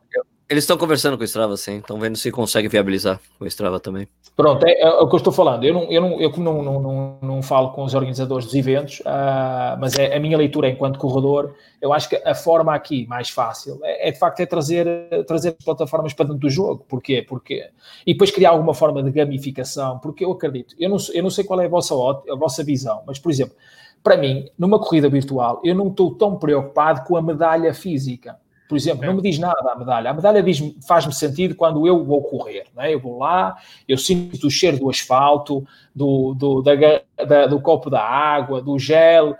eles 0.51 0.65
estão 0.65 0.77
conversando 0.77 1.17
com 1.17 1.23
o 1.23 1.25
Strava, 1.25 1.55
sim. 1.55 1.77
Estão 1.77 1.97
vendo 1.97 2.17
se 2.17 2.29
consegue 2.29 2.67
viabilizar 2.67 3.21
o 3.39 3.45
Strava 3.45 3.79
também. 3.79 4.05
Pronto, 4.35 4.65
é, 4.65 4.81
é, 4.81 4.89
o 4.89 5.07
que 5.07 5.15
eu 5.15 5.17
estou 5.17 5.31
falando. 5.31 5.63
Eu 5.63 5.73
não, 5.73 5.83
eu 5.89 6.01
não, 6.01 6.19
eu 6.19 6.29
não, 6.37 6.61
não, 6.61 6.81
não, 6.81 7.17
não 7.21 7.41
falo 7.41 7.71
com 7.71 7.85
os 7.85 7.95
organizadores 7.95 8.47
dos 8.47 8.53
eventos, 8.53 8.99
uh, 8.99 9.79
mas 9.79 9.97
é 9.97 10.13
a 10.13 10.19
minha 10.19 10.37
leitura 10.37 10.67
enquanto 10.67 10.99
corredor. 10.99 11.55
Eu 11.81 11.93
acho 11.93 12.09
que 12.09 12.17
a 12.17 12.35
forma 12.35 12.75
aqui 12.75 13.07
mais 13.07 13.29
fácil 13.29 13.79
é, 13.81 14.09
é 14.09 14.11
de 14.11 14.19
facto 14.19 14.41
é 14.41 14.45
trazer, 14.45 14.85
trazer 15.25 15.55
plataformas 15.63 16.13
para 16.13 16.25
dentro 16.25 16.41
do 16.41 16.49
jogo. 16.49 16.85
Porquê? 16.85 17.25
Porque, 17.25 17.69
e 18.05 18.11
depois 18.11 18.29
criar 18.29 18.49
alguma 18.49 18.73
forma 18.73 19.01
de 19.01 19.09
gamificação. 19.09 19.99
Porque 19.99 20.25
eu 20.25 20.33
acredito, 20.33 20.75
eu 20.77 20.89
não, 20.89 20.97
eu 21.13 21.23
não 21.23 21.29
sei 21.29 21.45
qual 21.45 21.61
é 21.61 21.65
a 21.65 21.69
vossa, 21.69 21.95
a 21.95 22.35
vossa 22.35 22.61
visão, 22.61 23.03
mas 23.07 23.17
por 23.17 23.31
exemplo, 23.31 23.55
para 24.03 24.17
mim, 24.17 24.49
numa 24.59 24.79
corrida 24.79 25.07
virtual, 25.07 25.61
eu 25.63 25.73
não 25.73 25.87
estou 25.87 26.13
tão 26.13 26.37
preocupado 26.37 27.07
com 27.07 27.15
a 27.15 27.21
medalha 27.21 27.73
física. 27.73 28.37
Por 28.71 28.77
exemplo, 28.77 29.05
não 29.05 29.15
me 29.15 29.21
diz 29.21 29.37
nada 29.37 29.69
a 29.69 29.75
medalha. 29.75 30.11
A 30.11 30.13
medalha 30.13 30.41
faz-me 30.87 31.13
sentido 31.13 31.55
quando 31.55 31.85
eu 31.85 32.05
vou 32.05 32.23
correr. 32.23 32.67
É? 32.77 32.93
Eu 32.93 33.01
vou 33.01 33.19
lá, 33.19 33.57
eu 33.85 33.97
sinto 33.97 34.47
o 34.47 34.49
cheiro 34.49 34.79
do 34.79 34.89
asfalto, 34.89 35.67
do, 35.93 36.33
do, 36.33 36.61
da, 36.61 36.71
da, 37.25 37.47
do 37.47 37.59
copo 37.59 37.89
da 37.89 38.01
água, 38.01 38.61
do 38.61 38.79
gel. 38.79 39.35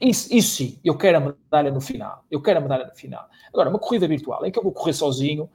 Isso, 0.00 0.34
isso 0.34 0.56
sim, 0.56 0.80
eu 0.84 0.96
quero 0.96 1.18
a 1.18 1.20
medalha 1.20 1.70
no 1.70 1.80
final. 1.80 2.24
Eu 2.28 2.42
quero 2.42 2.58
a 2.58 2.60
medalha 2.60 2.86
no 2.86 2.94
final. 2.96 3.24
Agora, 3.52 3.70
uma 3.70 3.78
corrida 3.78 4.08
virtual 4.08 4.44
em 4.44 4.50
que 4.50 4.58
eu 4.58 4.64
vou 4.64 4.72
correr 4.72 4.94
sozinho, 4.94 5.48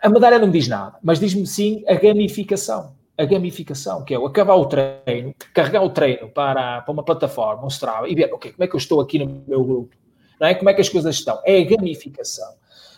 a 0.00 0.08
medalha 0.08 0.38
não 0.38 0.46
me 0.46 0.54
diz 0.54 0.66
nada, 0.68 0.96
mas 1.02 1.20
diz-me 1.20 1.46
sim 1.46 1.84
a 1.86 1.92
gamificação. 1.96 2.94
A 3.18 3.26
gamificação, 3.26 4.06
que 4.06 4.14
é 4.14 4.18
o 4.18 4.24
acabar 4.24 4.54
o 4.54 4.64
treino, 4.64 5.34
carregar 5.52 5.82
o 5.82 5.90
treino 5.90 6.30
para, 6.30 6.80
para 6.80 6.92
uma 6.92 7.02
plataforma, 7.02 7.60
mostrar 7.60 8.10
e 8.10 8.14
ver, 8.14 8.32
ok, 8.32 8.52
como 8.52 8.64
é 8.64 8.66
que 8.66 8.74
eu 8.74 8.78
estou 8.78 9.02
aqui 9.02 9.18
no 9.18 9.44
meu 9.46 9.62
grupo? 9.62 10.01
É? 10.46 10.54
Como 10.54 10.70
é 10.70 10.74
que 10.74 10.80
as 10.80 10.88
coisas 10.88 11.14
estão? 11.14 11.40
É 11.44 11.60
a 11.60 11.64
gamificação. 11.64 12.52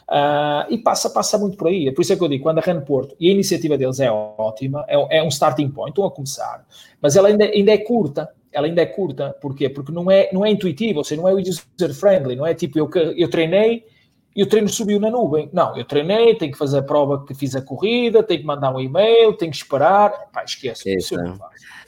Uh, 0.08 0.70
e 0.70 0.78
passa, 0.78 1.08
passa 1.08 1.38
muito 1.38 1.56
por 1.56 1.68
aí. 1.68 1.88
É 1.88 1.92
por 1.92 2.02
isso 2.02 2.12
é 2.12 2.16
que 2.16 2.22
eu 2.22 2.28
digo, 2.28 2.42
quando 2.42 2.58
a 2.58 2.60
Ren 2.60 2.80
Porto, 2.80 3.16
e 3.18 3.28
a 3.28 3.32
iniciativa 3.32 3.78
deles 3.78 4.00
é 4.00 4.10
ótima, 4.10 4.84
é, 4.86 5.18
é, 5.18 5.22
um 5.22 5.28
starting 5.28 5.70
point, 5.70 5.90
estão 5.90 6.04
a 6.04 6.10
começar, 6.10 6.64
mas 7.00 7.16
ela 7.16 7.28
ainda, 7.28 7.44
ainda 7.44 7.72
é 7.72 7.78
curta. 7.78 8.28
Ela 8.52 8.66
ainda 8.66 8.82
é 8.82 8.86
curta. 8.86 9.34
Porquê? 9.40 9.68
Porque 9.68 9.90
não 9.90 10.10
é, 10.10 10.28
não 10.32 10.44
é 10.44 10.50
intuitivo, 10.50 10.98
ou 10.98 11.04
seja, 11.04 11.20
não 11.20 11.28
é 11.28 11.32
user-friendly, 11.32 12.36
não 12.36 12.46
é 12.46 12.54
tipo, 12.54 12.78
eu, 12.78 12.88
eu 13.16 13.28
treinei 13.28 13.84
e 14.34 14.42
o 14.42 14.46
treino 14.46 14.68
subiu 14.68 14.98
na 14.98 15.10
nuvem. 15.10 15.48
Não, 15.52 15.76
eu 15.76 15.84
treinei, 15.84 16.34
tenho 16.34 16.50
que 16.50 16.58
fazer 16.58 16.78
a 16.78 16.82
prova 16.82 17.24
que 17.24 17.34
fiz 17.34 17.54
a 17.54 17.62
corrida, 17.62 18.22
tenho 18.22 18.40
que 18.40 18.46
mandar 18.46 18.74
um 18.74 18.80
e-mail, 18.80 19.32
tenho 19.34 19.50
que 19.50 19.56
esperar. 19.56 20.10
Pá, 20.32 20.42
esquece. 20.42 20.92
Isso, 20.92 21.14
é. 21.18 21.34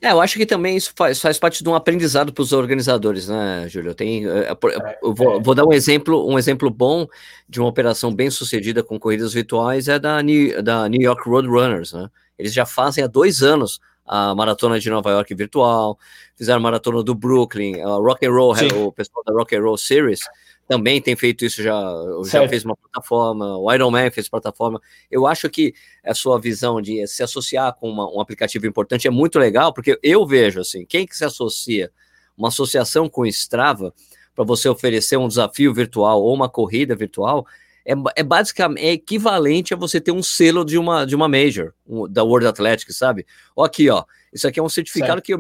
é, 0.02 0.12
eu 0.12 0.20
acho 0.20 0.38
que 0.38 0.46
também 0.46 0.76
isso 0.76 0.92
faz, 0.94 1.20
faz 1.20 1.38
parte 1.38 1.64
de 1.64 1.68
um 1.68 1.74
aprendizado 1.74 2.32
para 2.32 2.42
os 2.42 2.52
organizadores, 2.52 3.26
né, 3.28 3.66
Júlio? 3.68 3.94
Tem, 3.94 4.26
eh, 4.26 4.52
é, 4.52 4.98
eu 5.02 5.12
vou, 5.12 5.36
é. 5.36 5.40
vou, 5.40 5.54
dar 5.56 5.66
um 5.66 5.72
exemplo, 5.72 6.24
um 6.28 6.38
exemplo 6.38 6.70
bom 6.70 7.08
de 7.48 7.58
uma 7.58 7.68
operação 7.68 8.14
bem 8.14 8.30
sucedida 8.30 8.80
com 8.80 8.98
corridas 8.98 9.32
virtuais 9.32 9.88
é 9.88 9.98
da 9.98 10.22
New, 10.22 10.62
da 10.62 10.88
New 10.88 11.02
York 11.02 11.28
Road 11.28 11.48
Runners, 11.48 11.92
né? 11.92 12.08
Eles 12.38 12.52
já 12.52 12.66
fazem 12.66 13.02
há 13.02 13.06
dois 13.08 13.42
anos 13.42 13.80
a 14.06 14.32
maratona 14.36 14.78
de 14.78 14.88
Nova 14.88 15.10
York 15.10 15.34
virtual, 15.34 15.98
fizeram 16.36 16.58
a 16.58 16.62
maratona 16.62 17.02
do 17.02 17.12
Brooklyn, 17.12 17.80
a 17.80 17.88
Rock 17.96 18.24
and 18.24 18.30
Roll, 18.30 18.52
o 18.86 18.92
pessoal 18.92 19.24
da 19.26 19.32
Rock 19.32 19.56
and 19.56 19.62
Roll 19.62 19.76
Series 19.76 20.20
também 20.66 21.00
tem 21.00 21.14
feito 21.14 21.44
isso 21.44 21.62
já, 21.62 21.80
já 22.24 22.48
fez 22.48 22.64
uma 22.64 22.76
plataforma, 22.76 23.56
o 23.56 23.72
Iron 23.72 23.90
Man 23.90 24.10
fez 24.10 24.28
plataforma. 24.28 24.80
Eu 25.10 25.26
acho 25.26 25.48
que 25.48 25.72
a 26.04 26.14
sua 26.14 26.40
visão 26.40 26.80
de 26.80 27.06
se 27.06 27.22
associar 27.22 27.74
com 27.74 27.88
uma, 27.88 28.10
um 28.12 28.20
aplicativo 28.20 28.66
importante 28.66 29.06
é 29.06 29.10
muito 29.10 29.38
legal, 29.38 29.72
porque 29.72 29.98
eu 30.02 30.26
vejo 30.26 30.60
assim, 30.60 30.84
quem 30.84 31.06
que 31.06 31.16
se 31.16 31.24
associa, 31.24 31.90
uma 32.36 32.48
associação 32.48 33.08
com 33.08 33.22
o 33.22 33.26
Strava, 33.26 33.94
para 34.34 34.44
você 34.44 34.68
oferecer 34.68 35.16
um 35.16 35.28
desafio 35.28 35.72
virtual 35.72 36.22
ou 36.22 36.34
uma 36.34 36.48
corrida 36.48 36.94
virtual, 36.94 37.46
é, 37.86 37.94
é 38.16 38.22
basicamente 38.22 38.84
é 38.84 38.92
equivalente 38.92 39.72
a 39.72 39.76
você 39.76 40.00
ter 40.00 40.10
um 40.10 40.22
selo 40.22 40.64
de 40.64 40.76
uma, 40.76 41.06
de 41.06 41.14
uma 41.14 41.28
major, 41.28 41.72
um, 41.86 42.06
da 42.06 42.22
World 42.24 42.48
Athletics, 42.48 42.96
sabe? 42.96 43.24
Ó, 43.54 43.64
aqui, 43.64 43.88
ó, 43.88 44.04
isso 44.32 44.46
aqui 44.46 44.58
é 44.58 44.62
um 44.62 44.68
certificado 44.68 45.22
que, 45.22 45.32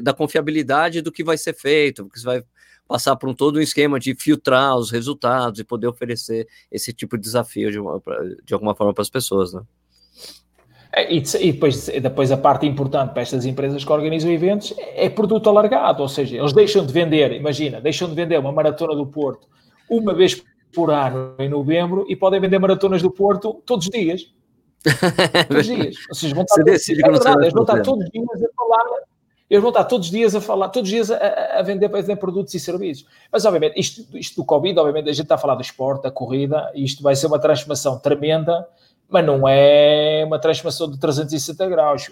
da 0.00 0.14
confiabilidade 0.14 1.02
do 1.02 1.12
que 1.12 1.22
vai 1.22 1.36
ser 1.36 1.54
feito, 1.54 2.08
que 2.08 2.18
você 2.18 2.24
vai 2.24 2.44
passar 2.86 3.16
por 3.16 3.28
um, 3.28 3.34
todo 3.34 3.58
um 3.58 3.62
esquema 3.62 3.98
de 3.98 4.14
filtrar 4.14 4.76
os 4.76 4.90
resultados 4.90 5.58
e 5.58 5.64
poder 5.64 5.86
oferecer 5.86 6.46
esse 6.70 6.92
tipo 6.92 7.16
de 7.16 7.22
desafio 7.22 7.70
de, 7.70 7.78
uma, 7.78 8.02
de 8.44 8.54
alguma 8.54 8.74
forma 8.74 8.92
para 8.92 9.02
as 9.02 9.10
pessoas, 9.10 9.52
né? 9.52 9.62
É, 10.96 11.12
e, 11.12 11.20
depois, 11.20 11.86
depois 11.86 12.30
a 12.30 12.36
parte 12.36 12.66
importante 12.66 13.12
para 13.12 13.22
estas 13.22 13.44
empresas 13.44 13.84
que 13.84 13.92
organizam 13.92 14.30
eventos 14.30 14.72
é 14.78 15.08
produto 15.08 15.48
alargado, 15.48 16.02
ou 16.02 16.08
seja, 16.08 16.36
eles 16.36 16.52
deixam 16.52 16.86
de 16.86 16.92
vender, 16.92 17.32
imagina, 17.32 17.80
deixam 17.80 18.08
de 18.08 18.14
vender 18.14 18.38
uma 18.38 18.52
maratona 18.52 18.94
do 18.94 19.04
Porto 19.04 19.48
uma 19.90 20.14
vez 20.14 20.40
por 20.72 20.90
ano 20.92 21.34
em 21.38 21.48
novembro 21.48 22.04
e 22.08 22.14
podem 22.14 22.40
vender 22.40 22.60
maratonas 22.60 23.02
do 23.02 23.10
Porto 23.10 23.60
todos 23.66 23.86
os 23.86 23.90
dias. 23.90 24.32
todos 25.48 25.68
os 25.68 25.76
dias. 25.76 25.96
Ou 26.08 26.14
seja, 26.14 26.34
vão 26.34 26.44
estar, 26.44 26.62
todos, 26.62 26.88
é 26.88 26.94
verdade, 26.94 27.50
vão 27.50 27.62
estar 27.62 27.82
todos 27.82 28.04
os 28.04 28.10
dias 28.10 28.42
a 28.42 28.54
falar 28.56 28.84
eles 29.54 29.62
vão 29.62 29.70
estar 29.70 29.84
todos 29.84 30.08
os 30.08 30.12
dias 30.12 30.34
a 30.34 30.40
falar, 30.40 30.68
todos 30.68 30.88
os 30.88 30.94
dias 30.94 31.10
a, 31.10 31.58
a 31.58 31.62
vender, 31.62 31.86
a 31.86 32.00
vender 32.00 32.16
produtos 32.16 32.52
e 32.54 32.60
serviços. 32.60 33.06
Mas, 33.30 33.44
obviamente, 33.44 33.78
isto, 33.78 34.04
isto 34.18 34.36
do 34.36 34.44
Covid, 34.44 34.78
obviamente, 34.78 35.08
a 35.08 35.12
gente 35.12 35.22
está 35.22 35.36
a 35.36 35.38
falar 35.38 35.54
do 35.54 35.62
esporte, 35.62 36.02
da 36.02 36.10
corrida, 36.10 36.70
e 36.74 36.84
isto 36.84 37.02
vai 37.02 37.14
ser 37.14 37.28
uma 37.28 37.38
transformação 37.38 37.98
tremenda, 37.98 38.66
mas 39.08 39.24
não 39.24 39.46
é 39.46 40.24
uma 40.26 40.40
transformação 40.40 40.90
de 40.90 40.98
360 40.98 41.68
graus. 41.68 42.10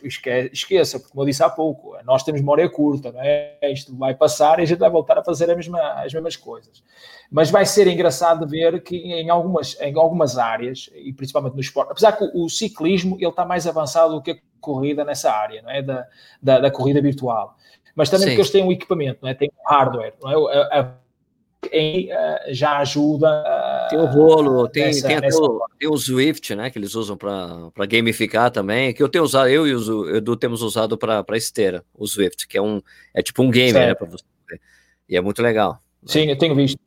Esqueça, 0.53 1.01
porque 1.01 1.11
como 1.11 1.23
eu 1.23 1.27
disse 1.27 1.43
há 1.43 1.51
pouco, 1.51 1.97
nós 2.05 2.23
temos 2.23 2.41
memória 2.41 2.69
curta, 2.69 3.13
é? 3.17 3.73
Isto 3.73 3.97
vai 3.97 4.15
passar 4.15 4.61
e 4.61 4.63
a 4.63 4.67
gente 4.67 4.79
vai 4.79 4.91
voltar 4.91 5.19
a 5.19 5.25
fazer 5.25 5.51
a 5.51 5.57
mesma, 5.57 5.81
as 5.95 6.15
mesmas 6.15 6.37
coisas. 6.37 6.83
Mas 7.29 7.51
vai 7.51 7.67
ser 7.67 7.89
engraçado 7.89 8.47
ver 8.47 8.83
que 8.85 8.97
em 8.97 9.31
algumas, 9.31 9.77
em 9.81 9.97
algumas 9.97 10.39
áreas, 10.39 10.91
e 10.95 11.13
principalmente 11.13 11.55
no 11.55 11.61
esporte, 11.61 11.91
apesar 11.91 12.13
que 12.13 12.23
o, 12.23 12.45
o 12.45 12.49
ciclismo 12.49 13.17
ele 13.19 13.31
está 13.31 13.45
mais 13.45 13.67
avançado 13.67 14.15
do 14.15 14.23
que 14.23 14.31
a 14.31 14.37
corrida 14.63 15.05
nessa 15.05 15.31
área, 15.31 15.61
não 15.61 15.71
é? 15.71 15.83
Da, 15.83 16.07
da, 16.41 16.59
da 16.61 16.71
corrida 16.71 17.03
virtual. 17.03 17.57
Mas 17.95 18.09
também 18.09 18.29
Sim. 18.29 18.31
porque 18.31 18.41
eles 18.41 18.51
têm 18.51 18.65
um 18.65 18.73
equipamento, 18.73 19.19
não 19.21 19.29
é? 19.29 19.35
Têm 19.35 19.51
um 19.51 19.71
hardware, 19.71 20.15
não 20.23 20.31
é? 20.31 20.57
A, 20.57 20.81
a, 20.81 20.95
em, 21.71 22.11
uh, 22.11 22.19
já 22.49 22.79
ajuda. 22.79 23.29
Uh, 23.29 23.89
tem 23.91 23.99
o 23.99 24.07
rolo, 24.07 24.69
tem, 24.69 24.87
nessa, 24.87 25.09
tem, 25.09 25.21
nessa... 25.21 25.43
O, 25.43 25.67
tem 25.79 25.89
o 25.89 25.97
Swift, 25.97 26.55
né? 26.55 26.71
Que 26.71 26.79
eles 26.79 26.95
usam 26.95 27.17
para 27.17 27.87
gamificar 27.87 28.51
também. 28.51 28.95
Que 28.95 29.03
eu 29.03 29.09
tenho 29.09 29.25
usado, 29.25 29.49
eu 29.49 29.67
e 29.67 29.75
o 29.75 30.17
Edu 30.17 30.37
temos 30.37 30.63
usado 30.63 30.97
para 30.97 31.25
esteira, 31.37 31.85
o 31.95 32.07
Swift, 32.07 32.49
que 32.49 32.57
é 32.57 32.63
um 32.63 32.81
é 33.13 33.23
tipo 33.23 33.43
um 33.43 33.51
game, 33.51 33.79
né? 33.79 33.95
Para 33.95 34.07
você. 34.07 34.25
E 35.09 35.17
é 35.17 35.21
muito 35.21 35.43
legal. 35.43 35.79
Sim, 36.07 36.31
eu 36.31 36.39
tenho 36.39 36.55
visto. 36.55 36.79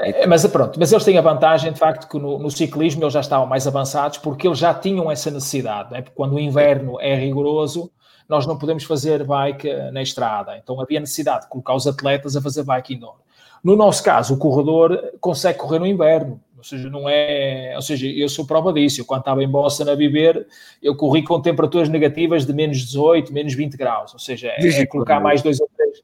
É, 0.00 0.26
mas 0.26 0.46
pronto, 0.46 0.78
mas 0.78 0.92
eles 0.92 1.04
têm 1.04 1.18
a 1.18 1.20
vantagem, 1.22 1.72
de 1.72 1.78
facto, 1.78 2.08
que 2.08 2.18
no, 2.18 2.38
no, 2.38 2.50
ciclismo 2.50 3.02
eles 3.02 3.12
já 3.12 3.20
estavam 3.20 3.46
mais 3.46 3.66
avançados 3.66 4.18
porque 4.18 4.46
eles 4.46 4.58
já 4.58 4.72
tinham 4.72 5.10
essa 5.10 5.28
necessidade, 5.28 5.90
né? 5.90 6.02
porque 6.02 6.14
quando 6.14 6.34
o 6.34 6.40
inverno 6.40 7.00
é 7.00 7.16
rigoroso, 7.16 7.90
nós 8.28 8.46
não 8.46 8.56
podemos 8.56 8.84
fazer 8.84 9.24
bike 9.24 9.68
na 9.90 10.00
estrada. 10.00 10.56
Então 10.56 10.80
havia 10.80 11.00
necessidade 11.00 11.42
de 11.42 11.48
colocar 11.48 11.74
os 11.74 11.86
atletas 11.86 12.36
a 12.36 12.42
fazer 12.42 12.62
bike 12.62 12.94
indoor. 12.94 13.16
No 13.64 13.74
nosso 13.74 14.04
caso, 14.04 14.34
o 14.34 14.38
corredor 14.38 15.14
consegue 15.20 15.58
correr 15.58 15.80
no 15.80 15.86
inverno, 15.86 16.40
ou 16.56 16.62
seja, 16.62 16.88
não 16.88 17.08
é, 17.08 17.72
ou 17.74 17.82
seja, 17.82 18.06
eu 18.06 18.28
sou 18.28 18.46
prova 18.46 18.72
disso. 18.72 19.00
Eu, 19.00 19.04
quando 19.04 19.20
estava 19.20 19.42
em 19.42 19.48
Boston 19.48 19.90
a 19.90 19.94
viver, 19.96 20.46
eu 20.80 20.94
corri 20.94 21.24
com 21.24 21.40
temperaturas 21.40 21.88
negativas 21.88 22.46
de 22.46 22.52
menos 22.52 22.78
18, 22.78 23.32
menos 23.32 23.54
20 23.54 23.76
graus, 23.76 24.12
ou 24.12 24.20
seja, 24.20 24.48
é, 24.48 24.64
é 24.64 24.86
colocar 24.86 25.18
mais 25.18 25.42
dois 25.42 25.60
ou 25.60 25.68
três, 25.76 26.02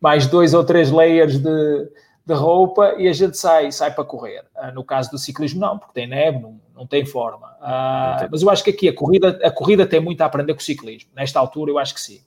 mais 0.00 0.26
dois 0.26 0.54
ou 0.54 0.62
três 0.62 0.90
layers 0.92 1.38
de 1.38 1.88
de 2.26 2.34
roupa 2.34 2.96
e 2.98 3.06
a 3.06 3.12
gente 3.12 3.38
sai, 3.38 3.70
sai 3.70 3.94
para 3.94 4.02
correr. 4.02 4.44
Uh, 4.56 4.74
no 4.74 4.82
caso 4.82 5.10
do 5.10 5.18
ciclismo, 5.18 5.60
não, 5.60 5.78
porque 5.78 5.94
tem 5.94 6.08
neve, 6.08 6.40
não, 6.40 6.60
não 6.74 6.86
tem 6.86 7.06
forma. 7.06 7.46
Uh, 7.60 8.28
mas 8.30 8.42
eu 8.42 8.50
acho 8.50 8.64
que 8.64 8.70
aqui 8.70 8.88
a 8.88 8.94
corrida, 8.94 9.38
a 9.44 9.50
corrida 9.50 9.86
tem 9.86 10.00
muito 10.00 10.20
a 10.22 10.26
aprender 10.26 10.52
com 10.52 10.60
o 10.60 10.64
ciclismo. 10.64 11.08
Nesta 11.14 11.38
altura, 11.38 11.70
eu 11.70 11.78
acho 11.78 11.94
que 11.94 12.00
sim. 12.00 12.20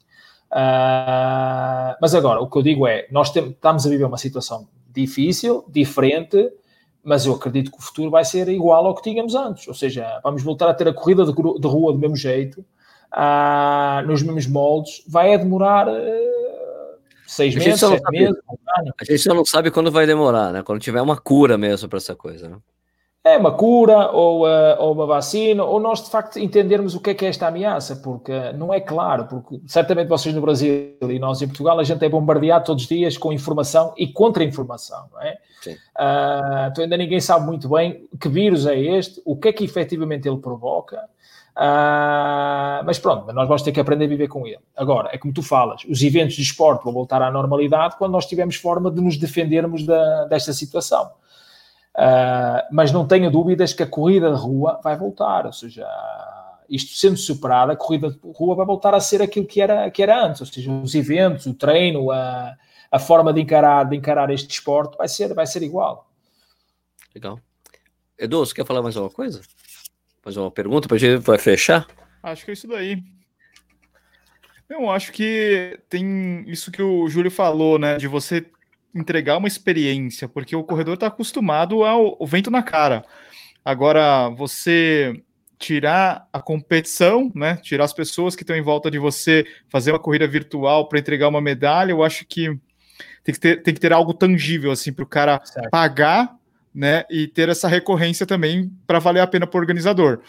Uh, 0.51 1.99
mas 2.01 2.15
agora, 2.15 2.39
o 2.39 2.49
que 2.49 2.57
eu 2.57 2.63
digo 2.63 2.87
é: 2.87 3.07
nós 3.11 3.29
temos, 3.29 3.51
estamos 3.51 3.85
a 3.85 3.89
viver 3.89 4.05
uma 4.05 4.17
situação 4.17 4.69
difícil, 4.87 5.65
diferente, 5.67 6.49
mas 7.03 7.25
eu 7.25 7.33
acredito 7.33 7.69
que 7.69 7.77
o 7.77 7.81
futuro 7.81 8.09
vai 8.09 8.23
ser 8.23 8.47
igual 8.47 8.87
ao 8.87 8.95
que 8.95 9.03
tínhamos 9.03 9.35
antes. 9.35 9.67
Ou 9.67 9.73
seja, 9.73 10.21
vamos 10.23 10.41
voltar 10.41 10.69
a 10.69 10.73
ter 10.73 10.87
a 10.87 10.93
corrida 10.93 11.25
de, 11.25 11.33
de 11.33 11.67
rua 11.67 11.91
do 11.91 11.99
mesmo 11.99 12.15
jeito, 12.15 12.65
nos 14.07 14.23
mesmos 14.23 14.47
moldes. 14.47 15.03
Vai 15.07 15.37
demorar 15.37 15.87
seis 17.29 17.55
a 17.55 17.59
meses, 17.59 17.79
sete 17.79 18.11
meses. 18.11 18.35
A 18.99 19.05
gente 19.05 19.19
só 19.19 19.33
não 19.33 19.45
sabe 19.45 19.69
quando 19.69 19.91
vai 19.91 20.05
demorar, 20.05 20.51
né? 20.51 20.63
Quando 20.63 20.79
tiver 20.79 21.01
uma 21.01 21.17
cura 21.17 21.57
mesmo 21.57 21.87
para 21.87 21.97
essa 21.97 22.15
coisa, 22.15 22.49
né? 22.49 22.57
É 23.23 23.37
uma 23.37 23.51
cura 23.51 24.11
ou, 24.11 24.45
uh, 24.45 24.75
ou 24.79 24.93
uma 24.93 25.05
vacina, 25.05 25.63
ou 25.63 25.79
nós 25.79 26.01
de 26.03 26.09
facto 26.09 26.39
entendermos 26.39 26.95
o 26.95 27.01
que 27.01 27.09
é 27.09 27.13
que 27.13 27.25
é 27.25 27.29
esta 27.29 27.47
ameaça, 27.47 27.97
porque 27.97 28.33
não 28.53 28.73
é 28.73 28.79
claro, 28.79 29.25
porque 29.25 29.59
certamente 29.67 30.07
vocês 30.07 30.33
no 30.33 30.41
Brasil 30.41 30.95
e 31.01 31.19
nós 31.19 31.41
em 31.41 31.47
Portugal, 31.47 31.77
a 31.79 31.83
gente 31.83 32.03
é 32.03 32.09
bombardeado 32.09 32.65
todos 32.65 32.83
os 32.83 32.89
dias 32.89 33.17
com 33.17 33.33
informação 33.33 33.93
e 33.97 34.07
contra-informação, 34.07 35.09
não 35.11 35.21
é? 35.21 35.37
Sim. 35.61 35.73
Uh, 35.73 36.69
então 36.71 36.83
ainda 36.83 36.95
ninguém 36.95 37.19
sabe 37.19 37.45
muito 37.45 37.67
bem 37.67 38.07
que 38.19 38.29
vírus 38.29 38.65
é 38.65 38.79
este, 38.79 39.21
o 39.25 39.35
que 39.35 39.49
é 39.49 39.53
que 39.53 39.65
efetivamente 39.65 40.27
ele 40.27 40.37
provoca, 40.37 41.03
Uh, 41.55 42.83
mas 42.85 42.97
pronto, 42.99 43.31
nós 43.33 43.47
vamos 43.47 43.61
ter 43.61 43.71
que 43.71 43.79
aprender 43.79 44.05
a 44.05 44.07
viver 44.07 44.27
com 44.27 44.47
ele. 44.47 44.59
Agora, 44.75 45.09
é 45.11 45.17
como 45.17 45.33
tu 45.33 45.43
falas, 45.43 45.83
os 45.89 46.01
eventos 46.01 46.35
de 46.35 46.41
esporte 46.41 46.83
vão 46.83 46.93
voltar 46.93 47.21
à 47.21 47.29
normalidade 47.29 47.97
quando 47.97 48.13
nós 48.13 48.25
tivermos 48.25 48.55
forma 48.55 48.89
de 48.89 49.01
nos 49.01 49.17
defendermos 49.17 49.85
da, 49.85 50.25
desta 50.25 50.53
situação. 50.53 51.11
Uh, 51.95 52.63
mas 52.71 52.91
não 52.91 53.05
tenho 53.05 53.29
dúvidas 53.29 53.73
que 53.73 53.83
a 53.83 53.87
corrida 53.87 54.31
de 54.31 54.39
rua 54.39 54.79
vai 54.81 54.95
voltar, 54.95 55.45
ou 55.45 55.51
seja, 55.51 55.85
isto 56.69 56.95
sendo 56.97 57.17
superado, 57.17 57.71
a 57.71 57.75
corrida 57.75 58.11
de 58.11 58.19
rua 58.35 58.55
vai 58.55 58.65
voltar 58.65 58.93
a 58.93 58.99
ser 58.99 59.21
aquilo 59.21 59.45
que 59.45 59.59
era, 59.59 59.89
que 59.91 60.01
era 60.01 60.25
antes, 60.25 60.39
ou 60.39 60.47
seja, 60.47 60.71
os 60.71 60.95
eventos, 60.95 61.45
o 61.45 61.53
treino, 61.53 62.09
a, 62.11 62.55
a 62.91 62.99
forma 62.99 63.33
de 63.33 63.41
encarar, 63.41 63.83
de 63.83 63.97
encarar 63.97 64.29
este 64.29 64.49
esporte 64.49 64.97
vai 64.97 65.09
ser, 65.09 65.33
vai 65.33 65.45
ser 65.45 65.61
igual. 65.61 66.09
Legal. 67.13 67.39
Edu, 68.17 68.45
você 68.45 68.53
quer 68.53 68.65
falar 68.65 68.81
mais 68.81 68.95
alguma 68.95 69.13
coisa? 69.13 69.41
Mais 70.23 70.37
uma 70.37 70.51
pergunta 70.51 70.87
para 70.87 70.97
a 70.97 70.99
gente 70.99 71.17
vai 71.17 71.37
fechar? 71.37 71.87
Acho 72.21 72.45
que 72.45 72.51
é 72.51 72.53
isso 72.53 72.67
daí. 72.67 73.01
Eu 74.69 74.89
acho 74.89 75.11
que 75.11 75.79
tem 75.89 76.43
isso 76.47 76.71
que 76.71 76.81
o 76.81 77.07
Júlio 77.09 77.31
falou, 77.31 77.79
né? 77.79 77.97
De 77.97 78.07
você 78.07 78.45
entregar 78.93 79.37
uma 79.37 79.47
experiência, 79.47 80.27
porque 80.27 80.55
o 80.55 80.63
corredor 80.63 80.95
está 80.95 81.07
acostumado 81.07 81.83
ao, 81.83 82.17
ao 82.19 82.27
vento 82.27 82.51
na 82.51 82.61
cara. 82.61 83.03
Agora, 83.63 84.29
você 84.29 85.23
tirar 85.57 86.27
a 86.31 86.41
competição, 86.41 87.31
né? 87.35 87.57
Tirar 87.57 87.83
as 87.83 87.93
pessoas 87.93 88.35
que 88.35 88.43
estão 88.43 88.55
em 88.55 88.61
volta 88.61 88.89
de 88.89 88.97
você, 88.97 89.45
fazer 89.69 89.91
uma 89.91 89.99
corrida 89.99 90.27
virtual 90.27 90.87
para 90.87 90.99
entregar 90.99 91.27
uma 91.27 91.41
medalha, 91.41 91.91
eu 91.91 92.03
acho 92.03 92.25
que 92.25 92.47
tem 93.23 93.33
que 93.33 93.39
ter, 93.39 93.61
tem 93.61 93.73
que 93.73 93.79
ter 93.79 93.91
algo 93.91 94.13
tangível 94.13 94.71
assim 94.71 94.93
para 94.93 95.03
o 95.03 95.07
cara 95.07 95.41
certo. 95.43 95.69
pagar 95.69 96.38
né? 96.73 97.03
E 97.09 97.27
ter 97.27 97.49
essa 97.49 97.67
recorrência 97.67 98.25
também 98.25 98.71
para 98.85 98.99
valer 98.99 99.21
a 99.21 99.27
pena 99.27 99.47
para 99.47 99.57
o 99.57 99.61
organizador. 99.61 100.21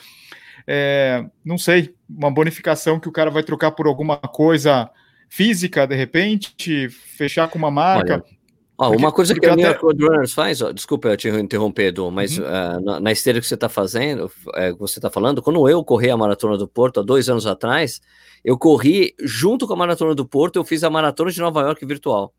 É, 0.66 1.24
não 1.44 1.58
sei, 1.58 1.94
uma 2.08 2.30
bonificação 2.30 3.00
que 3.00 3.08
o 3.08 3.12
cara 3.12 3.30
vai 3.30 3.42
trocar 3.42 3.72
por 3.72 3.86
alguma 3.86 4.16
coisa 4.16 4.90
física, 5.28 5.86
de 5.86 5.94
repente, 5.94 6.88
fechar 6.88 7.48
com 7.48 7.58
uma 7.58 7.70
marca. 7.70 8.14
Olha, 8.14 8.24
ó, 8.76 8.88
porque, 8.88 9.02
uma 9.02 9.12
coisa 9.12 9.34
que 9.34 9.46
a 9.46 9.56
minha 9.56 9.72
Roadrunners 9.72 10.32
faz, 10.32 10.60
ó, 10.60 10.72
desculpa 10.72 11.08
eu 11.08 11.16
te 11.16 11.28
interromper, 11.28 11.86
Edu, 11.86 12.10
mas 12.10 12.36
uhum. 12.36 12.44
uh, 12.44 12.80
na, 12.84 13.00
na, 13.00 13.12
esteira 13.12 13.40
que 13.40 13.46
você 13.46 13.54
está 13.54 13.68
fazendo, 13.68 14.30
é, 14.54 14.72
você 14.72 14.98
está 14.98 15.08
falando, 15.08 15.40
quando 15.40 15.68
eu 15.68 15.82
corri 15.84 16.10
a 16.10 16.16
Maratona 16.16 16.58
do 16.58 16.66
Porto 16.66 17.00
há 17.00 17.02
dois 17.02 17.28
anos 17.28 17.46
atrás, 17.46 18.00
eu 18.44 18.58
corri 18.58 19.14
junto 19.22 19.66
com 19.66 19.72
a 19.72 19.76
Maratona 19.76 20.14
do 20.14 20.26
Porto, 20.26 20.56
eu 20.56 20.64
fiz 20.64 20.82
a 20.82 20.90
Maratona 20.90 21.30
de 21.30 21.40
Nova 21.40 21.60
York 21.62 21.84
virtual. 21.86 22.34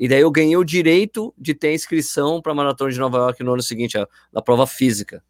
E 0.00 0.08
daí 0.08 0.22
eu 0.22 0.30
ganhei 0.30 0.56
o 0.56 0.64
direito 0.64 1.34
de 1.36 1.52
ter 1.52 1.74
inscrição 1.74 2.40
para 2.40 2.52
a 2.52 2.54
Maratona 2.54 2.90
de 2.90 2.98
Nova 2.98 3.18
York 3.18 3.44
no 3.44 3.52
ano 3.52 3.62
seguinte, 3.62 3.98
a, 3.98 4.08
a 4.34 4.40
prova 4.40 4.66
física. 4.66 5.22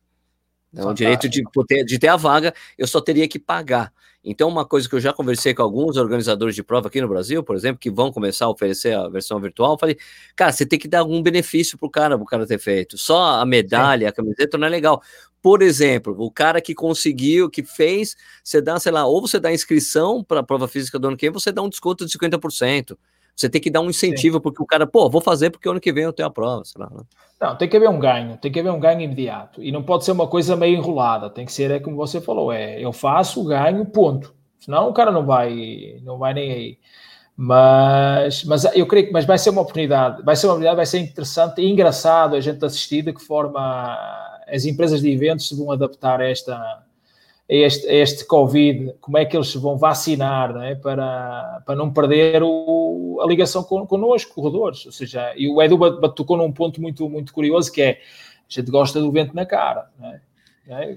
Então, 0.72 0.90
o 0.90 0.94
direito 0.94 1.28
de, 1.28 1.42
ter, 1.66 1.84
de 1.84 1.98
ter 1.98 2.06
a 2.06 2.16
vaga, 2.16 2.54
eu 2.78 2.86
só 2.86 3.00
teria 3.00 3.26
que 3.26 3.36
pagar. 3.36 3.92
Então, 4.22 4.48
uma 4.48 4.64
coisa 4.64 4.88
que 4.88 4.94
eu 4.94 5.00
já 5.00 5.12
conversei 5.12 5.52
com 5.52 5.62
alguns 5.62 5.96
organizadores 5.96 6.54
de 6.54 6.62
prova 6.62 6.86
aqui 6.86 7.00
no 7.00 7.08
Brasil, 7.08 7.42
por 7.42 7.56
exemplo, 7.56 7.80
que 7.80 7.90
vão 7.90 8.12
começar 8.12 8.44
a 8.44 8.50
oferecer 8.50 8.94
a 8.94 9.08
versão 9.08 9.40
virtual, 9.40 9.72
eu 9.72 9.78
falei, 9.78 9.98
cara, 10.36 10.52
você 10.52 10.64
tem 10.64 10.78
que 10.78 10.86
dar 10.86 11.00
algum 11.00 11.20
benefício 11.20 11.76
pro 11.76 11.90
cara, 11.90 12.16
pro 12.16 12.24
cara 12.24 12.46
ter 12.46 12.60
feito. 12.60 12.96
Só 12.96 13.40
a 13.40 13.44
medalha, 13.44 14.06
Sim. 14.06 14.10
a 14.10 14.12
camiseta 14.12 14.56
não 14.56 14.68
é 14.68 14.70
legal. 14.70 15.02
Por 15.42 15.62
exemplo, 15.62 16.14
o 16.16 16.30
cara 16.30 16.60
que 16.60 16.76
conseguiu, 16.76 17.50
que 17.50 17.64
fez, 17.64 18.14
você 18.44 18.60
dá, 18.60 18.78
sei 18.78 18.92
lá, 18.92 19.04
ou 19.04 19.20
você 19.20 19.40
dá 19.40 19.52
inscrição 19.52 20.22
para 20.22 20.40
a 20.40 20.42
prova 20.44 20.68
física 20.68 20.96
do 20.96 21.08
ano 21.08 21.16
que 21.16 21.26
vem, 21.26 21.32
você 21.32 21.50
dá 21.50 21.60
um 21.60 21.68
desconto 21.68 22.06
de 22.06 22.12
50%. 22.12 22.96
Você 23.34 23.48
tem 23.48 23.60
que 23.60 23.70
dar 23.70 23.80
um 23.80 23.90
incentivo, 23.90 24.36
Sim. 24.36 24.42
porque 24.42 24.62
o 24.62 24.66
cara, 24.66 24.86
pô, 24.86 25.08
vou 25.08 25.20
fazer 25.20 25.50
porque 25.50 25.68
ano 25.68 25.80
que 25.80 25.92
vem 25.92 26.04
eu 26.04 26.12
tenho 26.12 26.28
a 26.28 26.30
prova. 26.30 26.64
Sei 26.64 26.80
lá, 26.80 26.90
né? 26.90 27.02
Não, 27.40 27.56
tem 27.56 27.68
que 27.68 27.76
haver 27.76 27.88
um 27.88 27.98
ganho, 27.98 28.36
tem 28.36 28.52
que 28.52 28.60
haver 28.60 28.70
um 28.70 28.78
ganho 28.78 29.00
imediato. 29.00 29.62
E 29.62 29.72
não 29.72 29.82
pode 29.82 30.04
ser 30.04 30.12
uma 30.12 30.26
coisa 30.26 30.54
meio 30.56 30.76
enrolada, 30.76 31.30
tem 31.30 31.46
que 31.46 31.52
ser, 31.52 31.70
é 31.70 31.80
como 31.80 31.96
você 31.96 32.20
falou, 32.20 32.52
é 32.52 32.78
eu 32.78 32.92
faço, 32.92 33.42
ganho, 33.44 33.86
ponto. 33.86 34.34
Senão 34.58 34.90
o 34.90 34.92
cara 34.92 35.10
não 35.10 35.24
vai, 35.24 35.98
não 36.02 36.18
vai 36.18 36.34
nem 36.34 36.52
aí. 36.52 36.78
Mas, 37.34 38.44
mas 38.44 38.64
eu 38.76 38.86
creio 38.86 39.06
que 39.06 39.12
mas 39.12 39.24
vai 39.24 39.38
ser 39.38 39.48
uma 39.48 39.62
oportunidade, 39.62 40.22
vai 40.22 40.36
ser 40.36 40.46
uma 40.46 40.52
oportunidade, 40.52 40.76
vai 40.76 40.84
ser 40.84 40.98
interessante 40.98 41.62
e 41.62 41.70
engraçado 41.70 42.36
a 42.36 42.40
gente 42.40 42.62
assistir 42.62 43.00
de 43.00 43.14
que 43.14 43.22
forma 43.22 43.96
as 44.46 44.66
empresas 44.66 45.00
de 45.00 45.10
eventos 45.10 45.48
se 45.48 45.56
vão 45.56 45.72
adaptar 45.72 46.20
a 46.20 46.28
esta, 46.28 46.82
este, 47.50 47.86
este 47.88 48.24
Covid, 48.24 48.94
como 49.00 49.18
é 49.18 49.24
que 49.24 49.36
eles 49.36 49.48
se 49.48 49.58
vão 49.58 49.76
vacinar 49.76 50.54
não 50.54 50.62
é? 50.62 50.76
para, 50.76 51.62
para 51.66 51.74
não 51.74 51.92
perder 51.92 52.44
o, 52.44 53.20
a 53.20 53.26
ligação 53.26 53.64
con, 53.64 53.84
connosco, 53.86 54.32
corredores. 54.34 54.86
Ou 54.86 54.92
seja, 54.92 55.32
e 55.36 55.48
o 55.48 55.60
Edu 55.60 55.76
tocou 56.12 56.36
num 56.36 56.52
ponto 56.52 56.80
muito, 56.80 57.08
muito 57.08 57.32
curioso 57.32 57.72
que 57.72 57.82
é 57.82 57.90
a 57.90 57.96
gente 58.48 58.70
gosta 58.70 59.00
do 59.00 59.10
vento 59.10 59.34
na 59.34 59.44
cara. 59.44 59.90
Não 59.98 60.08
é? 60.08 60.20
É? 60.68 60.96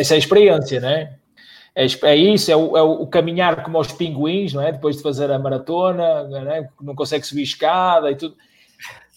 Essa 0.00 0.14
é 0.14 0.16
a 0.16 0.18
experiência, 0.18 0.80
não 0.80 0.90
é? 0.90 1.16
É, 1.74 1.86
é 2.02 2.16
isso, 2.16 2.52
é 2.52 2.56
o, 2.56 2.76
é 2.76 2.82
o, 2.82 3.06
caminhar 3.06 3.62
como 3.62 3.78
aos 3.78 3.90
pinguins, 3.90 4.52
não 4.52 4.62
é? 4.62 4.72
Depois 4.72 4.96
de 4.96 5.02
fazer 5.02 5.30
a 5.30 5.38
maratona, 5.38 6.24
não, 6.24 6.52
é? 6.52 6.68
não 6.82 6.94
consegue 6.94 7.26
subir 7.26 7.42
escada 7.42 8.10
e 8.10 8.16
tudo. 8.16 8.36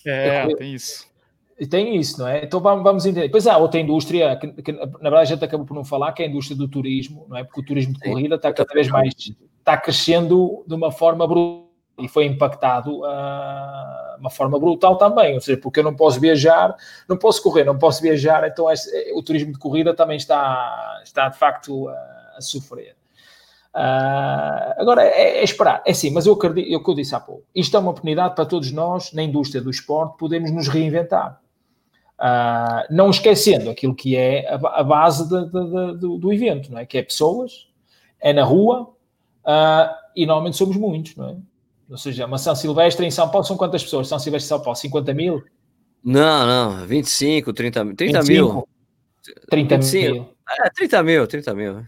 É, 0.05 0.47
tem 0.55 0.74
isso. 0.74 1.11
E 1.60 1.68
tem 1.68 1.95
isso, 1.97 2.20
não 2.20 2.28
é? 2.28 2.43
Então 2.43 2.60
vamos, 2.60 2.84
vamos 2.84 3.06
entender. 3.06 3.28
Depois 3.28 3.45
há 3.47 3.58
outra 3.58 3.80
indústria, 3.80 4.36
que, 4.36 4.47
que, 4.62 4.72
na 4.72 4.86
verdade 4.86 5.22
a 5.22 5.26
gente 5.26 5.45
acabou 5.45 5.66
por 5.66 5.76
não 5.76 5.86
falar, 5.86 6.12
que 6.14 6.24
é 6.24 6.26
a 6.26 6.30
indústria 6.30 6.58
do 6.58 6.68
turismo, 6.68 7.26
não 7.30 7.38
é? 7.38 7.43
Porque 7.43 7.62
o 7.62 7.66
turismo 7.66 7.93
de 7.93 7.99
corrida 7.99 8.36
está 8.36 8.51
cada 8.51 8.74
vez 8.74 8.88
mais, 8.88 9.14
está 9.60 9.78
crescendo 9.78 10.64
de 10.68 10.74
uma 10.74 10.91
forma 10.91 11.28
brutal 11.28 11.64
e 11.99 12.08
foi 12.08 12.26
impactado 12.26 12.91
de 12.91 12.97
uh, 12.97 14.20
uma 14.20 14.30
forma 14.30 14.60
brutal 14.60 14.97
também, 14.97 15.36
ou 15.36 15.41
seja, 15.41 15.60
porque 15.60 15.80
eu 15.80 15.84
não 15.84 15.95
posso 15.95 16.20
viajar, 16.20 16.76
não 17.08 17.18
posso 17.18 17.41
correr, 17.43 17.64
não 17.64 17.78
posso 17.78 18.01
viajar, 18.01 18.47
então 18.47 18.66
o 19.14 19.22
turismo 19.22 19.54
de 19.54 19.60
corrida 19.60 19.93
também 19.93 20.18
está, 20.18 21.01
está 21.04 21.30
de 21.30 21.38
facto 21.38 21.88
a, 21.88 21.93
a 22.38 22.41
sofrer. 22.41 22.95
Uh, 23.76 24.74
agora 24.78 25.04
é, 25.04 25.39
é, 25.39 25.43
esperar, 25.43 25.82
é 25.86 25.93
sim, 25.93 26.12
mas 26.12 26.26
eu 26.26 26.34
acredito, 26.34 26.72
é 26.72 26.78
o 26.78 26.84
que 26.84 26.89
eu 26.89 26.95
disse 26.95 27.16
há 27.16 27.20
pouco, 27.20 27.43
isto 27.56 27.76
é 27.76 27.80
uma 27.80 27.91
oportunidade 27.91 28.36
para 28.36 28.45
todos 28.45 28.72
nós, 28.72 29.12
na 29.14 29.24
indústria 29.24 29.62
do 29.62 29.70
esporte, 29.70 30.18
podemos 30.18 30.51
nos 30.51 30.68
reinventar. 30.68 31.43
Uh, 32.24 32.88
não 32.89 33.09
esquecendo 33.09 33.69
aquilo 33.69 33.93
que 33.93 34.15
é 34.15 34.47
a, 34.47 34.80
a 34.80 34.84
base 34.84 35.28
de, 35.28 35.45
de, 35.45 35.97
de, 35.99 36.19
do, 36.19 36.32
evento, 36.32 36.71
não 36.71 36.80
é? 36.80 36.86
Que 36.86 36.99
é 36.99 37.03
pessoas, 37.03 37.67
é 38.17 38.32
na 38.32 38.45
rua 38.45 38.84
uh, 39.43 39.93
e 40.15 40.26
normalmente 40.26 40.55
somos 40.55 40.78
muitos, 40.78 41.17
não 41.17 41.30
é? 41.32 41.36
Ou 41.89 41.97
seja, 41.97 42.26
uma 42.26 42.38
São 42.38 42.55
Silvestre 42.55 43.05
em 43.05 43.11
São 43.11 43.28
Paulo 43.28 43.45
são 43.45 43.57
quantas 43.57 43.84
pessoas? 43.84 44.07
São 44.07 44.17
Silvestre 44.17 44.45
em 44.45 44.55
São 44.55 44.61
Paulo, 44.61 44.78
50 44.78 45.13
mil? 45.13 45.43
Não, 46.01 46.47
não, 46.47 46.88
25, 46.88 47.51
30 47.51 47.84
mil. 47.84 47.95
30 47.95 48.24
mil. 48.24 48.67
30 49.49 49.78
mil. 49.80 50.30
É, 50.49 50.69
30 50.69 51.03
mil, 51.03 51.28
30 51.28 51.53
mil. 51.53 51.86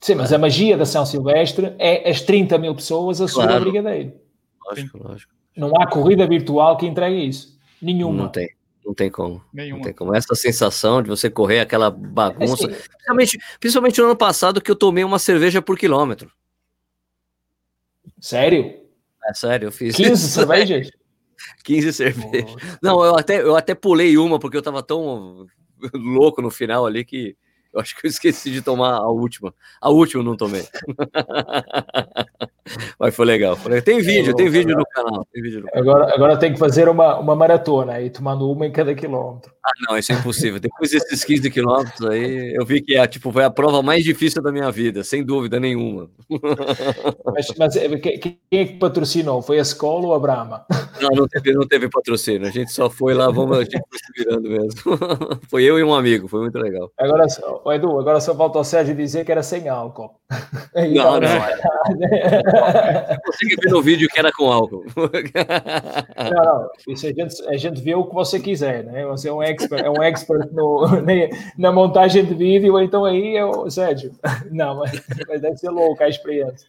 Sim, 0.00 0.14
mas 0.14 0.32
a 0.32 0.38
magia 0.38 0.78
da 0.78 0.86
São 0.86 1.04
Silvestre 1.04 1.74
é 1.78 2.08
as 2.08 2.22
30 2.22 2.56
mil 2.56 2.74
pessoas 2.74 3.20
a 3.20 3.28
subir 3.28 3.48
claro. 3.48 3.60
o 3.60 3.70
brigadeiro. 3.70 4.14
Lógico, 4.66 4.98
lógico. 4.98 5.32
Não 5.54 5.70
há 5.76 5.86
corrida 5.86 6.26
virtual 6.26 6.78
que 6.78 6.86
entregue 6.86 7.28
isso. 7.28 7.58
Nenhuma. 7.82 8.22
Não 8.22 8.28
tem. 8.30 8.48
Não 8.84 8.92
tem 8.92 9.10
como. 9.10 9.42
Nenhuma. 9.52 9.78
Não 9.78 9.84
tem 9.84 9.94
como. 9.94 10.14
Essa 10.14 10.34
sensação 10.34 11.02
de 11.02 11.08
você 11.08 11.30
correr 11.30 11.60
aquela 11.60 11.90
bagunça. 11.90 12.66
É 12.66 12.68
principalmente, 12.68 13.38
principalmente 13.58 14.00
no 14.00 14.06
ano 14.06 14.16
passado, 14.16 14.60
que 14.60 14.70
eu 14.70 14.76
tomei 14.76 15.02
uma 15.02 15.18
cerveja 15.18 15.62
por 15.62 15.78
quilômetro. 15.78 16.30
Sério? 18.20 18.74
É 19.26 19.32
sério, 19.32 19.68
eu 19.68 19.72
fiz. 19.72 19.96
15 19.96 20.28
cervejas? 20.28 20.90
15 21.64 21.92
cervejas. 21.92 22.54
Oh. 22.54 22.78
Não, 22.82 23.04
eu 23.04 23.16
até, 23.16 23.40
eu 23.40 23.56
até 23.56 23.74
pulei 23.74 24.18
uma, 24.18 24.38
porque 24.38 24.56
eu 24.56 24.62
tava 24.62 24.82
tão 24.82 25.46
louco 25.94 26.42
no 26.42 26.50
final 26.50 26.84
ali 26.84 27.04
que 27.04 27.36
Eu 27.74 27.80
acho 27.80 27.96
que 27.96 28.06
eu 28.06 28.08
esqueci 28.08 28.52
de 28.52 28.62
tomar 28.62 28.94
a 28.94 29.08
última. 29.08 29.52
A 29.80 29.90
última 29.90 30.22
eu 30.22 30.24
não 30.24 30.36
tomei. 30.36 30.62
Mas 32.98 33.14
foi 33.14 33.26
legal. 33.26 33.56
Tem 33.84 34.00
vídeo, 34.00 34.34
tem 34.34 34.48
vídeo 34.48 34.76
no 34.76 34.84
canal. 34.86 35.26
Tem 35.32 35.42
vídeo 35.42 35.60
no 35.60 35.68
canal. 35.68 35.82
Agora, 35.82 36.14
agora 36.14 36.36
tem 36.36 36.52
que 36.52 36.58
fazer 36.58 36.88
uma, 36.88 37.18
uma 37.18 37.36
maratona 37.36 37.94
aí, 37.94 38.10
tomando 38.10 38.50
uma 38.50 38.66
em 38.66 38.72
cada 38.72 38.94
quilômetro. 38.94 39.52
Ah, 39.64 39.70
não, 39.88 39.98
isso 39.98 40.12
é 40.12 40.14
impossível. 40.14 40.60
Depois 40.60 40.90
desses 40.90 41.24
15 41.24 41.50
quilômetros 41.50 42.08
aí, 42.08 42.54
eu 42.54 42.64
vi 42.64 42.80
que 42.80 42.96
é, 42.96 43.06
tipo, 43.06 43.32
foi 43.32 43.44
a 43.44 43.50
prova 43.50 43.82
mais 43.82 44.04
difícil 44.04 44.42
da 44.42 44.52
minha 44.52 44.70
vida, 44.70 45.02
sem 45.02 45.24
dúvida 45.24 45.58
nenhuma. 45.58 46.10
Mas, 47.34 47.46
mas 47.58 47.76
eh, 47.76 47.98
quem 47.98 48.38
é 48.52 48.64
que 48.64 48.74
patrocinou? 48.74 49.42
Foi 49.42 49.58
a 49.58 49.62
escola 49.62 50.06
ou 50.06 50.14
a 50.14 50.18
Brahma? 50.18 50.64
Não, 51.00 51.10
não 51.10 51.26
teve, 51.26 51.52
não 51.52 51.66
teve 51.66 51.88
patrocínio. 51.88 52.46
A 52.46 52.50
gente 52.50 52.72
só 52.72 52.88
foi 52.88 53.14
lá, 53.14 53.28
vamos, 53.28 53.58
a 53.58 53.64
gente 53.64 53.82
foi 53.88 53.98
se 53.98 54.12
virando 54.16 54.48
mesmo. 54.48 54.80
Foi 55.50 55.64
eu 55.64 55.78
e 55.78 55.82
um 55.82 55.92
amigo, 55.92 56.28
foi 56.28 56.40
muito 56.40 56.56
legal. 56.56 56.90
Agora, 56.96 57.26
Edu, 57.72 57.98
agora 57.98 58.20
só 58.20 58.34
falta 58.34 58.58
o 58.58 58.64
Sérgio 58.64 58.94
dizer 58.94 59.24
que 59.24 59.32
era 59.32 59.42
sem 59.42 59.68
álcool. 59.68 60.10
Não, 60.74 61.20
não. 61.20 61.28
Você 63.26 63.46
que 63.46 63.56
viu 63.60 63.70
no 63.70 63.80
vídeo 63.82 64.08
que 64.08 64.18
era 64.18 64.32
com 64.32 64.50
álcool. 64.50 64.84
Não, 64.96 66.44
não. 66.44 66.68
Isso 66.88 67.06
a 67.06 67.12
gente, 67.12 67.48
a 67.48 67.56
gente 67.56 67.80
vê 67.80 67.94
o 67.94 68.04
que 68.04 68.14
você 68.14 68.40
quiser, 68.40 68.82
né? 68.84 69.06
Você 69.06 69.28
é 69.28 69.32
um 69.32 69.42
expert, 69.42 69.84
é 69.84 69.90
um 69.90 70.02
expert 70.02 70.50
no, 70.52 70.84
na 71.56 71.70
montagem 71.70 72.24
de 72.24 72.34
vídeo, 72.34 72.80
então 72.80 73.04
aí 73.04 73.36
é 73.36 73.44
o 73.44 73.70
Sérgio. 73.70 74.12
Não, 74.50 74.78
mas, 74.78 75.00
mas 75.28 75.40
deve 75.40 75.56
ser 75.56 75.70
louco 75.70 76.02
a 76.02 76.08
experiência. 76.08 76.68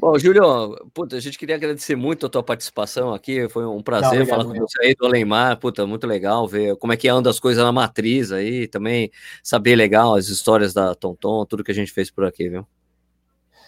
Bom, 0.00 0.18
Júlio, 0.18 0.74
puta, 0.94 1.16
a 1.16 1.20
gente 1.20 1.38
queria 1.38 1.56
agradecer 1.56 1.94
muito 1.94 2.24
a 2.24 2.28
tua 2.30 2.42
participação 2.42 3.12
aqui. 3.12 3.46
Foi 3.50 3.66
um 3.66 3.82
prazer 3.82 4.20
Não, 4.20 4.26
falar 4.26 4.46
com 4.46 4.54
você 4.54 4.82
aí 4.82 4.94
do 4.94 5.04
Alemar. 5.04 5.58
Puta, 5.58 5.86
muito 5.86 6.06
legal 6.06 6.48
ver 6.48 6.74
como 6.76 6.94
é 6.94 6.96
que 6.96 7.06
anda 7.06 7.28
as 7.28 7.38
coisas 7.38 7.62
na 7.62 7.70
matriz 7.70 8.32
aí, 8.32 8.66
também 8.66 9.10
saber 9.42 9.76
legal 9.76 10.14
as 10.14 10.28
histórias 10.28 10.72
da 10.72 10.94
Tonton, 10.94 11.44
tudo 11.44 11.62
que 11.62 11.70
a 11.70 11.74
gente 11.74 11.92
fez 11.92 12.10
por 12.10 12.24
aqui, 12.24 12.48
viu? 12.48 12.66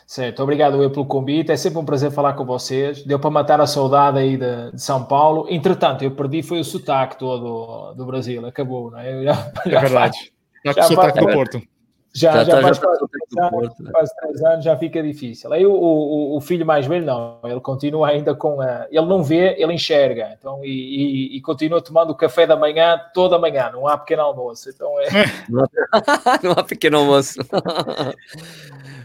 Certo, 0.07 0.43
obrigado 0.43 0.83
eu 0.83 0.91
pelo 0.91 1.05
convite. 1.05 1.53
É 1.53 1.57
sempre 1.57 1.79
um 1.79 1.85
prazer 1.85 2.11
falar 2.11 2.33
com 2.33 2.47
vocês. 2.47 3.05
Deu 3.05 3.19
para 3.19 3.31
matar 3.31 3.61
a 3.61 3.67
saudade 3.67 4.19
aí 4.19 4.39
de, 4.39 4.73
de 4.73 4.83
São 4.83 5.05
Paulo. 5.05 5.47
Entretanto, 5.51 6.03
eu 6.03 6.13
perdi 6.13 6.43
foi 6.43 6.61
o 6.61 6.65
sotaque 6.65 7.19
todo 7.19 7.93
do 7.93 8.07
Brasil. 8.07 8.47
Acabou, 8.47 8.91
não 8.91 8.99
é? 8.99 9.23
Já, 9.23 9.53
é 9.67 9.81
verdade. 9.81 10.33
Já, 10.65 10.73
já 10.73 10.85
o 10.87 10.89
sotaque 10.89 11.21
do 11.21 11.27
Porto. 11.27 11.63
Já, 12.15 12.33
já, 12.33 12.45
já, 12.45 12.57
tá, 12.57 12.63
faz, 12.63 12.77
já 12.77 12.83
quase, 12.83 13.01
tá 13.35 13.51
Porto, 13.51 13.83
né? 13.83 13.91
quase 13.91 14.15
três 14.17 14.43
anos, 14.45 14.65
já 14.65 14.77
fica 14.77 15.03
difícil. 15.03 15.51
Aí 15.51 15.65
o, 15.65 15.73
o, 15.73 16.37
o, 16.37 16.41
filho 16.43 16.67
mais 16.67 16.87
velho, 16.87 17.07
não, 17.07 17.39
ele 17.43 17.61
continua 17.61 18.09
ainda 18.09 18.35
com. 18.35 18.61
A, 18.61 18.87
ele 18.91 19.07
não 19.07 19.23
vê, 19.23 19.57
ele 19.59 19.73
enxerga. 19.73 20.37
Então, 20.39 20.63
e, 20.63 20.69
e, 20.69 21.37
e, 21.37 21.41
continua 21.41 21.81
tomando 21.81 22.15
café 22.15 22.47
da 22.47 22.55
manhã 22.55 23.01
toda 23.15 23.39
manhã, 23.39 23.71
não 23.73 23.89
há 23.89 23.97
pequeno 23.97 24.23
almoço. 24.23 24.69
Então 24.69 24.93
é. 25.01 25.09
não 26.45 26.53
há 26.53 26.63
pequeno 26.63 26.99
almoço. 26.99 27.39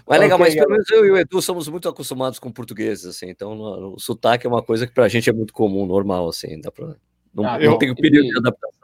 Mas 0.09 0.21
legal, 0.21 0.39
okay, 0.39 0.53
mas 0.53 0.55
pelo 0.55 0.71
menos 0.71 0.89
eu 0.89 1.05
e 1.05 1.11
o 1.11 1.17
Edu 1.17 1.41
somos 1.41 1.67
muito 1.67 1.89
acostumados 1.89 2.39
com 2.39 2.49
português, 2.49 3.05
assim, 3.05 3.25
então 3.25 3.59
o 3.93 3.99
sotaque 3.99 4.47
é 4.47 4.49
uma 4.49 4.63
coisa 4.63 4.87
que 4.87 4.93
pra 4.93 5.09
gente 5.09 5.29
é 5.29 5.33
muito 5.33 5.51
comum, 5.51 5.85
normal, 5.85 6.29
assim, 6.29 6.61
dá 6.61 6.71
pra, 6.71 6.95
não, 7.37 7.45
ah, 7.47 7.61
eu, 7.61 7.71
não 7.71 7.77
tem 7.77 7.93
período 7.93 8.29
de 8.29 8.37
adaptação. 8.37 8.76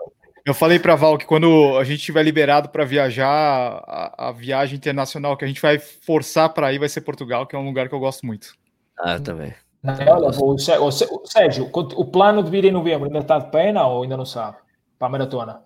Eu 0.45 0.53
falei 0.53 0.77
para 0.77 0.95
Val 0.95 1.17
que 1.17 1.25
quando 1.25 1.77
a 1.77 1.83
gente 1.85 1.99
estiver 1.99 2.21
liberado 2.21 2.67
para 2.67 2.83
viajar, 2.83 3.81
a, 3.87 4.29
a, 4.29 4.31
viagem 4.31 4.75
internacional 4.75 5.37
que 5.37 5.45
a 5.45 5.47
gente 5.47 5.61
vai 5.61 5.79
forçar 5.79 6.53
para 6.53 6.73
ir 6.73 6.79
vai 6.79 6.89
ser 6.89 7.01
Portugal, 7.01 7.47
que 7.47 7.55
é 7.55 7.59
um 7.59 7.65
lugar 7.65 7.87
que 7.87 7.95
eu 7.95 7.99
gosto 7.99 8.25
muito. 8.25 8.53
Ah, 8.99 9.13
eu 9.13 9.23
também. 9.23 9.53
olha, 9.85 10.29
o, 10.37 10.53
o, 10.53 11.25
Sérgio, 11.25 11.69
o 11.73 12.05
plano 12.05 12.43
de 12.43 12.51
vir 12.51 12.65
em 12.65 12.71
novembro 12.71 13.05
ainda 13.05 13.19
está 13.19 13.39
de 13.39 13.49
pena 13.51 13.87
ou 13.87 14.03
ainda 14.03 14.17
não 14.17 14.25
sabe? 14.25 14.57
Para 14.99 15.07
a 15.07 15.11
maratona? 15.11 15.61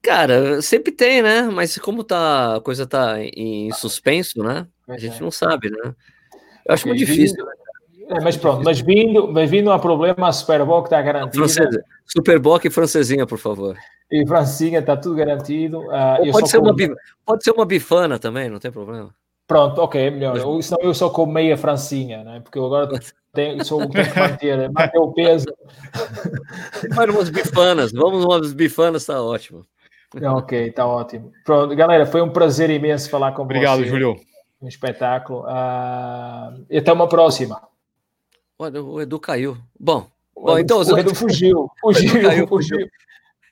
Cara, 0.00 0.60
sempre 0.62 0.90
tem, 0.90 1.20
né? 1.20 1.42
Mas 1.42 1.76
como 1.78 2.02
tá, 2.02 2.56
a 2.56 2.60
coisa 2.60 2.86
tá 2.86 3.16
em 3.22 3.70
suspenso, 3.72 4.42
né? 4.42 4.66
A 4.88 4.98
gente 4.98 5.20
não 5.20 5.30
sabe, 5.30 5.70
né? 5.70 5.94
Eu 6.66 6.74
acho 6.74 6.84
okay, 6.84 6.92
muito 6.92 7.06
difícil. 7.06 7.44
Né? 7.44 7.52
É, 8.08 8.20
mas 8.20 8.36
pronto, 8.36 8.62
mas 8.64 8.80
vindo, 8.80 9.28
mas 9.32 9.50
vindo 9.50 9.70
a 9.72 9.78
problema, 9.78 10.28
a 10.28 10.32
Superboc 10.32 10.86
está 10.86 11.00
garantida. 11.00 11.46
Superboc 12.04 12.64
e 12.64 12.70
francesinha, 12.70 13.26
por 13.26 13.38
favor. 13.38 13.76
E 14.10 14.26
francesinha 14.26 14.80
está 14.80 14.96
tudo 14.96 15.16
garantido. 15.16 15.80
Uh, 15.80 16.32
pode, 16.32 16.50
ser 16.50 16.58
uma, 16.58 16.74
pode 17.24 17.44
ser 17.44 17.50
uma 17.52 17.64
bifana 17.64 18.18
também, 18.18 18.50
não 18.50 18.58
tem 18.58 18.70
problema. 18.70 19.14
Pronto, 19.46 19.80
ok, 19.80 20.00
é 20.00 20.10
melhor. 20.10 20.38
Ou 20.40 20.62
senão 20.62 20.80
eu 20.82 20.94
só 20.94 21.10
com 21.10 21.26
meia 21.26 21.56
francinha, 21.56 22.24
né? 22.24 22.40
Porque 22.40 22.58
eu 22.58 22.64
agora 22.64 22.88
tenho, 23.32 23.64
sou, 23.64 23.86
tenho 23.88 24.10
que 24.10 24.18
manter, 24.18 24.70
manter 24.70 24.98
o 24.98 25.12
peso. 25.12 25.46
Vai 26.94 27.08
umas 27.08 27.28
bifanas, 27.28 27.92
vamos 27.92 28.24
umas 28.24 28.52
bifanas, 28.52 29.02
está 29.02 29.22
ótimo. 29.22 29.66
Ok, 30.22 30.68
está 30.68 30.86
ótimo. 30.86 31.32
Pronto, 31.44 31.74
galera, 31.74 32.06
foi 32.06 32.22
um 32.22 32.30
prazer 32.30 32.70
imenso 32.70 33.10
falar 33.10 33.32
com 33.32 33.42
Obrigado, 33.42 33.78
você. 33.78 33.88
Obrigado, 33.88 34.14
Júlio. 34.14 34.20
Um 34.62 34.68
espetáculo. 34.68 35.40
Uh, 35.40 36.64
e 36.70 36.78
até 36.78 36.92
uma 36.92 37.08
próxima. 37.08 37.60
Olha, 38.58 38.82
o 38.82 39.00
Edu 39.00 39.18
caiu. 39.18 39.56
Bom, 39.78 40.10
o 40.34 40.42
bom 40.42 40.58
então. 40.58 40.78
O 40.78 40.98
Edu 40.98 41.14
fugiu. 41.14 41.68
Fugiu, 41.80 42.22
caiu, 42.22 42.46
fugiu. 42.46 42.88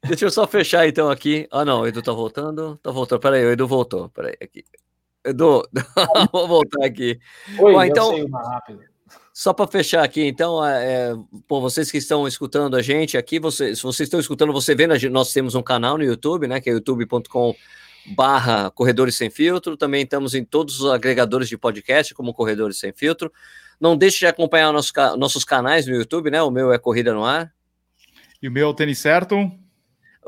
Deixa 0.04 0.24
eu 0.24 0.30
só 0.30 0.46
fechar 0.46 0.86
então 0.86 1.10
aqui. 1.10 1.46
Ah, 1.50 1.64
não, 1.64 1.82
o 1.82 1.86
Edu 1.86 2.02
tá 2.02 2.12
voltando. 2.12 2.78
Tá 2.82 2.90
voltando. 2.90 3.20
Peraí, 3.20 3.44
o 3.44 3.50
Edu 3.50 3.66
voltou. 3.66 4.08
Peraí, 4.08 4.34
aqui. 4.40 4.64
Edu, 5.24 5.68
vou 6.32 6.48
voltar 6.48 6.84
aqui. 6.84 7.18
Oi, 7.58 7.72
bom, 7.72 7.84
então. 7.84 8.14
Só 9.32 9.52
para 9.54 9.66
fechar 9.66 10.04
aqui, 10.04 10.26
então, 10.26 10.64
é, 10.64 11.10
é 11.10 11.14
vocês 11.48 11.90
que 11.90 11.96
estão 11.96 12.28
escutando 12.28 12.76
a 12.76 12.82
gente 12.82 13.16
aqui, 13.16 13.40
você, 13.40 13.74
se 13.74 13.82
vocês 13.82 14.06
estão 14.06 14.20
escutando, 14.20 14.52
você 14.52 14.74
vendo, 14.74 14.94
nós 15.08 15.32
temos 15.32 15.54
um 15.54 15.62
canal 15.62 15.96
no 15.96 16.04
YouTube, 16.04 16.46
né, 16.46 16.60
que 16.60 16.68
é 16.68 16.72
youtube.com 16.74 17.54
barra 18.14 18.70
Corredores 18.70 19.14
Sem 19.14 19.30
Filtro, 19.30 19.74
também 19.76 20.02
estamos 20.02 20.34
em 20.34 20.44
todos 20.44 20.80
os 20.80 20.90
agregadores 20.90 21.48
de 21.48 21.56
podcast, 21.56 22.12
como 22.14 22.34
Corredores 22.34 22.78
Sem 22.78 22.92
Filtro. 22.92 23.32
Não 23.82 23.96
deixe 23.96 24.20
de 24.20 24.26
acompanhar 24.26 24.72
nosso, 24.72 24.92
nossos 25.18 25.44
canais 25.44 25.88
no 25.88 25.96
YouTube, 25.96 26.30
né, 26.30 26.40
o 26.40 26.52
meu 26.52 26.72
é 26.72 26.78
Corrida 26.78 27.12
no 27.12 27.24
Ar. 27.24 27.52
E 28.40 28.46
o 28.46 28.52
meu 28.52 28.68
é 28.68 28.70
o 28.70 28.72
Tênis 28.72 29.00
Certo. 29.00 29.50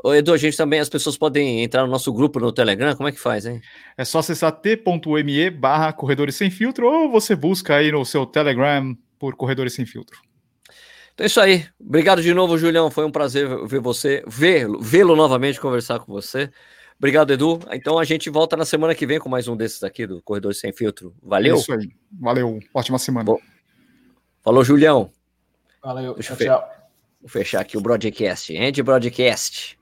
Ô, 0.03 0.13
Edu, 0.13 0.33
a 0.33 0.37
gente 0.37 0.57
também, 0.57 0.81
as 0.81 0.89
pessoas 0.89 1.17
podem 1.17 1.63
entrar 1.63 1.85
no 1.85 1.89
nosso 1.89 2.11
grupo 2.11 2.37
no 2.37 2.51
Telegram, 2.51 2.93
como 2.97 3.07
é 3.07 3.13
que 3.13 3.19
faz, 3.19 3.45
hein? 3.45 3.61
É 3.97 4.03
só 4.03 4.19
acessar 4.19 4.51
t.me 4.51 5.49
barra 5.51 5.93
Corredores 5.93 6.35
Sem 6.35 6.51
Filtro 6.51 6.85
ou 6.85 7.09
você 7.09 7.33
busca 7.33 7.77
aí 7.77 7.93
no 7.93 8.03
seu 8.03 8.25
Telegram 8.25 8.93
por 9.17 9.37
Corredores 9.37 9.73
Sem 9.73 9.85
Filtro. 9.85 10.19
Então 11.13 11.23
é 11.23 11.27
isso 11.27 11.39
aí. 11.39 11.65
Obrigado 11.79 12.21
de 12.21 12.33
novo, 12.33 12.57
Julião. 12.57 12.91
Foi 12.91 13.05
um 13.05 13.11
prazer 13.11 13.47
ver 13.65 13.79
você, 13.79 14.21
vê-lo 14.27 14.81
vê 14.81 15.01
novamente, 15.01 15.61
conversar 15.61 15.99
com 15.99 16.11
você. 16.11 16.51
Obrigado, 17.05 17.31
Edu. 17.31 17.59
Então 17.71 17.99
a 17.99 18.03
gente 18.03 18.31
volta 18.31 18.57
na 18.57 18.65
semana 18.65 18.95
que 18.95 19.05
vem 19.05 19.19
com 19.19 19.29
mais 19.29 19.47
um 19.47 19.55
desses 19.55 19.83
aqui 19.83 20.07
do 20.07 20.23
Corredores 20.23 20.59
Sem 20.59 20.73
Filtro. 20.73 21.15
Valeu. 21.21 21.55
É 21.55 21.59
isso 21.59 21.71
aí. 21.71 21.91
Valeu. 22.19 22.59
Ótima 22.73 22.97
semana. 22.97 23.25
Bom. 23.25 23.37
Falou, 24.41 24.63
Julião. 24.63 25.11
Valeu. 25.83 26.15
Deixa 26.15 26.35
tchau, 26.35 26.47
tchau. 26.47 26.69
Vou 27.21 27.29
fechar 27.29 27.61
aqui 27.61 27.77
o 27.77 27.81
broadcast. 27.81 28.51
End 28.51 28.81
broadcast. 28.81 29.73